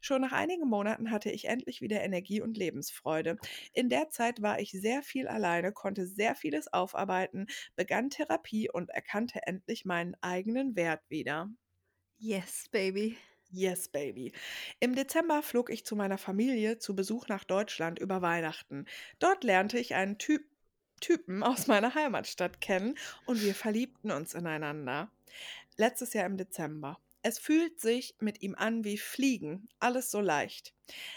Schon 0.00 0.22
nach 0.22 0.32
einigen 0.32 0.68
Monaten 0.68 1.10
hatte 1.10 1.30
ich 1.30 1.46
endlich 1.46 1.80
wieder 1.80 2.02
Energie 2.02 2.40
und 2.40 2.56
Lebensfreude. 2.56 3.38
In 3.72 3.88
der 3.88 4.10
Zeit 4.10 4.42
war 4.42 4.60
ich 4.60 4.72
sehr 4.72 5.02
viel 5.02 5.28
alleine, 5.28 5.72
konnte 5.72 6.06
sehr 6.06 6.34
vieles 6.34 6.72
aufarbeiten, 6.72 7.46
begann 7.76 8.10
Therapie 8.10 8.70
und 8.70 8.90
erkannte 8.90 9.40
endlich 9.46 9.84
meinen 9.84 10.16
eigenen 10.20 10.76
Wert 10.76 11.02
wieder. 11.08 11.50
Yes, 12.18 12.68
baby. 12.70 13.16
Yes, 13.50 13.88
baby. 13.88 14.32
Im 14.80 14.94
Dezember 14.94 15.42
flog 15.42 15.70
ich 15.70 15.86
zu 15.86 15.96
meiner 15.96 16.18
Familie 16.18 16.78
zu 16.78 16.94
Besuch 16.94 17.28
nach 17.28 17.44
Deutschland 17.44 17.98
über 17.98 18.20
Weihnachten. 18.20 18.86
Dort 19.18 19.42
lernte 19.42 19.78
ich 19.78 19.94
einen 19.94 20.18
Typ 20.18 20.42
Typen 21.00 21.42
aus 21.42 21.66
meiner 21.68 21.94
Heimatstadt 21.94 22.60
kennen 22.60 22.96
und 23.26 23.42
wir 23.42 23.54
verliebten 23.54 24.10
uns 24.10 24.34
ineinander. 24.34 25.10
Letztes 25.76 26.12
Jahr 26.12 26.26
im 26.26 26.36
Dezember. 26.36 26.98
Es 27.22 27.38
fühlt 27.38 27.80
sich 27.80 28.14
mit 28.20 28.42
ihm 28.42 28.54
an 28.54 28.84
wie 28.84 28.96
Fliegen, 28.96 29.68
alles 29.80 30.10
so 30.10 30.20
leicht. 30.20 30.72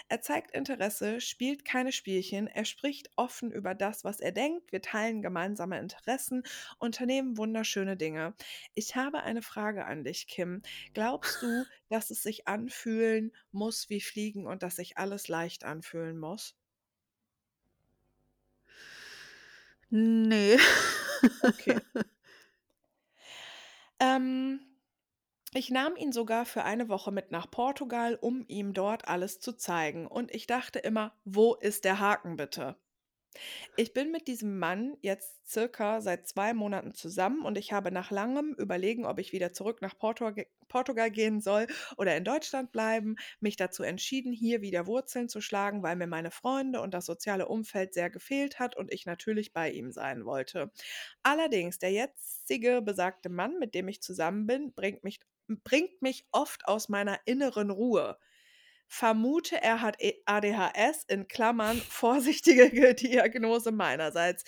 Er 0.10 0.22
zeigt 0.22 0.52
Interesse, 0.52 1.22
spielt 1.22 1.64
keine 1.64 1.92
Spielchen, 1.92 2.48
er 2.48 2.66
spricht 2.66 3.12
offen 3.16 3.52
über 3.52 3.76
das, 3.76 4.04
was 4.04 4.20
er 4.20 4.32
denkt, 4.32 4.72
wir 4.72 4.82
teilen 4.82 5.22
gemeinsame 5.22 5.80
Interessen, 5.80 6.44
unternehmen 6.80 7.38
wunderschöne 7.38 7.98
Dinge. 7.98 8.34
Ich 8.74 8.96
habe 8.96 9.22
eine 9.22 9.44
Frage 9.44 9.86
an 9.86 10.04
dich, 10.04 10.28
Kim. 10.28 10.64
Glaubst 10.94 11.42
du, 11.42 11.66
dass 11.90 12.10
es 12.10 12.24
sich 12.24 12.48
anfühlen 12.48 13.32
muss 13.52 13.90
wie 13.90 14.02
Fliegen 14.02 14.48
und 14.48 14.64
dass 14.64 14.78
sich 14.78 14.98
alles 14.98 15.28
leicht 15.28 15.64
anfühlen 15.64 16.18
muss? 16.18 16.56
Nee. 19.90 20.58
Okay. 21.44 21.78
ähm, 24.00 24.71
ich 25.54 25.70
nahm 25.70 25.96
ihn 25.96 26.12
sogar 26.12 26.46
für 26.46 26.64
eine 26.64 26.90
Woche 26.90 27.12
mit 27.12 27.32
nach 27.32 27.50
Portugal, 27.50 28.16
um 28.20 28.46
ihm 28.48 28.74
dort 28.74 29.08
alles 29.08 29.40
zu 29.40 29.54
zeigen. 29.54 30.08
Und 30.08 30.34
ich 30.34 30.48
dachte 30.48 30.80
immer, 30.80 31.14
wo 31.26 31.56
ist 31.56 31.86
der 31.86 32.00
Haken 32.00 32.38
bitte? 32.38 32.78
Ich 33.78 33.94
bin 33.94 34.12
mit 34.12 34.28
diesem 34.28 34.60
Mann 34.60 34.98
jetzt 35.02 35.50
circa 35.50 36.02
seit 36.02 36.28
zwei 36.28 36.54
Monaten 36.54 36.94
zusammen 36.94 37.46
und 37.46 37.58
ich 37.58 37.72
habe 37.72 37.92
nach 37.92 38.12
langem 38.12 38.54
Überlegen, 38.58 39.06
ob 39.06 39.20
ich 39.20 39.32
wieder 39.32 39.54
zurück 39.54 39.82
nach 39.82 39.98
Porto 39.98 40.32
Portugal 40.68 41.12
gehen 41.12 41.42
soll 41.42 41.68
oder 41.98 42.16
in 42.16 42.24
Deutschland 42.24 42.72
bleiben, 42.72 43.16
mich 43.40 43.56
dazu 43.58 43.84
entschieden, 43.84 44.32
hier 44.34 44.62
wieder 44.62 44.88
Wurzeln 44.88 45.30
zu 45.30 45.42
schlagen, 45.42 45.84
weil 45.84 45.96
mir 45.96 46.08
meine 46.08 46.32
Freunde 46.32 46.82
und 46.82 46.94
das 46.94 47.06
soziale 47.06 47.48
Umfeld 47.48 47.94
sehr 47.94 48.10
gefehlt 48.10 48.60
hat 48.60 48.76
und 48.78 48.92
ich 48.92 49.06
natürlich 49.06 49.54
bei 49.54 49.70
ihm 49.72 49.92
sein 49.92 50.26
wollte. 50.26 50.72
Allerdings, 51.24 51.80
der 51.80 51.92
jetzige 51.92 52.82
besagte 52.82 53.30
Mann, 53.30 53.60
mit 53.60 53.76
dem 53.76 53.88
ich 53.88 54.02
zusammen 54.02 54.48
bin, 54.48 54.74
bringt 54.74 55.04
mich, 55.04 55.20
bringt 55.60 56.02
mich 56.02 56.26
oft 56.32 56.68
aus 56.68 56.90
meiner 56.90 57.20
inneren 57.26 57.70
Ruhe 57.70 58.18
vermute, 58.92 59.62
er 59.62 59.82
hat 59.82 59.96
E- 60.02 60.22
ADHS 60.26 61.06
in 61.08 61.28
Klammern, 61.28 61.78
vorsichtige 61.90 62.94
Diagnose 62.94 63.72
meinerseits. 63.72 64.44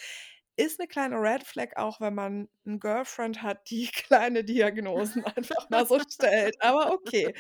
Ist 0.56 0.80
eine 0.80 0.88
kleine 0.88 1.16
Red 1.16 1.43
Flag, 1.43 1.78
auch 1.78 1.99
wenn 2.01 2.14
man 2.14 2.49
eine 2.66 2.78
Girlfriend 2.78 3.41
hat, 3.41 3.70
die 3.72 3.88
kleine 3.93 4.43
Diagnosen 4.43 5.24
einfach 5.38 5.70
mal 5.70 5.88
so 5.88 5.99
stellt. 5.99 6.56
Aber 6.62 6.91
okay. 6.91 7.34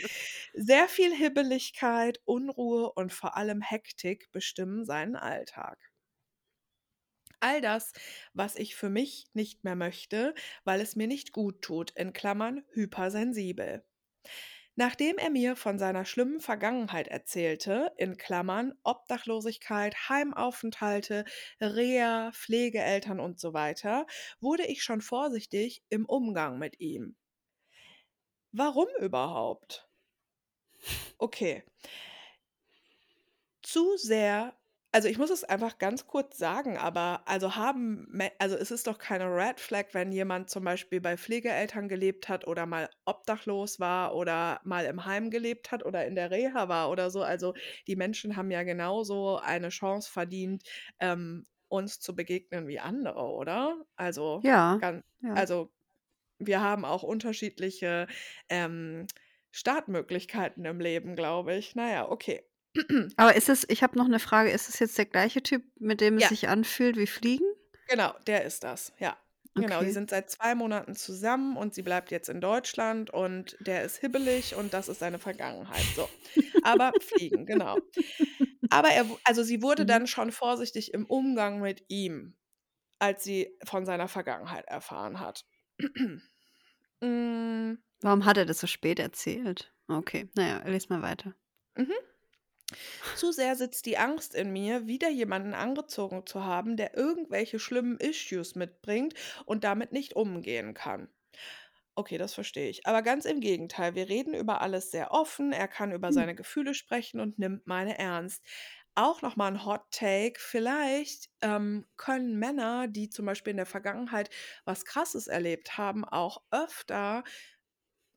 Sehr 0.53 0.87
viel 0.87 1.13
Hibbeligkeit, 1.13 2.19
Unruhe 2.25 2.91
und 2.93 3.13
vor 3.13 3.35
allem 3.35 3.61
Hektik 3.61 4.31
bestimmen 4.31 4.85
seinen 4.85 5.15
Alltag. 5.17 5.92
All 7.43 7.59
das, 7.59 7.91
was 8.33 8.55
ich 8.55 8.73
für 8.75 8.89
mich 8.89 9.25
nicht 9.33 9.65
mehr 9.65 9.75
möchte, 9.75 10.33
weil 10.63 10.79
es 10.79 10.95
mir 10.95 11.07
nicht 11.07 11.33
gut 11.33 11.61
tut, 11.61 11.91
in 11.91 12.13
Klammern 12.13 12.63
hypersensibel. 12.71 13.83
Nachdem 14.75 15.17
er 15.17 15.29
mir 15.29 15.57
von 15.57 15.77
seiner 15.77 16.05
schlimmen 16.05 16.39
Vergangenheit 16.39 17.09
erzählte, 17.09 17.91
in 17.97 18.15
Klammern 18.15 18.73
Obdachlosigkeit, 18.83 19.93
Heimaufenthalte, 20.07 21.25
Reha, 21.59 22.31
Pflegeeltern 22.31 23.19
und 23.19 23.39
so 23.41 23.53
weiter, 23.53 24.07
wurde 24.39 24.65
ich 24.65 24.81
schon 24.81 25.01
vorsichtig 25.01 25.83
im 25.89 26.05
Umgang 26.05 26.59
mit 26.59 26.79
ihm. 26.79 27.17
Warum 28.53 28.87
überhaupt? 29.01 29.89
Okay. 31.19 31.63
Zu 33.61 33.97
sehr 33.97 34.53
also, 34.95 35.07
ich 35.07 35.17
muss 35.17 35.31
es 35.31 35.43
einfach 35.43 35.79
ganz 35.79 36.05
kurz 36.07 36.37
sagen, 36.37 36.77
aber 36.77 37.23
also 37.27 37.55
haben 37.55 38.07
Me 38.11 38.31
also, 38.39 38.55
es 38.55 38.69
ist 38.71 38.85
doch 38.87 38.99
keine 38.99 39.25
Red 39.25 39.59
Flag, 39.59 39.87
wenn 39.93 40.11
jemand 40.11 40.49
zum 40.51 40.63
Beispiel 40.63 41.01
bei 41.01 41.17
Pflegeeltern 41.17 41.89
gelebt 41.89 42.29
hat 42.29 42.45
oder 42.47 42.67
mal 42.67 42.89
obdachlos 43.05 43.79
war 43.79 44.15
oder 44.15 44.61
mal 44.63 44.85
im 44.85 45.03
Heim 45.05 45.31
gelebt 45.31 45.71
hat 45.71 45.83
oder 45.85 46.05
in 46.05 46.13
der 46.15 46.29
Reha 46.31 46.69
war 46.69 46.91
oder 46.91 47.09
so. 47.09 47.23
Also, 47.23 47.55
die 47.87 47.95
Menschen 47.95 48.37
haben 48.37 48.51
ja 48.51 48.61
genauso 48.63 49.37
eine 49.39 49.69
Chance 49.69 50.11
verdient, 50.11 50.63
ähm, 50.99 51.45
uns 51.69 51.99
zu 51.99 52.15
begegnen 52.15 52.67
wie 52.67 52.79
andere, 52.79 53.23
oder? 53.23 53.83
Also, 53.95 54.43
Ja, 54.43 54.79
gan 54.79 55.03
ja. 55.21 55.33
also, 55.33 55.71
wir 56.39 56.61
haben 56.61 56.85
auch 56.85 57.03
unterschiedliche, 57.03 58.07
ähm, 58.49 59.07
Startmöglichkeiten 59.51 60.65
im 60.65 60.79
Leben, 60.81 61.15
glaube 61.15 61.55
ich. 61.55 61.75
Na 61.75 61.91
ja, 61.91 62.09
okay. 62.09 62.43
Aber 63.17 63.35
ist 63.35 63.49
es 63.49 63.65
ich 63.69 63.83
habe 63.83 63.97
noch 63.97 64.07
'ne 64.07 64.19
Frage, 64.19 64.49
ist 64.51 64.69
es 64.69 64.79
jetzt 64.79 64.97
der 64.97 65.05
gleiche 65.05 65.43
Typ, 65.43 65.63
mit 65.79 66.01
dem 66.01 66.17
es 66.17 66.27
Ja. 66.27 66.29
sich 66.29 66.49
anfühlt 66.49 66.97
wie 66.97 67.07
Fliegen? 67.07 67.45
Genau, 67.87 68.13
der 68.27 68.43
ist 68.43 68.63
das, 68.63 68.93
ja. 68.99 69.17
Genau, 69.55 69.83
die 69.83 69.91
Okay. 69.91 69.93
sind 69.93 70.09
seit 70.09 70.29
2 70.31 70.55
Monaten 70.55 70.95
zusammen 70.95 71.57
und 71.57 71.73
sie 71.75 71.83
bleibt 71.83 72.11
jetzt 72.11 72.27
in 72.27 72.41
Deutschland 72.41 73.09
und 73.11 73.55
der 73.59 73.83
ist 73.83 73.97
hibbelig 73.97 74.55
und 74.55 74.73
das 74.73 74.87
ist 74.87 74.99
seine 74.99 75.19
Vergangenheit, 75.19 75.93
so. 75.93 76.09
Aber 76.61 76.95
Fliegen, 76.99 77.45
genau. 77.45 77.79
Aber 78.69 78.89
er 78.89 79.17
also, 79.25 79.43
sie 79.43 79.61
wurde 79.63 79.85
Mhm. 79.85 79.87
dann 79.87 80.07
schon 80.07 80.31
vorsichtig 80.31 80.93
im 80.93 81.05
Umgang 81.07 81.59
mit 81.61 81.85
ihm, 81.89 82.37
als 82.99 83.23
sie 83.23 83.57
von 83.65 83.85
seiner 83.85 84.07
Vergangenheit 84.09 84.65
erfahren 84.67 85.19
hat. 85.21 85.45
Hm. 85.79 86.17
Warum 88.01 88.25
hat 88.25 88.37
er 88.37 88.45
das 88.45 88.59
so 88.59 88.67
spät 88.67 88.99
erzählt? 88.99 89.73
Okay, 89.87 90.29
na 90.35 90.47
ja, 90.47 90.67
lies 90.67 90.89
mal 90.89 91.01
weiter. 91.01 91.35
Mhm. 91.77 92.12
Zu 93.13 93.31
sehr 93.31 93.55
sitzt 93.55 93.85
die 93.85 93.97
Angst 93.97 94.35
in 94.35 94.51
mir, 94.53 94.87
wieder 94.87 95.09
jemanden 95.09 95.53
angezogen 95.53 96.25
zu 96.27 96.43
haben, 96.43 96.77
der 96.77 96.95
irgendwelche 96.97 97.59
schlimmen 97.59 97.97
Issues 97.97 98.55
mitbringt 98.55 99.13
und 99.45 99.63
damit 99.63 99.91
nicht 99.93 100.15
umgehen 100.15 100.73
kann. 100.73 101.09
Okay, 101.95 102.17
das 102.17 102.33
verstehe 102.33 102.69
ich. 102.69 102.87
Aber 102.87 103.03
ganz 103.03 103.25
im 103.25 103.39
Gegenteil, 103.39 103.93
wir 103.93 104.09
reden 104.09 104.33
über 104.33 104.61
alles 104.61 104.89
sehr 104.91 105.11
offen, 105.11 105.51
er 105.53 105.67
kann 105.67 105.91
über 105.91 106.11
Hm. 106.11 106.13
seine 106.13 106.33
Gefühle 106.35 106.73
sprechen 106.73 107.19
und 107.19 107.37
nimmt 107.37 107.67
meine 107.67 107.99
ernst. 107.99 108.43
Auch 108.95 109.21
noch 109.21 109.35
mal 109.35 109.47
'n 109.51 109.65
Hot 109.65 109.81
Take, 109.91 110.39
vielleicht, 110.39 111.29
ähm, 111.41 111.85
können 111.97 112.37
Männer, 112.39 112.87
die 112.87 113.09
zum 113.09 113.25
Beispiel 113.25 113.51
in 113.51 113.57
der 113.57 113.65
Vergangenheit 113.67 114.29
was 114.65 114.85
Krasses 114.85 115.27
erlebt 115.27 115.77
haben, 115.77 116.03
auch 116.05 116.43
öfter 116.51 117.23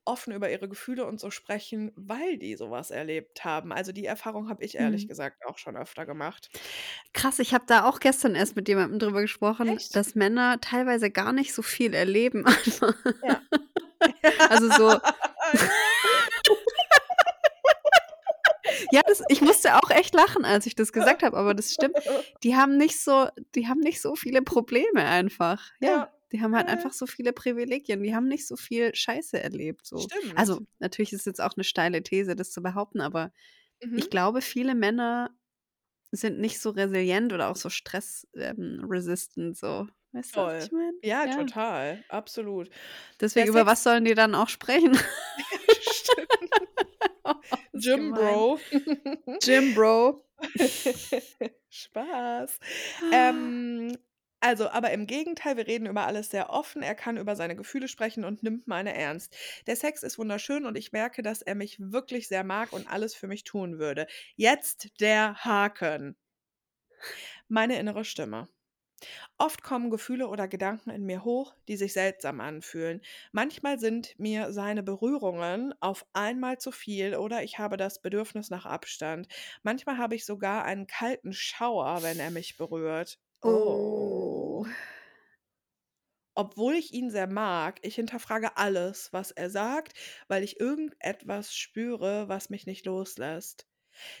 offen 0.07 0.33
über 0.33 0.49
ihre 0.51 0.69
Gefühle 0.69 1.05
und 1.05 1.19
so 1.19 1.31
sprechen, 1.31 1.91
weil 1.95 2.37
die 2.37 2.55
so 2.55 2.71
was 2.71 2.91
erlebt 2.91 3.45
haben. 3.45 3.71
Also, 3.73 3.91
die 3.91 4.05
Erfahrung 4.05 4.49
habe 4.49 4.63
ich 4.63 4.75
ehrlich 4.77 5.05
Mhm. 5.05 5.09
gesagt 5.09 5.45
auch 5.45 5.57
schon 5.57 5.77
öfter 5.77 6.05
gemacht. 6.05 6.49
Krass, 7.13 7.39
ich 7.39 7.53
habe 7.53 7.65
da 7.67 7.85
auch 7.85 7.99
gestern 7.99 8.35
erst 8.35 8.55
mit 8.55 8.67
jemandem 8.67 8.99
drüber 8.99 9.21
gesprochen, 9.21 9.67
Echt? 9.69 9.95
dass 9.95 10.15
Männer 10.15 10.59
teilweise 10.61 11.11
gar 11.11 11.33
nicht 11.33 11.53
so 11.53 11.61
viel 11.61 11.93
erleben. 11.93 12.45
Ja. 13.23 13.41
Also, 14.49 14.69
so 14.69 14.99
Ja. 15.53 15.71
Ja, 18.91 19.01
das 19.07 19.23
ich 19.29 19.41
musste 19.41 19.75
auch 19.75 19.89
echt 19.89 20.13
lachen, 20.13 20.45
als 20.45 20.65
ich 20.65 20.75
das 20.75 20.91
gesagt 20.93 21.23
habe, 21.23 21.37
aber 21.37 21.53
das 21.53 21.73
stimmt. 21.73 21.95
Die 22.43 22.55
haben 22.55 22.77
nicht 22.77 22.99
so 23.01 23.27
die 23.55 23.67
haben 23.67 23.79
nicht 23.79 24.01
so 24.01 24.15
viele 24.15 24.41
Probleme 24.41 25.05
einfach. 25.05 25.61
Ja, 25.81 25.89
Ja. 25.89 26.16
Die 26.31 26.41
haben 26.41 26.55
halt 26.55 26.67
Ja, 26.67 26.69
einfach 26.69 26.93
so 26.93 27.07
viele 27.07 27.33
Privilegien. 27.33 28.03
Die 28.03 28.15
haben 28.15 28.27
nicht 28.27 28.47
so 28.47 28.55
viel 28.57 28.93
Scheiße 28.95 29.41
erlebt, 29.41 29.85
so. 29.87 30.11
Stimmt. 30.11 30.35
Also, 30.35 30.61
natürlich 30.79 31.13
ist 31.13 31.25
jetzt 31.27 31.41
auch 31.41 31.55
'ne 31.57 31.63
steile 31.65 32.03
These, 32.03 32.35
das 32.35 32.51
zu 32.51 32.61
behaupten, 32.63 33.01
aber 33.01 33.31
Mhm. 33.83 33.97
ich 33.97 34.09
glaube, 34.11 34.41
viele 34.41 34.75
Männer 34.75 35.31
sind 36.11 36.39
nicht 36.39 36.59
so 36.61 36.71
resilient 36.71 37.33
oder 37.33 37.49
auch 37.49 37.57
so 37.57 37.69
stress 37.69 38.27
ähm, 38.35 38.85
so. 39.55 39.87
Weißt 40.13 40.35
du, 40.37 40.41
was 40.41 40.53
ich 40.57 40.71
meine? 40.71 40.97
Ja, 41.03 41.27
Ja. 41.27 41.27
total, 41.27 42.03
absolut. 42.09 42.69
Deswegen, 43.21 43.47
über 43.49 43.65
was 43.65 43.83
sollen 43.83 44.05
die 44.05 44.13
dann 44.13 44.35
auch 44.35 44.49
sprechen? 44.49 44.97
Stimmt. 45.81 46.53
Oh, 47.25 47.35
gemein. 47.93 48.13
Bro. 48.13 48.61
Gym 49.41 49.73
Bro. 49.73 50.25
Spaß. 51.69 52.59
Ähm, 53.11 53.97
also, 54.47 54.69
aber 54.69 54.91
im 54.91 55.07
Gegenteil, 55.07 55.57
wir 55.57 55.67
reden 55.67 55.85
über 55.87 56.05
alles 56.07 56.29
sehr 56.29 56.49
offen. 56.49 56.81
Er 56.81 56.95
kann 56.95 57.17
über 57.17 57.35
seine 57.35 57.55
Gefühle 57.57 57.87
sprechen 57.89 58.23
und 58.23 58.43
nimmt 58.43 58.65
meine 58.67 58.95
ernst. 58.95 59.35
Der 59.67 59.75
Sex 59.75 60.01
ist 60.03 60.17
wunderschön 60.17 60.65
und 60.65 60.77
ich 60.77 60.93
merke, 60.93 61.21
dass 61.21 61.41
er 61.41 61.55
mich 61.55 61.77
wirklich 61.79 62.27
sehr 62.29 62.43
mag 62.45 62.71
und 62.73 62.89
alles 62.89 63.13
für 63.13 63.27
mich 63.27 63.43
tun 63.43 63.77
würde. 63.79 64.07
Jetzt 64.37 65.01
der 65.01 65.35
Haken. 65.43 66.15
Meine 67.49 67.77
innere 67.79 68.05
Stimme. 68.05 68.47
Oft 69.37 69.63
kommen 69.63 69.89
Gefühle 69.91 70.27
oder 70.27 70.47
Gedanken 70.47 70.89
in 70.89 71.05
mir 71.05 71.23
hoch, 71.23 71.55
die 71.67 71.77
sich 71.77 71.93
seltsam 71.93 72.39
anfühlen. 72.41 73.01
Manchmal 73.31 73.79
sind 73.79 74.17
mir 74.19 74.51
seine 74.53 74.83
Berührungen 74.83 75.73
auf 75.81 76.05
einmal 76.13 76.57
zu 76.59 76.71
viel 76.71 77.15
oder 77.15 77.43
ich 77.43 77.59
habe 77.59 77.77
das 77.77 78.01
Bedürfnis 78.01 78.49
nach 78.49 78.65
Abstand. 78.65 79.27
Manchmal 79.63 79.97
habe 79.97 80.15
ich 80.15 80.25
sogar 80.25 80.65
einen 80.65 80.87
kalten 80.87 81.33
Schauer, 81.33 82.01
wenn 82.03 82.19
er 82.19 82.31
mich 82.31 82.57
berührt. 82.57 83.19
Oh. 83.43 83.83
Oh. 84.03 84.67
Obwohl 86.35 86.75
ich 86.75 86.93
ihn 86.93 87.09
sehr 87.09 87.27
mag, 87.27 87.79
ich 87.81 87.95
hinterfrage 87.95 88.57
alles, 88.57 89.11
was 89.11 89.31
er 89.31 89.49
sagt, 89.49 89.93
weil 90.27 90.43
ich 90.43 90.59
irgendetwas 90.59 91.53
spüre, 91.55 92.29
was 92.29 92.49
mich 92.51 92.65
nicht 92.67 92.85
loslässt. 92.85 93.67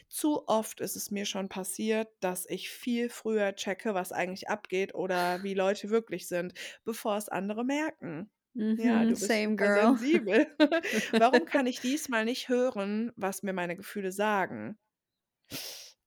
Zu 0.09 0.47
oft 0.47 0.81
ist 0.81 0.95
es 0.97 1.11
mir 1.11 1.25
schon 1.25 1.49
passiert, 1.49 2.09
dass 2.21 2.47
ich 2.49 2.69
viel 2.71 3.09
früher 3.09 3.55
checke, 3.55 3.93
was 3.95 4.11
eigentlich 4.13 4.49
abgeht 4.49 4.95
oder 4.95 5.43
wie 5.43 5.53
Leute 5.55 5.89
wirklich 5.91 6.27
sind, 6.27 6.53
bevor 6.85 7.17
es 7.17 7.29
andere 7.29 7.65
merken. 7.65 8.31
Ja, 8.77 9.05
Mhm, 9.05 9.07
du 9.07 9.19
bist 9.19 9.41
same 9.41 9.55
girl. 9.55 9.97
sensibel. 9.99 10.47
Warum 11.17 11.45
kann 11.45 11.67
ich 11.67 11.81
diesmal 11.81 12.25
nicht 12.25 12.49
hören, 12.49 13.11
was 13.17 13.43
mir 13.43 13.53
meine 13.53 13.75
Gefühle 13.77 14.11
sagen? 14.13 14.79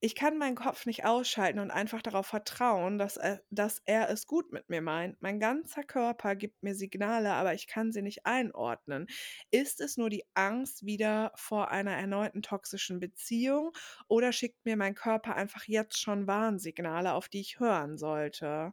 Ich 0.02 0.14
kann 0.14 0.36
meinen 0.38 0.54
Kopf 0.56 0.84
nicht 0.86 1.04
ausschalten 1.04 1.58
und 1.58 1.70
einfach 1.70 2.00
darauf 2.02 2.26
vertrauen, 2.26 2.98
dass 2.98 3.16
er 3.18 3.42
dass 3.50 3.80
er 3.86 4.08
es 4.10 4.26
gut 4.26 4.50
mit 4.52 4.68
mir 4.68 4.80
meint. 4.82 5.20
Mein 5.22 5.40
ganzer 5.40 5.82
Körper 5.84 6.36
gibt 6.36 6.62
mir 6.62 6.74
Signale, 6.74 7.32
aber 7.32 7.54
ich 7.54 7.66
kann 7.66 7.92
sie 7.92 8.02
nicht 8.02 8.24
einordnen. 8.26 9.06
Ist 9.50 9.80
es 9.80 9.96
nur 9.98 10.08
die 10.10 10.24
Angst 10.34 10.84
wieder 10.86 11.32
vor 11.36 11.70
einer 11.70 11.92
erneuten 11.96 12.42
toxischen 12.42 12.98
Beziehung 13.00 13.72
oder 14.08 14.32
schickt 14.32 14.64
mir 14.64 14.76
mein 14.76 14.94
Körper 14.94 15.34
einfach 15.36 15.64
jetzt 15.66 15.98
schon 16.00 16.26
Warnsignale, 16.26 17.12
auf 17.14 17.28
die 17.28 17.40
ich 17.40 17.58
hören 17.60 17.96
sollte? 17.98 18.72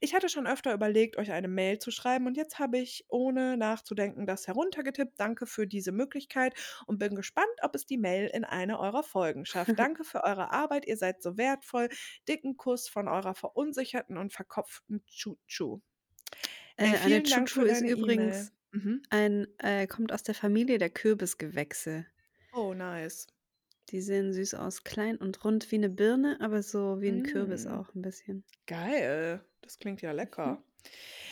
Ich 0.00 0.14
hatte 0.14 0.28
schon 0.28 0.46
öfter 0.46 0.72
überlegt, 0.74 1.16
euch 1.18 1.32
eine 1.32 1.48
Mail 1.48 1.78
zu 1.78 1.90
schreiben 1.90 2.26
und 2.26 2.36
jetzt 2.36 2.58
habe 2.58 2.78
ich, 2.78 3.04
ohne 3.08 3.56
nachzudenken, 3.56 4.26
das 4.26 4.46
heruntergetippt. 4.46 5.18
Danke 5.18 5.46
für 5.46 5.66
diese 5.66 5.92
Möglichkeit 5.92 6.54
und 6.86 6.98
bin 6.98 7.14
gespannt, 7.14 7.48
ob 7.62 7.74
es 7.74 7.86
die 7.86 7.98
Mail 7.98 8.26
in 8.28 8.44
eine 8.44 8.78
eurer 8.80 9.02
Folgen 9.02 9.46
schafft. 9.46 9.78
Danke 9.78 10.04
für 10.04 10.24
eure 10.24 10.50
Arbeit, 10.52 10.86
ihr 10.86 10.96
seid 10.96 11.22
so 11.22 11.36
wertvoll. 11.36 11.88
Dicken 12.28 12.56
Kuss 12.56 12.88
von 12.88 13.08
eurer 13.08 13.34
verunsicherten 13.34 14.16
und 14.18 14.32
verkopften 14.32 15.04
Chuchu. 15.06 15.80
Äh, 16.78 16.98
eine 16.98 17.22
Chuchu 17.22 17.62
ist 17.62 17.82
übrigens 17.82 18.52
Mhm. 18.72 19.06
ein 19.10 19.46
äh, 19.58 19.86
kommt 19.88 20.12
aus 20.12 20.22
der 20.24 20.34
Familie 20.36 20.78
der 20.78 20.90
Kürbisgewächse. 20.90 22.06
Oh, 22.52 22.72
nice. 22.72 23.26
Die 23.90 24.00
sehen 24.02 24.32
süß 24.34 24.54
aus, 24.54 24.84
klein 24.84 25.16
und 25.18 25.44
rund 25.44 25.70
wie 25.72 25.78
'ne 25.78 25.90
Birne, 25.90 26.38
aber 26.40 26.62
so 26.62 27.00
wie 27.00 27.08
'n 27.08 27.22
Kürbis 27.22 27.66
Mm. 27.66 27.68
auch 27.68 27.94
'n 27.94 28.02
bisschen. 28.02 28.44
Geil, 28.66 29.44
das 29.64 29.78
klingt 29.78 30.02
ja 30.02 30.12
Mhm. 30.44 30.56
lecker. 30.58 30.64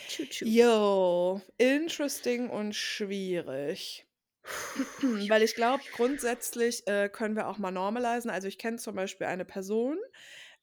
Chuchu. 0.07 0.47
Jo, 0.55 1.41
interesting 1.57 2.49
und 2.49 2.73
schwierig. 2.75 4.07
Weil 5.29 5.43
ich 5.43 5.55
glaube, 5.55 5.85
grundsätzlich, 5.91 6.87
äh, 6.87 7.09
können 7.09 7.35
wir 7.35 7.47
auch 7.47 7.57
mal 7.57 7.71
normalisieren. 7.71 8.33
Also, 8.33 8.47
ich 8.47 8.57
kenne 8.57 8.77
zum 8.77 8.95
Beispiel 8.95 9.27
eine 9.27 9.45
Person, 9.45 9.97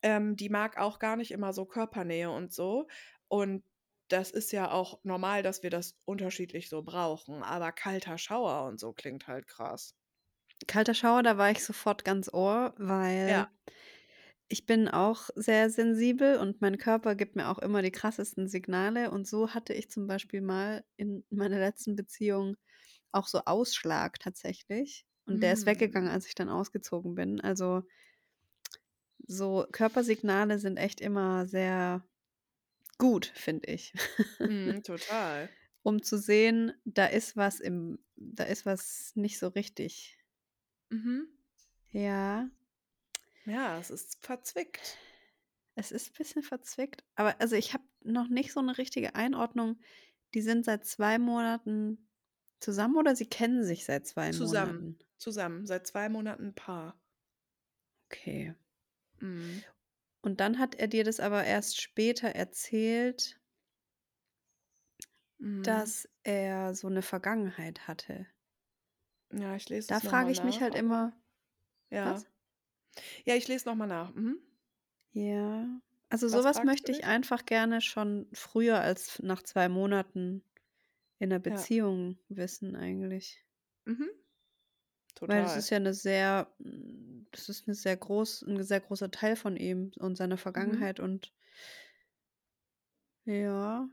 ähm, 0.03 0.37
die 0.37 0.49
mag 0.51 0.79
auch 0.79 0.99
gar 1.01 1.17
nicht 1.17 1.33
immer 1.33 1.53
so 1.53 1.67
Körpernähe 1.67 2.31
und 2.31 2.53
so. 2.53 2.89
Und 3.29 3.65
das 4.09 4.31
ist 4.33 4.53
ja 4.53 4.71
auch 4.73 5.01
normal, 5.05 5.43
dass 5.43 5.63
wir 5.63 5.71
das 5.71 5.99
unterschiedlich 6.07 6.69
so 6.71 6.83
brauchen. 6.83 7.43
Aber 7.45 7.73
kalter 7.73 8.19
Schauer 8.19 8.67
und 8.69 8.81
so 8.81 8.93
klingt 8.93 9.29
halt 9.29 9.47
krass. 9.49 9.95
Kalter 10.67 10.95
Schauer, 10.95 11.23
da 11.23 11.37
war 11.39 11.51
ich 11.51 11.63
sofort 11.63 12.03
ganz 12.05 12.33
Ohr, 12.33 12.75
weil 12.79 13.47
Ja. 13.47 13.51
Ich 14.51 14.67
bin 14.67 14.89
auch 14.89 15.31
sehr 15.37 15.71
sensibel 15.71 16.39
und 16.39 16.61
mein 16.61 16.79
Körper 16.79 17.15
gibt 17.17 17.37
mir 17.37 17.49
auch 17.51 17.59
immer 17.59 17.83
die 17.83 17.93
krassesten 17.93 18.49
Signale. 18.49 19.11
Und 19.13 19.27
so 19.29 19.55
hatte 19.55 19.75
ich 19.75 19.91
zum 19.91 20.09
Beispiel 20.09 20.43
mal 20.43 20.85
in 20.99 21.25
meiner 21.31 21.59
letzten 21.61 21.97
Beziehung 21.97 22.57
auch 23.13 23.29
so 23.29 23.41
Ausschlag 23.47 24.21
tatsächlich. 24.21 25.07
Und 25.27 25.43
der 25.43 25.55
ist 25.55 25.67
weggegangen, 25.67 26.11
Mm. 26.11 26.13
als 26.13 26.27
ich 26.27 26.35
dann 26.37 26.51
ausgezogen 26.51 27.15
bin. 27.17 27.41
Also 27.41 27.85
so 29.27 29.67
Körpersignale 29.73 30.59
sind 30.59 30.77
echt 30.77 31.01
immer 31.01 31.47
sehr 31.47 32.05
gut, 32.99 33.27
finde 33.35 33.69
ich. 33.69 33.95
Mhm, 34.45 34.83
total. 34.83 35.49
Um 35.83 36.03
zu 36.03 36.19
sehen, 36.19 36.73
da 36.85 37.07
ist 37.07 37.37
was 37.37 37.61
im 37.61 37.99
da 38.17 38.45
ist 38.45 38.67
was 38.67 39.13
nicht 39.15 39.39
so 39.39 39.49
richtig. 39.49 40.19
Mhm. 40.91 41.27
Ja. 41.93 42.51
Ja, 43.47 43.79
es 43.79 43.91
ist 43.91 44.19
verzwickt. 44.25 44.99
Es 45.77 45.93
ist 45.93 46.11
'n 46.11 46.15
bisschen 46.19 46.43
verzwickt, 46.43 47.05
aber 47.15 47.41
also, 47.41 47.57
ich 47.57 47.73
habe 47.75 47.85
noch 48.03 48.29
nicht 48.29 48.53
so 48.53 48.61
'ne 48.61 48.77
richtige 48.79 49.15
Einordnung. 49.15 49.79
Die 50.35 50.43
sind 50.43 50.65
seit 50.65 50.85
2 50.85 51.19
Monaten 51.19 52.09
zusammen 52.61 52.97
oder 52.97 53.17
sie 53.17 53.27
kennen 53.27 53.65
sich 53.65 53.85
seit 53.85 54.07
2 54.07 54.33
Zusammen, 54.33 54.87
Monaten? 54.87 55.01
zusammen, 55.19 55.67
seit 55.67 55.87
2 55.89 56.09
Monaten 56.09 56.55
Paar. 56.55 57.01
Okay. 58.13 58.55
Mhm. 59.21 59.65
Und 60.25 60.41
dann 60.41 60.59
hat 60.59 60.75
er 60.75 60.87
dir 60.89 61.05
das 61.05 61.19
aber 61.21 61.45
erst 61.45 61.81
später 61.81 62.29
erzählt 62.29 63.41
Mhm. 65.41 65.61
dass 65.65 66.09
er 66.23 66.75
so 66.75 66.89
'ne 66.89 67.03
Vergangenheit 67.03 67.87
hatte. 67.87 68.27
Ja, 69.33 69.55
ich 69.55 69.69
lese 69.69 69.91
Da 69.91 69.99
frage 70.01 70.31
ich 70.31 70.43
mich 70.45 70.61
nach, 70.61 70.63
halt 70.63 70.75
aber 70.75 70.77
immer 70.77 71.13
ja. 71.91 72.23
was? 72.23 72.27
Ja, 73.27 73.35
ich 73.35 73.49
lese 73.49 73.69
noch 73.69 73.75
mal 73.75 73.87
nach. 73.87 74.13
Mhm. 74.15 74.39
Ja. 75.13 75.81
Also, 76.09 76.29
so 76.29 76.43
Was 76.43 76.45
was 76.45 76.63
fragst 76.63 76.65
möchte 76.65 76.91
ich 76.93 77.05
einfach 77.05 77.45
gerne 77.47 77.81
schon 77.81 78.29
früher 78.33 78.81
als 78.81 79.21
nach 79.23 79.43
2 79.43 79.69
Monaten 79.69 80.45
in 81.19 81.31
'ner 81.31 81.39
Ja. 81.49 81.71
Beziehung 81.71 82.19
wissen 82.29 82.77
eigentlich. 82.77 83.45
Mhm. 83.87 84.21
Weil 85.27 85.43
das 85.43 85.55
Total. 85.55 85.57
ist 85.57 85.71
ja 85.71 85.79
'ne 85.79 85.93
sehr 85.95 86.55
hm, 86.63 87.27
das 87.33 87.49
ist 87.49 87.67
'ne 87.69 87.75
sehr 87.75 87.97
groß 87.97 88.43
'n 88.43 88.63
sehr 88.63 88.81
großer 88.81 89.11
Teil 89.11 89.37
von 89.37 89.57
ihm 89.57 89.93
und 89.99 90.17
seiner 90.17 90.37
Mhm. 90.55 90.91
Vergangenheit 90.91 91.01
und 91.01 91.33
ja. 93.27 93.89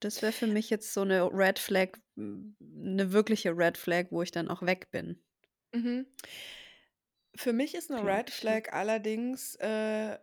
Das 0.00 0.22
wäre 0.22 0.30
für 0.32 0.46
mich 0.46 0.70
jetzt 0.70 0.92
so 0.94 1.04
'ne 1.04 1.28
Red 1.32 1.58
Flag, 1.58 1.98
hm, 2.16 2.56
'ne 2.60 3.10
wirkliche 3.12 3.56
Red 3.56 3.76
Flag, 3.76 4.06
wo 4.10 4.22
ich 4.22 4.30
dann 4.30 4.48
auch 4.48 4.62
weg 4.62 4.90
bin. 4.92 5.24
Mhm. 5.74 6.06
Für 7.36 7.52
mich 7.52 7.74
ist 7.74 7.90
'ne 7.90 8.04
Red. 8.04 8.30
Flag 8.30 8.72
allerdings, 8.72 9.56
äh 9.56 10.18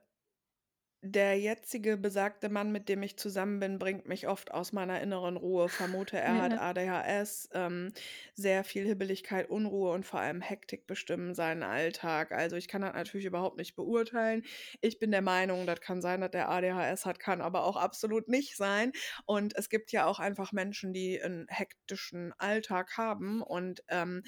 der 1.04 1.36
jetzige 1.40 1.98
besagte 1.98 2.48
Mann, 2.48 2.72
mit 2.72 2.88
dem 2.88 3.02
ich 3.02 3.18
zusammen 3.18 3.60
bin, 3.60 3.80
bringt 3.80 4.08
mich 4.08 4.28
oft 4.28 4.52
aus 4.54 4.72
meiner 4.72 5.02
inneren 5.02 5.36
Ruhe. 5.36 5.68
Vermute, 5.68 6.20
er 6.20 6.38
hat 6.38 6.56
Ja. 6.60 6.62
ADHS, 6.62 7.50
ähm, 7.54 7.92
sehr 8.36 8.64
viel 8.64 8.86
Hibbeligkeit, 8.86 9.50
Unruhe 9.50 9.94
und 9.94 10.06
vor 10.06 10.20
allem 10.20 10.42
Hektik 10.42 10.86
bestimmen 10.86 11.34
seinen 11.34 11.64
Alltag. 11.64 12.32
Also, 12.32 12.56
ich 12.56 12.68
kann 12.68 12.84
das 12.84 12.94
natürlich 12.94 13.26
überhaupt 13.26 13.58
nicht 13.58 13.76
beurteilen. 13.76 14.44
Ich 14.82 15.00
bin 15.00 15.10
der 15.10 15.24
Meinung, 15.24 15.66
das 15.66 15.82
kann 15.82 16.04
sein, 16.04 16.22
dass 16.22 16.30
der 16.30 16.50
ADHS 16.50 17.08
hat, 17.08 17.18
kann 17.20 17.42
aber 17.42 17.64
auch 17.66 17.78
absolut 17.78 18.28
nicht 18.28 18.56
sein. 18.56 18.92
Und 19.26 19.56
es 19.58 19.70
gibt 19.70 19.92
ja 19.92 20.06
auch 20.06 20.20
einfach 20.20 20.52
Menschen, 20.52 20.94
die 20.94 21.18
'n 21.20 21.48
hektischen 21.50 22.32
Alltag 22.38 22.96
haben 22.98 23.42
und, 23.42 23.84
ähm, 23.90 24.22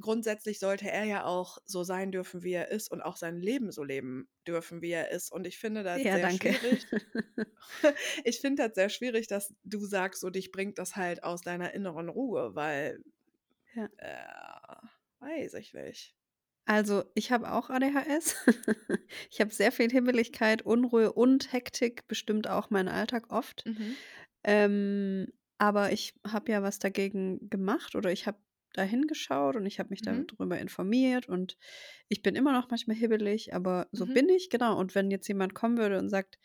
grundsätzlich 0.00 0.58
sollte 0.60 0.90
er 0.90 1.04
ja 1.04 1.24
auch 1.24 1.58
so 1.66 1.84
sein 1.84 2.12
dürfen, 2.12 2.42
wie 2.42 2.52
er 2.52 2.70
ist 2.70 2.90
und 2.90 3.02
auch 3.02 3.16
sein 3.16 3.40
Leben 3.40 3.72
so 3.72 3.84
leben 3.84 4.28
dürfen, 4.46 4.82
wie 4.82 4.90
er 4.92 5.10
ist. 5.10 5.32
Und 5.32 5.46
ich 5.46 5.58
finde 5.58 5.82
das 5.82 6.02
Ja, 6.02 6.18
sehr 6.18 6.28
danke. 6.28 6.54
schwierig 6.60 6.88
ich 8.24 8.40
finde 8.40 8.64
das 8.66 8.74
sehr 8.74 8.88
schwierig, 8.88 9.26
dass 9.28 9.54
du 9.64 9.84
sagst, 9.86 10.20
so 10.20 10.30
dich 10.30 10.52
bringt 10.52 10.78
das 10.78 10.96
halt 10.96 11.22
aus 11.24 11.42
deiner 11.42 11.72
inneren 11.74 12.08
Ruhe, 12.08 12.54
weil, 12.54 13.02
Ja. 13.74 13.88
äh, 13.98 14.24
weiß 15.20 15.54
ich 15.54 15.74
nicht. 15.74 16.16
Also, 16.66 17.04
ich 17.14 17.30
habe 17.32 17.52
auch 17.52 17.70
ADHS. 17.70 18.36
Ich 19.30 19.40
habe 19.40 19.52
sehr 19.52 19.70
viel 19.72 19.90
Hibbeligkeit, 19.90 20.62
Unruhe 20.62 21.12
und 21.12 21.52
Hektik 21.52 22.06
bestimmt 22.08 22.48
auch 22.48 22.70
meinen 22.70 22.88
Alltag 22.88 23.30
oft. 23.32 23.66
Mhm. 23.66 23.94
Ähm, 24.44 25.28
aber 25.58 25.92
ich 25.92 26.14
habe 26.26 26.52
ja 26.52 26.62
was 26.62 26.78
dagegen 26.78 27.50
gemacht 27.50 27.94
oder 27.96 28.12
ich 28.12 28.26
habe 28.26 28.38
da 28.74 28.82
hingeschaut 28.82 29.56
und 29.56 29.66
ich 29.66 29.78
habe 29.80 29.90
mich 29.90 30.02
Mhm. 30.02 30.26
drüber 30.26 30.58
informiert 30.58 31.28
und 31.28 31.56
ich 32.08 32.22
bin 32.22 32.36
immer 32.36 32.52
noch 32.52 32.70
manchmal 32.70 32.96
hibbelig, 32.96 33.54
aber 33.54 33.88
so 33.92 34.06
Mhm. 34.06 34.14
bin 34.14 34.28
ich, 34.30 34.50
genau. 34.50 34.78
Und 34.78 34.94
wenn 34.94 35.10
jetzt 35.10 35.28
jemand 35.28 35.54
kommen 35.54 35.78
würde 35.78 35.98
und 35.98 36.10
sagt: 36.10 36.38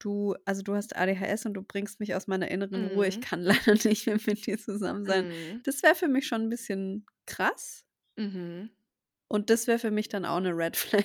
„Du 0.00 0.34
also, 0.46 0.62
du 0.62 0.74
hast 0.76 0.96
ADHS 0.96 1.46
und 1.46 1.54
du 1.54 1.62
bringst 1.62 2.00
mich 2.00 2.14
aus 2.16 2.26
meiner 2.28 2.50
inneren 2.50 2.84
Ruhe, 2.86 3.08
ich 3.08 3.20
Mhm. 3.20 3.22
kann 3.22 3.42
leider 3.72 3.74
nicht 3.88 4.06
mehr 4.06 4.18
mit 4.26 4.46
dir 4.46 4.58
zusammen 4.58 5.06
sein.“ 5.06 5.26
Mhm. 5.26 5.64
Das 5.64 5.82
wäre 5.82 5.94
für 5.96 6.08
mich 6.08 6.26
schon 6.28 6.42
'n 6.44 6.50
bisschen 6.50 7.06
krass. 7.26 7.82
Mhm. 8.18 8.70
Und 9.30 9.50
das 9.50 9.66
wäre 9.66 9.78
für 9.78 9.90
mich 9.90 10.08
dann 10.08 10.24
auch 10.24 10.40
'ne 10.40 10.50
Red 10.56 10.76
Flag. 10.76 11.04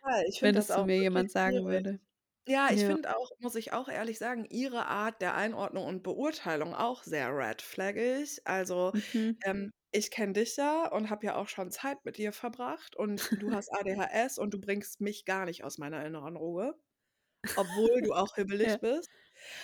Ja. 0.00 0.18
Ich 0.26 0.42
Wenn 0.42 0.54
das 0.54 0.56
das 0.56 0.70
zu 0.70 0.82
auch 0.82 0.86
mir 0.86 0.98
jemand 0.98 1.30
sagen 1.30 1.64
würde. 1.66 2.00
Ja, 2.48 2.70
ich 2.72 2.84
Ja. 2.84 2.86
finde 2.86 3.16
auch, 3.16 3.30
muss 3.40 3.56
ich 3.56 3.72
auch 3.72 3.88
ehrlich 3.88 4.18
sagen, 4.18 4.44
ihre 4.48 4.86
Art 4.86 5.20
der 5.20 5.34
Einordnung 5.34 5.84
und 5.84 6.04
Beurteilung 6.04 6.74
auch 6.76 7.02
sehr 7.02 7.36
red 7.36 7.60
flaggig. 7.60 8.40
Also, 8.44 8.92
Mhm. 8.92 9.42
ähm, 9.42 9.72
ich 9.90 10.12
kenne 10.12 10.34
dich 10.34 10.56
ja 10.56 10.86
und 10.92 11.10
habe 11.10 11.26
ja 11.26 11.34
auch 11.34 11.48
schon 11.48 11.72
Zeit 11.72 12.04
mit 12.04 12.18
dir 12.18 12.32
verbracht 12.32 12.94
und 12.94 13.32
du 13.40 13.52
hast 13.52 13.68
ADHS 13.72 14.38
und 14.38 14.54
du 14.54 14.60
bringst 14.60 15.00
mich 15.00 15.24
gar 15.24 15.44
nicht 15.44 15.64
aus 15.64 15.78
meiner 15.78 16.04
inneren 16.06 16.36
Ruhe, 16.36 16.78
obwohl 17.54 18.02
du 18.02 18.14
auch 18.14 18.36
Ja. 18.62 18.76
hibbelig 18.76 18.80
bist. 18.80 19.10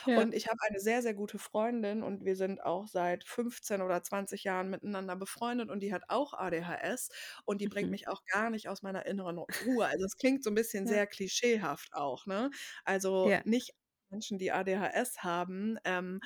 Ja. 0.06 0.24
Und 0.24 0.34
ich 0.34 0.48
habe 0.48 0.58
eine 0.68 0.80
sehr, 0.80 1.02
sehr 1.02 1.14
gute 1.14 1.38
Freundin 1.38 2.02
und 2.02 2.24
wir 2.24 2.36
sind 2.36 2.62
auch 2.62 2.86
seit 2.88 3.24
15 3.24 3.82
oder 3.82 4.02
20 4.02 4.44
Jahren 4.44 4.70
miteinander 4.70 5.16
befreundet 5.16 5.70
und 5.70 5.80
die 5.80 5.92
hat 5.92 6.04
auch 6.08 6.32
ADHS 6.34 7.08
und 7.44 7.60
die 7.60 7.68
bringt 7.68 7.90
Mhm. 7.90 7.92
mich 7.92 8.08
auch 8.08 8.22
gar 8.26 8.50
nicht 8.50 8.68
aus 8.68 8.82
meiner 8.82 9.06
inneren 9.06 9.38
Ruhe. 9.38 9.86
Also, 9.86 10.04
es 10.06 10.16
klingt 10.16 10.44
so 10.44 10.50
'n 10.50 10.54
bisschen 10.54 10.86
Ja. 10.86 11.02
sehr 11.02 11.06
klischeehaft 11.06 11.94
auch, 11.94 12.26
ne? 12.26 12.50
Also, 12.84 13.32
Ja. 13.32 13.44
nicht 13.44 13.72
Menschen, 14.10 14.38
die 14.38 14.52
ADHS 14.52 15.22
haben, 15.24 15.78
ähm 15.84 16.20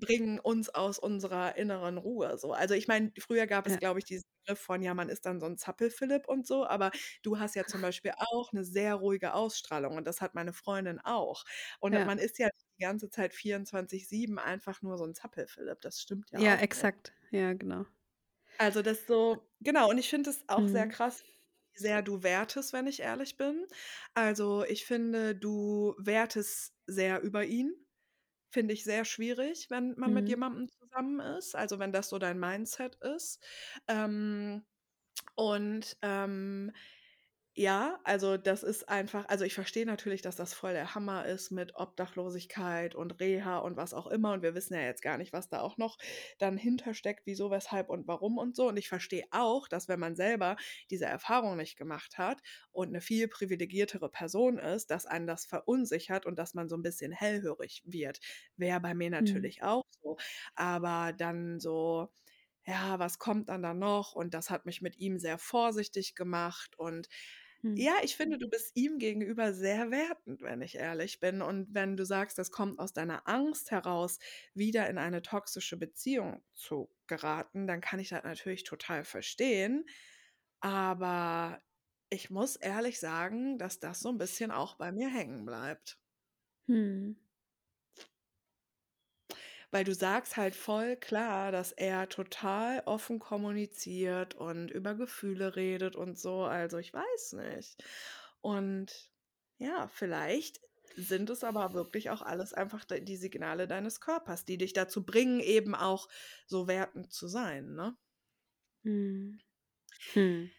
bringen 0.00 0.40
uns 0.40 0.70
aus 0.70 0.98
unserer 0.98 1.56
inneren 1.56 1.98
Ruhe 1.98 2.38
so. 2.38 2.52
Also, 2.54 2.74
ich 2.74 2.88
meine, 2.88 3.12
früher 3.20 3.46
gab 3.46 3.66
es, 3.66 3.78
Ja. 3.78 3.80
glaube 3.80 4.00
ich, 4.00 4.06
diesen 4.06 4.24
Begriff 4.44 4.60
von: 4.60 4.82
„Ja, 4.82 4.94
man 4.94 5.08
ist 5.10 5.26
dann 5.26 5.40
so 5.40 5.46
'n 5.46 5.58
Zappel-Philipp“ 5.58 6.28
und 6.28 6.46
so, 6.46 6.66
aber 6.66 6.92
du 7.22 7.38
hast 7.38 7.54
ja 7.56 7.66
zum 7.66 7.82
Beispiel 7.82 8.12
auch 8.16 8.52
'ne 8.52 8.64
sehr 8.64 8.94
ruhige 8.96 9.34
Ausstrahlung 9.34 9.96
und 9.98 10.06
das 10.06 10.20
hat 10.22 10.34
meine 10.34 10.52
Freundin 10.54 11.00
auch. 11.00 11.44
Und 11.80 11.92
Ja. 11.92 12.06
man 12.06 12.18
ist 12.18 12.38
ja 12.38 12.48
die 12.78 12.82
ganze 12.82 13.10
Zeit 13.10 13.34
24/7 13.34 14.38
einfach 14.38 14.82
nur 14.82 14.98
so 14.98 15.04
'n 15.04 15.14
Zappel-Philipp. 15.14 15.80
Das 15.82 16.00
stimmt 16.00 16.30
ja 16.32 16.42
Ja, 16.42 16.54
auch 16.54 16.66
nicht. 16.70 16.92
exakt. 16.94 17.12
Ja, 17.30 17.52
genau. 17.54 17.86
Also, 18.60 18.82
das 18.82 19.06
so 19.06 19.48
genau, 19.60 19.88
und 19.88 19.96
ich 19.98 20.10
finde 20.10 20.28
es 20.30 20.44
auch 20.48 20.68
sehr 20.68 20.86
Mhm. 20.86 20.86
krass, 20.86 21.24
wie 21.72 21.78
sehr 21.80 22.02
du 22.02 22.22
wertest, 22.22 22.72
wenn 22.74 22.86
ich 22.86 23.00
ehrlich 23.00 23.36
bin. 23.38 23.66
Also, 24.14 24.64
ich 24.64 24.84
finde, 24.84 25.34
du 25.34 25.94
wertest 25.98 26.74
sehr 26.86 27.22
über 27.22 27.44
ihn. 27.46 27.72
Finde 28.52 28.74
ich 28.74 28.82
sehr 28.84 29.04
schwierig, 29.04 29.70
wenn 29.70 29.94
man 29.96 30.12
mit 30.12 30.28
Mhm. 30.28 30.30
jemandem 30.30 30.68
zusammen 30.68 31.20
ist, 31.20 31.54
also, 31.54 31.78
wenn 31.78 31.92
das 31.92 32.08
so 32.08 32.18
dein 32.18 32.38
Mindset 32.40 32.96
ist. 32.96 33.40
Ähm, 33.86 34.64
und, 35.36 35.96
ähm, 36.02 36.72
ja, 37.60 38.00
also, 38.04 38.38
das 38.38 38.62
ist 38.62 38.88
einfach 38.88 39.26
also, 39.28 39.44
ich 39.44 39.52
verstehe 39.54 39.84
natürlich, 39.84 40.22
dass 40.22 40.36
das 40.36 40.54
voll 40.54 40.72
der 40.72 40.94
Hammer 40.94 41.26
ist 41.26 41.50
mit 41.50 41.74
Obdachlosigkeit 41.76 42.94
und 42.94 43.20
Reha 43.20 43.58
und 43.58 43.76
was 43.76 43.92
auch 43.92 44.06
immer 44.06 44.32
und 44.32 44.42
wir 44.42 44.54
wissen 44.54 44.72
ja 44.74 44.80
jetzt 44.80 45.02
gar 45.02 45.18
nicht, 45.18 45.32
was 45.34 45.48
da 45.50 45.60
auch 45.60 45.76
noch 45.76 45.98
dann 46.38 46.56
hintersteckt, 46.56 47.22
wieso, 47.26 47.50
weshalb 47.50 47.90
und 47.90 48.06
warum 48.08 48.38
und 48.38 48.56
so. 48.56 48.68
Und 48.68 48.78
ich 48.78 48.88
verstehe 48.88 49.24
auch, 49.30 49.68
dass 49.68 49.88
wenn 49.88 50.00
man 50.00 50.16
selber 50.16 50.56
diese 50.90 51.04
Erfahrung 51.04 51.56
nicht 51.58 51.76
gemacht 51.76 52.16
hat 52.18 52.40
und 52.72 52.92
'ne 52.92 53.02
viel 53.02 53.28
privilegiertere 53.28 54.08
Person 54.10 54.58
ist, 54.58 54.90
dass 54.90 55.04
einen 55.06 55.26
das 55.26 55.44
verunsichert 55.44 56.24
und 56.26 56.38
dass 56.38 56.54
man 56.54 56.68
so 56.68 56.76
'n 56.76 56.82
bisschen 56.82 57.12
hellhörig 57.12 57.82
wird. 57.84 58.20
Wäre 58.56 58.80
bei 58.80 58.94
mir 58.94 59.10
Mhm. 59.18 59.50
natürlich 59.50 59.62
auch 59.62 59.84
so. 60.02 60.16
Aber 60.54 61.12
dann 61.12 61.60
so: 61.60 62.08
„Ja, 62.66 62.98
was 62.98 63.18
kommt 63.18 63.48
dann 63.48 63.62
da 63.62 63.74
noch?“ 63.74 64.12
Und 64.14 64.34
das 64.34 64.50
hat 64.50 64.66
mich 64.66 64.82
mit 64.82 64.96
ihm 64.98 65.18
sehr 65.18 65.38
vorsichtig 65.38 66.14
gemacht. 66.14 66.78
Und 66.78 67.08
Mhm. 67.08 67.39
Ja, 67.74 67.94
ich 68.02 68.16
finde, 68.16 68.38
du 68.38 68.48
bist 68.48 68.72
ihm 68.76 68.98
gegenüber 68.98 69.52
sehr 69.54 69.90
wertend, 69.90 70.42
wenn 70.42 70.62
ich 70.62 70.74
ehrlich 70.76 71.20
bin. 71.20 71.42
Und 71.42 71.74
wenn 71.74 71.96
du 71.96 72.04
sagst, 72.04 72.38
das 72.38 72.50
kommt 72.50 72.78
aus 72.78 72.92
deiner 72.92 73.26
Angst 73.28 73.70
heraus, 73.70 74.18
wieder 74.54 74.88
in 74.90 74.98
eine 74.98 75.22
toxische 75.22 75.76
Beziehung 75.78 76.42
zu 76.54 76.90
geraten, 77.06 77.66
dann 77.66 77.80
kann 77.80 78.00
ich 78.00 78.10
das 78.10 78.24
natürlich 78.24 78.64
total 78.64 79.04
verstehen. 79.04 79.86
Aber 80.60 81.60
ich 82.10 82.30
muss 82.30 82.56
ehrlich 82.56 83.00
sagen, 83.00 83.58
dass 83.58 83.80
das 83.80 84.00
so 84.00 84.10
'n 84.10 84.18
bisschen 84.18 84.50
auch 84.52 84.76
bei 84.76 84.92
mir 84.92 85.08
hängen 85.10 85.44
bleibt. 85.46 85.98
Mhm. 86.68 87.16
Weil 89.72 89.84
du 89.84 89.94
sagst 89.94 90.36
halt 90.36 90.56
voll 90.56 90.96
klar, 90.96 91.52
dass 91.52 91.72
er 91.72 92.08
total 92.08 92.82
offen 92.86 93.18
kommuniziert 93.20 94.34
und 94.34 94.70
über 94.70 94.94
Gefühle 94.94 95.54
redet 95.56 95.94
und 95.96 96.18
so. 96.18 96.42
Also, 96.44 96.78
ich 96.78 96.92
weiß 96.92 97.34
nicht. 97.34 97.82
Und 98.40 99.10
ja, 99.58 99.88
vielleicht 99.88 100.60
sind 100.96 101.30
es 101.30 101.44
aber 101.44 101.72
wirklich 101.72 102.10
auch 102.10 102.22
alles 102.22 102.52
einfach 102.52 102.84
die 102.84 103.16
Signale 103.16 103.68
deines 103.68 104.00
Körpers, 104.00 104.44
die 104.44 104.58
dich 104.58 104.72
dazu 104.72 105.04
bringen, 105.04 105.40
eben 105.40 105.74
auch 105.76 106.08
so 106.46 106.66
wertend 106.66 107.12
zu 107.12 107.28
sein. 107.28 107.74
Ne? 107.74 107.96
Hm. 108.84 109.40
Hm. 110.14 110.50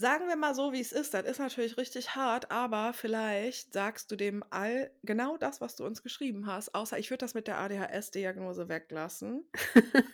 Sagen 0.00 0.28
wir 0.28 0.36
mal 0.36 0.54
so, 0.54 0.72
wie 0.72 0.80
es 0.80 0.92
ist. 0.92 1.12
Das 1.12 1.24
ist 1.26 1.38
natürlich 1.38 1.76
richtig 1.76 2.14
hart, 2.14 2.50
aber 2.50 2.94
vielleicht 2.94 3.74
sagst 3.74 4.10
du 4.10 4.16
dem 4.16 4.42
all 4.48 4.90
genau 5.02 5.36
das, 5.36 5.60
was 5.60 5.76
du 5.76 5.84
uns 5.84 6.02
geschrieben 6.02 6.46
hast. 6.46 6.74
Außer 6.74 6.98
ich 6.98 7.10
würde 7.10 7.18
das 7.18 7.34
mit 7.34 7.46
der 7.46 7.58
ADHS-Diagnose 7.58 8.68
weglassen. 8.70 9.44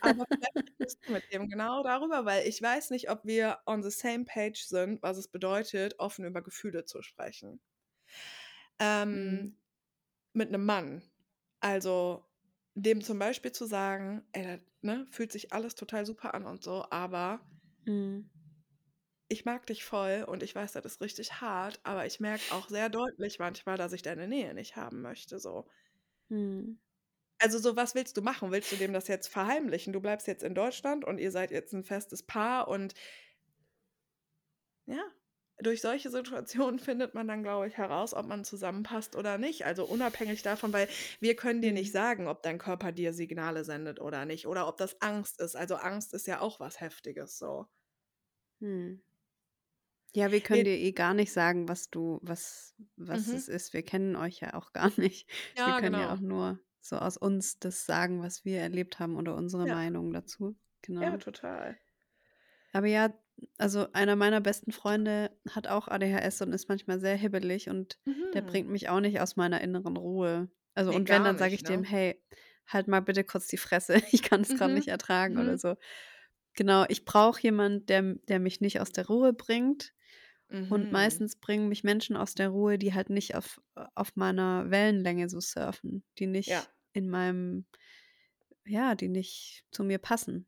Aber 0.01 0.25
vielleicht 0.39 0.53
sprichst 0.75 0.99
du 1.07 1.11
mit 1.13 1.23
dem 1.33 1.47
genau 1.49 1.83
darüber, 1.83 2.25
weil 2.25 2.47
ich 2.47 2.61
weiß 2.61 2.89
nicht, 2.91 3.09
ob 3.11 3.25
wir 3.25 3.59
on 3.65 3.81
the 3.83 3.91
same 3.91 4.25
page 4.25 4.65
sind, 4.67 5.01
was 5.03 5.17
es 5.17 5.29
bedeutet, 5.29 5.95
offen 5.99 6.25
über 6.25 6.41
Gefühle 6.41 6.85
zu 6.85 7.01
sprechen. 7.01 7.61
Ähm, 8.79 9.49
Hm. 9.49 9.57
Mit 10.33 10.49
einem 10.49 10.65
Mann. 10.65 11.03
Also 11.61 12.25
dem 12.75 13.01
zum 13.03 13.19
Beispiel 13.19 13.51
zu 13.51 13.65
sagen, 13.65 14.27
ey, 14.33 14.43
das, 14.45 14.61
ne, 14.81 15.07
fühlt 15.11 15.31
sich 15.31 15.53
alles 15.53 15.75
total 15.75 16.05
super 16.05 16.33
an 16.35 16.45
und 16.45 16.63
so, 16.63 16.85
aber 16.91 17.41
Hm. 17.85 18.29
Ich 19.29 19.45
mag 19.45 19.65
dich 19.67 19.83
voll 19.85 20.23
und 20.27 20.43
ich 20.43 20.55
weiß, 20.55 20.73
das 20.73 20.85
ist 20.85 21.01
richtig 21.01 21.41
hart, 21.41 21.79
aber 21.83 22.05
ich 22.05 22.19
merke 22.19 22.51
auch 22.51 22.69
sehr 22.69 22.89
deutlich 22.89 23.39
manchmal, 23.39 23.77
dass 23.77 23.93
ich 23.93 24.01
deine 24.01 24.27
Nähe 24.27 24.53
nicht 24.53 24.75
haben 24.75 25.01
möchte. 25.01 25.39
So. 25.39 25.67
Hm. 26.29 26.77
Also 27.39 27.59
so, 27.59 27.75
was 27.75 27.93
willst 27.95 28.17
du 28.17 28.21
machen? 28.21 28.51
Willst 28.51 28.71
du 28.71 28.75
dem 28.77 28.93
das 28.93 29.07
jetzt 29.07 29.27
verheimlichen? 29.27 29.93
Du 29.93 29.99
bleibst 30.01 30.27
jetzt 30.27 30.43
in 30.43 30.55
Deutschland 30.55 31.05
und 31.05 31.19
ihr 31.19 31.31
seid 31.31 31.51
jetzt 31.51 31.73
ein 31.73 31.83
festes 31.83 32.23
Paar 32.23 32.67
und 32.67 32.93
ja, 34.85 35.01
durch 35.59 35.81
solche 35.81 36.09
Situationen 36.09 36.79
findet 36.79 37.13
man 37.13 37.27
dann, 37.27 37.43
glaube 37.43 37.67
ich, 37.67 37.77
heraus, 37.77 38.13
ob 38.13 38.25
man 38.27 38.43
zusammenpasst 38.45 39.15
oder 39.15 39.37
nicht. 39.37 39.65
Also 39.65 39.85
unabhängig 39.85 40.41
davon, 40.43 40.73
weil 40.73 40.87
wir 41.19 41.35
können 41.35 41.61
dir 41.61 41.73
nicht 41.73 41.91
Hm. 41.91 41.93
sagen, 41.93 42.27
ob 42.27 42.43
dein 42.43 42.57
Körper 42.59 42.91
dir 42.91 43.13
Signale 43.13 43.63
sendet 43.65 43.99
oder 43.99 44.25
nicht 44.25 44.47
oder 44.47 44.67
ob 44.67 44.77
das 44.77 45.01
Angst 45.01 45.39
ist. 45.41 45.55
Also 45.55 45.75
Angst 45.75 46.13
ist 46.13 46.27
ja 46.27 46.41
auch 46.41 46.59
was 46.59 46.79
Heftiges 46.81 47.37
so. 47.37 47.67
Hm. 48.61 48.97
Ja, 50.15 50.31
wir 50.31 50.41
können 50.41 50.63
Wir, 50.63 50.65
dir 50.65 50.77
eh 50.77 50.91
gar 50.93 51.13
nicht 51.13 51.31
sagen, 51.31 51.67
was 51.67 51.89
du, 51.89 52.19
was, 52.21 52.75
was 52.95 53.31
mhm. 53.31 53.33
es 53.33 53.47
ist. 53.47 53.73
Wir 53.73 53.83
kennen 53.83 54.15
euch 54.15 54.39
ja 54.39 54.53
auch 54.55 54.73
gar 54.73 54.91
nicht. 54.99 55.29
Wir 55.63 55.73
Ja, 55.73 55.75
können 55.75 55.97
ja 55.97 56.11
genau. 56.11 56.13
auch 56.13 56.19
nur 56.19 56.59
so 56.81 56.97
aus 56.97 57.17
uns 57.17 57.59
das 57.59 57.85
sagen, 57.85 58.21
was 58.21 58.45
wir 58.45 58.59
erlebt 58.61 58.99
haben 58.99 59.15
oder 59.17 59.35
unsere 59.35 59.67
Ja, 59.67 59.67
Meinung 59.67 60.11
dazu. 60.13 60.57
ja, 60.99 61.17
Genau. 61.17 61.17
total. 61.17 61.77
Aber 62.73 62.87
ja, 62.87 63.13
also 63.57 63.87
einer 63.93 64.15
meiner 64.15 64.41
besten 64.41 64.71
Freunde 64.71 65.31
hat 65.49 65.67
auch 65.67 65.87
ADHS 65.87 66.41
und 66.41 66.53
ist 66.53 66.69
manchmal 66.69 66.99
sehr 66.99 67.15
hibbelig 67.15 67.69
und 67.69 67.99
der 68.33 68.41
Mhm. 68.41 68.41
bringt 68.41 68.69
mich 68.69 68.89
auch 68.89 68.99
nicht 68.99 69.19
aus 69.21 69.35
meiner 69.35 69.61
inneren 69.61 69.97
Ruhe. 69.97 70.49
Also 70.75 70.93
Nee, 70.93 70.95
und 70.95 71.09
wenn, 71.09 71.23
dann 71.23 71.37
sage 71.37 71.53
ich 71.55 71.63
dem, 71.63 71.83
ne? 71.83 71.83
hey, 71.83 72.21
halt 72.67 72.87
mal 72.87 72.99
bitte 73.01 73.23
kurz 73.23 73.47
die 73.47 73.57
Fresse, 73.57 73.95
ich 74.11 74.23
kann 74.23 74.41
es 74.41 74.53
gerade 74.53 74.73
Mhm. 74.73 74.73
nicht 74.73 74.87
ertragen 74.89 75.37
oder 75.37 75.57
Mhm. 75.57 75.57
so. 75.57 75.75
Genau, 76.55 76.85
ich 76.89 77.05
brauche 77.05 77.41
jemanden, 77.41 77.85
der, 77.87 78.15
der 78.27 78.39
mich 78.39 78.61
nicht 78.61 78.81
aus 78.81 78.91
der 78.91 79.07
Ruhe 79.07 79.33
bringt. 79.33 79.93
Und 80.69 80.91
Mhm. 80.91 80.91
meistens 80.91 81.35
bringen 81.37 81.69
mich 81.69 81.83
Menschen 81.83 82.17
aus 82.17 82.33
der 82.35 82.49
Ruhe, 82.49 82.77
die 82.77 82.93
halt 82.93 83.09
nicht 83.09 83.35
auf, 83.35 83.61
auf 83.95 84.15
meiner 84.15 84.69
Wellenlänge 84.69 85.29
so 85.29 85.39
surfen, 85.39 86.03
die 86.19 86.27
Ja, 86.45 86.65
nicht 86.65 86.71
in 86.93 87.09
meinem, 87.09 87.65
ja, 88.65 88.95
die 88.95 89.09
nicht 89.09 89.65
zu 89.71 89.83
mir 89.83 89.97
passen. 89.99 90.47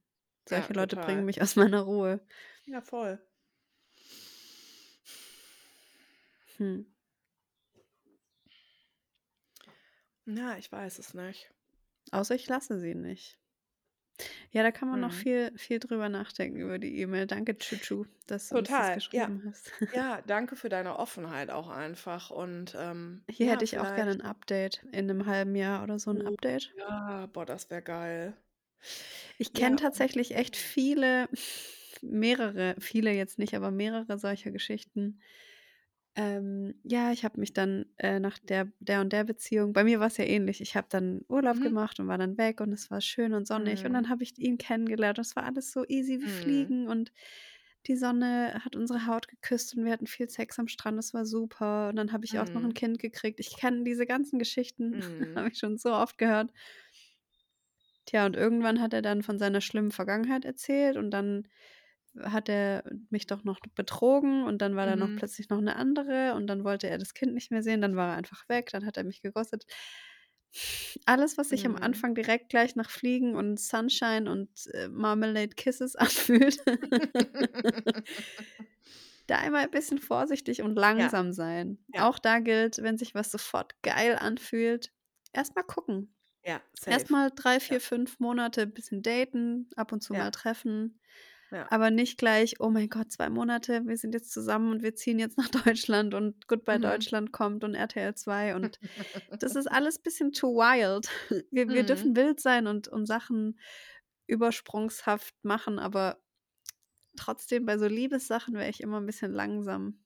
ja, 0.49 0.59
Solche 0.59 0.73
Leute 0.73 0.97
bringen 0.97 1.25
mich 1.25 1.41
aus 1.41 1.55
meiner 1.55 1.81
Ruhe. 1.81 2.21
Ja, 2.65 2.81
voll. 2.81 3.19
Hm. 6.57 6.81
Ja, 10.25 10.55
ich 10.57 10.71
weiß 10.71 10.99
es 10.99 11.13
nicht. 11.13 11.51
Außer 12.11 12.35
ich 12.35 12.47
lasse 12.47 12.79
sie 12.79 12.93
nicht. 12.93 13.39
Ja, 14.51 14.63
da 14.63 14.71
kann 14.71 14.89
man 14.89 14.99
noch 14.99 15.11
Mhm. 15.11 15.13
viel, 15.13 15.51
viel 15.57 15.79
drüber 15.79 16.09
nachdenken 16.09 16.59
über 16.61 16.79
die 16.79 16.99
E-Mail. 17.01 17.27
Danke, 17.27 17.57
Chuchu, 17.57 18.05
dass 18.27 18.49
du 18.49 18.57
uns 18.57 18.75
das 18.75 18.91
Total, 18.91 19.07
ja. 19.11 19.31
geschrieben 19.31 19.43
hast. 19.47 19.71
Ja, 19.91 20.21
danke 20.21 20.55
für 20.55 20.69
deine 20.69 20.97
Offenheit 20.99 21.49
auch 21.51 21.69
einfach. 21.69 22.29
Und 22.31 22.75
ähm, 22.77 23.25
Hier 23.29 23.47
ja, 23.47 23.49
hätte 23.49 23.63
ich 23.63 23.79
auch 23.79 23.93
gerne 23.93 24.11
vielleicht. 24.11 24.11
ein 24.11 24.19
Update 24.21 24.83
in 24.91 25.09
einem 25.09 25.25
halben 25.25 25.55
Jahr 25.55 25.83
oder 25.83 25.99
so 25.99 26.11
ein 26.11 26.21
Oh, 26.21 26.21
Update. 26.21 26.75
ja, 26.77 27.25
boah, 27.27 27.45
das 27.45 27.69
wäre 27.69 27.81
geil. 27.81 28.37
Ich 29.37 29.53
Ja, 29.53 29.53
kenne 29.53 29.75
und 29.75 29.77
tatsächlich 29.77 30.35
echt 30.35 30.55
viele, 30.55 31.29
mehrere, 32.01 32.75
viele 32.79 33.11
jetzt 33.13 33.39
nicht, 33.39 33.55
aber 33.55 33.71
mehrere 33.71 34.17
solcher 34.19 34.51
Geschichten. 34.51 35.21
Ähm, 36.21 36.73
ja, 36.83 37.11
ich 37.11 37.23
habe 37.23 37.39
mich 37.39 37.53
dann 37.53 37.85
äh, 37.97 38.19
nach 38.19 38.39
der, 38.39 38.71
der 38.79 38.99
und 39.01 39.13
der 39.13 39.23
Beziehung, 39.23 39.71
bei 39.73 39.83
mir 39.85 39.99
war 40.01 40.07
es 40.07 40.17
ja 40.17 40.25
ähnlich, 40.25 40.59
ich 40.59 40.75
habe 40.75 40.87
dann 40.89 41.21
Urlaub 41.29 41.61
mhm. 41.61 41.61
gemacht 41.61 41.97
und 41.99 42.07
war 42.07 42.17
dann 42.17 42.37
weg 42.37 42.59
und 42.61 42.73
es 42.73 42.91
war 42.91 42.99
schön 42.99 43.33
und 43.33 43.47
sonnig 43.47 43.85
und 43.85 43.93
dann 43.93 44.09
Mhm. 44.09 44.09
habe 44.09 44.23
ich 44.23 44.37
ihn 44.37 44.57
kennengelernt 44.57 45.17
und 45.19 45.25
es 45.25 45.35
war 45.37 45.43
alles 45.43 45.71
so 45.71 45.85
easy 45.87 46.19
wie 46.19 46.27
Mhm. 46.27 46.29
Fliegen 46.29 46.87
und 46.89 47.13
die 47.87 47.95
Sonne 47.95 48.59
hat 48.65 48.75
unsere 48.75 49.05
Haut 49.07 49.29
geküsst 49.29 49.77
und 49.77 49.85
wir 49.85 49.93
hatten 49.93 50.07
viel 50.07 50.29
Sex 50.29 50.59
am 50.59 50.67
Strand, 50.67 50.99
es 50.99 51.13
war 51.13 51.25
super 51.25 51.89
und 51.89 51.95
dann 51.95 52.11
habe 52.11 52.25
ich 52.25 52.37
auch 52.39 52.53
noch 52.53 52.63
ein 52.65 52.73
Mhm. 52.73 52.75
Kind 52.75 52.99
gekriegt. 52.99 53.39
Ich 53.39 53.55
kenne 53.55 53.83
diese 53.83 54.05
ganzen 54.05 54.39
Geschichten, 54.39 54.99
Mhm. 55.35 55.37
habe 55.37 55.49
ich 55.49 55.57
schon 55.59 55.77
so 55.77 55.93
oft 55.93 56.17
gehört. 56.17 56.51
Tja, 58.05 58.25
und 58.25 58.35
irgendwann 58.35 58.81
hat 58.81 58.93
er 58.93 59.01
dann 59.01 59.23
von 59.23 59.37
seiner 59.39 59.61
schlimmen 59.61 59.91
Vergangenheit 59.91 60.43
erzählt 60.45 60.97
und 60.97 61.11
dann 61.11 61.47
hat 62.21 62.49
er 62.49 62.83
mich 63.09 63.27
doch 63.27 63.43
noch 63.43 63.59
betrogen 63.75 64.43
und 64.43 64.61
dann 64.61 64.75
war 64.75 64.85
da 64.85 64.95
noch 64.95 65.13
Mhm. 65.13 65.15
plötzlich 65.15 65.49
noch 65.49 65.57
eine 65.59 65.75
andere 65.75 66.33
und 66.35 66.47
dann 66.47 66.63
wollte 66.63 66.89
er 66.89 66.97
das 66.97 67.13
Kind 67.13 67.33
nicht 67.33 67.51
mehr 67.51 67.63
sehen, 67.63 67.81
dann 67.81 67.95
war 67.95 68.09
er 68.11 68.17
einfach 68.17 68.47
weg, 68.49 68.69
dann 68.71 68.85
hat 68.85 68.97
er 68.97 69.03
mich 69.03 69.21
geghostet. 69.21 69.65
Alles, 71.05 71.37
was 71.37 71.49
sich 71.49 71.65
am 71.65 71.75
Mhm. 71.75 71.75
Anfang 71.75 72.15
direkt 72.15 72.49
gleich 72.49 72.75
nach 72.75 72.89
Fliegen 72.89 73.35
und 73.35 73.59
Sunshine 73.59 74.29
und 74.31 74.49
äh, 74.73 74.87
Marmalade 74.89 75.49
Kisses 75.55 75.95
anfühlt, 75.95 76.63
da 79.27 79.37
einmal 79.37 79.63
ein 79.63 79.71
bisschen 79.71 79.99
vorsichtig 79.99 80.61
und 80.61 80.75
Ja, 80.95 81.13
langsam 81.13 81.31
sein. 81.31 81.85
ja, 81.87 82.03
Auch 82.03 82.19
da 82.19 82.39
gilt, 82.39 82.81
wenn 82.81 82.97
sich 82.97 83.15
was 83.15 83.31
sofort 83.31 83.81
geil 83.83 84.17
anfühlt, 84.17 84.91
erstmal 85.33 85.63
gucken. 85.65 86.15
ja, 86.43 86.61
safe. 86.73 87.05
Erstmal 87.05 87.31
drei, 87.31 87.59
Ja, 87.69 87.75
vier, 87.75 87.81
fünf 87.81 88.19
Monate 88.19 88.63
ein 88.63 88.73
bisschen 88.73 89.03
daten, 89.03 89.69
ab 89.75 89.91
und 89.93 90.01
zu 90.01 90.15
mal 90.15 90.31
ja, 90.31 90.31
treffen. 90.31 91.01
Ja. 91.51 91.69
Aber 91.69 91.91
nicht 91.91 92.17
gleich, 92.17 92.55
oh 92.59 92.69
mein 92.69 92.89
Gott, 92.89 93.11
zwei 93.11 93.29
Monate, 93.29 93.83
wir 93.85 93.97
sind 93.97 94.13
jetzt 94.13 94.31
zusammen 94.31 94.71
und 94.71 94.83
wir 94.83 94.95
ziehen 94.95 95.19
jetzt 95.19 95.37
nach 95.37 95.49
Deutschland 95.65 96.13
und 96.13 96.47
Goodbye 96.47 96.79
Mhm. 96.79 96.79
Deutschland 96.79 97.31
kommt 97.31 97.63
und 97.63 97.75
RTL 97.75 98.15
2 98.15 98.55
und 98.55 98.79
das 99.39 99.55
ist 99.55 99.67
alles 99.67 99.99
ein 99.99 100.03
bisschen 100.03 100.31
too 100.31 100.55
wild. 100.55 101.09
Wir, 101.51 101.69
wir 101.69 101.83
Mhm. 101.83 101.85
dürfen 101.85 102.15
wild 102.15 102.39
sein 102.41 102.67
und, 102.67 102.87
und 102.87 103.05
Sachen 103.05 103.59
übersprungshaft 104.27 105.35
machen, 105.43 105.79
aber 105.79 106.21
trotzdem 107.17 107.65
bei 107.65 107.77
so 107.77 107.87
Liebessachen 107.87 108.55
wäre 108.55 108.69
ich 108.69 108.81
immer 108.81 108.99
ein 108.99 109.05
bisschen 109.05 109.31
langsam 109.33 110.03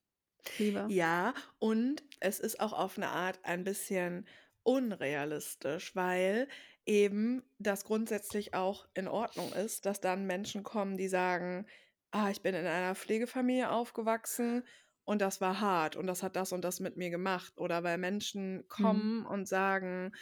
lieber. 0.58 0.92
Ja, 0.92 1.34
und 1.58 2.02
es 2.20 2.40
ist 2.40 2.60
auch 2.60 2.72
auf 2.72 2.96
eine 2.98 3.08
Art 3.08 3.40
ein 3.44 3.64
bisschen 3.64 4.26
unrealistisch, 4.62 5.94
weil 5.96 6.48
eben 6.86 7.42
das 7.58 7.84
grundsätzlich 7.84 8.54
auch 8.54 8.86
in 8.94 9.08
Ordnung 9.08 9.52
ist, 9.52 9.86
dass 9.86 10.00
dann 10.00 10.26
Menschen 10.26 10.62
kommen, 10.62 10.96
die 10.96 11.08
sagen, 11.08 11.66
ah, 12.10 12.30
ich 12.30 12.42
bin 12.42 12.54
in 12.54 12.66
einer 12.66 12.94
Pflegefamilie 12.94 13.70
aufgewachsen 13.70 14.64
und 15.04 15.20
das 15.20 15.40
war 15.40 15.60
hart 15.60 15.96
und 15.96 16.06
das 16.06 16.22
hat 16.22 16.36
das 16.36 16.52
und 16.52 16.62
das 16.64 16.80
mit 16.80 16.96
mir 16.96 17.10
gemacht. 17.10 17.54
Oder 17.58 17.82
weil 17.84 17.98
Menschen 17.98 18.66
Hm. 18.78 19.08
kommen 19.08 19.26
und 19.26 19.48
sagen, 19.48 20.12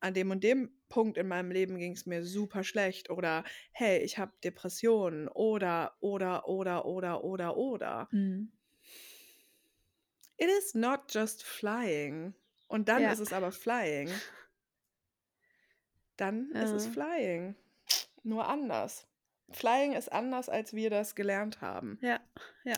an 0.00 0.14
dem 0.14 0.30
und 0.30 0.42
dem 0.44 0.80
Punkt 0.88 1.18
in 1.18 1.28
meinem 1.28 1.50
Leben 1.50 1.78
ging 1.78 1.92
es 1.92 2.06
mir 2.06 2.24
super 2.24 2.64
schlecht 2.64 3.10
oder 3.10 3.44
hey, 3.72 3.98
ich 3.98 4.18
habe 4.18 4.32
Depressionen 4.44 5.28
oder 5.28 5.96
oder 6.00 6.46
oder 6.48 6.84
oder 6.86 7.22
oder 7.24 7.56
oder. 7.56 8.10
Hm. 8.10 8.50
It 10.38 10.48
is 10.48 10.74
not 10.74 11.08
just 11.08 11.44
flying. 11.44 12.34
Und 12.66 12.88
dann 12.88 13.06
Ja. 13.06 13.08
ist 13.08 13.20
es 13.20 13.32
aber 13.32 13.52
flying. 13.52 14.22
Dann 16.20 16.50
ist 16.52 16.70
es 16.70 16.84
Ja. 16.86 16.92
flying. 16.92 17.54
Nur 18.22 18.46
anders. 18.48 19.06
Flying 19.52 19.94
ist 19.94 20.12
anders, 20.12 20.48
als 20.48 20.74
wir 20.74 20.90
das 20.90 21.14
gelernt 21.14 21.60
haben. 21.62 21.98
Ja, 22.02 22.20
ja, 22.64 22.76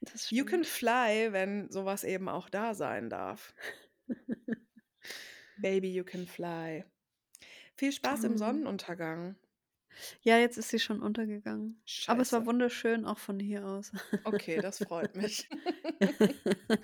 das 0.00 0.30
You 0.30 0.44
can 0.44 0.64
fly, 0.64 1.32
wenn 1.32 1.70
sowas 1.70 2.04
eben 2.04 2.28
auch 2.28 2.48
da 2.48 2.74
sein 2.74 3.10
darf. 3.10 3.54
Baby, 5.58 5.92
you 5.92 6.04
can 6.04 6.26
fly. 6.26 6.84
Viel 7.76 7.92
Spaß 7.92 8.24
im 8.24 8.34
Oh. 8.34 8.36
Sonnenuntergang. 8.38 9.36
Ja, 10.22 10.38
jetzt 10.38 10.56
ist 10.58 10.70
sie 10.70 10.78
schon 10.80 11.02
untergegangen. 11.02 11.80
Aber 12.06 12.22
es 12.22 12.32
war 12.32 12.40
Scheiße. 12.40 12.46
wunderschön, 12.46 13.04
auch 13.04 13.18
von 13.18 13.38
hier 13.38 13.64
aus. 13.66 13.92
Okay, 14.24 14.60
das 14.60 14.78
freut 14.78 15.14
mich. 15.16 15.48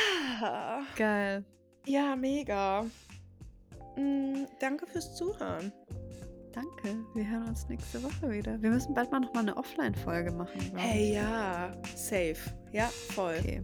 Geil. 0.96 1.44
ja, 1.86 2.16
mega. 2.16 2.86
Mm, 3.96 4.46
danke 4.60 4.86
fürs 4.86 5.14
Zuhören. 5.14 5.72
Danke. 6.52 6.96
Wir 7.14 7.28
hören 7.30 7.48
uns 7.48 7.66
nächste 7.68 8.02
Woche 8.02 8.30
wieder. 8.30 8.60
Wir 8.60 8.70
müssen 8.70 8.92
bald 8.94 9.10
mal 9.10 9.20
noch 9.20 9.32
mal 9.32 9.40
eine 9.40 9.56
Offline-Folge 9.56 10.32
machen, 10.32 10.60
Hey, 10.76 11.08
ich. 11.10 11.14
ja, 11.14 11.72
safe. 11.94 12.36
Ja, 12.72 12.86
voll. 13.14 13.36
Okay. 13.38 13.62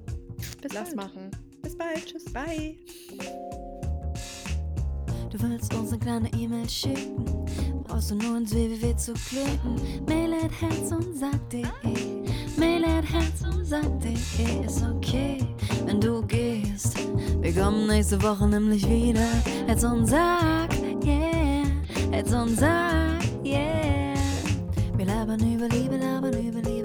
Bis 0.63 0.73
Lass 0.73 0.95
bald. 0.95 0.97
machen. 1.15 1.31
Bis 1.63 1.77
bald. 1.77 2.07
Tschüss. 2.07 2.25
Bye. 2.33 2.77
Du 5.31 5.39
willst 5.43 5.75
uns 5.75 5.91
eine 5.93 5.99
kleine 6.01 6.33
E-Mail 6.33 6.67
schicken, 6.69 7.25
brauchst 7.85 8.11
du 8.11 8.15
nur 8.15 8.39
ins 8.39 8.55
www 8.55 8.97
zu 8.97 9.13
klicken. 9.13 9.77
Mail 10.07 10.33
at 10.33 10.51
herz 10.61 10.91
und 10.91 11.15
sag.de, 11.19 11.67
Mail 12.57 12.85
at 12.85 13.05
herz 13.05 13.43
und 13.43 13.63
sag.de 13.67 14.65
ist 14.65 14.83
okay, 14.83 15.39
wenn 15.87 16.01
du 16.01 16.23
gehst. 16.23 16.97
Wir 17.41 17.53
kommen 17.55 17.87
nächste 17.87 18.23
Woche 18.23 18.47
nämlich 18.47 18.89
wieder. 18.89 19.27
Herz 19.67 19.85
und 19.85 20.07
sag, 20.07 20.69
yeah, 21.05 21.65
Herz 22.11 22.33
und 22.33 22.59
sag, 22.59 23.21
yeah. 23.45 24.15
Wir 24.97 25.07
labern 25.07 25.41
über 25.41 25.69
Liebe, 25.69 25.97
labern 25.97 26.33
über 26.33 26.61
Liebe. 26.61 26.78